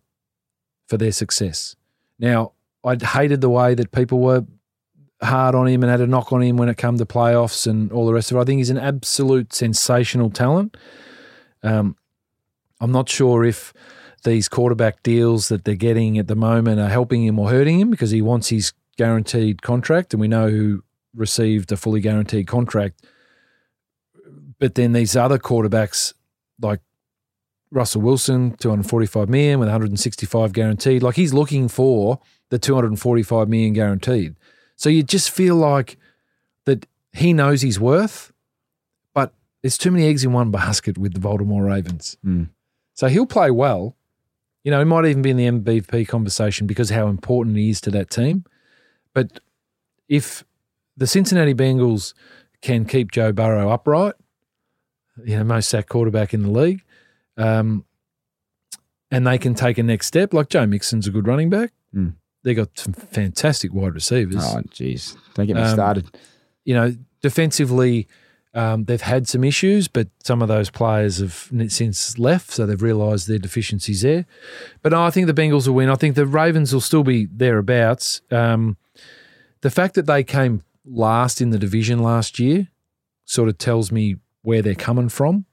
for 0.87 0.97
their 0.97 1.11
success. 1.11 1.76
Now, 2.19 2.53
I 2.83 2.95
hated 2.95 3.41
the 3.41 3.49
way 3.49 3.75
that 3.75 3.91
people 3.91 4.19
were 4.19 4.45
hard 5.21 5.55
on 5.55 5.67
him 5.67 5.83
and 5.83 5.89
had 5.89 6.01
a 6.01 6.07
knock 6.07 6.31
on 6.31 6.41
him 6.41 6.57
when 6.57 6.69
it 6.69 6.77
came 6.77 6.97
to 6.97 7.05
playoffs 7.05 7.67
and 7.67 7.91
all 7.91 8.05
the 8.05 8.13
rest 8.13 8.31
of 8.31 8.37
it. 8.37 8.41
I 8.41 8.43
think 8.43 8.59
he's 8.59 8.69
an 8.69 8.77
absolute 8.77 9.53
sensational 9.53 10.29
talent. 10.29 10.77
Um, 11.63 11.95
I'm 12.79 12.91
not 12.91 13.09
sure 13.09 13.43
if 13.43 13.73
these 14.23 14.47
quarterback 14.47 15.03
deals 15.03 15.49
that 15.49 15.65
they're 15.65 15.75
getting 15.75 16.17
at 16.17 16.27
the 16.27 16.35
moment 16.35 16.79
are 16.79 16.89
helping 16.89 17.23
him 17.23 17.39
or 17.39 17.49
hurting 17.49 17.79
him 17.79 17.89
because 17.89 18.11
he 18.11 18.21
wants 18.21 18.49
his 18.49 18.73
guaranteed 18.97 19.61
contract, 19.61 20.13
and 20.13 20.21
we 20.21 20.27
know 20.27 20.49
who 20.49 20.83
received 21.15 21.71
a 21.71 21.77
fully 21.77 22.01
guaranteed 22.01 22.47
contract. 22.47 23.05
But 24.59 24.75
then 24.75 24.93
these 24.93 25.15
other 25.15 25.37
quarterbacks, 25.37 26.13
like 26.61 26.81
Russell 27.71 28.01
Wilson, 28.01 28.55
245 28.57 29.29
million 29.29 29.59
with 29.59 29.67
165 29.67 30.53
guaranteed, 30.53 31.03
like 31.03 31.15
he's 31.15 31.33
looking 31.33 31.67
for 31.67 32.19
the 32.49 32.59
245 32.59 33.49
million 33.49 33.73
guaranteed. 33.73 34.35
So 34.75 34.89
you 34.89 35.03
just 35.03 35.31
feel 35.31 35.55
like 35.55 35.97
that 36.65 36.85
he 37.13 37.33
knows 37.33 37.61
his 37.61 37.79
worth, 37.79 38.31
but 39.13 39.33
there's 39.61 39.77
too 39.77 39.91
many 39.91 40.07
eggs 40.07 40.23
in 40.23 40.31
one 40.31 40.51
basket 40.51 40.97
with 40.97 41.13
the 41.13 41.19
Baltimore 41.19 41.63
Ravens. 41.63 42.17
Mm. 42.25 42.49
So 42.93 43.07
he'll 43.07 43.25
play 43.25 43.51
well. 43.51 43.95
You 44.63 44.71
know, 44.71 44.79
he 44.79 44.85
might 44.85 45.05
even 45.05 45.21
be 45.21 45.29
in 45.29 45.37
the 45.37 45.47
MVP 45.47 46.07
conversation 46.07 46.67
because 46.67 46.89
how 46.89 47.07
important 47.07 47.57
he 47.57 47.69
is 47.69 47.81
to 47.81 47.91
that 47.91 48.09
team. 48.09 48.43
But 49.13 49.39
if 50.07 50.43
the 50.95 51.07
Cincinnati 51.07 51.53
Bengals 51.53 52.13
can 52.61 52.85
keep 52.85 53.11
Joe 53.11 53.31
Burrow 53.31 53.69
upright, 53.69 54.15
you 55.23 55.37
know, 55.37 55.43
most 55.43 55.69
sack 55.69 55.89
quarterback 55.89 56.33
in 56.33 56.43
the 56.43 56.51
league, 56.51 56.83
um, 57.37 57.85
and 59.11 59.25
they 59.25 59.37
can 59.37 59.55
take 59.55 59.77
a 59.77 59.83
next 59.83 60.07
step, 60.07 60.33
like 60.33 60.49
Joe 60.49 60.65
Mixon's 60.65 61.07
a 61.07 61.11
good 61.11 61.27
running 61.27 61.49
back. 61.49 61.71
Mm. 61.95 62.13
They 62.43 62.53
got 62.53 62.77
some 62.77 62.93
fantastic 62.93 63.73
wide 63.73 63.93
receivers. 63.93 64.37
Oh, 64.39 64.61
jeez. 64.69 65.15
Don't 65.33 65.47
get 65.47 65.55
me 65.55 65.61
Um, 65.61 65.73
started. 65.73 66.05
You 66.65 66.73
know, 66.75 66.95
defensively, 67.21 68.07
um, 68.53 68.85
they've 68.85 69.01
had 69.01 69.27
some 69.27 69.43
issues, 69.43 69.87
but 69.87 70.07
some 70.23 70.41
of 70.41 70.47
those 70.47 70.69
players 70.69 71.19
have 71.19 71.49
since 71.69 72.17
left, 72.17 72.51
so 72.51 72.65
they've 72.65 72.81
realised 72.81 73.27
their 73.27 73.37
deficiencies 73.39 74.01
there. 74.01 74.25
But 74.81 74.91
no, 74.91 75.03
I 75.03 75.09
think 75.09 75.27
the 75.27 75.33
Bengals 75.33 75.67
will 75.67 75.75
win. 75.75 75.89
I 75.89 75.95
think 75.95 76.15
the 76.15 76.25
Ravens 76.25 76.73
will 76.73 76.81
still 76.81 77.03
be 77.03 77.27
thereabouts. 77.27 78.21
Um, 78.31 78.77
the 79.61 79.69
fact 79.69 79.95
that 79.95 80.05
they 80.05 80.23
came 80.23 80.63
last 80.85 81.41
in 81.41 81.49
the 81.51 81.59
division 81.59 81.99
last 81.99 82.39
year 82.39 82.67
sort 83.25 83.49
of 83.49 83.57
tells 83.57 83.91
me 83.91 84.15
where 84.41 84.61
they're 84.61 84.75
coming 84.75 85.09
from. 85.09 85.45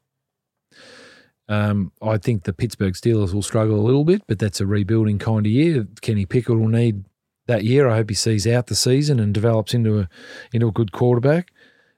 Um, 1.48 1.92
I 2.00 2.16
think 2.16 2.44
the 2.44 2.52
Pittsburgh 2.52 2.94
Steelers 2.94 3.34
will 3.34 3.42
struggle 3.42 3.78
a 3.78 3.82
little 3.82 4.04
bit, 4.04 4.22
but 4.26 4.38
that's 4.38 4.60
a 4.60 4.66
rebuilding 4.66 5.18
kind 5.18 5.44
of 5.44 5.52
year. 5.52 5.86
Kenny 6.00 6.24
Pickett 6.24 6.56
will 6.58 6.68
need 6.68 7.04
that 7.46 7.64
year. 7.64 7.88
I 7.88 7.96
hope 7.96 8.08
he 8.08 8.14
sees 8.14 8.46
out 8.46 8.68
the 8.68 8.74
season 8.74 9.20
and 9.20 9.34
develops 9.34 9.74
into 9.74 10.00
a 10.00 10.08
into 10.52 10.68
a 10.68 10.72
good 10.72 10.92
quarterback. 10.92 11.52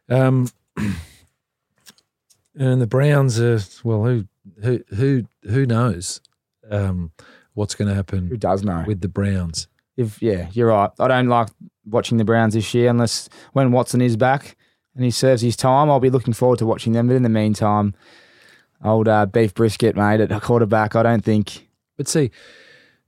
Um, 0.09 0.51
and 2.57 2.81
the 2.81 2.87
Browns 2.87 3.39
are 3.41 3.61
well, 3.85 4.05
who 4.05 4.27
who 4.63 4.83
who 4.95 5.25
who 5.45 5.67
knows 5.67 6.21
um, 6.71 7.13
what's 7.55 7.75
going 7.77 7.89
to 7.89 7.95
happen? 7.95 8.29
Who 8.29 8.37
does 8.37 8.65
know? 8.65 8.85
with 8.87 9.01
the 9.01 9.09
Browns? 9.09 9.69
if 9.97 10.23
yeah, 10.23 10.49
you're 10.53 10.69
right. 10.69 10.91
I 10.99 11.09
don't 11.09 11.29
like 11.29 11.49
watching 11.85 12.19
the 12.19 12.25
Browns 12.25 12.55
this 12.55 12.75
year 12.75 12.91
unless 12.91 13.29
when 13.53 13.73
Watson 13.73 14.01
is 14.01 14.17
back 14.17 14.57
and 14.95 15.05
he 15.05 15.11
serves 15.11 15.43
his 15.43 15.57
time. 15.57 15.91
I'll 15.91 16.01
be 16.01 16.11
looking 16.11 16.35
forward 16.35 16.59
to 16.61 16.67
watching 16.67 16.93
them. 16.93 17.09
But 17.09 17.17
in 17.17 17.23
the 17.23 17.29
meantime, 17.29 17.95
old 18.85 19.09
uh, 19.09 19.27
beef 19.27 19.55
brisket, 19.55 19.97
mate, 19.97 20.21
at 20.21 20.43
quarterback. 20.43 20.95
I 20.97 21.03
don't 21.03 21.25
think 21.25 21.69
But 21.97 22.09
see, 22.09 22.31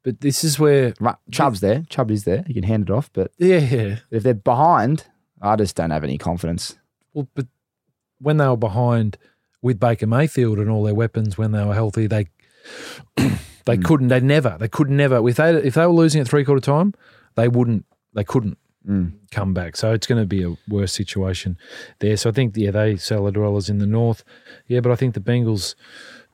but 0.03 0.21
this 0.21 0.45
is 0.45 0.59
where 0.59 0.95
Chubb's 1.31 1.61
there. 1.61 1.83
Chubb 1.89 2.11
is 2.11 2.25
there. 2.25 2.45
He 2.47 2.55
can 2.55 2.63
hand 2.65 2.89
it 2.89 2.93
off. 2.93 3.11
But 3.13 3.33
yeah, 3.39 3.59
yeah. 3.59 3.97
if 4.11 4.23
they're 4.23 4.35
behind, 4.35 5.05
I 5.43 5.57
just 5.57 5.77
don't 5.77 5.91
have 5.91 6.05
any 6.05 6.19
confidence. 6.19 6.77
Well, 7.13 7.29
but 7.35 7.47
when 8.21 8.37
they 8.39 8.47
were 8.49 8.57
behind 8.57 9.17
with 9.63 9.79
Baker 9.81 10.07
Mayfield 10.07 10.59
and 10.59 10.71
all 10.71 10.83
their 10.85 10.95
weapons 10.95 11.37
when 11.39 11.53
they 11.53 11.65
were 11.65 11.75
healthy, 11.75 12.07
they 12.07 12.29
they 13.17 13.77
Mm. 13.77 13.85
couldn't. 13.85 14.09
They 14.09 14.21
never. 14.21 14.57
They 14.59 14.69
could 14.69 14.89
never. 14.91 15.27
If 15.29 15.37
they 15.37 15.55
if 15.57 15.75
they 15.75 15.87
were 15.87 15.93
losing 15.93 16.21
at 16.21 16.29
three 16.29 16.45
quarter 16.45 16.61
time, 16.61 16.95
they 17.35 17.49
wouldn't. 17.49 17.85
They 18.15 18.25
couldn't 18.25 18.57
Mm. 18.87 19.13
come 19.31 19.53
back. 19.53 19.77
So 19.77 19.93
it's 19.93 20.07
going 20.07 20.21
to 20.21 20.27
be 20.27 20.43
a 20.43 20.57
worse 20.69 20.93
situation 20.93 21.59
there. 21.99 22.17
So 22.17 22.31
I 22.31 22.33
think 22.33 22.57
yeah, 22.57 22.71
they 22.71 22.97
sell 22.97 23.25
the 23.25 23.33
dwellers 23.33 23.69
in 23.69 23.79
the 23.79 23.87
north. 23.87 24.25
Yeah, 24.67 24.81
but 24.81 24.93
I 24.93 24.97
think 24.97 25.15
the 25.15 25.21
Bengals 25.21 25.75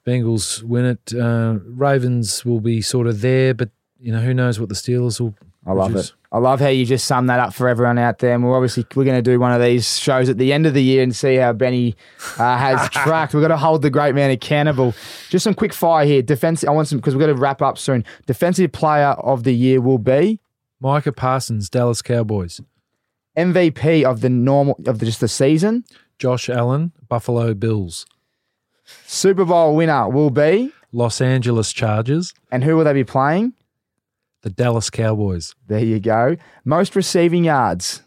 Bengals 0.06 0.62
win 0.62 0.84
it. 0.84 1.14
Uh, 1.14 1.58
Ravens 1.64 2.44
will 2.44 2.60
be 2.60 2.82
sort 2.82 3.06
of 3.06 3.22
there, 3.22 3.54
but 3.54 3.70
you 3.98 4.12
know 4.12 4.20
who 4.20 4.34
knows 4.34 4.60
what 4.60 4.68
the 4.68 4.74
Steelers 4.74 5.20
will. 5.20 5.34
I 5.66 5.72
love 5.72 5.92
produce. 5.92 6.10
it. 6.10 6.14
I 6.30 6.38
love 6.38 6.60
how 6.60 6.68
you 6.68 6.84
just 6.84 7.06
sum 7.06 7.26
that 7.28 7.40
up 7.40 7.54
for 7.54 7.68
everyone 7.68 7.96
out 7.96 8.18
there. 8.18 8.34
And 8.34 8.44
we're 8.44 8.54
obviously 8.54 8.84
we're 8.94 9.04
going 9.04 9.16
to 9.16 9.22
do 9.22 9.40
one 9.40 9.52
of 9.52 9.62
these 9.62 9.98
shows 9.98 10.28
at 10.28 10.36
the 10.36 10.52
end 10.52 10.66
of 10.66 10.74
the 10.74 10.82
year 10.82 11.02
and 11.02 11.14
see 11.16 11.36
how 11.36 11.52
Benny 11.54 11.96
uh, 12.38 12.58
has 12.58 12.88
tracked. 12.90 13.32
We've 13.32 13.40
got 13.40 13.48
to 13.48 13.56
hold 13.56 13.80
the 13.80 13.88
great 13.88 14.14
man 14.14 14.30
accountable. 14.30 14.94
Just 15.30 15.44
some 15.44 15.54
quick 15.54 15.72
fire 15.72 16.04
here. 16.04 16.20
Defensive. 16.20 16.68
I 16.68 16.72
want 16.72 16.88
some 16.88 16.98
because 16.98 17.14
we're 17.14 17.24
going 17.24 17.34
to 17.34 17.40
wrap 17.40 17.62
up 17.62 17.78
soon. 17.78 18.04
Defensive 18.26 18.72
player 18.72 19.10
of 19.10 19.44
the 19.44 19.54
year 19.54 19.80
will 19.80 19.98
be 19.98 20.40
Micah 20.84 21.12
Parsons, 21.12 21.68
Dallas 21.68 22.02
Cowboys. 22.02 22.60
MVP 23.36 24.04
of 24.04 24.20
the 24.20 24.28
normal 24.28 24.78
of 24.86 25.00
the, 25.00 25.06
just 25.06 25.20
the 25.20 25.28
season. 25.28 25.84
Josh 26.18 26.48
Allen, 26.48 26.92
Buffalo 27.08 27.54
Bills. 27.54 28.06
Super 29.06 29.44
Bowl 29.44 29.74
winner 29.74 30.08
will 30.08 30.30
be, 30.30 30.72
Los 30.92 31.20
Angeles 31.20 31.72
Chargers, 31.72 32.34
and 32.52 32.62
who 32.62 32.76
will 32.76 32.84
they 32.84 32.92
be 32.92 33.02
playing? 33.02 33.54
the 34.44 34.50
Dallas 34.50 34.90
Cowboys. 34.90 35.54
There 35.66 35.82
you 35.82 35.98
go. 35.98 36.36
Most 36.64 36.94
receiving 36.94 37.44
yards. 37.44 38.02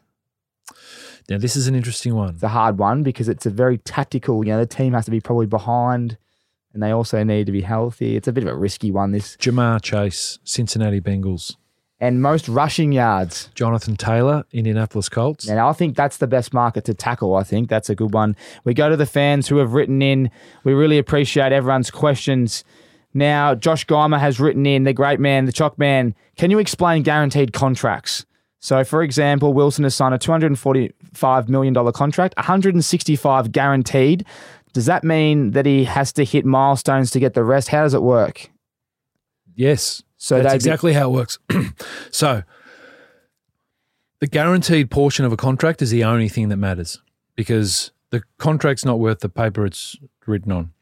Now, 1.27 1.39
this 1.39 1.55
is 1.55 1.67
an 1.67 1.73
interesting 1.75 2.13
one. 2.15 2.35
It's 2.35 2.43
a 2.43 2.47
hard 2.47 2.77
one 2.77 3.01
because 3.01 3.27
it's 3.27 3.47
a 3.47 3.49
very 3.49 3.79
tactical. 3.79 4.45
You 4.45 4.53
know, 4.53 4.59
the 4.59 4.67
team 4.67 4.93
has 4.93 5.05
to 5.05 5.11
be 5.11 5.19
probably 5.19 5.47
behind, 5.47 6.17
and 6.73 6.81
they 6.81 6.91
also 6.91 7.23
need 7.23 7.47
to 7.47 7.51
be 7.51 7.61
healthy. 7.61 8.15
It's 8.15 8.27
a 8.27 8.31
bit 8.31 8.43
of 8.43 8.49
a 8.49 8.55
risky 8.55 8.91
one. 8.91 9.11
This 9.11 9.35
Ja'Marr 9.37 9.81
Chase, 9.81 10.37
Cincinnati 10.43 11.01
Bengals. 11.01 11.55
And 11.99 12.21
most 12.21 12.47
rushing 12.47 12.91
yards. 12.91 13.49
Jonathan 13.55 13.95
Taylor, 13.95 14.43
Indianapolis 14.51 15.09
Colts. 15.09 15.47
And 15.47 15.59
I 15.59 15.73
think 15.73 15.95
that's 15.95 16.17
the 16.17 16.27
best 16.27 16.53
market 16.53 16.85
to 16.85 16.93
tackle. 16.93 17.35
I 17.35 17.43
think 17.43 17.69
that's 17.69 17.89
a 17.89 17.95
good 17.95 18.13
one. 18.13 18.35
We 18.63 18.73
go 18.73 18.89
to 18.89 18.95
the 18.95 19.05
fans 19.05 19.47
who 19.47 19.57
have 19.57 19.73
written 19.73 20.01
in. 20.01 20.29
We 20.63 20.73
really 20.73 20.97
appreciate 20.97 21.51
everyone's 21.51 21.89
questions. 21.89 22.63
Now, 23.13 23.55
Josh 23.55 23.85
Geimer 23.85 24.19
has 24.19 24.39
written 24.39 24.65
in, 24.65 24.83
the 24.83 24.93
great 24.93 25.19
man, 25.19 25.45
the 25.45 25.51
chalk 25.51 25.79
man. 25.79 26.13
Can 26.35 26.51
you 26.51 26.59
explain 26.59 27.01
guaranteed 27.01 27.51
contracts? 27.51 28.25
So, 28.59 28.83
for 28.83 29.01
example, 29.01 29.53
Wilson 29.53 29.83
has 29.83 29.95
signed 29.95 30.13
a 30.13 30.19
$245 30.19 31.47
million 31.47 31.73
contract, 31.93 32.35
165 32.37 33.51
guaranteed. 33.51 34.25
Does 34.73 34.85
that 34.85 35.03
mean 35.03 35.51
that 35.51 35.65
he 35.65 35.85
has 35.85 36.11
to 36.13 36.25
hit 36.25 36.45
milestones 36.45 37.09
to 37.11 37.19
get 37.19 37.33
the 37.33 37.43
rest? 37.43 37.69
How 37.69 37.83
does 37.83 37.93
it 37.93 38.03
work? 38.03 38.51
Yes. 39.55 40.03
So 40.17 40.35
That's 40.41 40.45
they'd 40.45 40.51
be- 40.51 40.55
exactly 40.55 40.93
how 40.93 41.09
it 41.09 41.13
works. 41.13 41.39
so, 42.11 42.43
the 44.19 44.27
guaranteed 44.27 44.89
portion 44.89 45.25
of 45.25 45.31
a 45.31 45.37
contract 45.37 45.81
is 45.81 45.91
the 45.91 46.03
only 46.03 46.27
thing 46.27 46.49
that 46.49 46.57
matters 46.57 47.01
because 47.35 47.91
the 48.09 48.23
contract's 48.39 48.83
not 48.83 48.99
worth 48.99 49.19
the 49.19 49.29
paper 49.29 49.65
it's 49.65 49.95
written 50.25 50.51
on. 50.51 50.73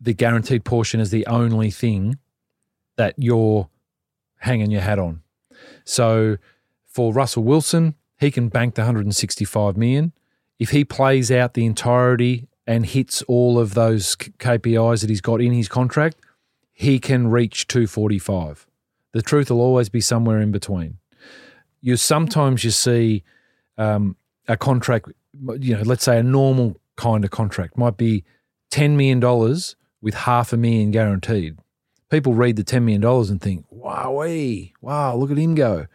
The 0.00 0.12
guaranteed 0.12 0.64
portion 0.64 1.00
is 1.00 1.10
the 1.10 1.26
only 1.26 1.70
thing 1.70 2.18
that 2.96 3.14
you're 3.16 3.68
hanging 4.38 4.70
your 4.70 4.82
hat 4.82 4.98
on. 4.98 5.22
So, 5.84 6.36
for 6.86 7.12
Russell 7.12 7.44
Wilson, 7.44 7.94
he 8.18 8.30
can 8.30 8.48
bank 8.48 8.74
the 8.74 8.82
165 8.82 9.76
million. 9.76 10.12
If 10.58 10.70
he 10.70 10.84
plays 10.84 11.30
out 11.30 11.54
the 11.54 11.64
entirety 11.64 12.48
and 12.66 12.84
hits 12.84 13.22
all 13.22 13.58
of 13.58 13.74
those 13.74 14.14
KPIs 14.14 15.00
that 15.00 15.10
he's 15.10 15.20
got 15.20 15.40
in 15.40 15.52
his 15.52 15.68
contract, 15.68 16.16
he 16.72 16.98
can 16.98 17.28
reach 17.28 17.66
245. 17.68 18.66
The 19.12 19.22
truth 19.22 19.50
will 19.50 19.60
always 19.60 19.88
be 19.88 20.00
somewhere 20.00 20.40
in 20.40 20.50
between. 20.52 20.98
You 21.80 21.96
sometimes 21.96 22.64
you 22.64 22.70
see 22.70 23.24
um, 23.76 24.16
a 24.48 24.56
contract, 24.56 25.10
you 25.58 25.76
know, 25.76 25.82
let's 25.82 26.04
say 26.04 26.18
a 26.18 26.22
normal 26.22 26.76
kind 26.96 27.24
of 27.24 27.30
contract 27.30 27.76
might 27.76 27.96
be 27.96 28.24
$10 28.70 28.92
million 28.92 29.20
with 30.00 30.14
half 30.14 30.52
a 30.52 30.56
million 30.56 30.90
guaranteed. 30.90 31.58
People 32.10 32.34
read 32.34 32.56
the 32.56 32.64
$10 32.64 32.82
million 32.82 33.04
and 33.04 33.40
think, 33.40 33.64
wow, 33.70 34.12
wow, 34.80 35.14
look 35.16 35.30
at 35.30 35.38
him 35.38 35.54
go. 35.54 35.86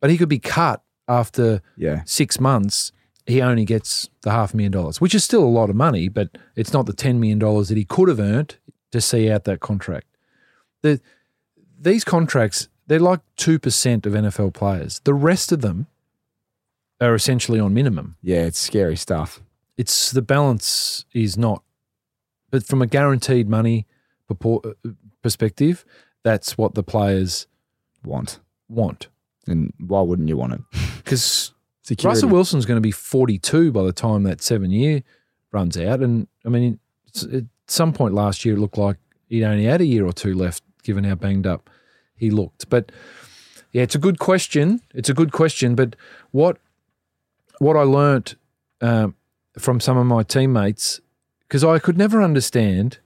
But 0.00 0.10
he 0.10 0.16
could 0.18 0.28
be 0.28 0.38
cut 0.38 0.82
after 1.06 1.62
Yeah. 1.76 2.02
six 2.06 2.40
months. 2.40 2.92
He 3.26 3.42
only 3.42 3.64
gets 3.66 4.08
the 4.22 4.30
half 4.30 4.54
a 4.54 4.56
million 4.56 4.72
dollars, 4.72 5.00
which 5.00 5.14
is 5.14 5.22
still 5.22 5.42
a 5.44 5.46
lot 5.46 5.68
of 5.70 5.76
money, 5.76 6.08
but 6.08 6.30
it's 6.56 6.72
not 6.72 6.86
the 6.86 6.92
$10 6.94 7.18
million 7.18 7.38
that 7.38 7.76
he 7.76 7.84
could 7.84 8.08
have 8.08 8.20
earned 8.20 8.56
to 8.92 9.00
see 9.00 9.30
out 9.30 9.44
that 9.44 9.60
contract. 9.60 10.06
The, 10.82 11.00
these 11.78 12.04
contracts, 12.04 12.68
they're 12.86 12.98
like 12.98 13.20
two 13.36 13.58
percent 13.58 14.06
of 14.06 14.12
NFL 14.12 14.54
players. 14.54 15.00
The 15.04 15.14
rest 15.14 15.52
of 15.52 15.60
them 15.60 15.86
are 17.00 17.14
essentially 17.14 17.60
on 17.60 17.74
minimum. 17.74 18.16
Yeah, 18.22 18.44
it's 18.44 18.58
scary 18.58 18.96
stuff. 18.96 19.40
It's 19.76 20.10
the 20.10 20.22
balance 20.22 21.04
is 21.12 21.36
not, 21.38 21.62
but 22.50 22.64
from 22.64 22.82
a 22.82 22.86
guaranteed 22.86 23.48
money 23.48 23.86
purport, 24.26 24.66
uh, 24.66 24.90
perspective, 25.22 25.84
that's 26.22 26.58
what 26.58 26.74
the 26.74 26.82
players 26.82 27.46
Want. 28.04 28.40
want. 28.68 29.08
And 29.46 29.72
why 29.78 30.00
wouldn't 30.02 30.28
you 30.28 30.36
want 30.36 30.54
it? 30.54 30.60
Because. 31.08 31.52
Russell 32.04 32.28
Wilson's 32.28 32.66
going 32.66 32.76
to 32.76 32.82
be 32.82 32.90
42 32.90 33.72
by 33.72 33.82
the 33.82 33.94
time 33.94 34.24
that 34.24 34.42
seven 34.42 34.70
year 34.70 35.02
runs 35.52 35.78
out. 35.78 36.00
And 36.00 36.28
I 36.44 36.50
mean, 36.50 36.78
at 37.32 37.44
some 37.66 37.94
point 37.94 38.12
last 38.12 38.44
year, 38.44 38.56
it 38.56 38.58
looked 38.58 38.76
like 38.76 38.98
he'd 39.30 39.44
only 39.44 39.64
had 39.64 39.80
a 39.80 39.86
year 39.86 40.04
or 40.04 40.12
two 40.12 40.34
left, 40.34 40.62
given 40.88 41.04
how 41.04 41.14
banged 41.14 41.46
up 41.46 41.68
he 42.16 42.30
looked. 42.30 42.70
But 42.70 42.90
yeah, 43.72 43.82
it's 43.82 43.94
a 43.94 43.98
good 43.98 44.18
question. 44.18 44.80
It's 44.94 45.10
a 45.10 45.14
good 45.14 45.32
question. 45.32 45.74
But 45.74 45.94
what 46.30 46.56
what 47.58 47.76
I 47.76 47.82
learnt 47.82 48.36
um, 48.80 49.14
from 49.58 49.80
some 49.80 49.98
of 49.98 50.06
my 50.06 50.22
teammates, 50.22 51.00
because 51.46 51.62
I 51.62 51.78
could 51.78 51.98
never 51.98 52.22
understand, 52.22 53.00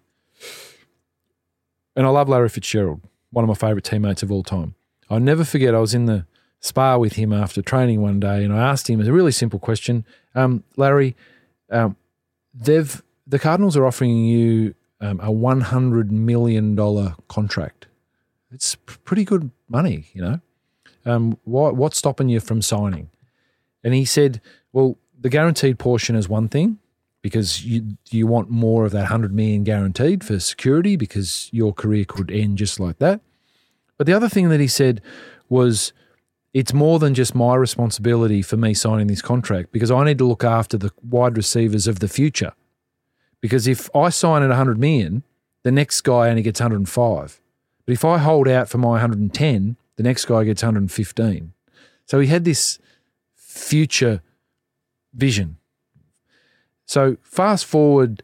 and 1.97 2.07
I 2.07 2.11
love 2.11 2.29
Larry 2.29 2.49
Fitzgerald, 2.49 3.01
one 3.33 3.45
of 3.45 3.49
my 3.49 3.55
favourite 3.55 3.83
teammates 3.83 4.23
of 4.23 4.31
all 4.31 4.45
time. 4.45 4.77
I'll 5.11 5.19
never 5.19 5.45
forget, 5.45 5.75
I 5.75 5.81
was 5.81 5.93
in 5.93 6.07
the 6.07 6.25
spar 6.61 7.01
with 7.01 7.15
him 7.15 7.33
after 7.33 7.63
training 7.63 8.01
one 8.01 8.21
day, 8.21 8.45
and 8.45 8.55
I 8.55 8.71
asked 8.71 8.89
him 8.89 9.01
a 9.01 9.13
really 9.13 9.33
simple 9.33 9.59
question, 9.59 10.07
um, 10.37 10.63
Larry. 10.77 11.17
Um, 11.69 11.97
they've 12.55 13.03
the 13.27 13.41
Cardinals 13.41 13.77
are 13.77 13.87
offering 13.87 14.25
you 14.25 14.75
um, 15.03 15.21
a 15.21 15.31
one 15.31 15.61
hundred 15.61 16.11
million 16.11 16.75
dollar 16.75 17.17
contract. 17.29 17.89
It's 18.51 18.77
pretty 19.05 19.25
good 19.25 19.51
money, 19.69 20.07
you 20.15 20.23
know. 20.23 20.41
Um, 21.05 21.37
what, 21.45 21.75
what's 21.77 21.99
stopping 21.99 22.29
you 22.29 22.41
from 22.41 22.63
signing? 22.63 23.11
And 23.85 23.93
he 23.93 24.05
said, 24.05 24.41
"Well, 24.73 24.97
the 25.21 25.29
guaranteed 25.29 25.79
portion 25.79 26.17
is 26.17 26.29
one 26.29 26.49
thing." 26.49 26.79
Because 27.21 27.65
you 27.65 27.99
you 28.11 28.27
want 28.27 28.51
more 28.51 28.85
of 28.85 28.91
that 28.93 29.07
hundred 29.07 29.33
million 29.33 29.63
guaranteed 29.63 30.25
for 30.25 30.41
security, 30.41 30.97
because 30.97 31.49
your 31.53 31.73
career 31.73 32.05
could 32.05 32.31
end 32.33 32.59
just 32.59 32.81
like 32.81 32.99
that. 32.99 33.21
But 33.97 34.07
the 34.07 34.13
other 34.13 34.29
thing 34.29 34.49
that 34.49 34.59
he 34.59 34.67
said 34.67 35.01
was, 35.49 35.93
it's 36.53 36.73
more 36.73 36.99
than 36.99 37.15
just 37.15 37.35
my 37.35 37.55
responsibility 37.55 38.43
for 38.43 38.57
me 38.57 38.75
signing 38.75 39.07
this 39.07 39.23
contract 39.23 39.71
because 39.71 39.91
I 39.91 40.03
need 40.05 40.19
to 40.19 40.25
look 40.25 40.43
after 40.43 40.77
the 40.77 40.91
wide 41.09 41.37
receivers 41.37 41.87
of 41.87 42.01
the 42.01 42.09
future. 42.09 42.53
Because 43.43 43.67
if 43.67 43.95
I 43.95 44.09
sign 44.09 44.43
at 44.43 44.49
100 44.49 44.79
million, 44.79 45.23
the 45.65 45.71
next 45.73 46.01
guy 46.01 46.31
only 46.31 46.41
gets 46.43 46.61
105. 46.61 47.41
But 47.85 47.93
if 47.93 48.05
I 48.05 48.17
hold 48.19 48.49
out 48.49 48.71
for 48.71 48.79
my 48.79 48.93
110, 48.93 49.77
the 49.97 50.03
next 50.03 50.25
guy 50.25 50.45
gets 50.45 50.63
115. 50.63 51.53
So 52.07 52.21
he 52.21 52.29
had 52.29 52.45
this 52.45 52.79
future 53.35 54.23
vision. 55.13 55.57
So 56.87 57.17
fast 57.23 57.67
forward 57.67 58.23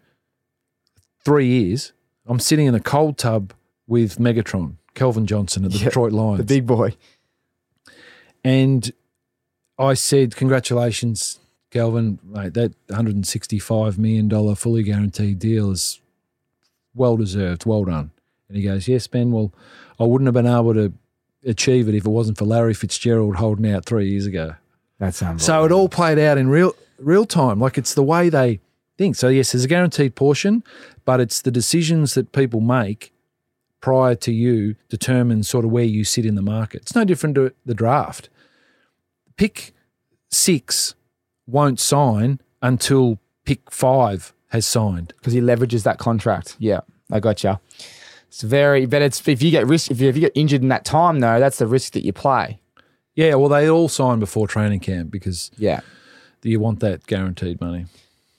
three 1.24 1.46
years, 1.46 1.92
I'm 2.26 2.38
sitting 2.40 2.66
in 2.66 2.74
a 2.74 2.80
cold 2.80 3.18
tub 3.18 3.52
with 3.86 4.18
Megatron, 4.18 4.76
Calvin 4.94 5.26
Johnson 5.26 5.64
at 5.64 5.72
the 5.72 5.78
Yeah, 5.78 5.84
Detroit 5.86 6.12
Lions. 6.12 6.38
the 6.38 6.44
big 6.44 6.66
boy. 6.66 6.94
And 8.44 8.90
I 9.78 9.94
said, 9.94 10.36
Congratulations, 10.36 11.38
Calvin. 11.70 12.18
Mate, 12.22 12.54
that 12.54 12.74
$165 12.88 13.98
million 13.98 14.54
fully 14.54 14.82
guaranteed 14.82 15.38
deal 15.38 15.70
is 15.70 16.00
well 16.94 17.16
deserved. 17.16 17.66
Well 17.66 17.84
done. 17.84 18.10
And 18.48 18.56
he 18.56 18.62
goes, 18.62 18.88
Yes, 18.88 19.06
Ben, 19.06 19.30
well, 19.30 19.52
I 20.00 20.04
wouldn't 20.04 20.26
have 20.26 20.34
been 20.34 20.46
able 20.46 20.74
to 20.74 20.92
achieve 21.44 21.88
it 21.88 21.94
if 21.94 22.04
it 22.04 22.10
wasn't 22.10 22.38
for 22.38 22.44
Larry 22.44 22.74
Fitzgerald 22.74 23.36
holding 23.36 23.70
out 23.70 23.84
three 23.84 24.10
years 24.10 24.26
ago. 24.26 24.54
That's 24.98 25.22
unbelievable. 25.22 25.44
So 25.44 25.64
it 25.64 25.72
all 25.72 25.88
played 25.88 26.18
out 26.18 26.38
in 26.38 26.48
real 26.48 26.74
real 26.98 27.24
time. 27.24 27.60
Like 27.60 27.78
it's 27.78 27.94
the 27.94 28.02
way 28.02 28.28
they 28.28 28.60
think. 28.96 29.16
So 29.16 29.28
yes, 29.28 29.52
there's 29.52 29.64
a 29.64 29.68
guaranteed 29.68 30.14
portion, 30.14 30.64
but 31.04 31.20
it's 31.20 31.40
the 31.40 31.50
decisions 31.50 32.14
that 32.14 32.32
people 32.32 32.60
make 32.60 33.12
prior 33.80 34.16
to 34.16 34.32
you 34.32 34.74
determine 34.88 35.44
sort 35.44 35.64
of 35.64 35.70
where 35.70 35.84
you 35.84 36.04
sit 36.04 36.26
in 36.26 36.34
the 36.34 36.42
market. 36.42 36.82
It's 36.82 36.94
no 36.94 37.04
different 37.04 37.36
to 37.36 37.52
the 37.64 37.74
draft. 37.74 38.28
Pick 39.36 39.72
six 40.30 40.94
won't 41.48 41.80
sign 41.80 42.40
until 42.62 43.18
pick 43.44 43.70
five 43.70 44.32
has 44.48 44.66
signed. 44.66 45.12
because 45.18 45.32
he 45.32 45.40
leverages 45.40 45.82
that 45.82 45.98
contract. 45.98 46.56
Yeah, 46.58 46.80
I 47.10 47.18
got 47.20 47.42
you. 47.42 47.58
It's 48.28 48.42
very, 48.42 48.86
but 48.86 49.02
it's 49.02 49.26
if 49.26 49.42
you 49.42 49.50
get 49.50 49.66
risk 49.66 49.90
if 49.90 50.00
you, 50.00 50.08
if 50.08 50.14
you 50.16 50.20
get 50.22 50.32
injured 50.34 50.62
in 50.62 50.68
that 50.68 50.84
time 50.84 51.20
though, 51.20 51.40
that's 51.40 51.58
the 51.58 51.66
risk 51.66 51.92
that 51.94 52.04
you 52.04 52.12
play. 52.12 52.60
Yeah, 53.14 53.34
well, 53.34 53.48
they 53.48 53.68
all 53.68 53.88
sign 53.88 54.20
before 54.20 54.46
training 54.46 54.80
camp 54.80 55.10
because 55.10 55.50
Yeah. 55.58 55.80
you 56.42 56.60
want 56.60 56.80
that 56.80 57.06
guaranteed 57.06 57.60
money. 57.60 57.86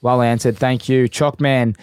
Well 0.02 0.22
answered. 0.22 0.58
Thank 0.58 0.88
you, 0.88 1.10
Chalkman. 1.10 1.76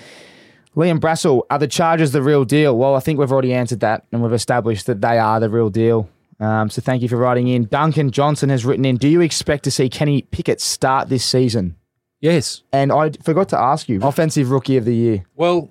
Liam 0.75 0.99
Brassel, 1.01 1.43
are 1.51 1.59
the 1.59 1.67
Chargers 1.67 2.13
the 2.13 2.23
real 2.23 2.45
deal? 2.45 2.77
Well, 2.77 2.95
I 2.95 3.01
think 3.01 3.19
we've 3.19 3.33
already 3.33 3.53
answered 3.53 3.81
that 3.81 4.05
and 4.13 4.23
we've 4.23 4.33
established 4.33 4.87
that 4.87 5.01
they 5.01 5.19
are 5.19 5.41
the 5.41 5.51
real 5.51 5.71
deal. 5.71 6.09
Um, 6.39 6.69
so 6.69 6.83
thank 6.83 7.03
you 7.03 7.09
for 7.09 7.17
writing 7.17 7.49
in. 7.49 7.65
Duncan 7.65 8.11
Johnson 8.11 8.51
has 8.51 8.65
written 8.65 8.85
in 8.85 8.97
Do 8.97 9.09
you 9.09 9.21
expect 9.21 9.65
to 9.65 9.71
see 9.71 9.89
Kenny 9.89 10.23
Pickett 10.23 10.61
start 10.61 11.09
this 11.09 11.25
season? 11.25 11.77
Yes. 12.21 12.63
And 12.73 12.93
I 12.93 13.13
forgot 13.23 13.49
to 13.51 13.59
ask 13.59 13.89
you, 13.89 14.03
Offensive 14.03 14.51
Rookie 14.51 14.77
of 14.77 14.85
the 14.85 14.95
Year. 14.95 15.25
Well, 15.35 15.71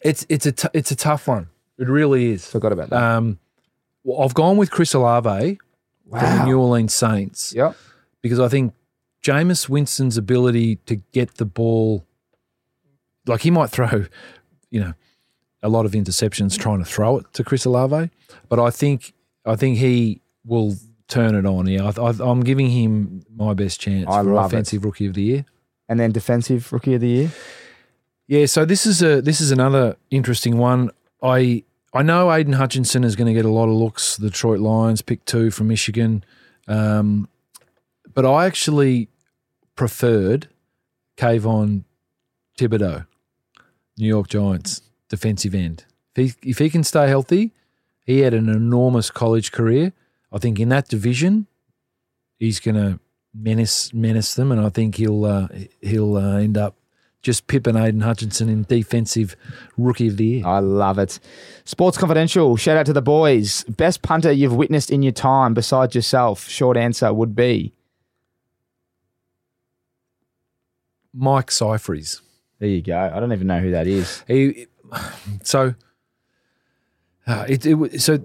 it's 0.00 0.26
it's 0.28 0.46
a 0.46 0.52
t- 0.52 0.68
it's 0.72 0.90
a 0.90 0.96
tough 0.96 1.28
one. 1.28 1.48
It 1.78 1.88
really 1.88 2.32
is. 2.32 2.46
Forgot 2.46 2.72
about 2.72 2.90
that. 2.90 3.02
Um, 3.02 3.38
well, 4.04 4.22
I've 4.22 4.34
gone 4.34 4.56
with 4.56 4.70
Chris 4.70 4.94
Olave 4.94 5.58
from 6.10 6.38
the 6.38 6.44
New 6.44 6.60
Orleans 6.60 6.94
Saints 6.94 7.52
yep. 7.54 7.74
because 8.20 8.38
I 8.38 8.48
think 8.48 8.74
Jameis 9.22 9.68
Winston's 9.68 10.16
ability 10.16 10.76
to 10.86 10.96
get 10.96 11.36
the 11.36 11.46
ball, 11.46 12.04
like 13.26 13.40
he 13.40 13.50
might 13.50 13.70
throw, 13.70 14.04
you 14.70 14.80
know, 14.80 14.92
a 15.62 15.68
lot 15.68 15.86
of 15.86 15.92
interceptions 15.92 16.58
trying 16.58 16.78
to 16.78 16.84
throw 16.84 17.18
it 17.18 17.32
to 17.32 17.42
Chris 17.42 17.64
Olave, 17.64 18.10
but 18.50 18.60
I 18.60 18.70
think 18.70 19.14
I 19.44 19.56
think 19.56 19.78
he 19.78 20.20
will 20.44 20.74
turn 21.08 21.34
it 21.34 21.46
on. 21.46 21.66
Yeah, 21.66 21.90
I, 21.96 22.00
I, 22.00 22.12
I'm 22.20 22.40
giving 22.42 22.70
him 22.70 23.24
my 23.34 23.54
best 23.54 23.80
chance 23.80 24.06
I 24.08 24.22
for 24.22 24.32
love 24.32 24.52
it. 24.52 24.56
offensive 24.56 24.84
rookie 24.84 25.06
of 25.06 25.14
the 25.14 25.22
year. 25.22 25.44
And 25.88 26.00
then 26.00 26.12
Defensive 26.12 26.72
Rookie 26.72 26.94
of 26.94 27.02
the 27.02 27.08
Year. 27.08 27.30
Yeah, 28.26 28.46
so 28.46 28.64
this 28.64 28.86
is 28.86 29.02
a 29.02 29.20
this 29.20 29.42
is 29.42 29.50
another 29.50 29.96
interesting 30.10 30.56
one. 30.56 30.90
I 31.22 31.62
I 31.92 32.02
know 32.02 32.32
Aidan 32.32 32.54
Hutchinson 32.54 33.04
is 33.04 33.16
going 33.16 33.26
to 33.26 33.34
get 33.34 33.44
a 33.44 33.50
lot 33.50 33.68
of 33.68 33.74
looks. 33.74 34.16
The 34.16 34.30
Detroit 34.30 34.60
Lions 34.60 35.02
pick 35.02 35.24
two 35.26 35.50
from 35.50 35.68
Michigan, 35.68 36.24
um, 36.66 37.28
but 38.14 38.24
I 38.24 38.46
actually 38.46 39.10
preferred 39.76 40.48
Kayvon 41.18 41.84
Thibodeaux, 42.58 43.06
New 43.98 44.06
York 44.08 44.28
Giants 44.28 44.80
defensive 45.10 45.54
end. 45.54 45.84
If 46.16 46.36
he 46.42 46.50
if 46.50 46.58
he 46.58 46.70
can 46.70 46.82
stay 46.82 47.08
healthy, 47.08 47.52
he 48.04 48.20
had 48.20 48.34
an 48.34 48.48
enormous 48.48 49.10
college 49.10 49.50
career. 49.50 49.92
I 50.32 50.38
think 50.38 50.60
in 50.60 50.68
that 50.68 50.88
division, 50.88 51.46
he's 52.38 52.60
going 52.60 52.76
to 52.76 53.00
menace 53.34 53.92
menace 53.92 54.34
them, 54.34 54.52
and 54.52 54.60
I 54.60 54.68
think 54.68 54.96
he'll 54.96 55.24
uh, 55.24 55.48
he'll 55.80 56.16
uh, 56.16 56.36
end 56.38 56.56
up 56.56 56.76
just 57.22 57.46
pipping 57.46 57.76
Aidan 57.76 58.02
Hutchinson 58.02 58.48
in 58.50 58.64
defensive 58.64 59.34
rookie 59.78 60.08
of 60.08 60.18
the 60.18 60.24
year. 60.26 60.46
I 60.46 60.58
love 60.58 60.98
it. 60.98 61.18
Sports 61.64 61.96
Confidential, 61.96 62.54
shout 62.56 62.76
out 62.76 62.86
to 62.86 62.92
the 62.92 63.02
boys. 63.02 63.64
Best 63.64 64.02
punter 64.02 64.30
you've 64.30 64.54
witnessed 64.54 64.90
in 64.90 65.02
your 65.02 65.12
time 65.12 65.54
besides 65.54 65.94
yourself? 65.94 66.46
Short 66.48 66.76
answer 66.76 67.12
would 67.12 67.34
be. 67.34 67.72
Mike 71.14 71.46
Scifres. 71.46 72.20
There 72.58 72.68
you 72.68 72.82
go. 72.82 72.98
I 72.98 73.18
don't 73.20 73.32
even 73.32 73.46
know 73.46 73.60
who 73.60 73.70
that 73.70 73.86
is. 73.86 74.22
He 74.26 74.66
so 75.42 75.74
uh, 77.26 77.46
it, 77.48 77.64
it 77.66 78.00
so 78.00 78.18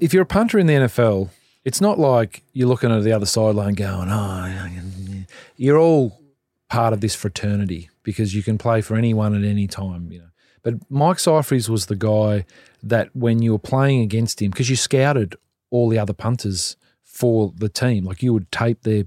if 0.00 0.12
you're 0.12 0.22
a 0.22 0.26
punter 0.26 0.58
in 0.58 0.66
the 0.66 0.74
NFL, 0.74 1.30
it's 1.64 1.80
not 1.80 1.98
like 1.98 2.42
you're 2.52 2.68
looking 2.68 2.90
at 2.90 3.02
the 3.02 3.12
other 3.12 3.26
sideline 3.26 3.74
going, 3.74 4.08
"Oh, 4.10 4.46
yeah, 4.46 4.68
yeah." 4.68 5.22
you're 5.56 5.78
all 5.78 6.20
part 6.68 6.92
of 6.92 7.00
this 7.00 7.14
fraternity 7.14 7.90
because 8.02 8.34
you 8.34 8.42
can 8.42 8.58
play 8.58 8.80
for 8.80 8.96
anyone 8.96 9.34
at 9.34 9.48
any 9.48 9.66
time." 9.66 10.10
You 10.12 10.20
know, 10.20 10.28
but 10.62 10.74
Mike 10.90 11.18
Scifres 11.18 11.68
was 11.68 11.86
the 11.86 11.96
guy 11.96 12.44
that 12.82 13.14
when 13.14 13.42
you 13.42 13.52
were 13.52 13.58
playing 13.58 14.00
against 14.02 14.40
him, 14.40 14.50
because 14.50 14.70
you 14.70 14.76
scouted 14.76 15.34
all 15.70 15.88
the 15.88 15.98
other 15.98 16.12
punters 16.12 16.76
for 17.02 17.52
the 17.56 17.68
team, 17.68 18.04
like 18.04 18.22
you 18.22 18.32
would 18.32 18.50
tape 18.52 18.82
their 18.82 19.04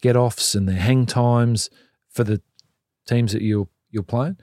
get 0.00 0.16
offs 0.16 0.54
and 0.54 0.68
their 0.68 0.76
hang 0.76 1.06
times 1.06 1.70
for 2.10 2.24
the 2.24 2.42
teams 3.06 3.32
that 3.32 3.42
you're 3.42 3.68
you're 3.90 4.02
playing. 4.02 4.36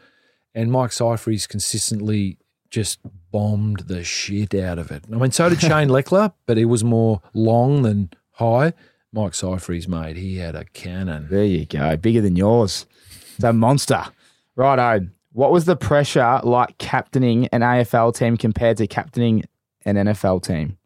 And 0.56 0.72
Mike 0.72 0.92
Scifres 0.92 1.48
consistently 1.48 2.38
just 2.70 3.00
bombed 3.32 3.82
the 3.82 4.04
shit 4.04 4.54
out 4.56 4.78
of 4.80 4.92
it. 4.92 5.04
I 5.12 5.16
mean, 5.16 5.32
so 5.32 5.50
did 5.50 5.62
Shane 5.62 5.90
Lechler, 5.90 6.34
but 6.46 6.58
he 6.58 6.66
was 6.66 6.84
more 6.84 7.22
long 7.34 7.82
than 7.82 8.10
high. 8.34 8.74
Mike 9.12 9.32
Scifres, 9.34 9.88
mate, 9.88 10.18
he 10.18 10.38
had 10.38 10.56
a 10.56 10.66
cannon. 10.66 11.28
There 11.32 11.44
you 11.46 11.66
go. 11.66 11.98
Bigger 11.98 12.22
than 12.22 12.36
yours. 12.36 12.86
It's 13.36 13.44
a 13.44 13.52
monster. 13.54 14.04
Righto. 14.56 15.08
What 15.32 15.52
was 15.52 15.66
the 15.66 15.76
pressure 15.76 16.42
like 16.44 16.78
captaining 16.78 17.48
an 17.48 17.62
AFL 17.62 18.16
team 18.16 18.38
compared 18.38 18.78
to 18.78 18.88
captaining 18.88 19.44
an 19.86 19.96
NFL 19.96 20.44
team? 20.44 20.78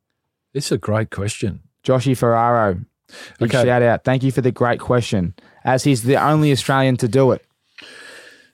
This 0.54 0.68
is 0.68 0.72
a 0.74 0.78
great 0.78 1.10
question. 1.12 1.62
Joshy 1.84 2.16
Ferraro. 2.16 2.80
Big 3.40 3.54
Okay. 3.54 3.66
shout 3.68 3.82
out. 3.82 4.04
Thank 4.04 4.24
you 4.24 4.32
for 4.32 4.42
the 4.42 4.52
great 4.52 4.80
question. 4.80 5.34
As 5.66 5.84
he's 5.84 6.04
the 6.04 6.16
only 6.16 6.52
Australian 6.52 6.96
to 6.98 7.08
do 7.08 7.32
it. 7.32 7.46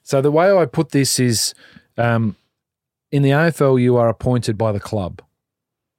So 0.04 0.22
the 0.22 0.32
way 0.32 0.52
I 0.52 0.66
put 0.66 0.90
this 0.92 1.20
is, 1.20 1.54
um, 1.98 2.36
in 3.12 3.24
the 3.24 3.32
AFL, 3.32 3.82
you 3.82 3.98
are 3.98 4.10
appointed 4.10 4.58
by 4.58 4.72
the 4.72 4.80
club. 4.80 5.22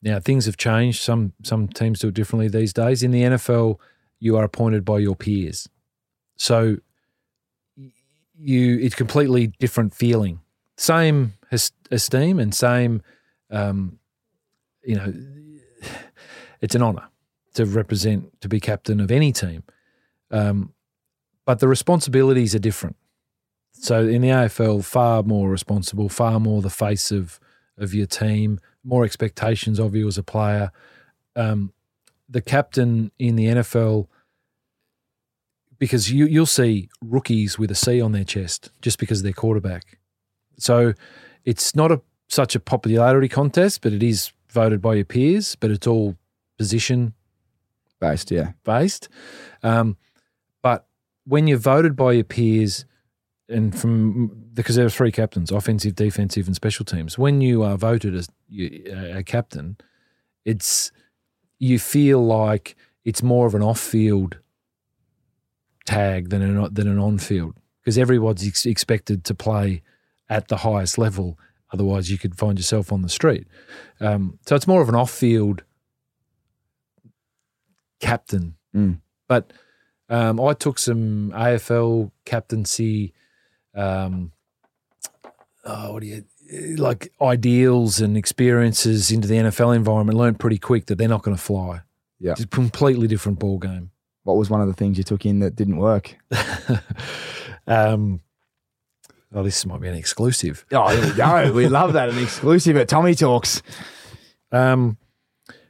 Now 0.03 0.21
things 0.21 0.47
have 0.47 0.57
changed. 0.57 1.03
Some 1.03 1.33
some 1.43 1.69
teams 1.69 2.01
do 2.01 2.09
it 2.09 2.15
differently 2.15 2.49
these 2.49 2.73
days. 2.73 3.03
In 3.03 3.11
the 3.11 3.23
NFL, 3.23 3.79
you 4.19 4.37
are 4.37 4.45
appointed 4.45 4.85
by 4.85 4.99
your 4.99 5.17
peers. 5.17 5.69
So 6.37 6.79
you 8.39 8.79
it's 8.79 8.95
completely 8.95 9.49
different 9.59 9.95
feeling. 9.95 10.41
Same 10.77 11.35
esteem 11.91 12.39
and 12.39 12.55
same, 12.55 13.03
um, 13.51 13.99
you 14.83 14.97
know, 14.97 15.13
it's 16.61 16.75
an 16.75 16.83
honour 16.83 17.09
to 17.55 17.67
represent 17.67 18.41
to 18.41 18.49
be 18.49 18.61
captain 18.61 19.01
of 19.01 19.11
any 19.11 19.33
team, 19.33 19.65
um, 20.31 20.73
but 21.45 21.59
the 21.59 21.69
responsibilities 21.69 22.55
are 22.55 22.61
different. 22.61 22.97
So 23.81 24.07
in 24.07 24.23
the 24.23 24.29
AFL, 24.29 24.85
far 24.85 25.23
more 25.23 25.49
responsible, 25.49 26.09
far 26.09 26.39
more 26.39 26.63
the 26.63 26.71
face 26.71 27.11
of 27.11 27.41
of 27.79 27.95
your 27.95 28.07
team, 28.07 28.61
more 28.85 29.05
expectations 29.05 29.81
of 29.81 29.95
you 29.95 30.07
as 30.07 30.19
a 30.19 30.23
player. 30.23 30.71
Um, 31.35 31.73
the 32.29 32.43
captain 32.43 33.11
in 33.19 33.37
the 33.37 33.47
NFL, 33.47 34.07
because 35.79 36.13
you 36.13 36.27
you'll 36.27 36.47
see 36.47 36.91
rookies 37.03 37.59
with 37.59 37.71
a 37.71 37.75
C 37.75 38.01
on 38.01 38.13
their 38.13 38.25
chest 38.25 38.71
just 38.83 38.99
because 38.99 39.23
they're 39.23 39.33
quarterback. 39.33 39.99
So 40.59 40.93
it's 41.45 41.75
not 41.75 41.91
a 41.91 42.03
such 42.29 42.55
a 42.55 42.61
popularity 42.61 43.29
contest, 43.29 43.81
but 43.81 43.93
it 43.93 44.03
is 44.03 44.33
voted 44.51 44.83
by 44.83 44.95
your 44.95 45.05
peers. 45.07 45.57
But 45.57 45.71
it's 45.71 45.87
all 45.87 46.17
position 46.59 47.15
Based, 48.01 48.31
yeah. 48.31 48.53
based. 48.65 49.09
Um, 49.63 49.97
but 50.63 50.87
when 51.25 51.47
you're 51.47 51.59
voted 51.59 51.95
by 51.95 52.13
your 52.13 52.25
peers, 52.25 52.87
and 53.51 53.79
from 53.79 54.29
because 54.55 54.77
there 54.77 54.87
are 54.87 54.91
three 54.91 55.13
captains, 55.13 55.51
offensive, 55.51 55.95
defensive, 55.95 56.47
and 56.47 56.57
special 56.57 56.85
teams. 56.85 57.19
When 57.19 57.41
you 57.41 57.63
are 57.63 57.77
voted 57.77 58.15
as 58.15 58.29
a 58.57 59.23
captain, 59.25 59.77
it's 60.45 60.93
you 61.59 61.79
feel 61.79 62.25
like 62.25 62.77
it's 63.05 63.23
more 63.23 63.47
of 63.47 63.55
an 63.55 63.63
off-field 63.63 64.39
tag 65.85 66.31
than 66.31 66.43
an 66.43 66.73
than 66.73 66.89
an 66.89 66.99
on-field 66.99 67.59
because 67.81 67.99
everyone's 67.99 68.47
ex- 68.47 68.67
expected 68.67 69.25
to 69.25 69.35
play 69.35 69.83
at 70.29 70.49
the 70.49 70.59
highest 70.59 70.99
level. 70.99 71.39
Otherwise, 71.73 72.11
you 72.11 72.19
could 72.19 72.37
find 72.37 72.59
yourself 72.59 72.93
on 72.93 73.03
the 73.03 73.09
street. 73.09 73.47
Um, 74.01 74.39
so 74.47 74.57
it's 74.57 74.67
more 74.67 74.83
of 74.83 74.89
an 74.89 74.97
off-field 74.97 75.63
captain. 78.01 78.57
Mm. 78.75 79.01
But 79.29 79.53
um, 80.09 80.41
I 80.41 80.55
took 80.55 80.79
some 80.79 81.31
AFL 81.31 82.11
captaincy, 82.25 83.13
um, 83.75 84.33
oh, 85.65 85.93
what 85.93 86.03
do 86.03 86.09
you 86.09 86.25
like 86.77 87.13
ideals 87.21 88.01
and 88.01 88.17
experiences 88.17 89.11
into 89.11 89.29
the 89.29 89.35
NFL 89.35 89.75
environment. 89.75 90.19
Learned 90.19 90.41
pretty 90.41 90.59
quick 90.59 90.87
that 90.87 90.97
they're 90.97 91.09
not 91.09 91.23
going 91.23 91.37
to 91.37 91.43
fly. 91.43 91.83
Yeah. 92.19 92.33
it's 92.33 92.43
a 92.43 92.47
completely 92.47 93.07
different 93.07 93.39
ball 93.39 93.59
game. 93.59 93.91
What 94.25 94.37
was 94.37 94.51
one 94.51 94.61
of 94.61 94.67
the 94.67 94.75
things 94.75 94.99
you 94.99 95.05
took 95.05 95.25
in 95.25 95.39
that 95.41 95.57
didn't 95.57 95.79
work? 95.79 96.17
um, 97.67 98.21
oh, 99.35 99.43
this 99.43 99.65
might 99.65 99.81
be 99.81 99.89
an 99.89 99.95
exclusive. 99.95 100.67
Oh, 100.73 100.95
there 100.95 101.11
we 101.11 101.17
go. 101.17 101.53
we 101.53 101.69
love 101.69 101.95
that. 101.95 102.11
An 102.11 102.19
exclusive 102.19 102.77
at 102.77 102.89
Tommy 102.89 103.15
Talks. 103.15 103.63
Um, 104.53 104.99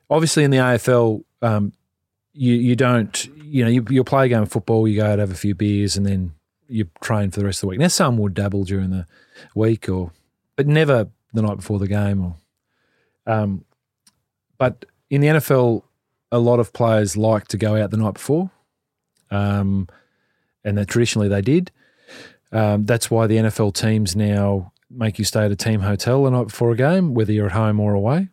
obviously, 0.08 0.42
in 0.42 0.50
the 0.50 0.56
AFL, 0.56 1.22
um, 1.42 1.72
you 2.32 2.54
you 2.54 2.76
don't 2.76 3.28
you 3.44 3.64
know 3.64 3.70
you, 3.70 3.84
you'll 3.90 4.04
play 4.04 4.26
a 4.26 4.28
game 4.28 4.42
of 4.42 4.50
football, 4.50 4.88
you 4.88 4.96
go 4.96 5.06
out 5.06 5.18
have 5.18 5.30
a 5.30 5.34
few 5.34 5.54
beers, 5.54 5.96
and 5.96 6.06
then 6.06 6.32
you 6.70 6.88
train 7.02 7.30
for 7.30 7.40
the 7.40 7.46
rest 7.46 7.58
of 7.58 7.62
the 7.62 7.66
week. 7.68 7.80
Now, 7.80 7.88
some 7.88 8.16
would 8.18 8.34
dabble 8.34 8.64
during 8.64 8.90
the 8.90 9.06
week, 9.54 9.88
or 9.88 10.12
but 10.56 10.66
never 10.66 11.08
the 11.32 11.42
night 11.42 11.56
before 11.56 11.78
the 11.78 11.88
game. 11.88 12.24
Or, 12.24 12.36
um, 13.32 13.64
but 14.58 14.84
in 15.10 15.20
the 15.20 15.28
NFL, 15.28 15.82
a 16.32 16.38
lot 16.38 16.60
of 16.60 16.72
players 16.72 17.16
like 17.16 17.48
to 17.48 17.56
go 17.56 17.76
out 17.76 17.90
the 17.90 17.96
night 17.96 18.14
before, 18.14 18.50
um, 19.30 19.88
and 20.64 20.78
that 20.78 20.88
traditionally 20.88 21.28
they 21.28 21.42
did. 21.42 21.70
Um, 22.52 22.84
that's 22.84 23.10
why 23.10 23.26
the 23.26 23.36
NFL 23.36 23.74
teams 23.74 24.16
now 24.16 24.72
make 24.90 25.18
you 25.18 25.24
stay 25.24 25.44
at 25.44 25.52
a 25.52 25.56
team 25.56 25.80
hotel 25.80 26.24
the 26.24 26.30
night 26.30 26.48
before 26.48 26.72
a 26.72 26.76
game, 26.76 27.14
whether 27.14 27.32
you're 27.32 27.46
at 27.46 27.52
home 27.52 27.78
or 27.78 27.94
away. 27.94 28.28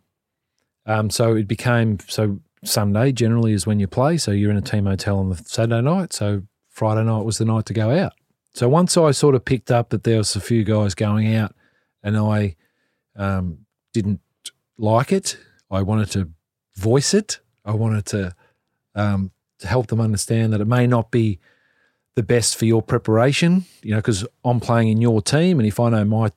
Um, 0.86 1.10
so 1.10 1.36
it 1.36 1.48
became 1.48 2.00
so 2.08 2.40
Sunday 2.64 3.12
generally 3.12 3.54
is 3.54 3.68
when 3.68 3.80
you 3.80 3.88
play. 3.88 4.18
So 4.18 4.32
you're 4.32 4.52
in 4.52 4.58
a 4.58 4.62
team 4.62 4.86
hotel 4.86 5.20
on 5.20 5.30
the 5.30 5.36
Saturday 5.36 5.82
night. 5.82 6.14
So 6.14 6.44
Friday 6.70 7.04
night 7.04 7.26
was 7.26 7.38
the 7.38 7.46
night 7.46 7.66
to 7.68 7.74
go 7.74 7.92
out. 7.92 8.14
So 8.58 8.68
once 8.68 8.98
I 8.98 9.12
sort 9.12 9.36
of 9.36 9.46
picked 9.46 9.70
up 9.70 9.90
that 9.90 10.04
there 10.04 10.18
was 10.18 10.36
a 10.36 10.42
few 10.42 10.64
guys 10.64 10.96
going 10.96 11.36
out, 11.36 11.54
and 12.02 12.18
I 12.18 12.56
um, 13.16 13.60
didn't 13.94 14.20
like 14.80 15.12
it, 15.12 15.38
I 15.70 15.84
wanted 15.84 16.10
to 16.14 16.32
voice 16.76 17.14
it. 17.14 17.40
I 17.64 17.74
wanted 17.74 18.08
to 18.08 18.36
um, 18.96 19.30
to 19.60 19.68
help 19.68 19.88
them 19.88 20.02
understand 20.02 20.54
that 20.54 20.62
it 20.62 20.66
may 20.66 20.88
not 20.88 21.12
be 21.12 21.38
the 22.16 22.24
best 22.24 22.58
for 22.58 22.66
your 22.66 22.82
preparation. 22.82 23.66
You 23.84 23.92
know, 23.92 23.98
because 23.98 24.26
I'm 24.44 24.60
playing 24.60 24.88
in 24.88 25.02
your 25.02 25.22
team, 25.22 25.60
and 25.60 25.68
if 25.68 25.80
I 25.80 25.90
know 25.90 26.04
my 26.04 26.32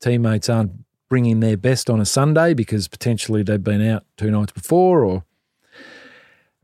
teammates 0.00 0.48
aren't 0.48 0.72
bringing 1.10 1.40
their 1.40 1.58
best 1.58 1.90
on 1.90 2.00
a 2.00 2.06
Sunday 2.06 2.54
because 2.54 2.88
potentially 2.88 3.42
they've 3.42 3.62
been 3.62 3.86
out 3.86 4.06
two 4.16 4.30
nights 4.30 4.52
before 4.52 5.04
or 5.04 5.24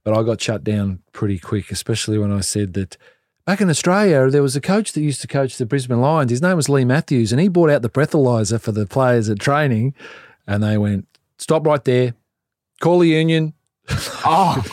but 0.05 0.15
I 0.15 0.23
got 0.23 0.41
shut 0.41 0.65
down 0.65 1.01
pretty 1.13 1.39
quick, 1.39 1.71
especially 1.71 2.17
when 2.17 2.33
I 2.33 2.41
said 2.41 2.73
that 2.73 2.97
back 3.45 3.61
in 3.61 3.69
Australia 3.71 4.29
there 4.31 4.43
was 4.43 4.57
a 4.57 4.61
coach 4.61 4.93
that 4.93 5.01
used 5.03 5.21
to 5.23 5.27
coach 5.27 5.57
the 5.57 5.67
Brisbane 5.67 6.01
Lions. 6.01 6.31
His 6.31 6.43
name 6.43 6.57
was 6.57 6.69
Leigh 6.69 6.85
Matthews 6.85 7.33
and 7.33 7.41
he 7.41 7.49
brought 7.49 7.71
out 7.71 7.83
the 7.83 7.91
breathalyzer 7.91 8.61
for 8.61 8.73
the 8.73 8.87
players 8.87 9.29
at 9.29 9.39
training 9.39 9.95
and 10.47 10.63
they 10.63 10.79
went, 10.79 11.07
Stop 11.39 11.67
right 11.67 11.85
there, 11.85 12.15
call 12.81 13.01
the 13.01 13.09
union, 13.09 13.53
Oh, 14.25 14.63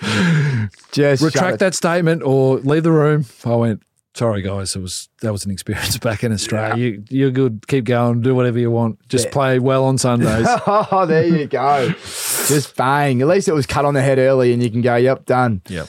just 0.92 1.22
retract 1.22 1.60
that 1.60 1.74
statement 1.74 2.22
or 2.22 2.58
leave 2.58 2.82
the 2.82 2.92
room. 2.92 3.24
I 3.44 3.54
went, 3.54 3.82
Sorry 4.14 4.42
guys, 4.42 4.74
it 4.74 4.80
was 4.82 5.08
that 5.20 5.30
was 5.30 5.44
an 5.44 5.52
experience 5.52 5.96
back 5.98 6.24
in 6.24 6.32
Australia. 6.32 6.76
You 6.76 7.04
you're 7.08 7.30
good, 7.30 7.68
keep 7.68 7.84
going, 7.84 8.20
do 8.20 8.34
whatever 8.34 8.58
you 8.58 8.68
want. 8.70 8.98
Just 9.08 9.26
Yeah. 9.26 9.32
play 9.32 9.58
well 9.60 9.84
on 9.84 9.96
Sundays. 9.96 10.46
oh, 10.66 11.06
there 11.06 11.24
you 11.24 11.46
go. 11.46 11.90
Just 12.00 12.74
bang. 12.74 13.22
At 13.22 13.28
least 13.28 13.46
it 13.46 13.52
was 13.52 13.64
cut 13.66 13.84
on 13.84 13.94
the 13.94 14.02
head 14.02 14.18
early, 14.18 14.52
and 14.52 14.60
you 14.60 14.70
can 14.72 14.80
go, 14.80 14.96
"Yep, 14.96 15.26
done." 15.26 15.62
yep. 15.68 15.86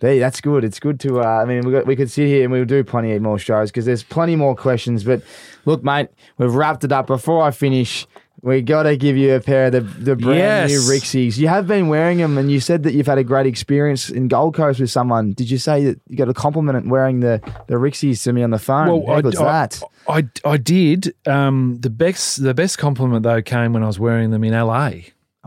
There, 0.00 0.18
that's 0.20 0.40
good. 0.40 0.62
It's 0.64 0.78
good 0.78 1.00
to. 1.00 1.20
Uh, 1.20 1.24
I 1.24 1.44
mean, 1.44 1.62
we, 1.66 1.72
got, 1.72 1.86
we 1.86 1.96
could 1.96 2.10
sit 2.10 2.26
here 2.28 2.44
and 2.44 2.52
we'll 2.52 2.64
do 2.64 2.84
plenty 2.84 3.18
more 3.18 3.38
shows 3.38 3.70
because 3.70 3.84
there's 3.84 4.02
plenty 4.04 4.36
more 4.36 4.54
questions. 4.54 5.02
But 5.04 5.22
look, 5.64 5.82
mate, 5.82 6.08
we've 6.36 6.54
wrapped 6.54 6.84
it 6.84 6.92
up. 6.92 7.08
Before 7.08 7.42
I 7.42 7.50
finish, 7.50 8.06
we 8.40 8.62
got 8.62 8.84
to 8.84 8.96
give 8.96 9.16
you 9.16 9.34
a 9.34 9.40
pair 9.40 9.66
of 9.66 9.72
the 9.72 9.80
the 9.80 10.14
brand 10.14 10.38
Yes. 10.38 10.70
new 10.70 10.78
Rixies. 10.94 11.36
You 11.36 11.48
have 11.48 11.66
been 11.66 11.88
wearing 11.88 12.18
them, 12.18 12.38
and 12.38 12.48
you 12.48 12.60
said 12.60 12.84
that 12.84 12.94
you've 12.94 13.08
had 13.08 13.18
a 13.18 13.24
great 13.24 13.46
experience 13.46 14.08
in 14.08 14.28
Gold 14.28 14.54
Coast 14.54 14.78
with 14.78 14.90
someone. 14.92 15.32
Did 15.32 15.50
you 15.50 15.58
say 15.58 15.82
that 15.86 16.00
you 16.06 16.16
got 16.16 16.28
a 16.28 16.34
compliment 16.34 16.86
wearing 16.86 17.18
the 17.18 17.40
the 17.66 17.74
Rixies 17.74 18.22
to 18.22 18.32
me 18.32 18.44
on 18.44 18.50
the 18.50 18.60
phone? 18.60 18.86
Well, 18.86 19.16
How 19.16 19.20
good's 19.20 19.38
that? 19.38 19.82
I, 20.08 20.28
I 20.44 20.56
did. 20.58 21.12
Um, 21.26 21.78
the 21.80 21.90
best 21.90 22.40
the 22.42 22.54
best 22.54 22.78
compliment 22.78 23.24
though 23.24 23.42
came 23.42 23.72
when 23.72 23.82
I 23.82 23.86
was 23.88 23.98
wearing 23.98 24.30
them 24.30 24.44
in 24.44 24.52
LA 24.52 24.90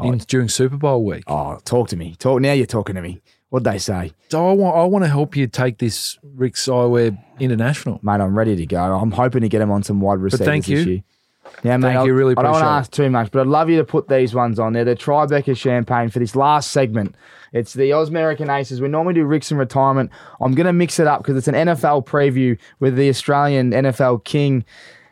in, 0.03 0.18
during 0.28 0.49
Super 0.49 0.76
Bowl 0.76 1.06
week. 1.06 1.23
oh, 1.28 1.57
talk 1.64 1.88
to 1.88 1.95
me. 1.95 2.15
Talk 2.19 2.41
now. 2.41 2.52
You're 2.52 2.65
talking 2.65 2.95
to 2.95 3.02
me. 3.02 3.22
What'd 3.52 3.65
they 3.65 3.80
say, 3.80 4.14
So 4.30 4.48
I 4.48 4.53
want 4.53 4.78
I 4.78 4.86
want 4.86 5.03
to 5.03 5.10
help 5.10 5.36
you 5.36 5.45
take 5.45 5.78
this 5.78 6.18
Rick's 6.23 6.65
Eyewear 6.68 7.22
international. 7.38 7.99
mate? 8.02 8.22
I'm 8.22 8.38
ready 8.38 8.56
to 8.56 8.65
go. 8.65 8.82
I'm 8.82 9.11
hoping 9.11 9.41
to 9.41 9.49
get 9.49 9.61
him 9.61 9.69
on 9.69 9.84
some 9.84 9.99
wide 9.99 10.19
receivers 10.19 10.48
thank 10.48 10.65
this 10.68 10.86
you. 10.86 10.91
year. 10.94 11.03
Yeah, 11.61 11.76
mate. 11.76 11.95
Thank 11.95 12.07
you, 12.07 12.14
really 12.14 12.34
I 12.38 12.44
don't 12.44 12.53
want 12.53 12.64
to 12.64 12.69
ask 12.69 12.91
too 12.91 13.10
much, 13.10 13.30
but 13.30 13.41
I'd 13.41 13.48
love 13.48 13.69
you 13.69 13.76
to 13.78 13.84
put 13.84 14.07
these 14.07 14.34
ones 14.34 14.57
on 14.57 14.72
there. 14.72 14.86
The 14.86 14.95
Tribeca 14.95 15.57
Champagne 15.57 16.10
for 16.10 16.19
this 16.19 16.34
last 16.34 16.72
segment. 16.72 17.14
It's 17.52 17.73
the 17.73 17.91
Oz 17.91 18.07
American 18.07 18.49
Aces. 18.49 18.80
We 18.80 18.88
normally 18.88 19.15
do 19.15 19.26
Ricks 19.26 19.52
in 19.52 19.57
retirement. 19.57 20.11
I'm 20.40 20.53
going 20.56 20.68
to 20.68 20.72
mix 20.73 20.98
it 20.98 21.07
up 21.07 21.22
because 21.22 21.36
it's 21.36 21.49
an 21.49 21.56
NFL 21.56 22.06
preview 22.06 22.57
with 22.80 22.95
the 22.95 23.10
Australian 23.10 23.72
NFL 23.72 24.23
King. 24.23 24.64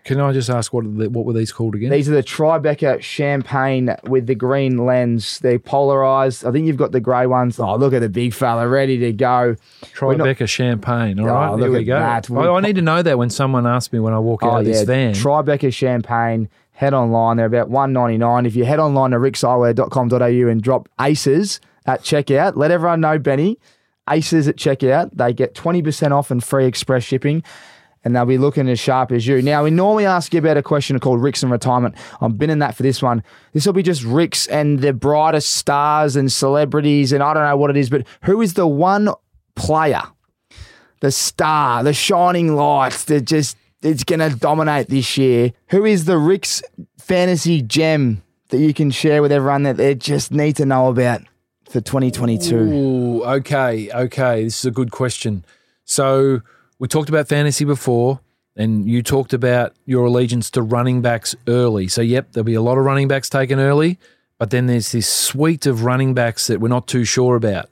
Can 0.10 0.20
I 0.20 0.32
just 0.32 0.50
ask 0.50 0.74
what 0.74 0.86
the, 0.98 1.08
what 1.08 1.24
were 1.24 1.34
these 1.34 1.52
called 1.52 1.76
again? 1.76 1.92
These 1.92 2.10
are 2.10 2.16
the 2.16 2.24
Tribeca 2.24 3.00
Champagne 3.00 3.96
with 4.06 4.26
the 4.26 4.34
green 4.34 4.84
lens. 4.84 5.38
They're 5.38 5.60
polarized. 5.60 6.44
I 6.48 6.52
think 6.52 6.66
you've 6.66 6.78
got 6.78 6.92
the 6.92 7.00
grey 7.00 7.28
ones. 7.28 7.60
Oh, 7.60 7.76
look 7.76 7.94
at 7.94 8.00
the 8.00 8.10
big 8.10 8.34
fella 8.34 8.68
ready 8.68 8.98
to 8.98 9.14
go. 9.14 9.56
we're 10.02 10.16
not- 10.16 10.26
Tribeca 10.26 10.50
Champagne. 10.50 11.20
All 11.20 11.28
Oh, 11.30 11.32
right, 11.32 11.52
look 11.52 11.60
there 11.60 11.70
we 11.70 11.84
go. 11.84 12.00
that. 12.00 12.32
I, 12.32 12.50
I 12.56 12.60
need 12.60 12.78
to 12.78 12.82
know 12.82 13.04
that 13.04 13.20
when 13.20 13.30
someone 13.30 13.68
asks 13.68 13.94
me 13.94 14.00
when 14.00 14.16
I 14.16 14.18
walk 14.18 14.42
out 14.42 14.50
of 14.50 14.56
oh, 14.62 14.64
this 14.64 14.82
van. 14.82 15.14
Tribeca 15.14 15.72
Champagne. 15.72 16.50
Head 16.72 16.96
online. 16.96 17.38
They're 17.38 17.46
about 17.46 17.70
one 17.70 17.94
ninety 17.94 18.18
nine. 18.18 18.48
If 18.48 18.56
you 18.56 18.66
head 18.66 18.80
online 18.80 19.12
to 19.12 19.18
rickseyewear.com.au 19.18 20.50
and 20.50 20.64
drop 20.64 20.90
aces 21.00 21.62
at 21.86 22.02
checkout, 22.02 22.56
let 22.56 22.72
everyone 22.72 23.02
know, 23.02 23.20
Benny, 23.20 23.60
aces 24.10 24.48
at 24.48 24.56
checkout. 24.56 25.12
They 25.14 25.34
get 25.34 25.54
20% 25.54 26.12
off 26.14 26.32
and 26.32 26.44
free 26.44 26.66
express 26.66 27.04
shipping. 27.04 27.44
And 28.04 28.16
they'll 28.16 28.26
be 28.26 28.38
looking 28.38 28.70
as 28.70 28.80
sharp 28.80 29.12
as 29.12 29.28
you. 29.28 29.42
Now, 29.42 29.64
we 29.64 29.72
normally 29.72 30.06
ask 30.06 30.34
you 30.34 30.40
about 30.40 30.58
a 30.58 30.64
question 30.64 31.00
called 31.00 31.22
Ricks 31.22 31.44
and 31.44 31.52
retirement. 31.52 31.96
I'm 32.22 32.34
binning 32.34 32.60
that 32.60 32.76
for 32.76 32.84
this 32.84 33.02
one. 33.02 33.24
This 33.54 33.66
will 33.66 33.74
be 33.74 33.84
just 33.84 34.04
Ricks 34.04 34.48
and 34.48 34.80
the 34.80 34.94
brightest 34.94 35.56
stars 35.56 36.16
and 36.16 36.32
celebrities, 36.32 37.12
and 37.12 37.22
I 37.22 37.34
don't 37.34 37.44
know 37.44 37.58
what 37.58 37.70
it 37.70 37.78
is, 37.78 37.90
but 37.90 38.06
who 38.24 38.42
is 38.42 38.54
the 38.54 38.68
one 38.68 39.10
player, 39.56 40.04
the 41.02 41.12
star, 41.12 41.84
the 41.84 41.94
shining 41.94 42.56
light 42.56 42.94
that 43.08 43.22
just 43.22 43.58
it's 43.82 44.04
going 44.04 44.20
to 44.20 44.36
dominate 44.36 44.88
this 44.88 45.18
year? 45.18 45.52
Who 45.70 45.86
is 45.86 46.06
the 46.06 46.18
Ricks 46.18 46.62
fantasy 46.98 47.62
gem 47.62 48.22
that 48.50 48.60
you 48.60 48.74
can 48.74 48.92
share 48.92 49.22
with 49.22 49.32
everyone 49.32 49.64
that 49.64 49.78
they 49.78 49.96
just 49.96 50.32
need 50.32 50.56
to 50.58 50.66
know 50.66 50.88
about 50.90 51.22
for 51.70 51.82
2022? 51.82 52.56
Ooh, 52.58 53.24
okay, 53.24 53.90
okay. 53.92 54.44
This 54.44 54.60
is 54.60 54.66
a 54.66 54.72
good 54.72 54.92
question. 54.92 55.46
So 55.86 56.42
we 56.80 56.88
talked 56.88 57.10
about 57.10 57.28
fantasy 57.28 57.66
before, 57.66 58.22
and 58.56 58.90
you 58.90 59.04
talked 59.04 59.34
about 59.34 59.76
your 59.86 60.06
allegiance 60.06 60.50
to 60.52 60.62
running 60.62 61.02
backs 61.02 61.36
early. 61.48 61.88
So, 61.88 62.02
yep, 62.02 62.32
there'll 62.32 62.46
be 62.46 62.56
a 62.56 62.62
lot 62.62 62.78
of 62.78 62.86
running 62.86 63.08
backs 63.08 63.30
taken 63.30 63.60
early, 63.60 64.00
but 64.38 64.50
then 64.50 64.68
there's 64.68 64.92
this 64.92 65.12
suite 65.12 65.66
of 65.66 65.84
running 65.84 66.14
backs 66.14 66.48
that 66.48 66.60
we're 66.60 66.70
not 66.70 66.88
too 66.88 67.04
sure 67.04 67.36
about. 67.36 67.70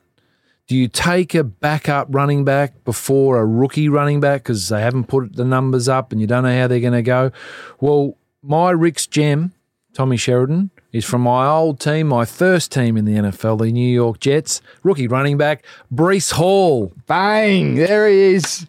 Do 0.68 0.76
you 0.76 0.90
take 0.90 1.34
a 1.34 1.46
backup 1.46 2.08
running 2.10 2.44
back 2.44 2.84
before 2.84 3.38
a 3.38 3.46
rookie 3.46 3.88
running 3.88 4.20
back 4.20 4.44
because 4.44 4.68
they 4.68 4.82
haven't 4.82 5.06
put 5.06 5.38
the 5.38 5.46
numbers 5.46 5.88
up 5.88 6.12
and 6.12 6.20
you 6.20 6.28
don't 6.28 6.44
know 6.44 6.60
how 6.60 6.68
they're 6.68 6.82
going 6.82 6.92
to 6.92 7.02
go? 7.02 7.32
Well, 7.80 8.18
my 8.44 8.72
Rick's 8.72 9.08
gem, 9.08 9.54
Tommy 9.94 10.18
Sheridan, 10.18 10.72
is 10.92 11.06
from 11.06 11.22
my 11.22 11.48
old 11.48 11.80
team, 11.80 12.08
my 12.08 12.26
first 12.26 12.74
team 12.74 12.98
in 12.98 13.06
the 13.06 13.14
NFL, 13.14 13.60
the 13.60 13.72
New 13.72 13.90
York 13.90 14.20
Jets. 14.20 14.62
Rookie 14.84 15.08
running 15.08 15.38
back, 15.38 15.66
Breece 15.94 16.34
Hall. 16.34 16.92
Bang! 17.06 17.76
There 17.76 18.10
he 18.10 18.36
is. 18.36 18.68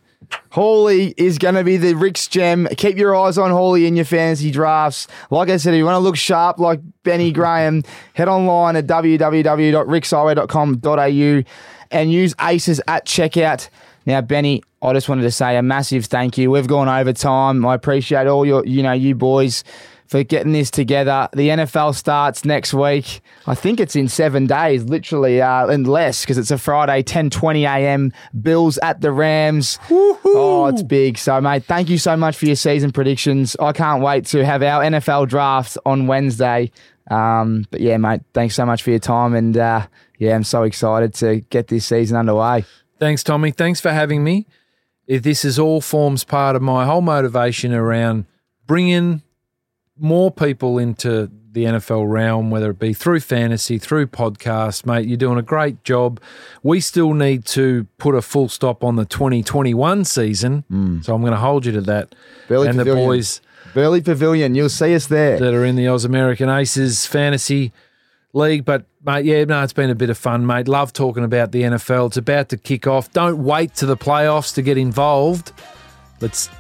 Hawley 0.51 1.15
is 1.17 1.39
going 1.39 1.55
to 1.55 1.65
be 1.65 1.77
the 1.77 1.95
Rick's 1.95 2.27
gem. 2.27 2.67
Keep 2.77 2.97
your 2.97 3.15
eyes 3.17 3.39
on 3.39 3.51
Hawley 3.51 3.87
in 3.87 3.97
your 3.97 4.05
fantasy 4.05 4.51
drafts. 4.51 5.07
Like 5.31 5.49
I 5.51 5.57
said, 5.57 5.75
if 5.75 5.79
you 5.79 5.85
want 5.85 5.97
to 5.97 6.01
look 6.01 6.17
sharp 6.17 6.59
like 6.59 6.81
Benny 7.03 7.33
Graham, 7.39 7.83
head 8.15 8.29
online 8.29 8.77
at 8.77 8.87
www.rickseyewear.com.au 8.87 11.43
and 11.91 12.13
use 12.13 12.35
ACES 12.41 12.81
at 12.87 13.07
checkout. 13.07 13.69
Now, 14.07 14.21
Benny, 14.21 14.63
I 14.81 14.93
just 14.93 15.09
wanted 15.09 15.23
to 15.23 15.31
say 15.31 15.57
a 15.57 15.63
massive 15.63 16.07
thank 16.07 16.39
you. 16.39 16.51
We've 16.51 16.67
gone 16.67 16.89
over 16.89 17.13
time. 17.13 17.65
I 17.67 17.75
appreciate 17.75 18.27
all 18.27 18.47
your, 18.47 18.65
you 18.67 18.83
know, 18.83 18.93
you 18.93 19.15
boys 19.15 19.65
for 20.09 20.25
getting 20.25 20.53
this 20.53 20.71
together. 20.71 21.29
The 21.35 21.49
NFL 21.51 21.95
starts 21.95 22.45
next 22.45 22.73
week. 22.75 23.21
I 23.47 23.55
think 23.55 23.79
it's 23.79 23.95
in 23.95 24.09
seven 24.09 24.47
days, 24.47 24.85
literally, 24.85 25.41
uh, 25.41 25.67
and 25.67 25.87
less 25.87 26.23
because 26.23 26.39
it's 26.39 26.51
a 26.51 26.59
Friday, 26.59 27.03
10:20 27.03 27.63
a.m. 27.63 28.13
Bills 28.41 28.79
at 28.79 29.01
the 29.01 29.13
Rams. 29.13 29.79
Woo-hoo. 29.89 30.33
Oh, 30.35 30.67
it's 30.67 30.83
big. 30.83 31.19
So, 31.19 31.41
mate, 31.41 31.65
thank 31.65 31.89
you 31.89 31.99
so 31.99 32.17
much 32.17 32.37
for 32.37 32.47
your 32.47 32.57
season 32.57 32.91
predictions. 32.91 33.55
I 33.61 33.73
can't 33.73 34.03
wait 34.03 34.27
to 34.27 34.45
have 34.45 34.63
our 34.63 34.83
NFL 34.83 35.29
draft 35.29 35.79
on 35.85 36.07
Wednesday. 36.07 36.73
Um, 37.11 37.65
but 37.71 37.81
yeah, 37.81 37.97
mate, 37.97 38.23
thanks 38.35 38.55
so 38.55 38.67
much 38.67 38.83
for 38.83 38.91
your 38.91 38.99
time, 38.99 39.35
and 39.35 39.57
uh, 39.57 39.87
yeah, 40.19 40.35
I'm 40.35 40.45
so 40.45 40.63
excited 40.65 41.15
to 41.15 41.41
get 41.51 41.69
this 41.69 41.87
season 41.87 42.17
underway. 42.17 42.65
Thanks, 42.99 43.23
Tommy. 43.23 43.51
Thanks 43.51 43.81
for 43.81 43.93
having 43.93 44.25
me. 44.25 44.47
If 45.07 45.23
this 45.23 45.45
is 45.45 45.59
all 45.59 45.81
forms 45.81 46.25
part 46.25 46.55
of 46.55 46.61
my 46.61 46.85
whole 46.85 47.01
motivation 47.01 47.73
around 47.73 48.27
bringing 48.67 49.23
more 49.99 50.31
people 50.31 50.79
into 50.79 51.31
the 51.53 51.65
NFL 51.65 52.11
realm, 52.11 52.51
whether 52.51 52.71
it 52.71 52.79
be 52.79 52.93
through 52.93 53.21
fantasy, 53.21 53.79
through 53.79 54.07
podcasts, 54.07 54.87
mate. 54.87 55.07
You're 55.07 55.17
doing 55.17 55.39
a 55.39 55.43
great 55.43 55.83
job. 55.83 56.21
We 56.63 56.81
still 56.81 57.15
need 57.15 57.45
to 57.47 57.87
put 57.99 58.15
a 58.15 58.23
full 58.23 58.49
stop 58.49 58.85
on 58.85 58.97
the 58.97 59.05
2021 59.05 60.05
season. 60.05 60.65
Mm. 60.71 61.05
So 61.05 61.15
I'm 61.15 61.21
going 61.21 61.33
to 61.33 61.39
hold 61.39 61.67
you 61.67 61.73
to 61.73 61.81
that. 61.83 62.15
Burleigh 62.47 62.69
and 62.69 62.79
Pavilion. 62.79 62.99
the 62.99 63.07
boys. 63.07 63.41
Burleigh 63.75 64.03
Pavilion, 64.03 64.55
you'll 64.55 64.69
see 64.69 64.95
us 64.95 65.07
there. 65.07 65.39
That 65.39 65.55
are 65.55 65.65
in 65.65 65.77
the 65.77 65.89
Oz 65.89 66.05
American 66.05 66.49
Aces 66.49 67.07
fantasy 67.07 67.73
league. 68.33 68.65
But, 68.65 68.85
mate, 69.05 69.25
yeah, 69.25 69.45
no, 69.45 69.63
it's 69.63 69.73
been 69.73 69.91
a 69.91 69.95
bit 69.95 70.11
of 70.11 70.19
fun, 70.19 70.47
mate. 70.47 70.69
Love 70.69 70.93
talking 70.93 71.25
about 71.25 71.53
the 71.53 71.63
NFL. 71.63 72.09
It's 72.09 72.17
about 72.17 72.51
to 72.51 72.57
kick 72.57 72.87
off. 72.87 73.11
Don't 73.13 73.43
wait 73.43 73.75
to 73.77 73.87
the 73.87 73.97
playoffs 73.97 74.55
to 74.55 74.63
get 74.63 74.79
involved. 74.79 75.53
Let's 76.21 76.51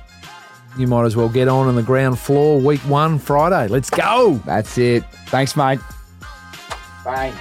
you 0.77 0.87
might 0.87 1.05
as 1.05 1.17
well 1.17 1.29
get 1.29 1.49
on 1.49 1.67
on 1.69 1.75
the 1.75 1.83
ground 1.83 2.19
floor 2.19 2.61
week 2.61 2.81
one 2.81 3.19
Friday. 3.19 3.69
Let's 3.69 3.91
go. 3.91 4.41
That's 4.45 4.79
it. 4.79 5.05
Thanks, 5.27 5.57
mate. 5.57 5.81
Bye. 7.05 7.33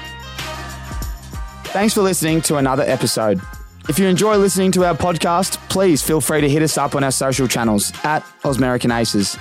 Thanks 1.65 1.93
for 1.93 2.01
listening 2.01 2.41
to 2.43 2.55
another 2.55 2.83
episode. 2.83 3.41
If 3.89 3.99
you 3.99 4.07
enjoy 4.07 4.37
listening 4.37 4.71
to 4.73 4.85
our 4.85 4.95
podcast, 4.95 5.57
please 5.69 6.01
feel 6.01 6.19
free 6.19 6.41
to 6.41 6.49
hit 6.49 6.61
us 6.61 6.77
up 6.77 6.95
on 6.95 7.03
our 7.03 7.11
social 7.11 7.47
channels 7.47 7.93
at 8.03 8.25
Oz 8.43 8.57
American 8.57 8.91
Aces. 8.91 9.37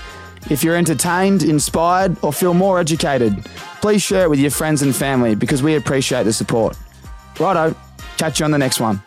If 0.49 0.63
you're 0.63 0.77
entertained, 0.77 1.43
inspired, 1.43 2.17
or 2.23 2.33
feel 2.33 2.55
more 2.55 2.79
educated, 2.79 3.45
please 3.81 4.03
share 4.03 4.25
it 4.25 4.31
with 4.31 4.39
your 4.39 4.53
friends 4.53 4.83
and 4.83 4.95
family 4.95 5.35
because 5.35 5.63
we 5.63 5.75
appreciate 5.75 6.23
the 6.25 6.33
support. 6.33 6.77
Righto, 7.41 7.75
catch 8.19 8.39
you 8.39 8.45
on 8.45 8.53
the 8.53 8.59
next 8.59 8.79
one. 8.81 9.03